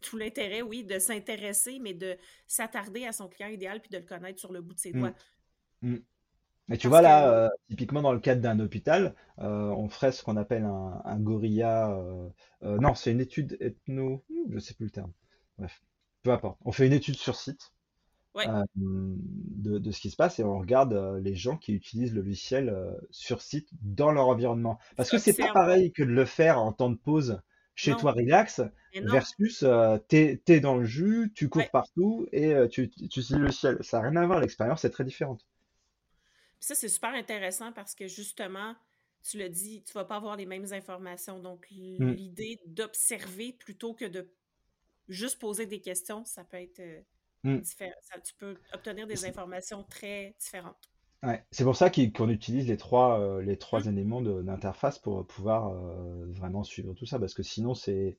tout 0.01 0.17
l'intérêt, 0.17 0.63
oui, 0.63 0.85
de 0.85 0.99
s'intéresser, 0.99 1.79
mais 1.81 1.93
de 1.93 2.17
s'attarder 2.47 3.05
à 3.05 3.13
son 3.13 3.29
client 3.29 3.49
idéal 3.49 3.81
puis 3.81 3.91
de 3.91 3.99
le 3.99 4.05
connaître 4.05 4.39
sur 4.39 4.53
le 4.53 4.61
bout 4.61 4.75
de 4.75 4.79
ses 4.79 4.93
mmh. 4.93 4.99
doigts. 4.99 5.15
Mmh. 5.83 5.97
Mais 6.69 6.77
tu 6.77 6.89
vois 6.89 7.01
là, 7.01 7.33
euh, 7.33 7.49
typiquement 7.69 8.03
dans 8.03 8.13
le 8.13 8.21
cadre 8.21 8.43
d'un 8.43 8.61
hôpital, 8.61 9.15
euh, 9.39 9.69
on 9.71 9.89
ferait 9.89 10.13
ce 10.13 10.23
qu'on 10.23 10.37
appelle 10.37 10.65
un, 10.65 11.19
gorilla. 11.19 11.91
Euh, 12.63 12.79
non, 12.79 12.95
c'est 12.95 13.11
une 13.11 13.21
étude 13.21 13.57
ethno, 13.61 14.25
je 14.51 14.59
sais 14.59 14.75
plus 14.75 14.87
le 14.87 14.91
terme. 14.91 15.13
Bref, 15.57 15.83
peu 16.23 16.31
importe. 16.31 16.59
On 16.65 16.73
fait 16.73 16.87
une 16.87 16.93
étude 16.93 17.17
sur 17.17 17.37
site 17.37 17.73
de, 18.37 19.91
ce 19.91 20.01
qui 20.01 20.11
se 20.11 20.17
passe 20.17 20.39
et 20.39 20.45
on 20.45 20.59
regarde 20.59 21.21
les 21.23 21.35
gens 21.35 21.57
qui 21.57 21.73
utilisent 21.73 22.15
le 22.15 22.21
logiciel 22.21 22.97
sur 23.11 23.41
site 23.41 23.69
dans 23.81 24.13
leur 24.13 24.29
environnement. 24.29 24.79
Parce 24.97 25.11
que 25.11 25.19
c'est 25.19 25.37
pas 25.37 25.53
pareil 25.53 25.93
que 25.93 26.03
de 26.03 26.11
le 26.11 26.25
faire 26.27 26.59
en 26.59 26.73
temps 26.73 26.91
de 26.91 26.97
pause 26.97 27.41
chez 27.75 27.95
toi 27.97 28.13
relax 28.13 28.61
versus 28.95 29.65
t'es 30.09 30.43
es 30.47 30.61
dans 30.61 30.77
le 30.77 30.85
jus, 30.85 31.33
tu 31.35 31.49
cours 31.49 31.71
partout 31.71 32.27
et 32.31 32.55
tu, 32.71 32.91
tu 32.91 33.05
utilises 33.05 33.31
le 33.31 33.39
logiciel. 33.39 33.79
Ça 33.81 34.01
n'a 34.01 34.11
rien 34.11 34.17
à 34.17 34.27
voir, 34.27 34.41
l'expérience 34.41 34.85
est 34.85 34.91
très 34.91 35.05
différente. 35.05 35.47
Ça, 36.61 36.75
c'est 36.75 36.89
super 36.89 37.11
intéressant 37.11 37.73
parce 37.73 37.95
que 37.95 38.09
justement, 38.09 38.75
tu 39.23 39.39
le 39.39 39.49
dis, 39.49 39.83
tu 39.83 39.93
vas 39.93 40.05
pas 40.05 40.17
avoir 40.17 40.37
les 40.37 40.47
mêmes 40.47 40.73
informations. 40.73 41.39
Donc, 41.39 41.69
mmh. 41.71 42.11
l'idée 42.13 42.61
d'observer 42.67 43.53
plutôt 43.53 43.95
que 43.95 44.05
de 44.05 44.29
juste 45.09 45.39
poser 45.39 45.67
des 45.67 45.81
questions, 45.81 46.25
ça 46.25 46.45
peut 46.45 46.59
être 46.59 46.83
mmh. 47.45 47.59
différent. 47.59 47.93
tu 48.25 48.35
peux 48.35 48.57
obtenir 48.73 49.07
des 49.07 49.25
informations 49.25 49.85
très 49.85 50.35
différentes. 50.41 50.91
Ouais. 51.23 51.45
C'est 51.51 51.65
pour 51.65 51.77
ça 51.77 51.91
qu'on 51.91 52.29
utilise 52.29 52.69
les 52.69 52.77
trois, 52.77 53.43
les 53.43 53.59
trois 53.59 53.81
mmh. 53.81 53.89
éléments 53.89 54.23
d'interface 54.23 54.99
pour 54.99 55.27
pouvoir 55.27 55.73
vraiment 56.29 56.63
suivre 56.63 56.95
tout 56.95 57.07
ça, 57.07 57.19
parce 57.19 57.35
que 57.35 57.43
sinon, 57.43 57.75
c'est 57.75 58.19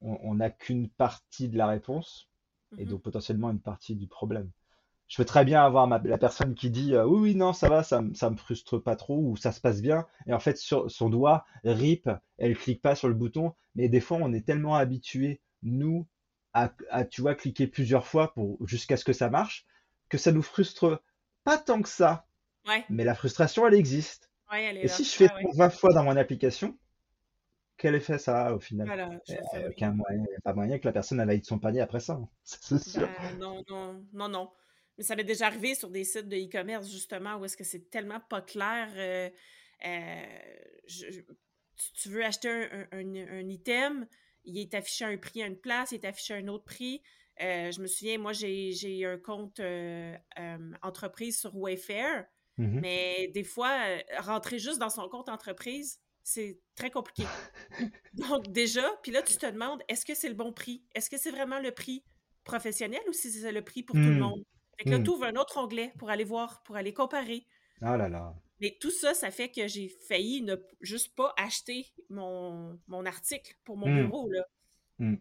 on 0.00 0.34
n'a 0.34 0.50
qu'une 0.50 0.88
partie 0.88 1.48
de 1.48 1.56
la 1.56 1.66
réponse 1.66 2.28
et 2.78 2.84
donc 2.84 3.02
potentiellement 3.02 3.50
une 3.50 3.60
partie 3.60 3.96
du 3.96 4.06
problème 4.06 4.50
je 5.12 5.18
peux 5.18 5.26
très 5.26 5.44
bien 5.44 5.62
avoir 5.62 5.86
la 5.86 6.16
personne 6.16 6.54
qui 6.54 6.70
dit 6.70 6.96
oui, 6.96 7.20
oui, 7.20 7.34
non, 7.34 7.52
ça 7.52 7.68
va, 7.68 7.82
ça, 7.82 8.02
ça 8.14 8.30
me 8.30 8.36
frustre 8.38 8.78
pas 8.78 8.96
trop 8.96 9.18
ou 9.18 9.36
ça 9.36 9.52
se 9.52 9.60
passe 9.60 9.82
bien. 9.82 10.06
Et 10.26 10.32
en 10.32 10.38
fait, 10.38 10.56
sur 10.56 10.90
son 10.90 11.10
doigt, 11.10 11.44
rip, 11.64 12.08
elle 12.38 12.56
clique 12.56 12.80
pas 12.80 12.94
sur 12.94 13.08
le 13.08 13.14
bouton. 13.14 13.52
Mais 13.74 13.90
des 13.90 14.00
fois, 14.00 14.16
on 14.22 14.32
est 14.32 14.46
tellement 14.46 14.74
habitué, 14.74 15.42
nous, 15.62 16.06
à, 16.54 16.72
tu 17.10 17.20
vois, 17.20 17.34
cliquer 17.34 17.66
plusieurs 17.66 18.06
fois 18.06 18.32
pour 18.32 18.56
jusqu'à 18.66 18.96
ce 18.96 19.04
que 19.04 19.12
ça 19.12 19.28
marche, 19.28 19.66
que 20.08 20.16
ça 20.16 20.32
nous 20.32 20.40
frustre 20.40 21.02
pas 21.44 21.58
tant 21.58 21.82
que 21.82 21.90
ça. 21.90 22.24
Mais 22.88 23.04
la 23.04 23.14
frustration, 23.14 23.66
elle 23.66 23.74
existe. 23.74 24.30
Et 24.54 24.88
si 24.88 25.04
je 25.04 25.10
fais 25.10 25.28
20 25.56 25.68
fois 25.68 25.92
dans 25.92 26.04
mon 26.04 26.16
application, 26.16 26.78
quel 27.76 27.94
effet 27.96 28.16
ça 28.16 28.46
a 28.46 28.52
au 28.54 28.60
final? 28.60 28.86
Voilà, 28.86 29.10
Il 29.28 29.74
n'y 29.76 29.84
a 29.84 30.40
pas 30.42 30.54
moyen 30.54 30.78
que 30.78 30.86
la 30.86 30.92
personne 30.92 31.20
aille 31.20 31.40
de 31.40 31.44
son 31.44 31.58
panier 31.58 31.82
après 31.82 32.00
ça. 32.00 32.14
Hein. 32.14 32.28
C'est 32.44 32.82
sûr. 32.82 33.06
Ben, 33.20 33.38
non, 33.38 33.62
non, 33.68 34.02
non, 34.14 34.28
non. 34.30 34.50
Mais 34.98 35.04
ça 35.04 35.16
m'est 35.16 35.24
déjà 35.24 35.46
arrivé 35.46 35.74
sur 35.74 35.90
des 35.90 36.04
sites 36.04 36.28
de 36.28 36.36
e-commerce, 36.36 36.90
justement, 36.90 37.36
où 37.36 37.44
est-ce 37.44 37.56
que 37.56 37.64
c'est 37.64 37.90
tellement 37.90 38.20
pas 38.20 38.42
clair. 38.42 38.90
Euh, 38.96 39.30
euh, 39.86 41.22
tu, 41.96 42.08
veux 42.08 42.24
acheter 42.24 42.68
un, 42.92 43.48
item, 43.48 44.06
il 44.44 44.58
est 44.58 44.74
affiché 44.74 45.04
un 45.04 45.16
prix 45.16 45.42
à 45.42 45.46
une 45.46 45.58
place, 45.58 45.92
il 45.92 45.96
est 45.96 46.04
affiché 46.04 46.34
un 46.34 46.48
autre 46.48 46.64
prix. 46.64 47.02
Euh, 47.40 47.72
je 47.72 47.80
me 47.80 47.86
souviens, 47.86 48.18
moi, 48.18 48.32
j'ai 48.32 49.04
un 49.06 49.18
compte 49.18 49.60
entreprise 50.82 51.40
sur 51.40 51.56
Wayfair, 51.56 52.26
mmh 52.58 52.80
mais 52.80 53.28
des 53.28 53.44
fois, 53.44 53.78
rentrer 54.18 54.58
juste 54.58 54.78
dans 54.78 54.90
son 54.90 55.08
compte 55.08 55.30
entreprise, 55.30 56.00
c'est 56.22 56.60
très 56.74 56.90
compliqué. 56.90 57.24
Donc, 58.12 58.48
déjà, 58.52 58.84
puis 59.02 59.10
là, 59.10 59.22
tu 59.22 59.36
te 59.36 59.46
demandes, 59.46 59.82
est-ce 59.88 60.04
que 60.04 60.14
c'est 60.14 60.28
le 60.28 60.34
bon 60.34 60.52
prix? 60.52 60.84
Est-ce 60.94 61.10
que 61.10 61.18
c'est 61.18 61.30
vraiment 61.30 61.58
le 61.58 61.72
prix 61.72 62.04
professionnel 62.44 63.00
ou 63.08 63.12
si 63.12 63.30
c'est 63.30 63.52
le 63.52 63.62
prix 63.62 63.82
pour 63.82 63.94
tout 63.94 64.02
le 64.02 64.14
mmh. 64.14 64.18
monde? 64.18 64.44
Fait 64.78 64.84
que 64.84 64.90
là, 64.90 64.98
hmm. 64.98 65.04
tu 65.04 65.10
ouvres 65.10 65.24
un 65.24 65.36
autre 65.36 65.58
onglet 65.58 65.92
pour 65.98 66.10
aller 66.10 66.24
voir, 66.24 66.62
pour 66.62 66.76
aller 66.76 66.92
comparer. 66.92 67.46
Ah 67.80 67.96
là 67.96 68.08
là. 68.08 68.34
Mais 68.60 68.76
tout 68.80 68.90
ça, 68.90 69.12
ça 69.12 69.30
fait 69.30 69.50
que 69.50 69.66
j'ai 69.66 69.88
failli 69.88 70.40
ne 70.42 70.56
juste 70.80 71.14
pas 71.16 71.34
acheter 71.36 71.88
mon, 72.10 72.78
mon 72.86 73.04
article 73.06 73.56
pour 73.64 73.76
mon 73.76 73.88
hmm. 73.88 74.06
bureau. 74.06 74.30
Là. 74.30 74.46
Hmm. 74.98 75.16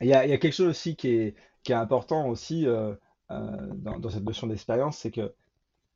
Il, 0.00 0.08
y 0.08 0.14
a, 0.14 0.26
il 0.26 0.30
y, 0.30 0.34
a, 0.34 0.38
quelque 0.38 0.52
chose 0.52 0.68
aussi 0.68 0.94
qui 0.94 1.08
est, 1.08 1.34
qui 1.62 1.72
est 1.72 1.76
important 1.76 2.28
aussi 2.28 2.66
euh, 2.66 2.94
euh, 3.30 3.66
dans, 3.74 3.98
dans, 3.98 4.10
cette 4.10 4.24
notion 4.24 4.46
d'expérience, 4.46 4.98
c'est 4.98 5.10
que 5.10 5.34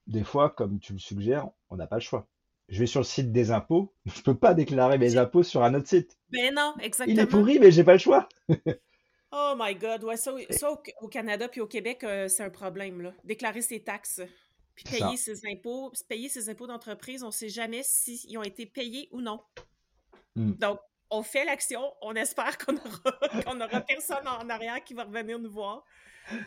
des 0.06 0.24
fois, 0.24 0.50
comme 0.50 0.80
tu 0.80 0.94
le 0.94 0.98
suggères, 0.98 1.48
on 1.68 1.76
n'a 1.76 1.86
pas 1.86 1.96
le 1.96 2.02
choix. 2.02 2.26
Je 2.68 2.80
vais 2.80 2.86
sur 2.86 3.00
le 3.00 3.04
site 3.04 3.30
des 3.30 3.50
impôts, 3.50 3.92
je 4.06 4.22
peux 4.22 4.36
pas 4.36 4.54
déclarer 4.54 4.98
mes 4.98 5.16
impôts 5.16 5.42
sur 5.42 5.62
un 5.62 5.74
autre 5.74 5.88
site. 5.88 6.18
Ben 6.30 6.54
non, 6.54 6.74
exactement. 6.80 7.14
Il 7.14 7.20
est 7.20 7.26
pourri, 7.26 7.58
mais 7.58 7.70
j'ai 7.70 7.84
pas 7.84 7.92
le 7.92 7.98
choix. 7.98 8.28
Oh 9.32 9.54
my 9.56 9.74
God, 9.76 10.02
ouais, 10.04 10.16
ça, 10.16 10.32
au, 11.00 11.08
Canada 11.08 11.48
puis 11.48 11.60
au 11.60 11.66
Québec, 11.66 12.02
euh, 12.02 12.26
c'est 12.28 12.42
un 12.42 12.50
problème, 12.50 13.00
là. 13.00 13.12
Déclarer 13.24 13.62
ses 13.62 13.80
taxes, 13.80 14.20
puis 14.74 14.84
payer 14.84 15.16
ses 15.16 15.46
impôts, 15.46 15.92
payer 16.08 16.28
ses 16.28 16.48
impôts 16.48 16.66
d'entreprise, 16.66 17.22
on 17.22 17.28
ne 17.28 17.32
sait 17.32 17.48
jamais 17.48 17.82
s'ils 17.84 18.36
ont 18.38 18.42
été 18.42 18.66
payés 18.66 19.08
ou 19.12 19.20
non. 19.20 19.40
Hmm. 20.34 20.52
Donc, 20.54 20.80
on 21.10 21.22
fait 21.22 21.44
l'action, 21.44 21.80
on 22.02 22.14
espère 22.14 22.58
qu'on 22.58 22.72
n'aura 22.72 23.80
personne 23.86 24.26
en 24.26 24.48
arrière 24.48 24.82
qui 24.82 24.94
va 24.94 25.04
revenir 25.04 25.38
nous 25.38 25.50
voir. 25.50 25.84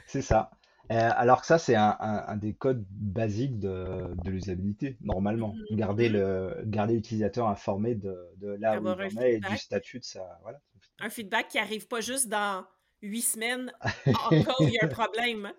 C'est 0.05 0.21
ça. 0.21 0.51
Euh, 0.91 1.09
alors 1.15 1.41
que 1.41 1.47
ça, 1.47 1.57
c'est 1.57 1.75
un, 1.75 2.35
des 2.35 2.53
codes 2.53 2.85
basiques 2.89 3.59
de, 3.59 4.13
l'usabilité, 4.29 4.97
normalement. 5.01 5.53
Mm-hmm. 5.53 5.75
Garder 5.75 6.63
garder 6.65 6.95
l'utilisateur 6.95 7.47
informé 7.47 7.95
de, 7.95 8.29
là 8.41 8.79
où 8.81 8.83
il 8.83 9.17
en 9.17 9.21
est 9.21 9.33
et 9.35 9.39
du 9.39 9.57
statut 9.57 9.99
de 9.99 10.03
sa. 10.03 10.39
Voilà. 10.41 10.59
Un 10.99 11.09
feedback 11.09 11.49
qui 11.49 11.59
arrive 11.59 11.87
pas 11.87 12.01
juste 12.01 12.27
dans 12.27 12.65
huit 13.01 13.21
semaines, 13.21 13.71
encore 14.07 14.61
il 14.61 14.71
y 14.71 14.79
a 14.79 14.85
un 14.85 14.87
problème. 14.87 15.51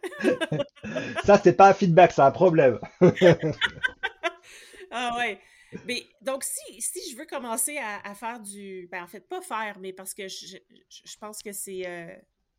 ça, 1.25 1.39
c'est 1.43 1.53
pas 1.53 1.71
un 1.71 1.75
feedback, 1.75 2.13
c'est 2.13 2.23
un 2.23 2.31
problème. 2.31 2.79
ah 4.91 5.17
ouais. 5.19 5.41
Mais 5.87 6.07
donc, 6.23 6.45
si, 6.45 6.81
si 6.81 7.11
je 7.11 7.17
veux 7.17 7.27
commencer 7.27 7.79
à, 7.79 8.15
faire 8.15 8.41
du. 8.41 8.89
Ben, 8.91 9.03
en 9.03 9.09
fait, 9.09 9.21
pas 9.21 9.41
faire, 9.41 9.79
mais 9.81 9.93
parce 9.93 10.15
que 10.15 10.29
je, 10.29 10.57
je, 10.89 11.19
pense 11.19 11.43
que 11.43 11.53
c'est. 11.53 11.83
Euh, 11.87 12.15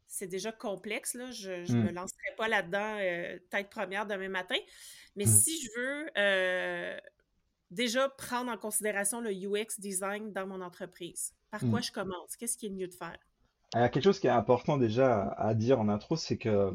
c'est 0.08 0.28
déjà 0.28 0.52
complexe. 0.52 1.14
Là. 1.14 1.32
Je 1.32 1.72
ne 1.74 1.82
me 1.82 1.92
mmh. 1.92 1.96
lancerai 1.96 2.36
pas 2.38 2.48
là-dedans 2.48 2.98
euh, 3.00 3.38
tête 3.50 3.70
première 3.70 4.06
demain 4.06 4.30
matin. 4.30 4.56
Mais 5.16 5.26
mmh. 5.26 5.28
si 5.28 5.62
je 5.62 5.70
veux 5.78 6.10
euh, 6.18 6.98
déjà 7.72 8.10
prendre 8.10 8.52
en 8.52 8.58
considération 8.58 9.22
le 9.22 9.32
UX 9.32 9.80
design 9.80 10.32
dans 10.32 10.48
mon 10.48 10.62
entreprise, 10.62 11.34
par 11.60 11.70
quoi 11.70 11.80
mmh. 11.80 11.84
je 11.84 11.91
commence? 11.91 12.36
Qu'est-ce 12.36 12.58
qui 12.58 12.68
est 12.68 12.72
mieux 12.72 12.88
de 12.88 12.93
faire? 12.93 13.18
Il 13.74 13.80
y 13.80 13.84
a 13.84 13.89
quelque 13.89 14.03
chose 14.03 14.20
qui 14.20 14.28
est 14.28 14.32
important 14.32 14.78
déjà 14.78 15.30
à 15.38 15.53
dire 15.53 15.80
en 15.80 15.89
intro, 15.89 16.16
c'est 16.16 16.38
que 16.38 16.72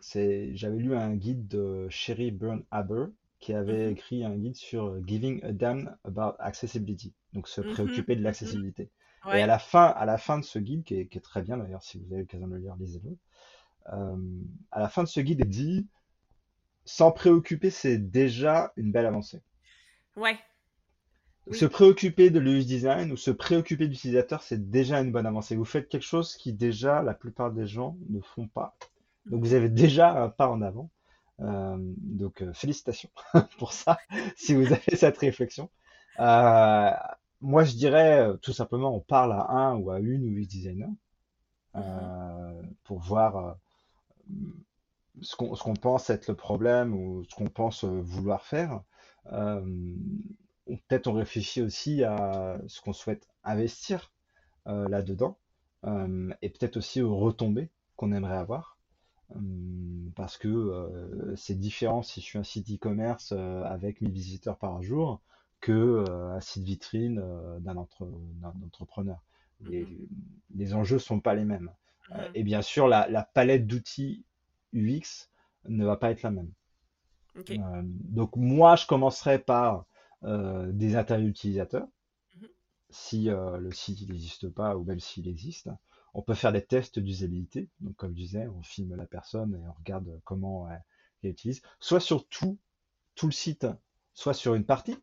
c'est, 0.00 0.54
j'avais 0.56 0.78
lu 0.78 0.94
un 0.94 1.14
guide 1.14 1.46
de 1.48 1.88
Sherry 1.88 2.30
Byrne 2.30 2.64
Haber 2.70 3.06
qui 3.38 3.54
avait 3.54 3.90
écrit 3.90 4.24
un 4.24 4.36
guide 4.36 4.56
sur 4.56 5.00
Giving 5.06 5.42
a 5.44 5.52
Damn 5.52 5.96
About 6.04 6.36
Accessibility, 6.38 7.14
donc 7.32 7.48
se 7.48 7.60
préoccuper 7.60 8.14
de 8.14 8.22
l'accessibilité. 8.22 8.90
Et 9.26 9.42
à 9.42 9.46
la 9.46 9.58
fin, 9.58 9.86
à 9.86 10.06
la 10.06 10.18
fin 10.18 10.38
de 10.38 10.44
ce 10.44 10.58
guide, 10.58 10.84
qui 10.84 10.94
est, 10.94 11.22
très 11.22 11.42
bien 11.42 11.58
d'ailleurs, 11.58 11.82
si 11.82 11.98
vous 11.98 12.12
avez 12.12 12.22
l'occasion 12.22 12.46
de 12.46 12.54
le 12.54 12.60
lire, 12.60 12.76
lisez-le. 12.76 13.16
Euh, 13.92 14.16
à 14.70 14.80
la 14.80 14.88
fin 14.88 15.02
de 15.02 15.08
ce 15.08 15.20
guide, 15.20 15.40
il 15.40 15.48
dit 15.48 15.86
S'en 16.84 17.12
préoccuper, 17.12 17.70
c'est 17.70 17.98
déjà 17.98 18.72
une 18.76 18.92
belle 18.92 19.06
avancée. 19.06 19.42
Ouais. 20.16 20.38
Se 21.52 21.64
préoccuper 21.64 22.30
de 22.30 22.38
l'UX 22.38 22.64
design 22.64 23.10
ou 23.12 23.16
se 23.16 23.30
préoccuper 23.30 23.86
de 23.86 23.90
l'utilisateur, 23.90 24.42
c'est 24.42 24.70
déjà 24.70 25.00
une 25.00 25.10
bonne 25.10 25.26
avancée. 25.26 25.56
Vous 25.56 25.64
faites 25.64 25.88
quelque 25.88 26.04
chose 26.06 26.36
qui 26.36 26.52
déjà 26.52 27.02
la 27.02 27.14
plupart 27.14 27.50
des 27.50 27.66
gens 27.66 27.96
ne 28.08 28.20
font 28.20 28.46
pas. 28.46 28.76
Donc 29.26 29.42
vous 29.42 29.54
avez 29.54 29.68
déjà 29.68 30.22
un 30.22 30.28
pas 30.28 30.48
en 30.48 30.62
avant. 30.62 30.90
Euh, 31.40 31.76
donc 31.78 32.42
euh, 32.42 32.52
félicitations 32.52 33.10
pour 33.58 33.72
ça, 33.72 33.98
si 34.36 34.54
vous 34.54 34.72
avez 34.72 34.96
cette 34.96 35.18
réflexion. 35.18 35.70
Euh, 36.20 36.90
moi, 37.40 37.64
je 37.64 37.74
dirais 37.74 38.28
tout 38.42 38.52
simplement, 38.52 38.94
on 38.94 39.00
parle 39.00 39.32
à 39.32 39.50
un 39.50 39.76
ou 39.76 39.90
à 39.90 39.98
une 39.98 40.34
designers 40.44 40.86
mmh 40.86 40.96
euh, 41.76 42.62
pour 42.82 42.98
voir 42.98 43.56
ce 45.22 45.36
qu'on 45.36 45.54
ce 45.54 45.62
qu'on 45.62 45.74
pense 45.74 46.10
être 46.10 46.26
le 46.26 46.34
problème 46.34 46.94
ou 46.94 47.24
ce 47.24 47.34
qu'on 47.36 47.46
pense 47.46 47.84
vouloir 47.84 48.44
faire. 48.44 48.82
Peut-être 50.88 51.06
on 51.06 51.12
réfléchit 51.12 51.62
aussi 51.62 52.04
à 52.04 52.58
ce 52.66 52.80
qu'on 52.80 52.92
souhaite 52.92 53.28
investir 53.44 54.12
là-dedans 54.66 55.36
et 56.42 56.50
peut-être 56.50 56.76
aussi 56.76 57.00
aux 57.02 57.16
retombées 57.16 57.70
qu'on 57.96 58.12
aimerait 58.12 58.36
avoir. 58.36 58.78
parce 60.14 60.36
que 60.36 61.34
c'est 61.36 61.58
différent 61.58 62.02
si 62.02 62.20
je 62.20 62.26
suis 62.26 62.38
un 62.38 62.44
site 62.44 62.70
e-commerce 62.70 63.32
avec 63.32 64.00
1000 64.00 64.12
visiteurs 64.12 64.58
par 64.58 64.82
jour 64.82 65.20
que 65.60 65.72
euh, 65.72 66.34
un 66.34 66.40
site 66.40 66.64
vitrine 66.64 67.20
euh, 67.22 67.58
d'un 67.60 67.76
entrepreneur. 67.76 69.22
Les, 69.68 69.84
mhm. 69.84 70.08
les, 70.56 70.74
enjeux 70.74 70.98
sont 70.98 71.20
pas 71.20 71.34
les 71.34 71.44
mêmes. 71.44 71.70
Euh, 72.12 72.28
et 72.34 72.42
bien 72.42 72.62
sûr, 72.62 72.88
la, 72.88 73.08
la 73.08 73.22
palette 73.22 73.66
d'outils 73.66 74.24
UX 74.74 75.28
ne 75.68 75.84
va 75.84 75.96
pas 75.96 76.10
être 76.10 76.22
la 76.22 76.30
même. 76.30 76.50
donc 77.76 78.34
moi, 78.36 78.76
je 78.76 78.86
commencerai 78.86 79.38
par 79.38 79.84
des 80.22 80.96
intérêts 80.96 81.24
utilisateurs, 81.24 81.88
Mhm. 82.40 82.48
si 82.90 83.24
le 83.26 83.70
site 83.72 84.08
n'existe 84.08 84.48
pas 84.50 84.76
ou 84.76 84.84
même 84.84 85.00
s'il 85.00 85.28
existe. 85.28 85.70
On 86.14 86.22
peut 86.22 86.34
faire 86.34 86.52
des 86.52 86.64
tests 86.64 86.98
d'usabilité. 86.98 87.68
Donc, 87.80 87.96
comme 87.96 88.12
je 88.12 88.16
disais, 88.22 88.48
on 88.48 88.62
filme 88.62 88.96
la 88.96 89.06
personne 89.06 89.54
et 89.54 89.68
on 89.68 89.72
regarde 89.72 90.20
comment 90.24 90.68
elle 91.22 91.30
utilise. 91.30 91.62
Soit 91.80 92.00
sur 92.00 92.26
tout, 92.28 92.58
tout 93.16 93.26
le 93.26 93.32
site, 93.32 93.66
soit 94.14 94.34
sur 94.34 94.54
une 94.54 94.66
partie 94.66 94.96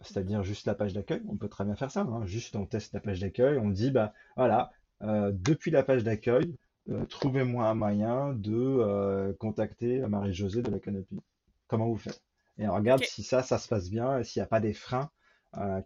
c'est-à-dire 0.00 0.42
juste 0.44 0.66
la 0.66 0.74
page 0.74 0.92
d'accueil. 0.94 1.22
On 1.28 1.36
peut 1.36 1.48
très 1.48 1.64
bien 1.64 1.76
faire 1.76 1.90
ça. 1.90 2.02
Hein. 2.02 2.26
Juste 2.26 2.56
on 2.56 2.66
teste 2.66 2.92
la 2.94 3.00
page 3.00 3.20
d'accueil, 3.20 3.58
on 3.58 3.70
dit 3.70 3.90
bah 3.92 4.14
voilà, 4.36 4.72
euh, 5.02 5.32
depuis 5.34 5.70
la 5.70 5.84
page 5.84 6.04
d'accueil, 6.04 6.56
euh, 6.90 7.06
trouvez-moi 7.06 7.68
un 7.68 7.74
moyen 7.74 8.34
de 8.34 8.54
euh, 8.54 9.32
contacter 9.34 10.00
Marie-Josée 10.00 10.62
de 10.62 10.70
la 10.72 10.80
Canopy. 10.80 11.20
Comment 11.68 11.88
vous 11.88 11.98
faites? 11.98 12.23
Et 12.58 12.68
on 12.68 12.74
regarde 12.74 13.02
si 13.04 13.22
ça, 13.22 13.42
ça 13.42 13.58
se 13.58 13.68
passe 13.68 13.90
bien 13.90 14.18
et 14.18 14.24
s'il 14.24 14.40
n'y 14.40 14.44
a 14.44 14.48
pas 14.48 14.60
des 14.60 14.74
freins 14.74 15.10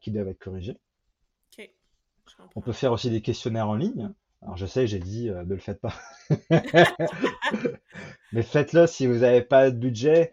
qui 0.01 0.11
doivent 0.11 0.29
être 0.29 0.39
corrigés. 0.39 0.79
On 2.55 2.61
peut 2.61 2.73
faire 2.73 2.93
aussi 2.93 3.11
des 3.11 3.23
questionnaires 3.23 3.69
en 3.69 3.75
ligne. 3.75 4.13
Alors 4.43 4.57
je 4.57 4.67
sais, 4.67 4.87
j'ai 4.87 4.99
dit 4.99 5.31
ne 5.31 5.43
le 5.43 5.59
faites 5.59 5.81
pas. 5.81 5.95
Mais 8.33 8.43
faites-le 8.43 8.87
si 8.87 9.07
vous 9.07 9.19
n'avez 9.19 9.43
pas 9.43 9.71
de 9.71 9.77
budget. 9.77 10.33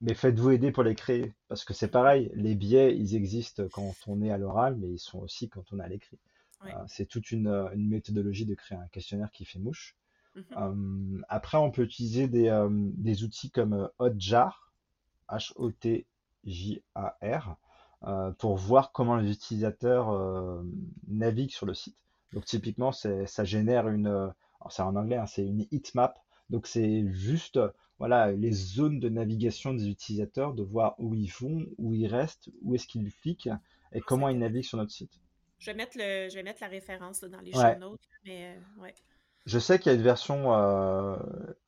Mais 0.00 0.14
faites-vous 0.14 0.50
aider 0.50 0.72
pour 0.72 0.82
les 0.82 0.94
créer, 0.94 1.34
parce 1.48 1.64
que 1.64 1.74
c'est 1.74 1.88
pareil, 1.88 2.30
les 2.34 2.54
biais, 2.54 2.96
ils 2.96 3.14
existent 3.14 3.64
quand 3.70 3.92
on 4.06 4.22
est 4.22 4.30
à 4.30 4.38
l'oral, 4.38 4.76
mais 4.76 4.88
ils 4.88 4.98
sont 4.98 5.18
aussi 5.18 5.50
quand 5.50 5.64
on 5.72 5.78
est 5.78 5.82
à 5.84 5.88
l'écrit. 5.88 6.18
Euh, 6.64 6.68
c'est 6.86 7.06
toute 7.06 7.30
une, 7.30 7.48
euh, 7.48 7.70
une, 7.72 7.88
méthodologie 7.88 8.44
de 8.44 8.54
créer 8.54 8.76
un 8.78 8.86
questionnaire 8.88 9.30
qui 9.30 9.44
fait 9.44 9.58
mouche. 9.58 9.96
Mhm. 10.34 10.44
Euh, 10.56 11.22
après, 11.28 11.58
on 11.58 11.70
peut 11.70 11.82
utiliser 11.82 12.28
des, 12.28 12.66
des 12.70 13.24
outils 13.24 13.50
comme 13.50 13.90
Hotjar, 13.98 14.69
H-O-T-J-A-R, 15.30 16.06
pour 18.38 18.56
voir 18.56 18.92
comment 18.92 19.16
les 19.16 19.30
utilisateurs 19.30 20.62
naviguent 21.08 21.50
sur 21.50 21.66
le 21.66 21.74
site. 21.74 21.96
Donc 22.32 22.44
typiquement, 22.44 22.92
ça 22.92 23.44
génère 23.44 23.88
une, 23.88 24.32
c'est 24.68 24.82
en 24.82 24.96
anglais, 24.96 25.16
hein, 25.16 25.26
c'est 25.26 25.44
une 25.44 25.66
heatmap. 25.70 26.18
Donc 26.48 26.66
c'est 26.66 27.06
juste 27.12 27.58
voilà, 28.00 28.32
les 28.32 28.52
zones 28.52 28.98
de 28.98 29.10
navigation 29.10 29.74
des 29.74 29.88
utilisateurs, 29.88 30.54
de 30.54 30.62
voir 30.62 30.94
où 30.98 31.14
ils 31.14 31.30
vont, 31.30 31.66
où 31.76 31.92
ils 31.94 32.06
restent, 32.06 32.48
où 32.62 32.74
est-ce 32.74 32.86
qu'ils 32.86 33.12
cliquent 33.12 33.50
et 33.92 34.00
comment 34.00 34.30
ils 34.30 34.38
naviguent 34.38 34.64
sur 34.64 34.78
notre 34.78 34.90
site. 34.90 35.20
Je 35.58 35.66
vais 35.66 35.76
mettre, 35.76 35.98
le, 35.98 36.30
je 36.30 36.34
vais 36.34 36.42
mettre 36.42 36.62
la 36.62 36.68
référence 36.68 37.20
dans 37.20 37.40
les 37.40 37.52
show 37.52 37.78
notes, 37.78 38.00
mais 38.24 38.56
euh, 38.56 38.82
ouais. 38.82 38.94
Je 39.46 39.58
sais 39.58 39.78
qu'il 39.78 39.90
y 39.90 39.94
a 39.94 39.98
une 39.98 40.04
version, 40.04 40.54
euh, 40.54 41.16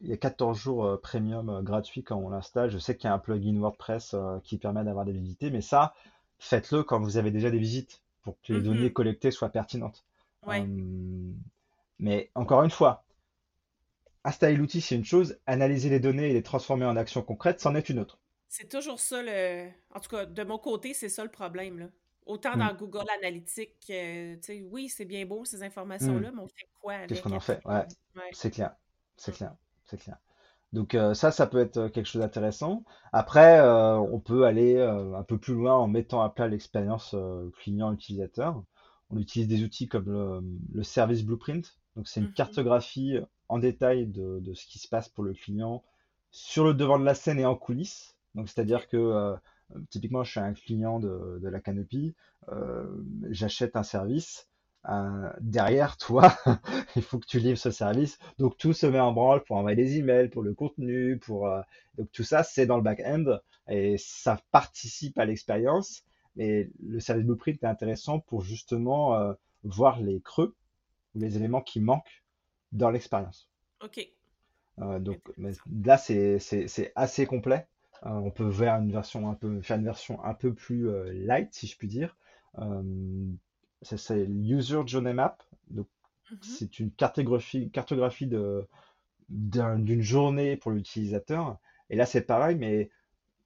il 0.01 0.09
y 0.09 0.12
a 0.12 0.16
14 0.16 0.59
jours 0.59 0.85
euh, 0.85 0.97
premium 0.97 1.62
gratuit 1.62 2.03
quand 2.03 2.16
on 2.16 2.29
l'installe. 2.29 2.70
Je 2.70 2.79
sais 2.79 2.97
qu'il 2.97 3.09
y 3.09 3.11
a 3.11 3.14
un 3.14 3.18
plugin 3.18 3.59
WordPress 3.59 4.14
qui 4.45 4.59
permet 4.59 4.85
d'avoir 4.85 5.05
des 5.05 5.12
visites, 5.12 5.43
mais 5.43 5.62
ça, 5.62 5.95
faites-le 6.39 6.83
quand 6.83 7.01
vous 7.01 7.16
avez 7.16 7.31
déjà 7.31 7.51
des 7.51 7.59
visites 7.59 8.03
pour 8.23 8.37
que 8.43 8.53
les 8.53 8.61
mm-hmm. 8.61 8.62
données 8.62 8.93
collectées 8.93 9.31
soient 9.31 9.49
pertinentes. 9.49 10.05
mais 11.99 12.31
encore 12.35 12.62
une 12.62 12.70
fois, 12.70 13.05
installer 14.25 14.57
l'outil, 14.57 14.81
c'est 14.81 14.95
une 14.95 15.05
chose, 15.05 15.39
analyser 15.47 15.89
les 15.89 16.01
données 16.01 16.31
et 16.31 16.33
les 16.33 16.43
transformer 16.43 16.85
en 16.85 16.97
actions 16.97 17.23
concrètes, 17.23 17.61
c'en 17.61 17.75
est 17.75 17.89
une 17.89 17.99
autre. 17.99 18.18
C'est 18.49 18.68
toujours 18.68 19.01
ça, 19.01 19.23
le... 19.23 19.68
en 19.95 20.01
tout 20.01 20.11
cas, 20.11 20.27
de 20.27 20.45
mon 20.45 20.59
côté, 20.59 20.93
c'est 20.95 21.09
ça 21.09 21.25
le 21.25 21.31
problème. 21.31 21.79
Là. 21.79 21.87
Autant 22.27 22.57
dans 22.57 22.73
hmm. 22.73 22.77
Google 22.77 23.07
Analytics, 23.18 23.79
tu 23.81 23.93
sais, 24.41 24.64
oui, 24.70 24.89
c'est 24.89 25.05
bien 25.05 25.27
beau 25.27 25.45
ces 25.45 25.62
informations-là, 25.62 26.31
hmm. 26.31 26.35
mais 26.37 26.43
on 26.43 26.49
fait 26.49 26.68
quoi 26.81 26.95
avec 26.95 27.09
Qu'est-ce 27.09 27.23
qu'on 27.23 27.33
en 27.33 27.41
fait? 27.41 27.61
ouais. 27.64 27.87
C'est 28.33 28.51
clair, 28.51 28.75
c'est 29.16 29.33
clair, 29.33 29.55
c'est 29.85 30.01
clair. 30.01 30.18
Donc 30.73 30.95
euh, 30.95 31.14
ça, 31.14 31.31
ça 31.31 31.47
peut 31.47 31.59
être 31.59 31.77
euh, 31.77 31.89
quelque 31.89 32.07
chose 32.07 32.23
d'intéressant. 32.23 32.85
Après, 33.12 33.59
euh, 33.61 33.97
on 33.97 34.20
peut 34.20 34.45
aller 34.45 34.81
un 34.81 35.23
peu 35.23 35.37
plus 35.37 35.55
loin 35.55 35.75
en 35.75 35.89
mettant 35.89 36.23
à 36.23 36.31
plat 36.31 36.49
l'expérience 36.49 37.14
client-utilisateur. 37.59 38.62
On 39.11 39.18
utilise 39.18 39.49
des 39.49 39.64
outils 39.64 39.89
comme 39.89 40.07
le, 40.07 40.41
le 40.73 40.83
Service 40.83 41.25
Blueprint. 41.25 41.77
Donc 41.97 42.09
c'est 42.09 42.20
une 42.20 42.29
mm-hmm. 42.29 42.35
cartographie 42.35 43.18
en 43.53 43.59
détail 43.59 44.07
de, 44.07 44.55
ce 44.55 44.66
qui 44.66 44.79
se 44.79 44.89
passe 44.89 45.11
pour 45.11 45.25
le 45.25 45.35
client 45.35 45.85
sur 46.31 46.64
le 46.64 46.73
devant 46.73 46.99
de 46.99 47.05
la 47.05 47.14
scène 47.14 47.39
et 47.39 47.45
en 47.45 47.55
coulisses. 47.55 48.16
Donc, 48.35 48.49
c'est-à-dire 48.49 48.89
que 48.89 48.97
euh, 48.97 49.37
typiquement, 49.91 50.25
je 50.25 50.31
suis 50.31 50.41
un 50.41 50.53
client 50.53 50.99
de, 50.99 51.41
la 51.43 51.61
Canopy, 51.61 52.14
euh, 52.49 52.87
j'achète 53.31 53.77
un 53.77 53.83
service. 53.83 54.49
Euh, 54.89 55.33
derrière 55.41 55.97
toi, 55.97 56.35
il 56.97 57.03
faut 57.03 57.18
que 57.18 57.27
tu 57.27 57.39
livres 57.39 57.59
ce 57.59 57.70
service. 57.70 58.18
Donc 58.39 58.59
tout 58.59 58.73
se 58.73 58.87
met 58.87 58.99
en 59.01 59.12
branle 59.12 59.45
pour 59.45 59.57
envoyer 59.57 59.77
des 59.77 59.99
emails, 59.99 60.29
pour 60.29 60.43
le 60.43 60.55
contenu, 60.55 61.18
pour 61.18 61.49
donc 61.97 62.11
tout 62.11 62.25
ça 62.25 62.43
c'est 62.43 62.66
dans 62.66 62.77
le 62.77 62.83
back-end 62.83 63.39
et 63.68 63.97
ça 63.99 64.41
participe 64.51 65.18
à 65.18 65.25
l'expérience. 65.25 66.03
Mais 66.35 66.70
le 66.83 66.99
service 66.99 67.25
blueprint 67.25 67.62
est 67.62 67.66
intéressant 67.66 68.18
pour 68.18 68.43
justement 68.43 69.35
voir 69.62 70.01
les 70.01 70.20
creux 70.20 70.57
ou 71.14 71.20
les 71.20 71.37
éléments 71.37 71.61
qui 71.61 71.81
manquent 71.81 72.25
dans 72.73 72.91
l'expérience. 72.91 73.49
Ok. 73.83 74.09
Euh, 74.81 74.99
donc 74.99 75.20
là, 75.85 75.99
c'est 75.99 76.93
assez 76.95 77.27
complet. 77.27 77.66
Euh, 78.05 78.11
on 78.11 78.30
peut 78.30 78.50
faire 78.50 78.76
une 78.76 78.90
version 78.90 79.30
un 79.30 79.34
peu, 79.34 79.61
faire 79.62 79.78
une 79.78 79.84
version 79.84 80.22
un 80.24 80.34
peu 80.34 80.53
plus 80.55 80.88
euh, 80.88 81.12
light, 81.12 81.53
si 81.53 81.66
je 81.66 81.76
puis 81.76 81.88
dire. 81.88 82.16
c'est 83.82 84.26
User 84.28 84.80
Journey 84.86 85.12
Map. 85.12 85.38
Donc, 85.70 85.86
mhm. 86.30 86.38
c'est 86.42 86.78
une 86.78 86.90
cartographie, 86.90 87.70
cartographie 87.70 88.26
de, 88.26 88.66
d'une 89.28 90.03
journée 90.03 90.57
pour 90.57 90.72
l'utilisateur. 90.72 91.59
Et 91.90 91.96
là, 91.96 92.07
c'est 92.07 92.22
pareil, 92.22 92.57
mais 92.57 92.90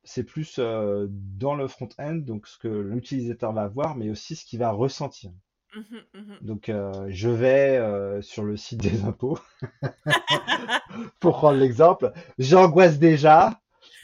c'est 0.04 0.24
plus 0.24 0.58
dans 0.58 1.54
le 1.56 1.66
front-end, 1.66 2.14
donc 2.14 2.46
ce 2.46 2.58
que 2.58 2.68
l'utilisateur 2.68 3.52
va 3.52 3.66
voir, 3.66 3.96
mais 3.96 4.08
aussi 4.08 4.36
ce 4.36 4.44
qu'il 4.44 4.60
va 4.60 4.70
ressentir. 4.70 5.32
Mmh 5.76 5.80
mmh 6.14 6.34
Donc, 6.40 6.68
euh, 6.68 7.06
je 7.08 7.28
vais 7.28 7.76
euh, 7.76 8.22
sur 8.22 8.44
le 8.44 8.56
site 8.56 8.80
des 8.80 9.04
impôts 9.04 9.38
pour 11.20 11.36
prendre 11.36 11.58
l'exemple. 11.58 12.12
J'angoisse 12.38 12.98
déjà 12.98 13.60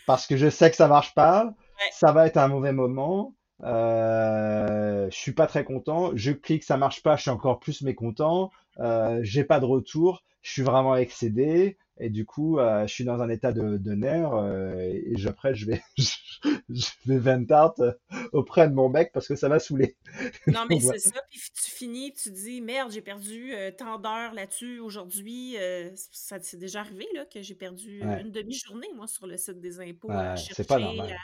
parce 0.07 0.27
que 0.27 0.37
je 0.37 0.51
sais 0.51 0.71
que 0.71 0.77
ça 0.77 0.89
marche 0.89 1.15
pas. 1.15 1.53
Ça 1.93 2.13
va 2.13 2.27
être 2.27 2.37
un 2.37 2.49
mauvais 2.49 2.73
moment. 2.73 3.35
Euh, 3.65 5.09
je 5.11 5.17
suis 5.17 5.33
pas 5.33 5.47
très 5.47 5.65
content. 5.65 6.11
Je 6.15 6.33
clique, 6.33 6.65
ça 6.65 6.77
marche 6.77 7.03
pas. 7.03 7.17
Je 7.17 7.23
suis 7.23 7.31
encore 7.31 7.61
plus 7.61 7.83
mécontent. 7.83 8.51
Euh, 8.81 9.21
j'ai 9.23 9.45
pas 9.45 9.61
de 9.61 9.65
retour. 9.65 10.25
Je 10.43 10.51
suis 10.51 10.63
vraiment 10.63 10.97
excédé. 10.97 11.79
Et 11.99 12.09
du 12.11 12.25
coup, 12.25 12.59
euh, 12.59 12.87
je 12.87 12.93
suis 12.93 13.05
dans 13.05 13.21
un 13.21 13.29
état 13.29 13.53
de, 13.53 13.77
de 13.77 13.93
nerfs 13.93 14.35
euh, 14.35 14.75
et 14.77 15.13
je, 15.17 15.29
après, 15.29 15.55
je 15.55 15.67
vais, 15.67 15.83
je, 16.69 16.87
vais 17.07 17.19
vent 17.19 17.45
auprès 18.33 18.67
de 18.69 18.75
mon 18.75 18.89
mec 18.89 19.13
parce 19.13 19.29
que 19.29 19.37
ça 19.37 19.49
m'a 19.49 19.59
saoulé. 19.59 19.97
Non, 20.49 20.65
mais 20.69 20.81
c'est 20.81 20.99
ça. 20.99 21.21
Puis 21.31 21.41
tu 21.63 21.71
finis, 21.71 22.13
tu 22.13 22.31
dis 22.33 22.61
merde, 22.61 22.91
j'ai 22.91 23.03
perdu 23.03 23.53
tant 23.79 23.99
d'heures 23.99 24.33
là-dessus 24.35 24.81
aujourd'hui. 24.81 25.57
ça 25.95 26.39
c'est 26.41 26.57
déjà 26.57 26.81
arrivé 26.81 27.07
là, 27.15 27.25
que 27.27 27.43
j'ai 27.43 27.55
perdu 27.55 28.01
une 28.01 28.33
demi-journée, 28.33 28.89
moi, 28.97 29.07
sur 29.07 29.27
le 29.27 29.37
site 29.37 29.61
des 29.61 29.79
impôts. 29.79 30.11
c'est 30.37 30.67
pas 30.67 30.79
normal. 30.79 31.15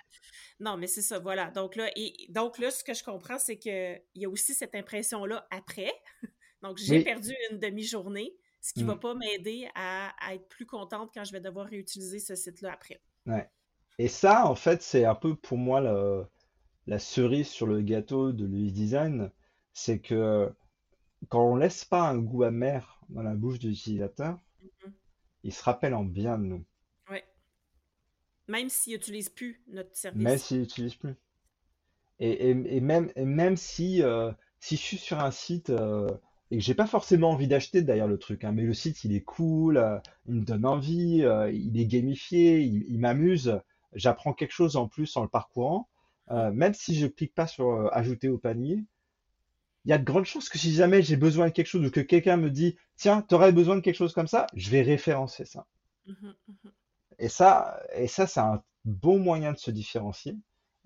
Non, 0.60 0.76
mais 0.76 0.88
c'est 0.88 1.02
ça, 1.02 1.18
voilà. 1.18 1.50
Donc 1.50 1.76
là, 1.76 1.88
et 1.96 2.12
donc 2.30 2.58
là, 2.58 2.70
ce 2.70 2.82
que 2.82 2.92
je 2.92 3.04
comprends, 3.04 3.38
c'est 3.38 3.58
qu'il 3.58 4.00
y 4.16 4.24
a 4.24 4.28
aussi 4.28 4.54
cette 4.54 4.74
impression-là 4.74 5.46
après. 5.50 5.92
Donc, 6.62 6.78
j'ai 6.78 7.02
perdu 7.02 7.34
une 7.50 7.58
demi-journée 7.58 8.36
ce 8.60 8.72
qui 8.72 8.82
ne 8.82 8.86
va 8.86 8.96
mm. 8.96 9.00
pas 9.00 9.14
m'aider 9.14 9.68
à, 9.74 10.12
être 10.32 10.48
plus 10.48 10.66
contente 10.66 11.10
quand 11.14 11.24
je 11.24 11.32
vais 11.32 11.40
devoir 11.40 11.66
réutiliser 11.66 12.18
ce 12.18 12.34
site-là 12.34 12.72
après. 12.72 13.00
Ouais. 13.26 13.48
Et 13.98 14.08
ça, 14.08 14.46
en 14.46 14.54
fait, 14.54 14.82
c'est 14.82 15.04
un 15.04 15.14
peu 15.14 15.34
pour 15.34 15.58
moi 15.58 15.80
la 16.86 16.98
cerise 16.98 17.48
sur 17.48 17.66
le 17.66 17.80
gâteau 17.82 18.32
de 18.32 18.44
l'UX 18.44 18.72
Design, 18.72 19.30
c'est 19.72 20.00
que 20.00 20.52
quand 21.28 21.44
on 21.44 21.56
laisse 21.56 21.84
pas 21.84 22.08
un 22.08 22.18
goût 22.18 22.44
amer 22.44 23.00
dans 23.08 23.22
la 23.22 23.34
bouche 23.34 23.58
de 23.58 23.68
l'utilisateur, 23.68 24.38
mm-hmm. 24.62 24.92
il 25.44 25.52
se 25.52 25.62
rappelle 25.62 25.94
en 25.94 26.04
bien 26.04 26.38
de 26.38 26.44
nous. 26.44 26.64
Oui. 27.10 27.18
Même 28.46 28.68
s'il 28.68 28.94
n'utilise 28.94 29.28
plus 29.28 29.62
notre 29.68 29.96
service. 29.96 30.22
Même 30.22 30.38
s'il 30.38 30.60
n'utilise 30.60 30.94
plus. 30.94 31.14
Et, 32.20 32.52
même, 32.80 33.12
même 33.16 33.56
si, 33.56 34.02
euh, 34.02 34.32
si 34.58 34.76
je 34.76 34.80
suis 34.80 34.98
sur 34.98 35.20
un 35.20 35.30
site 35.30 35.70
euh, 35.70 36.08
et 36.50 36.58
que 36.58 36.64
j'ai 36.64 36.74
pas 36.74 36.86
forcément 36.86 37.30
envie 37.30 37.48
d'acheter 37.48 37.82
d'ailleurs 37.82 38.08
le 38.08 38.18
truc, 38.18 38.44
hein, 38.44 38.52
mais 38.52 38.62
le 38.62 38.74
site 38.74 39.04
il 39.04 39.14
est 39.14 39.22
cool, 39.22 39.76
euh, 39.76 39.98
il 40.26 40.36
me 40.36 40.44
donne 40.44 40.64
envie, 40.64 41.22
euh, 41.22 41.50
il 41.52 41.78
est 41.78 41.86
gamifié, 41.86 42.60
il, 42.60 42.98
m'amuse, 42.98 43.60
j'apprends 43.94 44.32
quelque 44.32 44.52
chose 44.52 44.76
en 44.76 44.88
plus 44.88 45.16
en 45.16 45.22
le 45.22 45.28
parcourant, 45.28 45.88
euh, 46.30 46.50
même 46.52 46.74
si 46.74 46.94
je 46.94 47.06
clique 47.06 47.34
pas 47.34 47.46
sur 47.46 47.94
ajouter 47.94 48.28
au 48.28 48.38
panier, 48.38 48.84
il 49.84 49.90
y 49.90 49.92
a 49.92 49.98
de 49.98 50.04
grandes 50.04 50.24
chances 50.24 50.48
que 50.48 50.58
si 50.58 50.72
jamais 50.72 51.02
j'ai 51.02 51.16
besoin 51.16 51.48
de 51.48 51.52
quelque 51.52 51.66
chose 51.66 51.86
ou 51.86 51.90
que 51.90 52.00
quelqu'un 52.00 52.36
me 52.36 52.50
dit 52.50 52.76
tiens, 52.96 53.22
tu 53.22 53.34
aurais 53.34 53.52
besoin 53.52 53.76
de 53.76 53.80
quelque 53.80 53.96
chose 53.96 54.12
comme 54.12 54.26
ça, 54.26 54.46
je 54.54 54.70
vais 54.70 54.82
référencer 54.82 55.44
ça. 55.44 55.66
Mmh 56.06 56.12
mmh 56.12 56.68
et 57.20 57.28
ça, 57.28 57.80
et 57.96 58.06
ça 58.06 58.28
c'est 58.28 58.38
un 58.38 58.62
bon 58.84 59.18
moyen 59.18 59.52
de 59.52 59.58
se 59.58 59.72
différencier. 59.72 60.36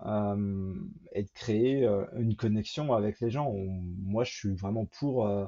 Euh, 0.05 0.75
et 1.13 1.23
de 1.23 1.29
créer 1.29 1.85
euh, 1.85 2.05
une 2.17 2.35
connexion 2.35 2.93
avec 2.93 3.21
les 3.21 3.29
gens. 3.29 3.53
moi, 3.53 4.25
je 4.25 4.33
suis 4.33 4.53
vraiment 4.53 4.85
pour 4.85 5.27
euh, 5.27 5.45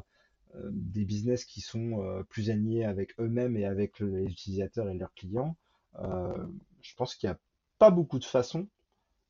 des 0.71 1.03
business 1.03 1.43
qui 1.43 1.59
sont 1.59 2.23
plus 2.29 2.49
alignés 2.49 2.85
avec 2.85 3.19
eux-mêmes 3.19 3.57
et 3.57 3.65
avec 3.65 3.99
les 3.99 4.25
utilisateurs 4.25 4.87
et 4.89 4.93
leurs 4.93 5.13
clients. 5.13 5.57
je 5.99 6.95
pense 6.95 7.15
qu'il 7.15 7.29
n'y 7.29 7.33
a 7.33 7.39
pas 7.77 7.91
beaucoup 7.91 8.19
de 8.19 8.23
façons 8.23 8.67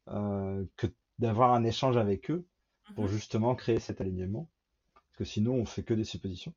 que 0.08 0.88
d'avoir 1.18 1.54
un 1.54 1.64
échange 1.64 1.98
avec 1.98 2.30
eux 2.30 2.46
pour 2.94 3.06
Mhm. 3.06 3.12
justement 3.14 3.56
créer 3.56 3.80
cet 3.80 4.02
alignement. 4.02 4.48
Parce 4.94 5.18
que 5.18 5.26
sinon, 5.26 5.56
on 5.56 5.66
fait 5.66 5.84
que 5.84 5.96
des 5.96 6.04
suppositions. 6.04 6.54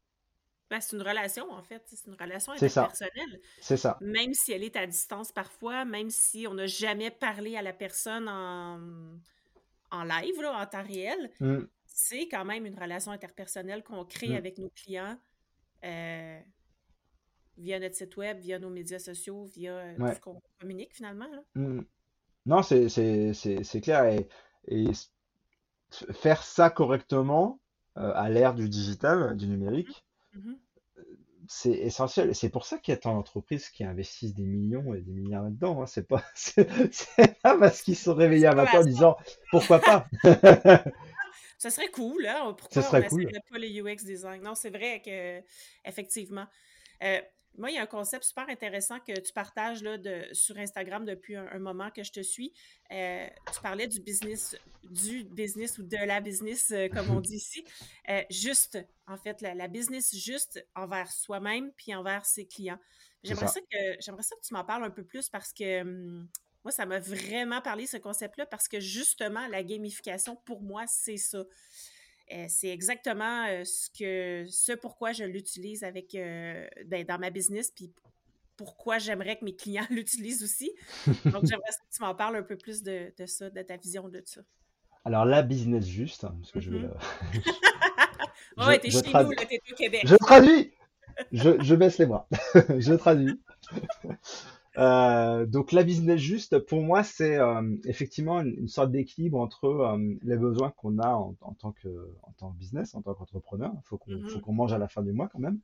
Ben, 0.70 0.80
c'est 0.80 0.96
une 0.96 1.02
relation, 1.02 1.50
en 1.50 1.62
fait. 1.62 1.82
C'est 1.86 2.06
une 2.06 2.16
relation 2.20 2.52
interpersonnelle. 2.52 3.40
c'est 3.60 3.76
ça. 3.76 3.96
Même 4.00 4.34
si 4.34 4.52
elle 4.52 4.64
est 4.64 4.76
à 4.76 4.86
distance 4.86 5.32
parfois, 5.32 5.84
même 5.84 6.10
si 6.10 6.46
on 6.46 6.54
n'a 6.54 6.66
jamais 6.66 7.10
parlé 7.10 7.56
à 7.56 7.62
la 7.62 7.72
personne 7.72 8.28
en, 8.28 8.78
en 9.90 10.04
live, 10.04 10.40
là, 10.42 10.60
en 10.60 10.66
temps 10.66 10.82
réel, 10.82 11.30
Mm, 11.40 11.64
c'est 11.86 12.28
quand 12.28 12.44
même 12.44 12.66
une 12.66 12.78
relation 12.78 13.12
interpersonnelle 13.12 13.82
qu'on 13.82 14.04
crée 14.04 14.30
mm, 14.30 14.36
avec 14.36 14.58
nos 14.58 14.70
clients 14.70 15.18
euh, 15.84 16.40
via 17.56 17.80
notre 17.80 17.96
site 17.96 18.16
web, 18.16 18.38
via 18.38 18.58
nos 18.58 18.70
médias 18.70 18.98
sociaux, 18.98 19.44
via 19.44 19.72
euh, 19.72 19.96
tout 19.96 20.14
ce 20.14 20.20
qu'on 20.20 20.40
communique 20.60 20.94
finalement. 20.94 21.28
Là. 21.30 21.42
mm. 21.54 21.84
Non, 22.46 22.62
c'est 22.62 23.80
clair. 23.82 24.26
Et, 24.66 24.86
faire 25.90 26.42
ça 26.42 26.68
correctement 26.68 27.60
euh, 27.96 28.12
à 28.14 28.28
l'ère 28.28 28.54
du 28.54 28.68
digital, 28.68 29.36
du 29.36 29.48
numérique, 29.48 30.04
Mhm. 30.32 30.58
c'est 31.46 31.72
essentiel. 31.72 32.34
C'est 32.34 32.50
pour 32.50 32.66
ça 32.66 32.78
qu'il 32.78 32.92
y 32.92 32.96
a 32.96 32.98
tant 33.00 33.14
d'entreprises 33.14 33.70
qui 33.70 33.84
investissent 33.84 34.34
des 34.34 34.44
millions 34.44 34.94
et 34.94 35.00
des 35.00 35.12
milliards 35.12 35.44
là-dedans. 35.44 35.82
hein. 35.82 35.86
C'est 35.86 36.06
pas, 36.06 36.22
c'est 36.34 36.68
c'est 36.92 37.40
pas 37.40 37.56
parce 37.58 37.82
qu'ils 37.82 37.96
se 37.96 38.04
sont 38.04 38.14
réveillés 38.14 38.46
un 38.46 38.54
matin 38.54 38.80
en 38.80 38.84
disant 38.84 39.16
pourquoi 39.50 39.80
pas? 39.80 40.08
Ça 41.58 41.70
serait 41.70 41.90
cool, 41.90 42.26
hein? 42.26 42.54
Ce 42.70 42.80
Pourquoi 42.80 42.82
on 42.88 43.00
serait 43.00 43.04
cool. 43.04 43.30
pas 43.50 43.58
les 43.58 43.80
UX 43.80 44.04
design? 44.04 44.42
Non, 44.42 44.54
c'est 44.54 44.70
vrai 44.70 45.02
que 45.04 45.42
effectivement. 45.88 46.46
Euh, 47.02 47.20
moi, 47.58 47.70
il 47.70 47.74
y 47.74 47.78
a 47.78 47.82
un 47.82 47.86
concept 47.86 48.24
super 48.24 48.48
intéressant 48.48 49.00
que 49.00 49.18
tu 49.18 49.32
partages 49.32 49.82
là, 49.82 49.98
de, 49.98 50.22
sur 50.32 50.56
Instagram 50.56 51.04
depuis 51.04 51.36
un, 51.36 51.46
un 51.50 51.58
moment 51.58 51.90
que 51.90 52.02
je 52.02 52.12
te 52.12 52.20
suis. 52.20 52.52
Euh, 52.92 53.26
tu 53.52 53.60
parlais 53.60 53.86
du 53.86 54.00
business, 54.00 54.56
du 54.84 55.24
business 55.24 55.78
ou 55.78 55.82
de 55.82 55.96
la 55.96 56.20
business, 56.20 56.70
euh, 56.70 56.88
comme 56.88 57.10
on 57.10 57.20
dit 57.20 57.36
ici. 57.36 57.64
Euh, 58.08 58.22
juste, 58.30 58.78
en 59.06 59.16
fait, 59.16 59.40
la, 59.40 59.54
la 59.54 59.68
business 59.68 60.14
juste 60.16 60.64
envers 60.74 61.10
soi-même 61.10 61.72
puis 61.72 61.94
envers 61.94 62.24
ses 62.24 62.46
clients. 62.46 62.78
J'aimerais 63.24 63.48
ça. 63.48 63.54
ça 63.54 63.60
que 63.60 63.96
j'aimerais 64.00 64.22
ça 64.22 64.36
que 64.36 64.46
tu 64.46 64.54
m'en 64.54 64.64
parles 64.64 64.84
un 64.84 64.90
peu 64.90 65.04
plus 65.04 65.28
parce 65.28 65.52
que 65.52 65.80
hum, 65.82 66.28
moi, 66.64 66.72
ça 66.72 66.86
m'a 66.86 67.00
vraiment 67.00 67.60
parlé 67.60 67.86
ce 67.86 67.96
concept-là 67.96 68.46
parce 68.46 68.68
que 68.68 68.78
justement, 68.78 69.46
la 69.48 69.62
gamification, 69.62 70.36
pour 70.36 70.62
moi, 70.62 70.84
c'est 70.86 71.16
ça. 71.16 71.44
Euh, 72.32 72.44
c'est 72.48 72.68
exactement 72.68 73.46
euh, 73.46 73.64
ce 73.64 73.88
que 73.90 74.44
ce 74.50 74.72
pourquoi 74.72 75.12
je 75.12 75.24
l'utilise 75.24 75.82
avec 75.82 76.14
euh, 76.14 76.66
ben, 76.86 77.04
dans 77.04 77.18
ma 77.18 77.30
business, 77.30 77.70
puis 77.70 77.90
pourquoi 78.56 78.98
j'aimerais 78.98 79.36
que 79.36 79.44
mes 79.44 79.56
clients 79.56 79.86
l'utilisent 79.90 80.42
aussi. 80.42 80.70
Donc, 81.06 81.14
j'aimerais 81.46 81.70
que 81.70 81.96
tu 81.96 82.02
m'en 82.02 82.14
parles 82.14 82.36
un 82.36 82.42
peu 82.42 82.56
plus 82.56 82.82
de, 82.82 83.12
de 83.16 83.26
ça, 83.26 83.48
de 83.48 83.62
ta 83.62 83.76
vision 83.76 84.08
de 84.08 84.22
ça. 84.26 84.42
Alors 85.04 85.24
la 85.24 85.42
business 85.42 85.86
juste, 85.86 86.24
hein, 86.24 86.36
parce 86.40 86.52
que 86.52 86.60
je 86.60 86.70
vais, 86.70 86.84
euh, 86.84 86.92
Ouais, 88.66 88.78
t'es 88.78 88.90
chez 88.90 89.00
nous, 89.06 89.30
là, 89.30 89.44
t'es 89.48 89.60
au 89.70 89.74
Québec. 89.74 90.02
je 90.04 90.16
traduis, 90.16 90.72
je, 91.32 91.62
je 91.62 91.74
baisse 91.76 91.96
les 91.98 92.06
bras, 92.06 92.28
je 92.54 92.94
traduis. 92.94 93.40
Euh, 94.78 95.44
donc 95.46 95.72
la 95.72 95.82
business 95.82 96.20
juste, 96.20 96.58
pour 96.60 96.82
moi, 96.82 97.02
c'est 97.02 97.36
euh, 97.38 97.76
effectivement 97.84 98.40
une, 98.40 98.54
une 98.58 98.68
sorte 98.68 98.92
d'équilibre 98.92 99.40
entre 99.40 99.64
euh, 99.66 99.98
les 100.22 100.36
besoins 100.36 100.70
qu'on 100.70 100.98
a 100.98 101.08
en, 101.08 101.34
en 101.40 101.54
tant 101.54 101.72
que 101.72 101.88
en 102.22 102.32
tant 102.38 102.52
que 102.52 102.58
business, 102.58 102.94
en 102.94 103.02
tant 103.02 103.14
qu'entrepreneur. 103.14 103.72
Il 103.74 103.82
faut 103.86 103.98
qu'on 103.98 104.22
faut 104.24 104.38
Mhm. 104.38 104.40
qu'on 104.40 104.52
mange 104.52 104.72
à 104.72 104.78
la 104.78 104.88
fin 104.88 105.02
du 105.02 105.12
mois 105.12 105.28
quand 105.28 105.40
même, 105.40 105.60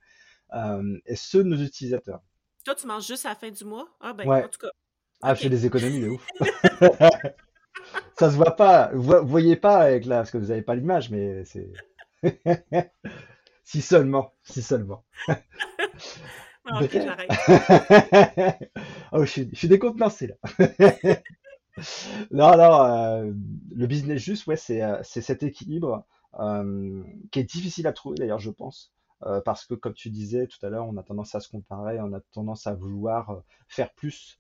et 1.06 1.16
ceux 1.16 1.44
de 1.44 1.48
nos 1.48 1.62
utilisateurs. 1.62 2.22
Toi, 2.64 2.74
tu 2.74 2.86
manges 2.86 3.06
juste 3.06 3.26
à 3.26 3.30
la 3.30 3.34
fin 3.36 3.50
du 3.50 3.64
mois? 3.64 3.88
Ah 4.00 4.12
ben, 4.12 4.28
en 4.28 4.30
Ouais. 4.30 4.48
tout 4.48 4.58
cas, 4.58 4.70
Ah, 5.22 5.34
je 5.34 5.40
fais 5.42 5.50
des 5.50 5.66
économies 5.66 6.00
de 6.00 6.08
ouf. 6.08 6.28
Ça 8.18 8.30
se 8.30 8.36
voit 8.36 8.56
pas, 8.56 8.90
vous, 8.94 9.26
voyez 9.26 9.56
pas 9.56 9.78
avec 9.78 10.04
la, 10.06 10.18
parce 10.18 10.30
que 10.30 10.38
vous 10.38 10.50
avez 10.50 10.62
pas 10.62 10.74
l'image, 10.74 11.10
mais 11.10 11.44
c'est 11.44 11.68
si 13.64 13.82
seulement, 13.82 14.34
si 14.44 14.62
seulement. 14.62 15.04
OK, 16.72 16.90
Bref. 16.90 16.98
j'arrête. 17.00 17.34
Oh, 19.12 19.24
je 19.24 19.30
suis, 19.30 19.48
je 19.52 19.56
suis 19.58 19.68
décontenancé 19.68 20.26
là. 20.28 20.34
Non, 22.30 22.56
non, 22.56 22.84
euh, 22.84 23.32
le 23.74 23.86
business 23.86 24.20
juste, 24.20 24.46
ouais, 24.46 24.56
c'est 24.56 24.82
euh, 24.82 24.98
c'est 25.02 25.20
cet 25.22 25.42
équilibre 25.42 26.04
euh, 26.40 27.02
qui 27.30 27.40
est 27.40 27.44
difficile 27.44 27.86
à 27.86 27.92
trouver 27.92 28.16
d'ailleurs, 28.18 28.38
je 28.40 28.50
pense, 28.50 28.92
Euh, 29.24 29.40
parce 29.40 29.64
que 29.64 29.74
comme 29.74 29.94
tu 29.94 30.10
disais 30.10 30.46
tout 30.46 30.58
à 30.66 30.68
l'heure, 30.70 30.86
on 30.86 30.96
a 30.98 31.02
tendance 31.02 31.34
à 31.34 31.40
se 31.40 31.48
comparer, 31.48 31.98
on 32.00 32.12
a 32.12 32.20
tendance 32.32 32.66
à 32.66 32.74
vouloir 32.74 33.42
faire 33.68 33.90
plus, 33.94 34.38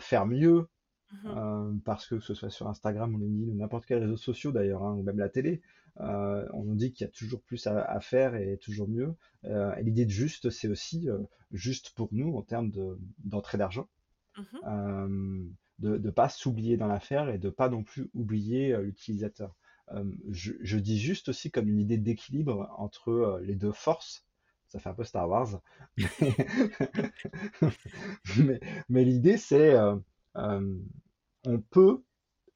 faire 0.00 0.26
mieux, 0.26 0.68
euh, 1.26 1.72
parce 1.84 2.06
que 2.06 2.16
que 2.16 2.20
ce 2.22 2.34
soit 2.34 2.50
sur 2.50 2.68
Instagram 2.68 3.14
ou 3.14 3.18
LinkedIn 3.18 3.52
ou 3.52 3.56
n'importe 3.56 3.86
quel 3.86 4.00
réseau 4.02 4.16
social 4.16 4.52
d'ailleurs, 4.52 4.82
hein, 4.84 4.94
ou 4.94 5.02
même 5.02 5.18
la 5.18 5.28
télé, 5.28 5.62
euh, 6.00 6.46
on 6.52 6.64
nous 6.64 6.74
dit 6.76 6.92
qu'il 6.92 7.06
y 7.06 7.08
a 7.08 7.12
toujours 7.12 7.42
plus 7.42 7.66
à, 7.66 7.82
à 7.82 8.00
faire 8.00 8.34
et 8.34 8.58
toujours 8.58 8.88
mieux. 8.88 9.14
Euh, 9.44 9.74
et 9.76 9.82
l'idée 9.82 10.04
de 10.04 10.10
juste, 10.10 10.50
c'est 10.50 10.68
aussi 10.68 11.08
euh, 11.10 11.18
juste 11.52 11.90
pour 11.90 12.08
nous 12.12 12.36
en 12.36 12.42
termes 12.42 12.70
de, 12.70 12.98
d'entrée 13.24 13.58
d'argent, 13.58 13.88
Mhm. 14.36 15.56
de 15.80 15.98
ne 15.98 16.10
pas 16.10 16.28
s'oublier 16.28 16.76
dans 16.76 16.86
l'affaire 16.86 17.28
et 17.28 17.38
de 17.38 17.50
pas 17.50 17.68
non 17.68 17.82
plus 17.82 18.08
oublier 18.14 18.76
l'utilisateur. 18.80 19.56
Je, 20.28 20.52
je 20.60 20.78
dis 20.78 21.00
juste 21.00 21.28
aussi 21.28 21.50
comme 21.50 21.68
une 21.68 21.80
idée 21.80 21.98
d'équilibre 21.98 22.72
entre 22.78 23.40
les 23.42 23.56
deux 23.56 23.72
forces. 23.72 24.24
Ça 24.68 24.78
fait 24.78 24.88
un 24.88 24.94
peu 24.94 25.02
Star 25.02 25.28
Wars, 25.28 25.60
mais, 28.38 28.60
mais, 28.88 29.04
l'idée 29.04 29.36
c'est 29.36 29.76
on 31.44 31.60
peut 31.70 32.02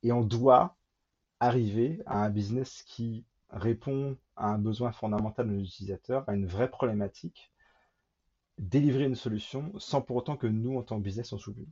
et 0.02 0.12
on 0.12 0.22
doit 0.22 0.76
arriver 1.46 2.02
à 2.06 2.24
un 2.24 2.30
business 2.30 2.82
qui 2.86 3.24
répond 3.50 4.16
à 4.36 4.48
un 4.48 4.58
besoin 4.58 4.92
fondamental 4.92 5.46
de 5.48 5.52
nos 5.52 5.62
utilisateurs, 5.64 6.28
à 6.28 6.34
une 6.34 6.46
vraie 6.46 6.70
problématique, 6.70 7.52
délivrer 8.58 9.04
une 9.04 9.14
solution 9.14 9.72
sans 9.78 10.00
pour 10.02 10.16
autant 10.16 10.36
que 10.36 10.46
nous, 10.46 10.76
en 10.76 10.82
tant 10.82 10.98
que 10.98 11.04
business, 11.04 11.32
on 11.32 11.38
s'oublie. 11.38 11.68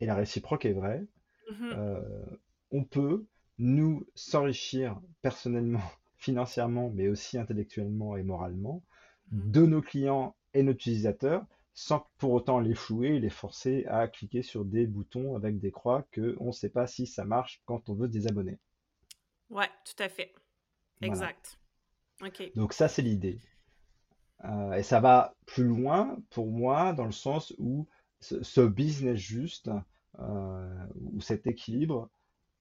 Et 0.00 0.06
la 0.06 0.14
réciproque 0.14 0.64
est 0.64 0.72
vraie. 0.72 1.04
Mhm. 1.50 1.70
Euh, 1.72 2.24
on 2.70 2.84
peut, 2.84 3.26
nous, 3.58 4.06
s'enrichir 4.14 5.00
personnellement, 5.22 5.82
financièrement, 6.16 6.90
mais 6.90 7.08
aussi 7.08 7.38
intellectuellement 7.38 8.16
et 8.16 8.22
moralement, 8.22 8.82
Mhm. 9.32 9.50
de 9.52 9.66
nos 9.66 9.82
clients 9.82 10.36
et 10.54 10.62
nos 10.62 10.72
utilisateurs, 10.72 11.44
sans 11.74 12.06
pour 12.18 12.32
autant 12.32 12.60
les 12.60 12.74
flouer, 12.74 13.18
les 13.18 13.30
forcer 13.30 13.84
à 13.86 14.06
cliquer 14.08 14.42
sur 14.42 14.64
des 14.64 14.86
boutons 14.86 15.36
avec 15.36 15.58
des 15.58 15.70
croix 15.70 16.04
que 16.10 16.36
on 16.40 16.48
ne 16.48 16.52
sait 16.52 16.68
pas 16.68 16.86
si 16.86 17.06
ça 17.06 17.24
marche 17.24 17.62
quand 17.64 17.88
on 17.88 17.94
veut 17.94 18.06
se 18.08 18.12
désabonner. 18.12 18.58
Ouais, 19.52 19.70
tout 19.84 20.02
à 20.02 20.08
fait. 20.08 20.34
Voilà. 21.00 21.08
Exact. 21.08 21.58
OK. 22.22 22.52
Donc 22.54 22.72
ça, 22.72 22.88
c'est 22.88 23.02
l'idée. 23.02 23.38
Euh, 24.44 24.72
et 24.72 24.82
ça 24.82 25.00
va 25.00 25.34
plus 25.46 25.64
loin 25.64 26.18
pour 26.30 26.50
moi 26.50 26.92
dans 26.92 27.04
le 27.04 27.12
sens 27.12 27.54
où 27.58 27.86
ce, 28.20 28.42
ce 28.42 28.60
business 28.60 29.18
juste, 29.18 29.70
euh, 30.18 30.86
ou 31.00 31.20
cet 31.20 31.46
équilibre, 31.46 32.10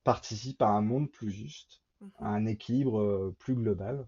participe 0.03 0.61
à 0.61 0.69
un 0.69 0.81
monde 0.81 1.11
plus 1.11 1.31
juste, 1.31 1.81
à 2.19 2.29
Mhm. 2.29 2.35
un 2.35 2.45
équilibre 2.47 2.99
euh, 2.99 3.35
plus 3.39 3.55
global 3.55 4.07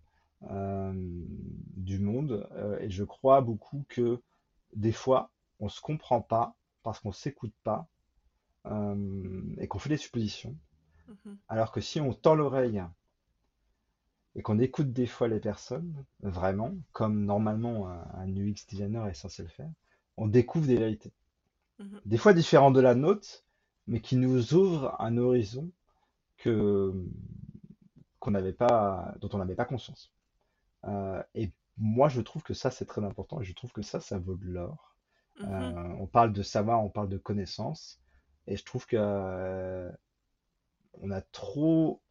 euh, 0.52 0.94
du 0.96 2.00
monde. 2.00 2.48
Et 2.82 2.90
je 2.90 3.04
crois 3.04 3.42
beaucoup 3.42 3.86
que 3.90 4.22
des 4.76 4.92
fois, 4.94 5.32
on 5.60 5.70
se 5.70 5.82
comprend 5.82 6.22
pas 6.22 6.56
parce 6.84 7.00
qu'on 7.00 7.12
s'écoute 7.14 7.54
pas 7.64 7.88
et 9.60 9.68
qu'on 9.68 9.80
fait 9.80 9.90
des 9.90 9.98
suppositions. 9.98 10.56
Mhm. 11.08 11.38
Alors 11.50 11.72
que 11.72 11.82
si 11.82 12.00
on 12.02 12.14
tend 12.14 12.36
l'oreille 12.36 12.84
et 14.36 14.42
qu'on 14.42 14.60
écoute 14.60 14.94
des 14.94 15.06
fois 15.08 15.28
les 15.28 15.40
personnes, 15.40 15.94
vraiment, 16.22 16.74
comme 16.92 17.26
normalement 17.26 17.90
un, 17.90 18.06
un 18.16 18.36
UX 18.36 18.66
designer 18.68 19.08
est 19.08 19.14
censé 19.14 19.44
le 19.44 19.50
faire, 19.50 19.70
on 20.18 20.28
découvre 20.28 20.68
des 20.68 20.78
vérités. 20.78 21.14
Mhm. 21.80 22.02
Des 22.06 22.18
fois 22.18 22.34
différentes 22.34 22.76
de 22.76 22.82
la 22.82 22.96
nôtre, 22.96 23.44
mais 23.88 24.02
qui 24.02 24.16
nous 24.18 24.54
ouvrent 24.54 24.96
un 25.00 25.18
horizon 25.18 25.72
que 26.38 26.94
qu'on 28.20 28.32
n'avait 28.32 28.54
pas, 28.54 29.14
dont 29.20 29.30
on 29.34 29.38
n'avait 29.38 29.56
pas 29.56 29.66
conscience. 29.66 30.12
Euh, 30.86 31.22
et 31.36 31.52
moi, 31.78 32.10
je 32.10 32.22
trouve 32.22 32.44
que 32.44 32.54
ça, 32.54 32.72
c'est 32.72 32.86
très 32.86 33.04
important, 33.04 33.42
et 33.42 33.44
je 33.44 33.54
trouve 33.54 33.72
que 33.74 33.82
ça, 33.82 34.00
ça 34.00 34.18
vaut 34.18 34.36
de 34.36 34.48
l'or. 34.48 34.96
Mhm. 35.40 35.48
Euh, 35.52 35.96
on 36.00 36.08
parle 36.08 36.34
de 36.34 36.44
savoir, 36.44 36.84
on 36.84 36.90
parle 36.90 37.10
de 37.10 37.18
connaissance, 37.18 38.00
et 38.48 38.56
je 38.56 38.64
trouve 38.64 38.86
que 38.88 38.98
euh, 38.98 39.92
on 41.02 41.12
a 41.12 41.22
trop, 41.22 42.02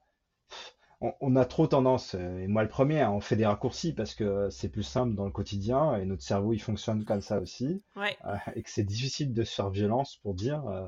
on, 1.01 1.37
a 1.37 1.45
trop 1.45 1.67
tendance, 1.67 2.15
euh, 2.15 2.39
et 2.39 2.47
moi 2.47 2.63
le 2.63 2.69
premier, 2.69 3.01
hein, 3.01 3.11
on 3.11 3.21
fait 3.21 3.37
des 3.37 3.47
raccourcis 3.47 3.93
parce 3.93 4.15
que 4.15 4.49
c'est 4.51 4.69
plus 4.69 4.83
simple 4.83 5.15
dans 5.15 5.25
le 5.25 5.33
quotidien, 5.33 5.97
et 5.97 6.05
notre 6.05 6.23
cerveau, 6.23 6.53
il 6.53 6.61
fonctionne 6.61 7.05
comme 7.05 7.21
ça 7.21 7.41
aussi, 7.41 7.83
Ouais. 7.97 8.17
euh, 8.27 8.37
et 8.55 8.63
que 8.63 8.71
c'est 8.71 8.85
difficile 8.85 9.33
de 9.33 9.43
se 9.45 9.55
faire 9.55 9.71
violence 9.71 10.17
pour 10.23 10.35
dire, 10.35 10.67
euh, 10.67 10.87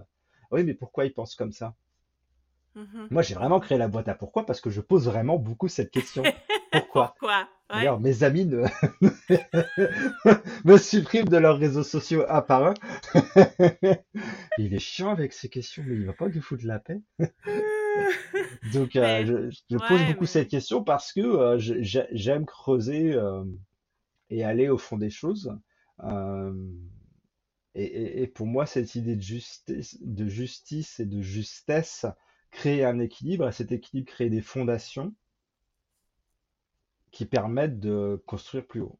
oui, 0.50 0.64
mais 0.64 0.74
pourquoi 0.74 1.04
il 1.04 1.12
pense 1.12 1.34
comme 1.34 1.52
ça? 1.52 1.74
Mhm. 2.74 3.08
Moi, 3.10 3.22
j'ai 3.22 3.34
vraiment 3.34 3.60
créé 3.60 3.78
la 3.78 3.88
boîte 3.88 4.08
à 4.08 4.14
pourquoi 4.14 4.46
parce 4.46 4.60
que 4.60 4.70
je 4.70 4.80
pose 4.80 5.06
vraiment 5.06 5.38
beaucoup 5.38 5.68
cette 5.68 5.90
question. 5.90 6.22
Pourquoi? 6.72 7.14
Pourquoi? 7.18 7.48
Ouais. 7.70 7.76
D'ailleurs, 7.76 8.00
mes 8.00 8.24
amis 8.24 8.46
ne... 8.46 8.64
me 10.64 10.76
suppriment 10.76 11.28
de 11.28 11.36
leurs 11.36 11.56
réseaux 11.56 11.84
sociaux 11.84 12.24
un 12.28 12.42
par 12.42 12.66
un. 12.66 12.74
Il 14.58 14.74
est 14.74 14.80
chiant 14.80 15.10
avec 15.10 15.32
ces 15.32 15.48
questions, 15.48 15.84
mais 15.86 15.94
il 15.94 16.04
va 16.04 16.12
pas 16.12 16.28
nous 16.28 16.42
foutre 16.42 16.66
la 16.66 16.80
paix. 16.80 17.00
Donc, 18.72 18.96
euh, 18.96 19.50
je, 19.70 19.76
pose 19.76 20.02
beaucoup 20.06 20.26
cette 20.26 20.48
question 20.48 20.82
parce 20.82 21.12
que 21.12 21.20
euh, 21.20 21.58
j'aime 21.58 22.46
creuser 22.46 23.16
et 24.30 24.44
aller 24.44 24.68
au 24.68 24.78
fond 24.78 24.96
des 24.96 25.10
choses. 25.10 25.56
Et, 27.74 28.26
pour 28.28 28.46
moi, 28.46 28.66
cette 28.66 28.94
idée 28.94 29.16
de 29.16 29.22
justice, 29.22 29.98
de 30.00 30.26
justice 30.26 31.00
et 31.00 31.06
de 31.06 31.20
justesse 31.20 32.06
créer 32.50 32.84
un 32.84 33.00
équilibre, 33.00 33.48
et 33.48 33.52
cet 33.52 33.72
équilibre 33.72 34.10
crée 34.10 34.30
des 34.30 34.42
fondations 34.42 35.12
qui 37.10 37.26
permettent 37.26 37.80
de 37.80 38.22
construire 38.26 38.64
plus 38.64 38.80
haut, 38.80 38.98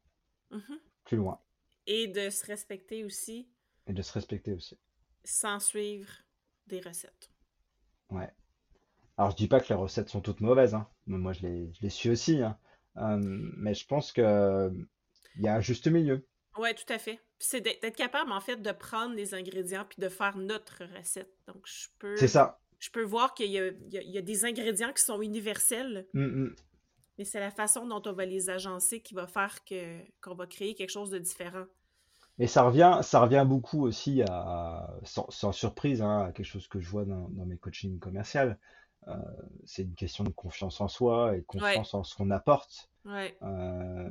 mm-hmm. 0.51 0.79
plus 1.05 1.17
loin. 1.17 1.39
Et 1.87 2.07
de 2.07 2.29
se 2.29 2.45
respecter 2.45 3.03
aussi. 3.05 3.47
Et 3.87 3.93
de 3.93 4.01
se 4.01 4.11
respecter 4.11 4.53
aussi. 4.53 4.77
Sans 5.23 5.59
suivre 5.59 6.09
des 6.67 6.81
recettes. 6.81 7.29
Ouais. 8.09 8.29
Alors, 9.17 9.31
je 9.31 9.35
dis 9.35 9.47
pas 9.47 9.59
que 9.59 9.69
les 9.69 9.75
recettes 9.75 10.09
sont 10.09 10.21
toutes 10.21 10.41
mauvaises, 10.41 10.73
hein. 10.73 10.87
Moi, 11.07 11.33
je 11.33 11.41
les, 11.41 11.71
je 11.73 11.81
les 11.81 11.89
suis 11.89 12.09
aussi, 12.09 12.41
hein. 12.41 12.57
Euh, 12.97 13.19
mais 13.21 13.73
je 13.73 13.85
pense 13.85 14.11
que 14.11 14.71
il 15.35 15.43
y 15.43 15.47
a 15.47 15.55
un 15.55 15.61
juste 15.61 15.87
milieu. 15.87 16.25
Oui, 16.57 16.73
tout 16.75 16.93
à 16.93 16.97
fait. 16.97 17.19
C'est 17.39 17.61
d'être 17.61 17.95
capable, 17.95 18.31
en 18.31 18.39
fait, 18.39 18.61
de 18.61 18.71
prendre 18.71 19.13
les 19.15 19.33
ingrédients 19.33 19.85
puis 19.87 20.01
de 20.01 20.07
faire 20.07 20.37
notre 20.37 20.83
recette. 20.97 21.33
Donc, 21.47 21.65
je 21.65 21.87
peux. 21.99 22.15
C'est 22.15 22.29
ça. 22.29 22.59
Je 22.79 22.89
peux 22.89 23.03
voir 23.03 23.33
qu'il 23.33 23.51
y, 23.51 23.57
y, 23.91 24.17
a 24.17 24.21
des 24.21 24.45
ingrédients 24.45 24.93
qui 24.93 25.03
sont 25.03 25.21
universels. 25.21 26.07
Mm, 26.13 26.43
mm. 26.43 26.55
Mais 27.17 27.25
c'est 27.25 27.39
la 27.39 27.51
façon 27.51 27.87
dont 27.87 28.01
on 28.05 28.13
va 28.13 28.25
les 28.25 28.49
agencer 28.49 29.01
qui 29.01 29.13
va 29.13 29.27
faire 29.27 29.63
que 29.63 29.99
qu'on 30.21 30.35
va 30.35 30.47
créer 30.47 30.75
quelque 30.75 30.91
chose 30.91 31.09
de 31.09 31.17
différent. 31.17 31.65
Et 32.37 32.47
ça 32.47 32.63
revient, 32.63 32.99
ça 33.01 33.21
revient 33.21 33.45
beaucoup 33.47 33.85
aussi 33.85 34.21
à, 34.23 34.93
sans, 35.03 35.51
surprise, 35.53 36.01
hein, 36.01 36.25
à 36.25 36.31
quelque 36.33 36.45
chose 36.45 36.67
que 36.67 36.81
je 36.81 36.89
vois 36.89 37.05
dans, 37.05 37.29
mes 37.45 37.57
coachings 37.57 37.97
commerciaux. 37.99 38.51
Euh, 39.07 39.13
c'est 39.65 39.83
une 39.83 39.93
question 39.93 40.23
de 40.23 40.29
confiance 40.29 40.81
en 40.81 40.87
soi 40.87 41.35
et 41.35 41.39
de 41.39 41.45
confiance 41.45 41.93
en 41.93 42.03
ce 42.03 42.15
qu'on 42.15 42.31
apporte 42.31 42.89
euh, 43.05 44.09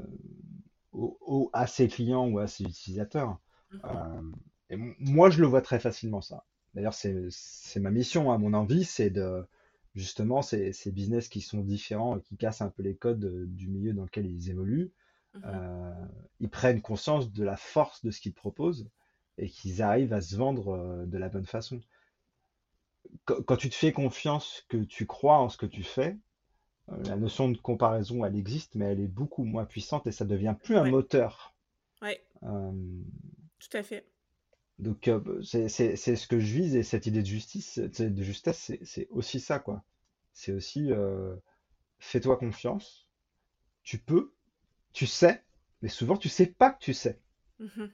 à 1.53 1.67
ses 1.67 1.89
clients 1.89 2.29
ou 2.29 2.39
à 2.39 2.47
ses 2.47 2.65
utilisateurs. 2.65 3.39
Mhm. 3.73 3.81
Euh, 3.85 4.23
et 4.71 4.77
moi, 4.99 5.31
je 5.31 5.41
le 5.41 5.47
vois 5.47 5.63
très 5.63 5.81
facilement 5.81 6.21
ça. 6.21 6.45
D'ailleurs, 6.75 6.95
c'est 6.95 7.81
ma 7.81 7.91
mission, 7.91 8.33
hein. 8.33 8.39
mon 8.39 8.55
envie, 8.55 8.85
c'est 8.85 9.11
de 9.11 9.47
justement 9.95 10.43
ces, 10.43 10.73
ces, 10.73 10.91
business 10.91 11.29
qui 11.29 11.41
sont 11.41 11.61
différents 11.61 12.17
et 12.19 12.21
qui 12.21 12.37
cassent 12.37 12.63
un 12.63 12.71
peu 12.71 12.83
les 12.83 12.97
codes 12.97 13.47
du 13.55 13.69
milieu 13.69 13.93
dans 13.93 14.03
lequel 14.03 14.27
ils 14.27 14.51
évoluent, 14.51 14.93
Mhm. 15.35 15.43
Euh, 15.47 16.07
ils 16.41 16.49
prennent 16.49 16.81
conscience 16.81 17.33
de 17.33 17.45
la 17.45 17.57
force 17.57 18.05
de 18.05 18.11
ce 18.11 18.21
qu'ils 18.21 18.35
proposent 18.35 18.89
et 19.39 19.49
qu'ils 19.49 19.83
arrivent 19.83 20.13
à 20.13 20.21
se 20.21 20.37
vendre 20.37 21.05
de 21.07 21.19
la 21.19 21.29
bonne 21.29 21.47
façon. 21.47 21.81
Quand, 23.25 23.57
tu 23.57 23.71
te 23.71 23.75
fais 23.75 23.93
confiance, 23.93 24.65
que 24.69 24.77
tu 24.77 25.07
crois 25.07 25.39
en 25.39 25.49
ce 25.49 25.57
que 25.57 25.67
tu 25.67 25.83
fais, 25.83 26.19
euh, 26.91 27.03
la 27.05 27.17
notion 27.17 27.49
de 27.49 27.57
comparaison, 27.57 28.25
elle 28.25 28.37
existe, 28.37 28.75
mais 28.75 28.87
elle 28.87 29.01
est 29.01 29.09
beaucoup 29.09 29.45
moins 29.45 29.65
puissante 29.65 30.07
et 30.07 30.13
ça 30.13 30.25
devient 30.25 30.55
plus 30.63 30.77
un 30.77 30.91
moteur. 30.91 31.55
Oui. 32.03 32.17
Tout 32.41 33.77
à 33.77 33.83
fait. 33.83 34.07
Donc 34.79 35.09
c'est 35.43 35.69
ce 35.69 36.27
que 36.27 36.41
je 36.41 36.53
vise 36.53 36.77
et 36.77 36.83
cette 36.83 37.07
idée 37.07 37.23
de 37.23 37.27
justice, 37.27 37.79
de 37.79 38.23
justesse, 38.23 38.73
c'est 38.83 39.09
aussi 39.11 39.41
ça 39.41 39.59
quoi. 39.59 39.85
C'est 40.33 40.53
aussi 40.53 40.91
fais-toi 41.99 42.37
confiance, 42.37 43.07
tu 43.85 43.99
peux, 43.99 44.35
tu 44.93 45.07
sais, 45.07 45.43
mais 45.81 45.89
souvent 45.89 46.17
tu 46.17 46.29
sais 46.29 46.47
pas 46.47 46.71
que 46.71 46.81
tu 46.81 46.93
sais. 46.93 47.21
Mhm. 47.61 47.91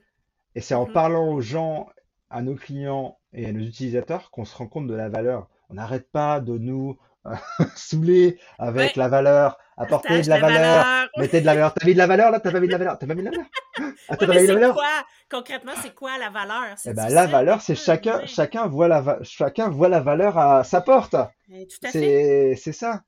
Et 0.55 0.61
c'est 0.61 0.73
en 0.73 0.87
mhm. 0.87 0.93
parlant 0.93 1.31
aux 1.31 1.41
gens, 1.41 1.87
à 2.29 2.41
nos 2.41 2.55
clients 2.55 3.20
et 3.33 3.45
à 3.45 3.51
nos 3.51 3.61
utilisateurs 3.61 4.31
qu'on 4.31 4.45
se 4.45 4.55
rend 4.55 4.67
compte 4.67 4.87
de 4.87 4.93
la 4.93 5.09
valeur. 5.09 5.47
On 5.69 5.75
n'arrête 5.75 6.09
pas 6.11 6.39
de 6.39 6.57
nous 6.57 6.97
euh, 7.25 7.35
saouler 7.75 8.39
avec 8.57 8.95
la 8.95 9.07
valeur, 9.07 9.57
apporter 9.77 10.21
de 10.21 10.29
la, 10.29 10.39
valeur, 10.39 11.07
mettez 11.17 11.41
de 11.41 11.45
la 11.45 11.53
valeur. 11.53 11.73
T'as 11.73 11.85
mis 11.85 11.93
de 11.93 11.97
la 11.97 12.07
valeur 12.07 12.31
là? 12.31 12.39
T'as 12.39 12.51
pas 12.51 12.59
mis 12.59 12.67
de 12.67 12.71
la 12.71 12.77
valeur. 12.77 12.97
T'as 12.97 13.07
pas 13.07 13.15
mis 13.15 13.21
de 13.21 13.25
la 13.25 13.31
valeur? 13.31 13.45
Ah, 14.09 14.17
pas 14.17 14.27
mis 14.27 14.41
de 14.41 14.47
la 14.47 14.53
valeur? 14.53 14.73
quoi? 14.73 15.05
Concrètement, 15.29 15.71
c'est 15.81 15.95
quoi 15.95 16.17
la 16.17 16.29
valeur? 16.29 16.75
Eh 16.85 16.93
ben, 16.93 17.09
La 17.09 17.27
valeur, 17.27 17.61
c'est 17.61 17.75
chacun, 17.75 18.25
chacun, 18.25 18.67
voit 18.67 18.87
la 18.87 19.19
chacun 19.23 19.69
voit 19.69 19.87
la 19.87 20.01
valeur 20.01 20.37
à 20.37 20.63
sa 20.63 20.81
porte. 20.81 21.15
Eh, 21.49 22.55
c'est 22.57 22.73
ça. 22.73 23.03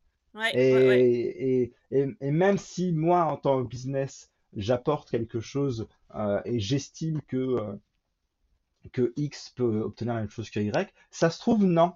Et, 0.53 1.73
Et, 1.91 2.31
même 2.31 2.57
si 2.57 2.91
moi, 2.91 3.25
en 3.25 3.37
tant 3.37 3.63
que 3.63 3.67
business, 3.67 4.29
j'apporte 4.55 5.09
quelque 5.09 5.39
chose 5.39 5.87
euh, 6.15 6.41
et 6.45 6.59
j'estime 6.59 7.21
que, 7.27 7.37
euh, 7.37 7.73
que 8.91 9.13
X 9.15 9.51
peut 9.55 9.81
obtenir 9.81 10.13
la 10.13 10.21
même 10.21 10.29
chose 10.29 10.49
que 10.49 10.59
Y, 10.59 10.93
ça 11.11 11.29
se 11.29 11.39
trouve 11.39 11.65
non. 11.65 11.93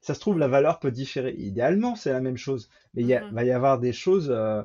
Ça 0.00 0.14
se 0.14 0.20
trouve, 0.20 0.38
la 0.38 0.48
valeur 0.48 0.78
peut 0.78 0.90
différer. 0.90 1.34
Idéalement, 1.36 1.94
c'est 1.94 2.12
la 2.12 2.20
même 2.20 2.38
chose. 2.38 2.70
Mais 2.94 3.02
il 3.02 3.08
mm-hmm. 3.08 3.32
va 3.32 3.44
y 3.44 3.50
avoir 3.50 3.78
des 3.78 3.92
choses 3.92 4.30
euh, 4.30 4.62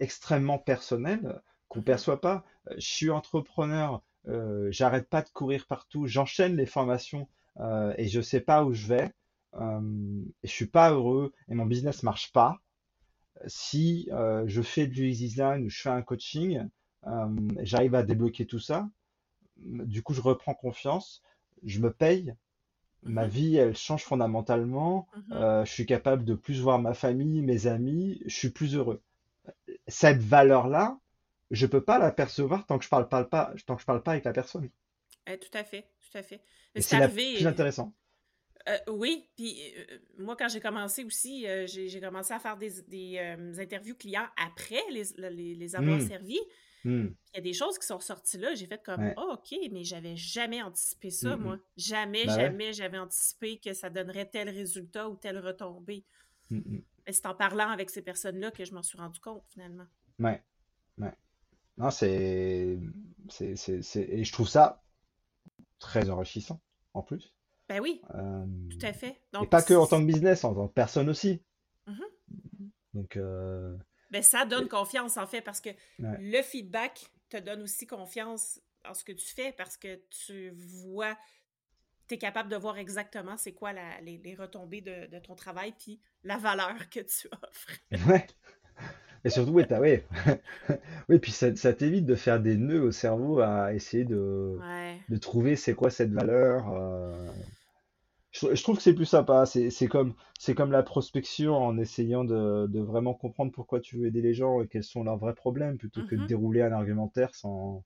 extrêmement 0.00 0.58
personnelles 0.58 1.40
qu'on 1.68 1.80
ne 1.80 1.84
perçoit 1.84 2.20
pas. 2.20 2.44
Je 2.76 2.86
suis 2.86 3.10
entrepreneur, 3.10 4.02
j'arrête 4.70 5.08
pas 5.08 5.22
de 5.22 5.28
courir 5.30 5.66
partout, 5.66 6.06
j'enchaîne 6.06 6.56
les 6.56 6.66
formations 6.66 7.28
et 7.96 8.08
je 8.08 8.20
sais 8.20 8.40
pas 8.40 8.64
où 8.64 8.72
je 8.72 8.86
vais 8.86 9.12
euh, 9.54 10.24
et 10.42 10.46
je 10.46 10.52
suis 10.52 10.66
pas 10.66 10.92
heureux 10.92 11.32
et 11.48 11.54
mon 11.54 11.66
business 11.66 12.02
marche 12.02 12.32
pas, 12.32 12.58
si 13.46 14.08
euh, 14.12 14.44
je 14.46 14.62
fais 14.62 14.86
du 14.86 15.10
design 15.10 15.64
ou 15.64 15.70
je 15.70 15.80
fais 15.80 15.88
un 15.88 16.02
coaching, 16.02 16.68
euh, 17.06 17.48
j'arrive 17.62 17.94
à 17.94 18.02
débloquer 18.02 18.46
tout 18.46 18.58
ça, 18.58 18.88
du 19.58 20.02
coup 20.02 20.14
je 20.14 20.20
reprends 20.20 20.54
confiance, 20.54 21.22
je 21.64 21.80
me 21.80 21.92
paye, 21.92 22.34
ma 23.02 23.24
mhm. 23.24 23.30
vie 23.30 23.56
elle 23.56 23.76
change 23.76 24.04
fondamentalement, 24.04 25.08
mhm. 25.16 25.64
je 25.64 25.70
suis 25.70 25.86
capable 25.86 26.24
de 26.24 26.34
plus 26.34 26.60
voir 26.60 26.78
ma 26.78 26.94
famille, 26.94 27.42
mes 27.42 27.66
amis, 27.66 28.22
je 28.26 28.34
suis 28.34 28.50
plus 28.50 28.74
heureux. 28.74 29.02
Cette 29.86 30.18
valeur-là, 30.18 30.98
je 31.50 31.66
peux 31.66 31.82
pas 31.82 31.98
la 31.98 32.10
percevoir 32.10 32.66
tant 32.66 32.78
que 32.78 32.84
je 32.84 32.90
parle 32.90 33.08
pas, 33.08 33.24
tant 33.66 33.74
que 33.76 33.80
je 33.80 33.86
parle 33.86 34.02
pas 34.02 34.12
avec 34.12 34.24
la 34.24 34.32
personne. 34.32 34.68
Eh, 35.26 35.38
tout 35.38 35.56
à 35.56 35.64
fait, 35.64 35.86
tout 36.00 36.18
à 36.18 36.22
fait. 36.22 36.40
C'est 36.76 37.08
plus 37.12 37.46
intéressant. 37.46 37.92
Euh, 38.68 38.76
oui, 38.88 39.28
puis 39.36 39.56
euh, 39.76 39.98
moi, 40.18 40.36
quand 40.36 40.48
j'ai 40.48 40.60
commencé 40.60 41.04
aussi, 41.04 41.46
euh, 41.46 41.66
j'ai 41.66 42.00
commencé 42.00 42.34
à 42.34 42.38
faire 42.38 42.56
des, 42.56 43.18
interviews 43.58 43.94
clients 43.94 44.26
après 44.36 44.82
les, 44.90 45.54
les, 45.54 45.76
avoir 45.76 45.96
hmm. 45.96 46.06
servis. 46.06 46.40
Hmm. 46.84 47.08
Il 47.32 47.36
y 47.36 47.38
a 47.38 47.40
des 47.40 47.52
choses 47.52 47.78
qui 47.78 47.86
sont 47.86 48.00
sorties 48.00 48.38
là. 48.38 48.54
J'ai 48.54 48.66
fait 48.66 48.82
comme, 48.82 49.12
oh, 49.16 49.34
OK, 49.34 49.56
mais 49.72 49.84
j'avais 49.84 50.16
jamais 50.16 50.62
anticipé 50.62 51.10
ça, 51.10 51.36
hmm, 51.36 51.42
moi. 51.42 51.58
Jamais, 51.76 52.26
ben 52.26 52.34
jamais 52.34 52.72
j'avais 52.72 52.98
anticipé 52.98 53.58
que 53.58 53.72
ça 53.72 53.90
donnerait 53.90 54.26
tel 54.26 54.48
résultat 54.48 55.08
ou 55.08 55.16
telle 55.16 55.38
retombée. 55.38 56.04
Mais 56.50 57.12
c'est 57.12 57.26
en 57.26 57.34
parlant 57.34 57.68
avec 57.68 57.90
ces 57.90 58.02
personnes-là 58.02 58.50
que 58.50 58.64
je 58.64 58.72
m'en 58.74 58.82
suis 58.82 58.98
rendu 58.98 59.20
compte, 59.20 59.44
finalement. 59.48 59.86
Ouais, 60.18 60.42
ouais. 60.98 61.12
Non, 61.76 61.90
c'est. 61.90 62.78
Et 63.40 64.24
je 64.24 64.32
trouve 64.32 64.48
ça 64.48 64.82
très 65.78 66.10
enrichissant, 66.10 66.60
en 66.94 67.02
plus. 67.02 67.34
Ben 67.68 67.80
oui, 67.80 68.00
tout 68.70 68.86
à 68.86 68.92
fait. 68.92 69.20
et 69.42 69.46
pas 69.46 69.62
que 69.62 69.74
en 69.74 69.86
tant 69.86 70.00
que 70.00 70.06
business, 70.06 70.44
en 70.44 70.54
tant 70.54 70.68
que 70.68 70.72
personne 70.72 71.08
aussi. 71.08 71.42
Mhm. 71.86 72.04
Donc. 72.94 73.16
Euh, 73.16 73.76
ben, 74.10 74.22
ça 74.22 74.44
donne 74.44 74.68
confiance, 74.68 75.16
en 75.16 75.26
fait, 75.26 75.40
parce 75.40 75.60
que 75.60 75.70
le 75.98 76.42
feedback 76.42 77.10
te 77.28 77.36
donne 77.36 77.62
aussi 77.62 77.86
confiance 77.86 78.60
en 78.84 78.94
ce 78.94 79.04
que 79.04 79.12
tu 79.12 79.26
fais, 79.26 79.52
parce 79.52 79.76
que 79.76 80.00
tu 80.26 80.50
vois, 80.50 81.16
tu 82.08 82.14
es 82.14 82.18
capable 82.18 82.48
de 82.48 82.56
voir 82.56 82.78
exactement 82.78 83.36
c'est 83.36 83.52
quoi 83.52 83.72
les, 83.72 84.36
retombées 84.38 84.80
de, 84.80 85.18
ton 85.18 85.34
travail, 85.34 85.74
puis 85.78 86.00
la 86.24 86.38
valeur 86.38 86.88
que 86.90 87.00
tu 87.00 87.28
offres. 87.32 87.70
Ouais. 88.08 88.26
Et 89.24 89.30
surtout, 89.30 89.52
oui, 91.08 91.18
puis 91.18 91.32
ça, 91.32 91.72
t'évite 91.72 92.06
de 92.06 92.14
faire 92.14 92.40
des 92.40 92.56
nœuds 92.56 92.82
au 92.82 92.92
cerveau 92.92 93.40
à 93.40 93.74
essayer 93.74 94.04
de, 94.04 94.56
de 95.08 95.16
trouver 95.16 95.56
c'est 95.56 95.74
quoi 95.74 95.90
cette 95.90 96.12
valeur. 96.12 96.72
Euh, 96.72 97.26
je, 98.40 98.62
trouve 98.62 98.76
que 98.76 98.82
c'est 98.82 98.94
plus 98.94 99.06
sympa. 99.06 99.44
C'est 99.46 99.88
comme, 99.88 100.14
comme 100.56 100.72
la 100.72 100.82
prospection 100.82 101.56
en 101.56 101.78
essayant 101.78 102.24
de, 102.24 102.80
vraiment 102.80 103.14
comprendre 103.14 103.52
pourquoi 103.52 103.80
tu 103.80 103.98
veux 103.98 104.06
aider 104.06 104.22
les 104.22 104.34
gens 104.34 104.62
et 104.62 104.68
quels 104.68 104.84
sont 104.84 105.04
leurs 105.04 105.18
vrais 105.18 105.34
problèmes 105.34 105.78
plutôt 105.78 106.04
que 106.06 106.14
de 106.14 106.22
mhm. 106.22 106.26
dérouler 106.26 106.62
un 106.62 106.72
argumentaire 106.72 107.34
sans, 107.34 107.84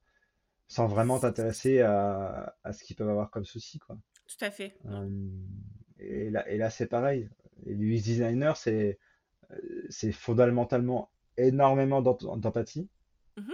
sans 0.69 0.87
vraiment 0.87 1.19
t'intéresser 1.19 1.81
à, 1.81 2.55
ce 2.73 2.85
qu'ils 2.85 2.97
peuvent 2.97 3.09
avoir 3.09 3.31
comme 3.31 3.45
souci. 3.45 3.79
Quoi. 3.79 3.97
Tout 4.27 4.45
à 4.45 4.51
fait. 4.51 4.75
Euh, 4.87 5.09
et 5.99 6.31
là, 6.31 6.49
et 6.49 6.57
là 6.57 6.71
c'est 6.71 6.87
pareil. 6.87 7.29
Les 7.65 7.75
UX 7.75 8.03
designers, 8.03 8.55
c'est 8.57 8.99
c'est 9.91 10.13
fondamentalement 10.13 11.11
énormément 11.37 12.03
d'empathie. 12.03 12.89
Mhm. 13.37 13.53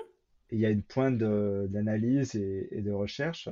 Il 0.50 0.60
y 0.60 0.66
a 0.66 0.70
une 0.70 0.82
pointe 0.82 1.18
d'analyse 1.18 2.34
et, 2.34 2.68
et, 2.70 2.82
de 2.82 2.92
recherche, 2.92 3.48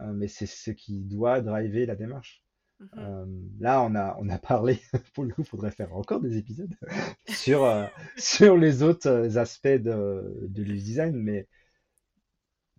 euh, 0.00 0.12
mais 0.12 0.28
c'est 0.28 0.46
ce 0.46 0.70
qui 0.70 1.00
doit 1.00 1.40
driver 1.40 1.86
la 1.86 1.96
démarche. 1.96 2.43
Mhm. 2.80 2.88
Euh, 2.98 3.26
là, 3.60 3.82
on 3.82 3.94
a, 3.94 4.16
on 4.20 4.28
a 4.28 4.38
parlé, 4.38 4.80
pour 5.14 5.24
le 5.24 5.32
coup, 5.32 5.42
il 5.42 5.48
faudrait 5.48 5.70
faire 5.70 5.94
encore 5.94 6.20
des 6.20 6.36
épisodes 6.36 6.74
sur, 7.28 7.64
euh, 7.64 7.86
sur 8.16 8.56
les 8.56 8.82
autres 8.82 9.38
aspects 9.38 9.68
de, 9.68 10.46
de 10.48 10.62
design, 10.64 11.16
mais 11.16 11.46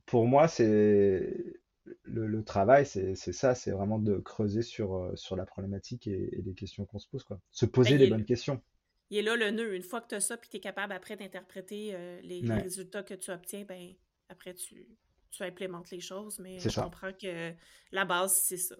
pour 0.06 0.28
moi, 0.28 0.48
c'est 0.48 1.56
le, 2.04 2.44
travail, 2.44 2.86
c'est 2.86 3.16
ça, 3.16 3.56
c'est 3.56 3.72
vraiment 3.72 4.00
de 4.00 4.18
creuser 4.18 4.62
sur, 4.62 4.96
euh, 4.96 5.16
sur 5.16 5.36
la 5.36 5.46
problématique 5.46 6.08
et, 6.08 6.42
les 6.44 6.54
questions 6.54 6.86
qu'on 6.86 7.00
se 7.00 7.08
pose, 7.08 7.24
quoi. 7.24 7.40
Se 7.52 7.66
poser 7.66 7.92
ben, 7.92 8.00
les 8.00 8.08
bonnes 8.08 8.26
questions. 8.26 8.62
Il 9.10 9.18
est 9.18 9.22
là 9.22 9.36
le 9.36 9.52
nœud. 9.52 9.76
Une 9.76 9.84
fois 9.84 10.02
que 10.02 10.08
tu 10.08 10.16
as 10.16 10.20
ça, 10.20 10.38
puis 10.38 10.50
tu 10.50 10.58
es 10.58 10.60
capable 10.60 10.94
après 10.94 11.16
d'interpréter 11.16 11.92
euh, 11.94 12.20
les, 12.22 12.42
résultats 12.42 13.04
que 13.04 13.14
tu 13.14 13.32
obtiens, 13.32 13.64
ben 13.66 13.94
après 14.30 14.54
tu, 14.56 14.88
tu 15.30 15.44
implémentes 15.44 15.92
les 15.92 16.00
choses, 16.00 16.40
mais 16.40 16.60
je 16.60 16.70
comprends 16.70 17.14
que 17.14 17.54
la 17.92 18.06
base, 18.06 18.36
c'est 18.36 18.58
ça. 18.58 18.76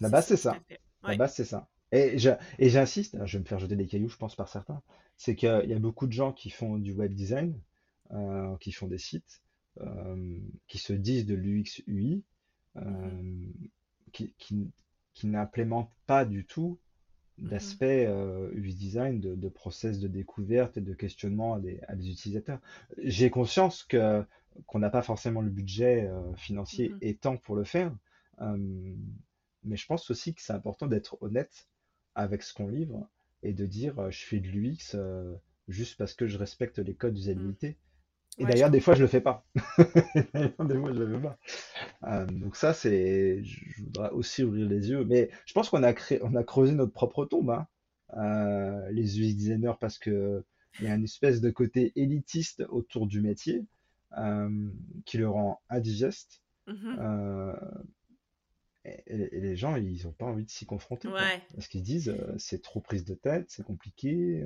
La 0.00 0.08
base, 0.08 0.26
c'est 0.26 0.36
ça. 0.36 0.56
La 1.02 1.16
base, 1.16 1.34
c'est 1.34 1.44
ça. 1.44 1.68
Et 1.90 2.18
j'insiste, 2.18 3.16
je 3.24 3.38
vais 3.38 3.42
me 3.42 3.48
faire 3.48 3.58
jeter 3.58 3.76
des 3.76 3.86
cailloux, 3.86 4.08
je 4.08 4.16
pense, 4.16 4.36
par 4.36 4.48
certains, 4.48 4.82
c'est 5.16 5.34
qu'il 5.34 5.64
y 5.66 5.74
a 5.74 5.78
beaucoup 5.78 6.06
de 6.06 6.12
gens 6.12 6.32
qui 6.32 6.50
font 6.50 6.76
du 6.76 6.92
web 6.92 7.14
design, 7.14 7.58
euh, 8.12 8.56
qui 8.58 8.72
font 8.72 8.86
des 8.86 8.98
sites, 8.98 9.42
euh, 9.80 10.38
qui 10.66 10.78
se 10.78 10.92
disent 10.92 11.26
de 11.26 11.34
l'UX 11.34 11.82
UI, 11.86 12.22
euh, 12.76 12.80
mhm. 12.80 13.52
qui, 14.12 14.34
qui, 14.38 15.26
n'implémentent 15.26 15.92
pas 16.06 16.24
du 16.24 16.44
tout 16.44 16.78
mhm. 17.38 17.48
d'aspect 17.48 18.06
UX 18.06 18.74
design, 18.76 19.20
de, 19.20 19.48
process 19.48 19.98
de 19.98 20.08
découverte 20.08 20.76
et 20.76 20.82
de 20.82 20.94
questionnement 20.94 21.54
à 21.54 21.60
des, 21.60 22.10
utilisateurs. 22.10 22.60
J'ai 22.98 23.30
conscience 23.30 23.82
que 23.82 24.24
qu'on 24.66 24.80
n'a 24.80 24.90
pas 24.90 25.02
forcément 25.02 25.40
le 25.40 25.50
budget 25.50 26.10
financier 26.34 26.92
et 27.00 27.14
temps 27.14 27.36
pour 27.36 27.54
le 27.54 27.62
faire, 27.62 27.94
mais 29.64 29.76
je 29.76 29.86
pense 29.86 30.10
aussi 30.10 30.34
que 30.34 30.42
c'est 30.42 30.52
important 30.52 30.86
d'être 30.86 31.16
honnête 31.22 31.68
avec 32.14 32.42
ce 32.42 32.54
qu'on 32.54 32.68
livre 32.68 33.08
et 33.42 33.52
de 33.52 33.66
dire 33.66 34.10
je 34.10 34.24
fais 34.24 34.40
de 34.40 34.48
l'UX 34.48 34.96
juste 35.68 35.96
parce 35.98 36.14
que 36.14 36.26
je 36.26 36.38
respecte 36.38 36.78
les 36.78 36.94
codes 36.94 37.14
d'usabilité. 37.14 37.76
Et 38.38 38.44
d'ailleurs, 38.44 38.70
des 38.70 38.80
fois, 38.80 38.94
je 38.94 39.02
le 39.02 39.08
fais 39.08 39.20
pas. 39.20 39.44
des 39.76 40.78
fois, 40.78 40.92
je 40.92 41.02
le 41.02 41.16
fais 41.16 41.22
pas. 41.22 41.38
Euh, 42.04 42.26
donc 42.26 42.54
ça, 42.54 42.72
c'est, 42.72 43.42
je 43.42 43.82
voudrais 43.82 44.10
aussi 44.10 44.44
ouvrir 44.44 44.68
les 44.68 44.90
yeux. 44.90 45.04
Mais 45.04 45.30
je 45.44 45.52
pense 45.52 45.68
qu'on 45.70 45.82
a 45.82 45.92
créé, 45.92 46.20
on 46.22 46.34
a 46.36 46.44
creusé 46.44 46.72
notre 46.72 46.92
propre 46.92 47.24
tombe, 47.24 47.50
hein. 47.50 47.66
euh, 48.16 48.88
les 48.92 49.18
UX 49.18 49.34
designers, 49.34 49.74
parce 49.80 49.98
que 49.98 50.44
il 50.78 50.86
y 50.86 50.88
a 50.88 50.94
une 50.94 51.04
espèce 51.04 51.40
de 51.40 51.50
côté 51.50 51.92
élitiste 51.96 52.64
autour 52.68 53.08
du 53.08 53.20
métier 53.20 53.66
euh, 54.16 54.70
qui 55.04 55.18
le 55.18 55.28
rend 55.28 55.60
indigeste. 55.68 56.40
Mm-hmm. 56.68 57.82
Et, 59.06 59.40
les 59.40 59.56
gens, 59.56 59.76
ils 59.76 60.04
n'ont 60.04 60.12
pas 60.12 60.26
envie 60.26 60.44
de 60.44 60.50
s'y 60.50 60.66
confronter. 60.66 61.08
parce 61.54 61.68
qu'ils 61.68 61.82
disent, 61.82 62.14
c'est 62.38 62.62
trop 62.62 62.80
prise 62.80 63.04
de 63.04 63.14
tête, 63.14 63.46
c'est 63.48 63.64
compliqué, 63.64 64.44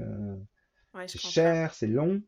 c'est 1.07 1.21
cher, 1.21 1.75
c'est 1.75 1.87
long. 1.87 2.23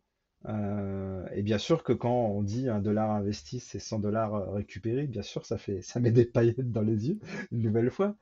Euh, 0.47 1.27
et 1.33 1.43
bien 1.43 1.59
sûr 1.59 1.83
que 1.83 1.93
quand 1.93 2.27
on 2.27 2.43
dit 2.43 2.69
un 2.69 2.81
dollar 2.81 3.11
investi, 3.11 3.61
c'est 3.61 3.79
100 3.79 4.01
dollars 4.01 4.35
euh, 4.35 4.51
récupérés, 4.51 5.07
bien 5.07 5.23
sûr, 5.23 5.47
ça 5.47 5.57
fait, 5.57 5.81
ça 5.81 6.01
met 6.01 6.11
des 6.11 6.27
paillettes 6.27 6.71
dans 6.71 6.83
les 6.83 7.09
yeux, 7.09 7.19
une 7.51 7.63
nouvelle 7.63 7.91
fois. 7.91 8.15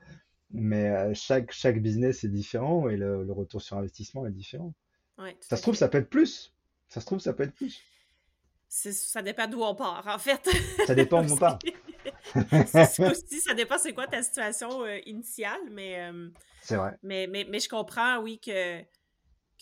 Mais 0.52 0.88
euh, 0.88 1.14
chaque, 1.14 1.50
chaque 1.50 1.80
business 1.80 2.24
est 2.24 2.28
différent 2.28 2.88
et 2.88 2.96
le, 2.96 3.32
retour 3.32 3.60
sur 3.60 3.76
investissement 3.78 4.26
est 4.26 4.30
différent. 4.30 4.72
ça 5.40 5.56
se 5.56 5.62
trouve, 5.62 5.74
ça 5.74 5.88
peut 5.88 5.98
être 5.98 6.10
plus. 6.10 6.54
Ça 6.88 7.00
se 7.00 7.06
trouve, 7.06 7.18
ça 7.18 7.32
peut 7.32 7.44
être 7.44 7.54
plus. 7.54 7.82
Ça 8.68 9.22
dépend 9.22 9.48
d'où 9.48 9.62
on 9.62 9.74
part, 9.74 10.06
en 10.06 10.18
fait. 10.18 10.48
Ça 10.86 10.94
dépend 10.94 11.22
d'où 11.24 11.34
on 11.34 11.36
part. 11.36 11.58
ça 12.66 13.54
dépend 13.54 13.78
c'est 13.78 13.92
quoi 13.92 14.06
ta 14.06 14.22
situation 14.22 14.86
initiale, 15.06 15.60
mais. 15.70 16.10
c'est 16.62 16.76
vrai. 16.76 16.98
Mais, 17.02 17.26
mais, 17.26 17.46
mais 17.48 17.60
je 17.60 17.68
comprends, 17.68 18.18
oui, 18.18 18.40
que 18.40 18.82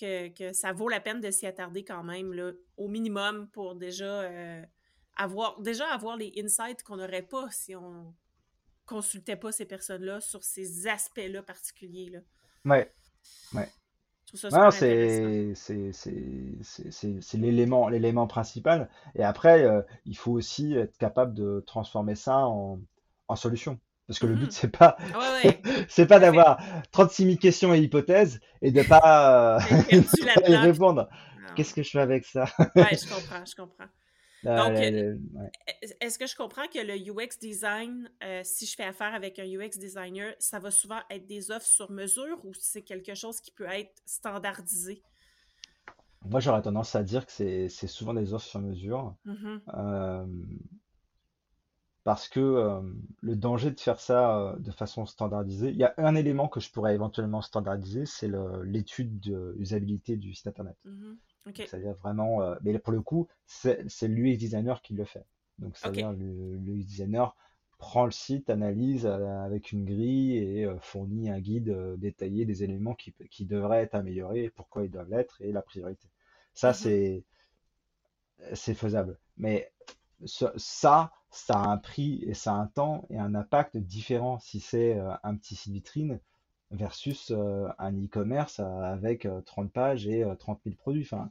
que, 0.00 0.52
ça 0.52 0.72
vaut 0.72 0.88
la 0.88 1.00
peine 1.00 1.20
de 1.20 1.30
s'y 1.30 1.46
attarder 1.46 1.84
quand 1.84 2.02
même, 2.02 2.32
là, 2.32 2.52
au 2.76 2.88
minimum, 2.88 3.48
pour 3.50 3.74
déjà 3.74 4.22
euh, 4.22 4.62
avoir 5.16 5.60
déjà 5.60 5.86
avoir 5.88 6.16
les 6.16 6.32
insights 6.38 6.82
qu'on 6.82 6.96
n'aurait 6.96 7.22
pas 7.22 7.48
si 7.50 7.76
on 7.76 8.14
consultait 8.86 9.36
pas 9.36 9.52
ces 9.52 9.66
personnes-là 9.66 10.20
sur 10.20 10.42
ces 10.42 10.86
aspects-là 10.86 11.42
particuliers. 11.42 12.10
Là. 12.10 12.20
Ouais. 12.64 12.92
Ouais. 13.54 13.68
C'est 14.34 15.54
l'élément 17.34 17.88
l'élément 17.88 18.26
principal. 18.26 18.88
Et 19.14 19.24
après, 19.24 19.64
euh, 19.64 19.82
il 20.06 20.16
faut 20.16 20.32
aussi 20.32 20.74
être 20.74 20.96
capable 20.98 21.34
de 21.34 21.62
transformer 21.66 22.14
ça 22.14 22.46
en, 22.46 22.78
en 23.28 23.36
solution. 23.36 23.78
Parce 24.06 24.18
que 24.18 24.26
le 24.26 24.34
but, 24.34 24.48
mmh. 24.48 24.50
c'est 24.50 24.76
pas, 24.76 24.96
c'est 25.88 26.06
pas 26.06 26.18
d'avoir 26.18 26.58
36 26.90 27.24
000 27.26 27.36
questions 27.36 27.72
et 27.72 27.78
hypothèses 27.78 28.40
et 28.60 28.72
de 28.72 28.82
pas 28.82 29.60
y 29.92 30.56
répondre. 30.56 31.08
Qu'est-ce 31.54 31.74
que 31.74 31.82
je 31.82 31.90
fais 31.90 32.00
avec 32.00 32.24
ça? 32.24 32.46
ouais, 32.76 32.96
je 32.96 33.08
comprends, 33.08 33.44
je 33.44 33.54
comprends. 33.54 33.84
Donc, 34.42 34.76
euh, 34.78 35.16
est-ce 36.00 36.18
que 36.18 36.26
je 36.26 36.34
comprends 36.34 36.66
que 36.66 36.78
le 36.78 36.94
UX 36.94 37.38
design, 37.38 38.10
euh, 38.24 38.40
si 38.42 38.66
je 38.66 38.74
fais 38.74 38.84
affaire 38.84 39.14
avec 39.14 39.38
un 39.38 39.44
UX 39.44 39.78
designer, 39.78 40.34
ça 40.38 40.58
va 40.58 40.70
souvent 40.70 41.00
être 41.10 41.26
des 41.26 41.50
offres 41.50 41.66
sur 41.66 41.90
mesure 41.90 42.42
ou 42.44 42.52
c'est 42.54 42.82
quelque 42.82 43.14
chose 43.14 43.40
qui 43.40 43.50
peut 43.50 43.68
être 43.68 44.00
standardisé? 44.06 45.02
Moi, 46.24 46.40
j'aurais 46.40 46.62
tendance 46.62 46.94
à 46.94 47.02
dire 47.02 47.26
que 47.26 47.32
c'est 47.32 47.86
souvent 47.86 48.14
des 48.14 48.32
offres 48.32 48.46
sur 48.46 48.60
mesure. 48.60 49.14
Mmh 49.24 49.58
euh, 49.74 50.26
parce 52.02 52.28
que 52.28 52.80
le 53.20 53.36
danger 53.36 53.70
de 53.70 53.78
faire 53.78 54.00
ça 54.00 54.56
de 54.58 54.70
façon 54.70 55.04
standardisée, 55.04 55.68
il 55.68 55.76
y 55.76 55.84
a 55.84 55.92
un 55.98 56.14
élément 56.14 56.48
que 56.48 56.58
je 56.58 56.72
pourrais 56.72 56.94
éventuellement 56.94 57.42
standardiser, 57.42 58.06
c'est 58.06 58.30
l'étude 58.64 59.20
de 59.20 59.54
usabilité 59.58 60.16
du 60.16 60.32
site 60.32 60.46
internet. 60.46 60.76
Mmh 61.46 61.52
c'est-à-dire 61.56 61.94
vraiment, 61.94 62.42
euh, 62.42 62.54
mais 62.62 62.78
pour 62.78 62.92
le 62.92 63.00
coup, 63.00 63.26
c'est 63.46 63.86
l'UX 64.02 64.36
designer 64.36 64.82
qui 64.82 64.94
le 64.94 65.04
fait. 65.04 65.24
Donc, 65.58 65.76
c'est-à-dire 65.76 66.12
le 66.12 66.56
l'UX 66.56 66.84
designer 66.84 67.36
prend 67.78 68.04
le 68.04 68.10
site, 68.10 68.50
analyse 68.50 69.06
avec 69.06 69.72
une 69.72 69.86
grille 69.86 70.36
et 70.36 70.68
fournit 70.80 71.30
un 71.30 71.40
guide 71.40 71.74
détaillé 71.96 72.44
des 72.44 72.62
éléments 72.62 72.94
qui, 72.94 73.14
qui 73.30 73.46
devraient 73.46 73.82
être 73.82 73.94
améliorés, 73.94 74.50
pourquoi 74.50 74.84
ils 74.84 74.90
doivent 74.90 75.08
l'être 75.08 75.40
et 75.40 75.50
la 75.50 75.62
priorité. 75.62 76.08
Ça, 76.52 76.72
mmh 76.72 77.22
c'est 78.54 78.74
faisable. 78.74 79.18
Mais 79.36 79.72
ça, 80.26 81.12
ça 81.30 81.54
a 81.54 81.68
un 81.68 81.78
prix 81.78 82.22
et 82.26 82.34
ça 82.34 82.52
a 82.52 82.56
un 82.56 82.66
temps 82.66 83.06
et 83.10 83.18
un 83.18 83.34
impact 83.34 83.76
différent 83.76 84.38
si 84.38 84.60
c'est 84.60 84.98
euh, 84.98 85.12
un 85.22 85.36
petit 85.36 85.56
site 85.56 85.72
vitrine 85.72 86.20
versus 86.70 87.30
euh, 87.30 87.68
un 87.78 87.92
e-commerce 87.92 88.60
euh, 88.60 88.82
avec 88.82 89.28
30 89.46 89.72
pages 89.72 90.06
et 90.06 90.24
30 90.38 90.60
000 90.64 90.76
produits. 90.76 91.02
Enfin, 91.02 91.30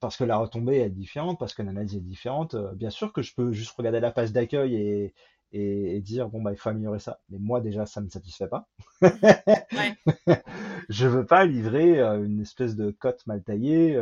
parce 0.00 0.16
que 0.16 0.24
la 0.24 0.36
retombée 0.36 0.78
est 0.78 0.90
différente, 0.90 1.38
parce 1.38 1.54
que 1.54 1.62
l'analyse 1.62 1.96
est 1.96 2.00
différente. 2.00 2.54
bien 2.74 2.90
sûr 2.90 3.12
que 3.12 3.22
je 3.22 3.34
peux 3.34 3.52
juste 3.52 3.72
regarder 3.76 4.00
la 4.00 4.10
page 4.10 4.32
d'accueil 4.32 4.74
et, 4.76 5.14
et, 5.52 6.00
dire 6.00 6.28
bon 6.28 6.42
bah 6.42 6.52
il 6.52 6.58
faut 6.58 6.68
améliorer 6.68 6.98
ça. 6.98 7.20
Mais 7.30 7.38
moi 7.38 7.60
déjà 7.60 7.86
ça 7.86 8.00
me 8.02 8.08
satisfait 8.08 8.48
pas. 8.48 8.68
ouais. 9.02 9.96
je 10.90 11.06
veux 11.06 11.24
pas 11.24 11.46
livrer 11.46 12.00
une 12.00 12.40
espèce 12.40 12.76
de 12.76 12.90
cote 12.90 13.26
mal 13.26 13.42
taillée 13.42 13.94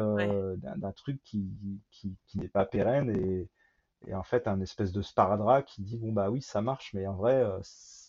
d'un 0.56 0.92
truc 0.92 1.20
qui, 1.22 1.46
qui, 1.90 2.16
qui 2.26 2.38
n'est 2.38 2.48
pas 2.48 2.66
pérenne 2.66 3.10
et, 3.10 3.48
et 4.06 4.14
en 4.14 4.22
fait 4.22 4.46
un 4.48 4.60
espèce 4.60 4.92
de 4.92 5.02
sparadrap 5.02 5.64
qui 5.64 5.82
dit 5.82 5.98
bon 5.98 6.12
bah 6.12 6.30
oui 6.30 6.42
ça 6.42 6.62
marche 6.62 6.92
mais 6.94 7.06
en 7.06 7.14
vrai 7.14 7.34
il 7.40 7.44
euh, 7.44 7.60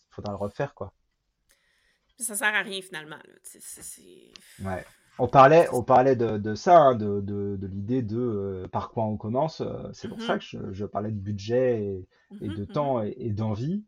faudra 0.10 0.32
le 0.32 0.38
refaire 0.38 0.74
quoi 0.74 0.94
ça 2.18 2.36
sert 2.36 2.54
à 2.54 2.62
rien 2.62 2.82
finalement 2.82 3.18
ouais 4.64 4.86
on 5.18 5.28
parlait 5.28 5.68
on 5.72 5.84
parlait 5.84 6.16
de, 6.16 6.56
ça 6.56 6.78
hein, 6.78 6.96
de, 6.96 7.22
de, 7.22 7.68
l'idée 7.68 8.02
de 8.02 8.18
euh, 8.18 8.68
par 8.68 8.92
quoi 8.92 9.06
on 9.06 9.18
commence 9.18 9.62
euh, 9.62 9.90
c'est 9.94 10.08
pour 10.08 10.22
ça 10.22 10.38
mm-hmm. 10.38 10.68
que 10.68 10.74
je, 10.74 10.86
parlais 10.86 11.12
de 11.12 11.20
budget 11.20 12.06
et, 12.42 12.48
de 12.48 12.64
mm-hmm, 12.64 12.72
temps 12.72 13.02
mm-hmm. 13.02 13.14
et, 13.18 13.32
d'envie 13.32 13.86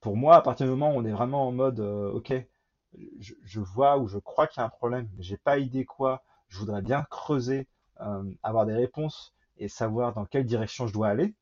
pour 0.00 0.16
moi 0.16 0.36
à 0.36 0.42
partir 0.42 0.66
du 0.66 0.70
moment 0.70 0.94
où 0.94 0.98
on 0.98 1.04
est 1.04 1.12
vraiment 1.12 1.46
en 1.46 1.52
mode 1.52 1.80
ok 1.80 2.32
je, 3.18 3.34
je, 3.42 3.60
vois 3.60 3.98
ou 3.98 4.06
je 4.06 4.18
crois 4.18 4.46
qu'il 4.46 4.60
y 4.60 4.62
a 4.62 4.66
un 4.66 4.70
problème 4.70 5.08
mais 5.16 5.22
j'ai 5.22 5.36
pas 5.36 5.58
idée 5.58 5.84
quoi 5.84 6.22
je 6.48 6.58
voudrais 6.58 6.82
bien 6.82 7.04
creuser 7.10 7.66
avoir 8.42 8.66
des 8.66 8.74
réponses 8.74 9.34
et 9.58 9.68
savoir 9.68 10.14
dans 10.14 10.24
quelle 10.24 10.44
direction 10.44 10.86
je 10.86 10.92
dois 10.92 11.08
aller, 11.08 11.34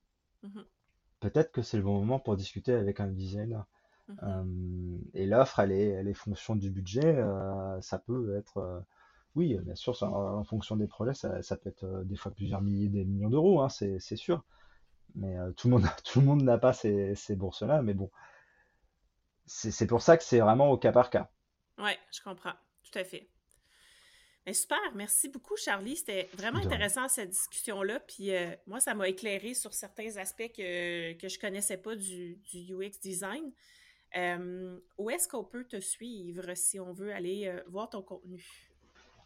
peut-être 1.20 1.52
que 1.52 1.62
c'est 1.62 1.76
le 1.76 1.82
bon 1.82 1.98
moment 1.98 2.18
pour 2.18 2.36
discuter 2.36 2.72
avec 2.72 3.00
un 3.00 3.06
designer. 3.06 3.66
Mhm. 4.08 4.18
Euh, 4.22 4.98
et 5.14 5.26
l'offre, 5.26 5.60
elle 5.60 5.72
est, 5.72 5.88
elle 5.88 6.08
est 6.08 6.14
fonction 6.14 6.56
du 6.56 6.70
budget. 6.70 7.04
Euh, 7.04 7.80
ça 7.80 7.98
peut 7.98 8.36
être, 8.36 8.58
euh, 8.58 8.80
oui, 9.34 9.56
bien 9.62 9.74
sûr, 9.74 10.00
en, 10.02 10.44
fonction 10.44 10.76
des 10.76 10.86
projets, 10.86 11.14
ça, 11.14 11.56
peut 11.56 11.68
être 11.68 12.04
des 12.04 12.16
fois 12.16 12.32
plusieurs 12.32 12.60
milliers, 12.60 12.88
des 12.88 13.04
millions 13.04 13.30
d'euros, 13.30 13.60
hein, 13.60 13.68
c'est 13.68 14.16
sûr. 14.16 14.44
Mais 15.14 15.36
tout 15.56 15.68
le 15.68 15.76
monde, 15.76 15.86
tout 16.04 16.20
le 16.20 16.26
monde 16.26 16.42
n'a 16.42 16.58
pas 16.58 16.72
ces, 16.72 17.14
ces 17.14 17.36
bourses-là. 17.36 17.82
Mais 17.82 17.94
bon, 17.94 18.10
c'est 19.46 19.86
pour 19.86 20.02
ça 20.02 20.16
que 20.16 20.24
c'est 20.24 20.40
vraiment 20.40 20.70
au 20.70 20.78
cas 20.78 20.92
par 20.92 21.10
cas. 21.10 21.30
Ouais, 21.78 21.98
je 22.12 22.20
comprends, 22.22 22.54
tout 22.82 22.98
à 22.98 23.04
fait 23.04 23.28
super, 24.52 24.80
merci 24.94 25.28
beaucoup, 25.28 25.56
Charlie. 25.56 25.96
C'était 25.96 26.28
vraiment 26.34 26.58
intéressant 26.58 27.06
cette 27.08 27.30
discussion-là. 27.30 28.00
Puis 28.00 28.34
euh, 28.34 28.50
moi, 28.66 28.80
ça 28.80 28.94
m'a 28.94 29.08
éclairé 29.08 29.54
sur 29.54 29.72
certains 29.72 30.16
aspects 30.16 30.50
que, 30.56 31.12
que 31.12 31.28
je 31.28 31.38
connaissais 31.38 31.76
pas 31.76 31.94
du, 31.94 32.40
UX 32.52 32.98
design. 33.00 33.52
Euh, 34.16 34.78
où 34.98 35.10
est-ce 35.10 35.28
qu'on 35.28 35.44
peut 35.44 35.64
te 35.64 35.80
suivre 35.80 36.54
si 36.54 36.78
on 36.78 36.92
veut 36.92 37.14
aller 37.14 37.48
euh, 37.48 37.62
voir 37.68 37.88
ton 37.88 38.02
contenu? 38.02 38.44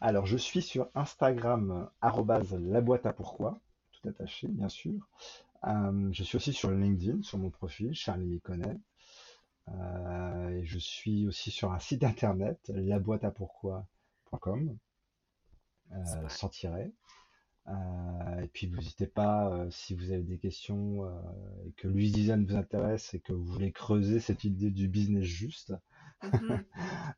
Alors, 0.00 0.26
je 0.26 0.36
suis 0.36 0.62
sur 0.62 0.88
Instagram, 0.94 1.90
la 2.02 2.80
boîte 2.80 3.06
à 3.06 3.12
pourquoi, 3.12 3.58
tout 3.92 4.08
attaché, 4.08 4.48
bien 4.48 4.68
sûr. 4.68 5.08
Euh, 5.64 6.08
je 6.12 6.22
suis 6.22 6.36
aussi 6.36 6.52
sur 6.52 6.70
LinkedIn, 6.70 7.22
sur 7.22 7.38
mon 7.38 7.50
profil, 7.50 7.94
Charlie 7.94 8.26
m'y 8.26 8.40
connaît. 8.40 8.78
Euh, 9.68 10.48
et 10.50 10.64
je 10.64 10.78
suis 10.78 11.26
aussi 11.26 11.50
sur 11.50 11.72
un 11.72 11.78
site 11.78 12.04
internet, 12.04 12.60
laboîteapourquoi.com, 12.68 14.76
euh, 15.92 16.28
sans 16.28 16.48
tirer. 16.48 16.92
Euh, 17.68 18.40
et 18.43 18.48
puis, 18.48 18.68
n'hésitez 18.70 19.06
pas, 19.06 19.52
euh, 19.52 19.70
si 19.70 19.94
vous 19.94 20.12
avez 20.12 20.22
des 20.22 20.38
questions 20.38 21.05
euh, 21.05 21.10
et 21.66 21.72
que 21.72 21.88
l'UX 21.88 22.12
Design 22.12 22.44
vous 22.44 22.56
intéresse 22.56 23.12
et 23.14 23.20
que 23.20 23.32
vous 23.32 23.44
voulez 23.44 23.72
creuser 23.72 24.20
cette 24.20 24.44
idée 24.44 24.70
du 24.70 24.88
business 24.88 25.24
juste. 25.24 25.74
Mhm. 26.22 26.64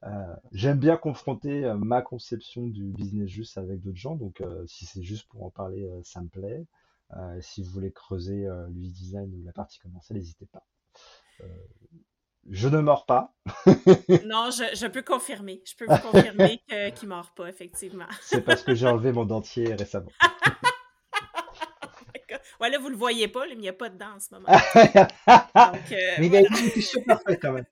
J'aime 0.53 0.79
bien 0.79 0.97
confronter 0.97 1.73
ma 1.79 2.03
conception 2.03 2.67
du 2.67 2.85
business 2.85 3.29
juste 3.29 3.59
avec 3.59 3.81
d'autres 3.81 3.99
gens, 3.99 4.17
donc 4.17 4.43
si 4.67 4.87
c'est 4.87 5.03
juste 5.03 5.29
pour 5.29 5.45
en 5.45 5.51
parler, 5.51 5.89
ça 6.03 6.21
me 6.21 6.29
plaît. 6.29 6.67
si 7.41 7.63
vous 7.63 7.71
voulez 7.71 7.93
creuser 7.93 8.49
l'UX 8.71 8.91
Design 8.91 9.33
ou 9.35 9.45
la 9.45 9.53
partie 9.53 9.79
commerciale, 9.79 10.19
n'hésitez 10.19 10.47
pas. 10.47 10.67
Je 12.51 12.69
ne 12.69 12.81
mords 12.81 13.07
pas. 13.07 13.35
non, 14.27 14.51
je, 14.51 14.87
peux 14.89 15.03
confirmer. 15.03 15.63
Je 15.65 15.77
peux 15.77 15.85
vous 15.87 16.11
confirmer 16.11 16.61
qu'il 16.97 17.09
ne 17.09 17.15
mord 17.15 17.33
pas, 17.37 17.49
effectivement. 17.49 18.07
C'est 18.21 18.41
parce 18.41 18.63
que 18.63 18.75
j'ai 18.75 18.87
enlevé 18.87 19.13
mon 19.13 19.27
dentier 19.27 19.75
récemment. 19.75 20.11
ouais, 22.61 22.71
là, 22.71 22.79
vous 22.79 22.87
ne 22.87 22.91
le 22.91 22.97
voyez 22.97 23.29
pas, 23.29 23.47
mais 23.47 23.55
il 23.55 23.61
n'y 23.61 23.69
a 23.69 23.73
pas 23.73 23.89
de 23.89 23.99
dents 23.99 24.15
en 24.17 24.21
ce 24.21 24.29
moment. 24.33 24.47
Donc, 24.49 25.93
euh, 25.93 26.15
mais 26.19 26.27
il 26.27 26.33
y 26.33 26.37
a 26.37 26.41
une 26.41 26.47
discussion 26.49 27.03
parfaite 27.03 27.39
quand 27.41 27.53
même. 27.53 27.67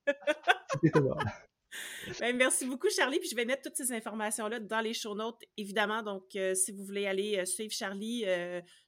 C'était 0.82 1.00
ben, 2.20 2.36
merci 2.36 2.66
beaucoup, 2.66 2.88
Charlie. 2.88 3.18
Puis 3.18 3.28
je 3.28 3.36
vais 3.36 3.44
mettre 3.44 3.62
toutes 3.62 3.76
ces 3.76 3.92
informations-là 3.92 4.60
dans 4.60 4.80
les 4.80 4.94
show 4.94 5.14
notes, 5.14 5.42
évidemment. 5.56 6.02
Donc, 6.02 6.24
euh, 6.36 6.54
si 6.54 6.72
vous 6.72 6.84
voulez 6.84 7.06
aller 7.06 7.38
euh, 7.38 7.44
suivre 7.44 7.72
Charlie, 7.72 8.24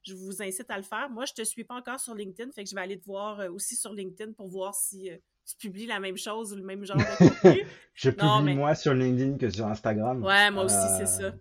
je 0.02 0.14
vous 0.14 0.42
incite 0.42 0.70
à 0.70 0.76
le 0.76 0.82
faire. 0.82 1.10
Moi, 1.10 1.24
je 1.26 1.32
ne 1.32 1.44
te 1.44 1.48
suis 1.48 1.64
pas 1.64 1.74
encore 1.74 2.00
sur 2.00 2.14
LinkedIn, 2.14 2.50
fait 2.52 2.64
que 2.64 2.70
je 2.70 2.74
vais 2.74 2.80
aller 2.80 2.98
te 2.98 3.04
voir 3.04 3.40
aussi 3.52 3.76
sur 3.76 3.92
LinkedIn 3.92 4.32
pour 4.32 4.48
voir 4.48 4.74
si 4.74 5.10
tu 5.46 5.56
publies 5.56 5.86
la 5.86 5.98
même 5.98 6.16
chose 6.16 6.52
ou 6.52 6.56
le 6.56 6.62
même 6.62 6.84
genre 6.84 6.98
de 6.98 7.02
contenu. 7.18 7.66
je 7.94 8.10
publie 8.10 8.54
moins 8.54 8.74
sur 8.74 8.94
LinkedIn 8.94 9.38
que 9.38 9.50
sur 9.50 9.66
Instagram. 9.66 10.22
Ouais, 10.22 10.50
moi 10.50 10.64
aussi, 10.64 10.76
c'est 10.98 11.06
ça. 11.06 11.32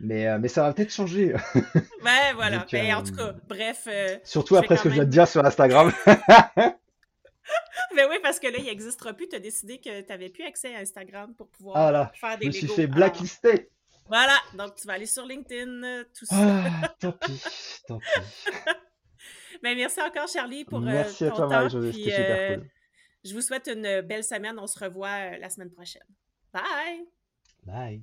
Euh, 0.00 0.06
mais, 0.06 0.26
euh, 0.26 0.38
mais 0.38 0.48
ça 0.48 0.62
va 0.62 0.72
peut-être 0.72 0.92
changer. 0.92 1.34
ben 2.04 2.34
voilà. 2.34 2.66
Ben, 2.70 2.94
en 2.94 3.02
tout 3.02 3.14
cas, 3.14 3.34
bref. 3.48 3.84
Euh, 3.86 4.16
surtout 4.24 4.56
après 4.56 4.76
ce 4.76 4.84
que 4.84 4.90
je 4.90 4.94
viens 4.94 5.04
de 5.04 5.10
dire 5.10 5.28
sur 5.28 5.44
Instagram. 5.44 5.92
ben 6.06 8.06
oui, 8.08 8.16
parce 8.22 8.38
que 8.38 8.48
là, 8.48 8.58
il 8.58 8.64
n'existera 8.64 9.12
plus. 9.12 9.28
Tu 9.28 9.36
as 9.36 9.40
décidé 9.40 9.78
que 9.78 10.00
tu 10.00 10.08
n'avais 10.08 10.28
plus 10.28 10.44
accès 10.44 10.74
à 10.74 10.78
Instagram 10.78 11.34
pour 11.34 11.48
pouvoir 11.48 11.76
ah 11.76 12.12
faire 12.14 12.38
des 12.38 12.46
Je 12.46 12.48
me 12.48 12.52
suis 12.52 12.68
fait 12.68 12.86
blacklister. 12.86 13.70
Voilà, 14.06 14.36
donc 14.54 14.74
tu 14.74 14.88
vas 14.88 14.94
aller 14.94 15.06
sur 15.06 15.24
LinkedIn, 15.24 16.04
tout 16.18 16.24
ça. 16.24 16.34
Ah, 16.36 16.88
tant 16.98 17.12
pis, 17.12 17.40
tant 17.86 17.98
pis. 17.98 18.50
ben, 19.62 19.76
merci 19.76 20.00
encore, 20.00 20.26
Charlie, 20.26 20.64
pour 20.64 20.80
merci 20.80 21.18
ton 21.18 21.26
à 21.26 21.36
toi, 21.36 21.46
temps. 21.46 21.48
Marie, 21.48 21.92
cool. 21.92 22.66
Je 23.24 23.34
vous 23.34 23.42
souhaite 23.42 23.68
une 23.68 24.00
belle 24.02 24.24
semaine. 24.24 24.58
On 24.58 24.66
se 24.66 24.78
revoit 24.78 25.32
euh, 25.32 25.38
la 25.38 25.50
semaine 25.50 25.70
prochaine. 25.70 26.06
Bye! 26.52 27.06
Bye! 27.64 28.02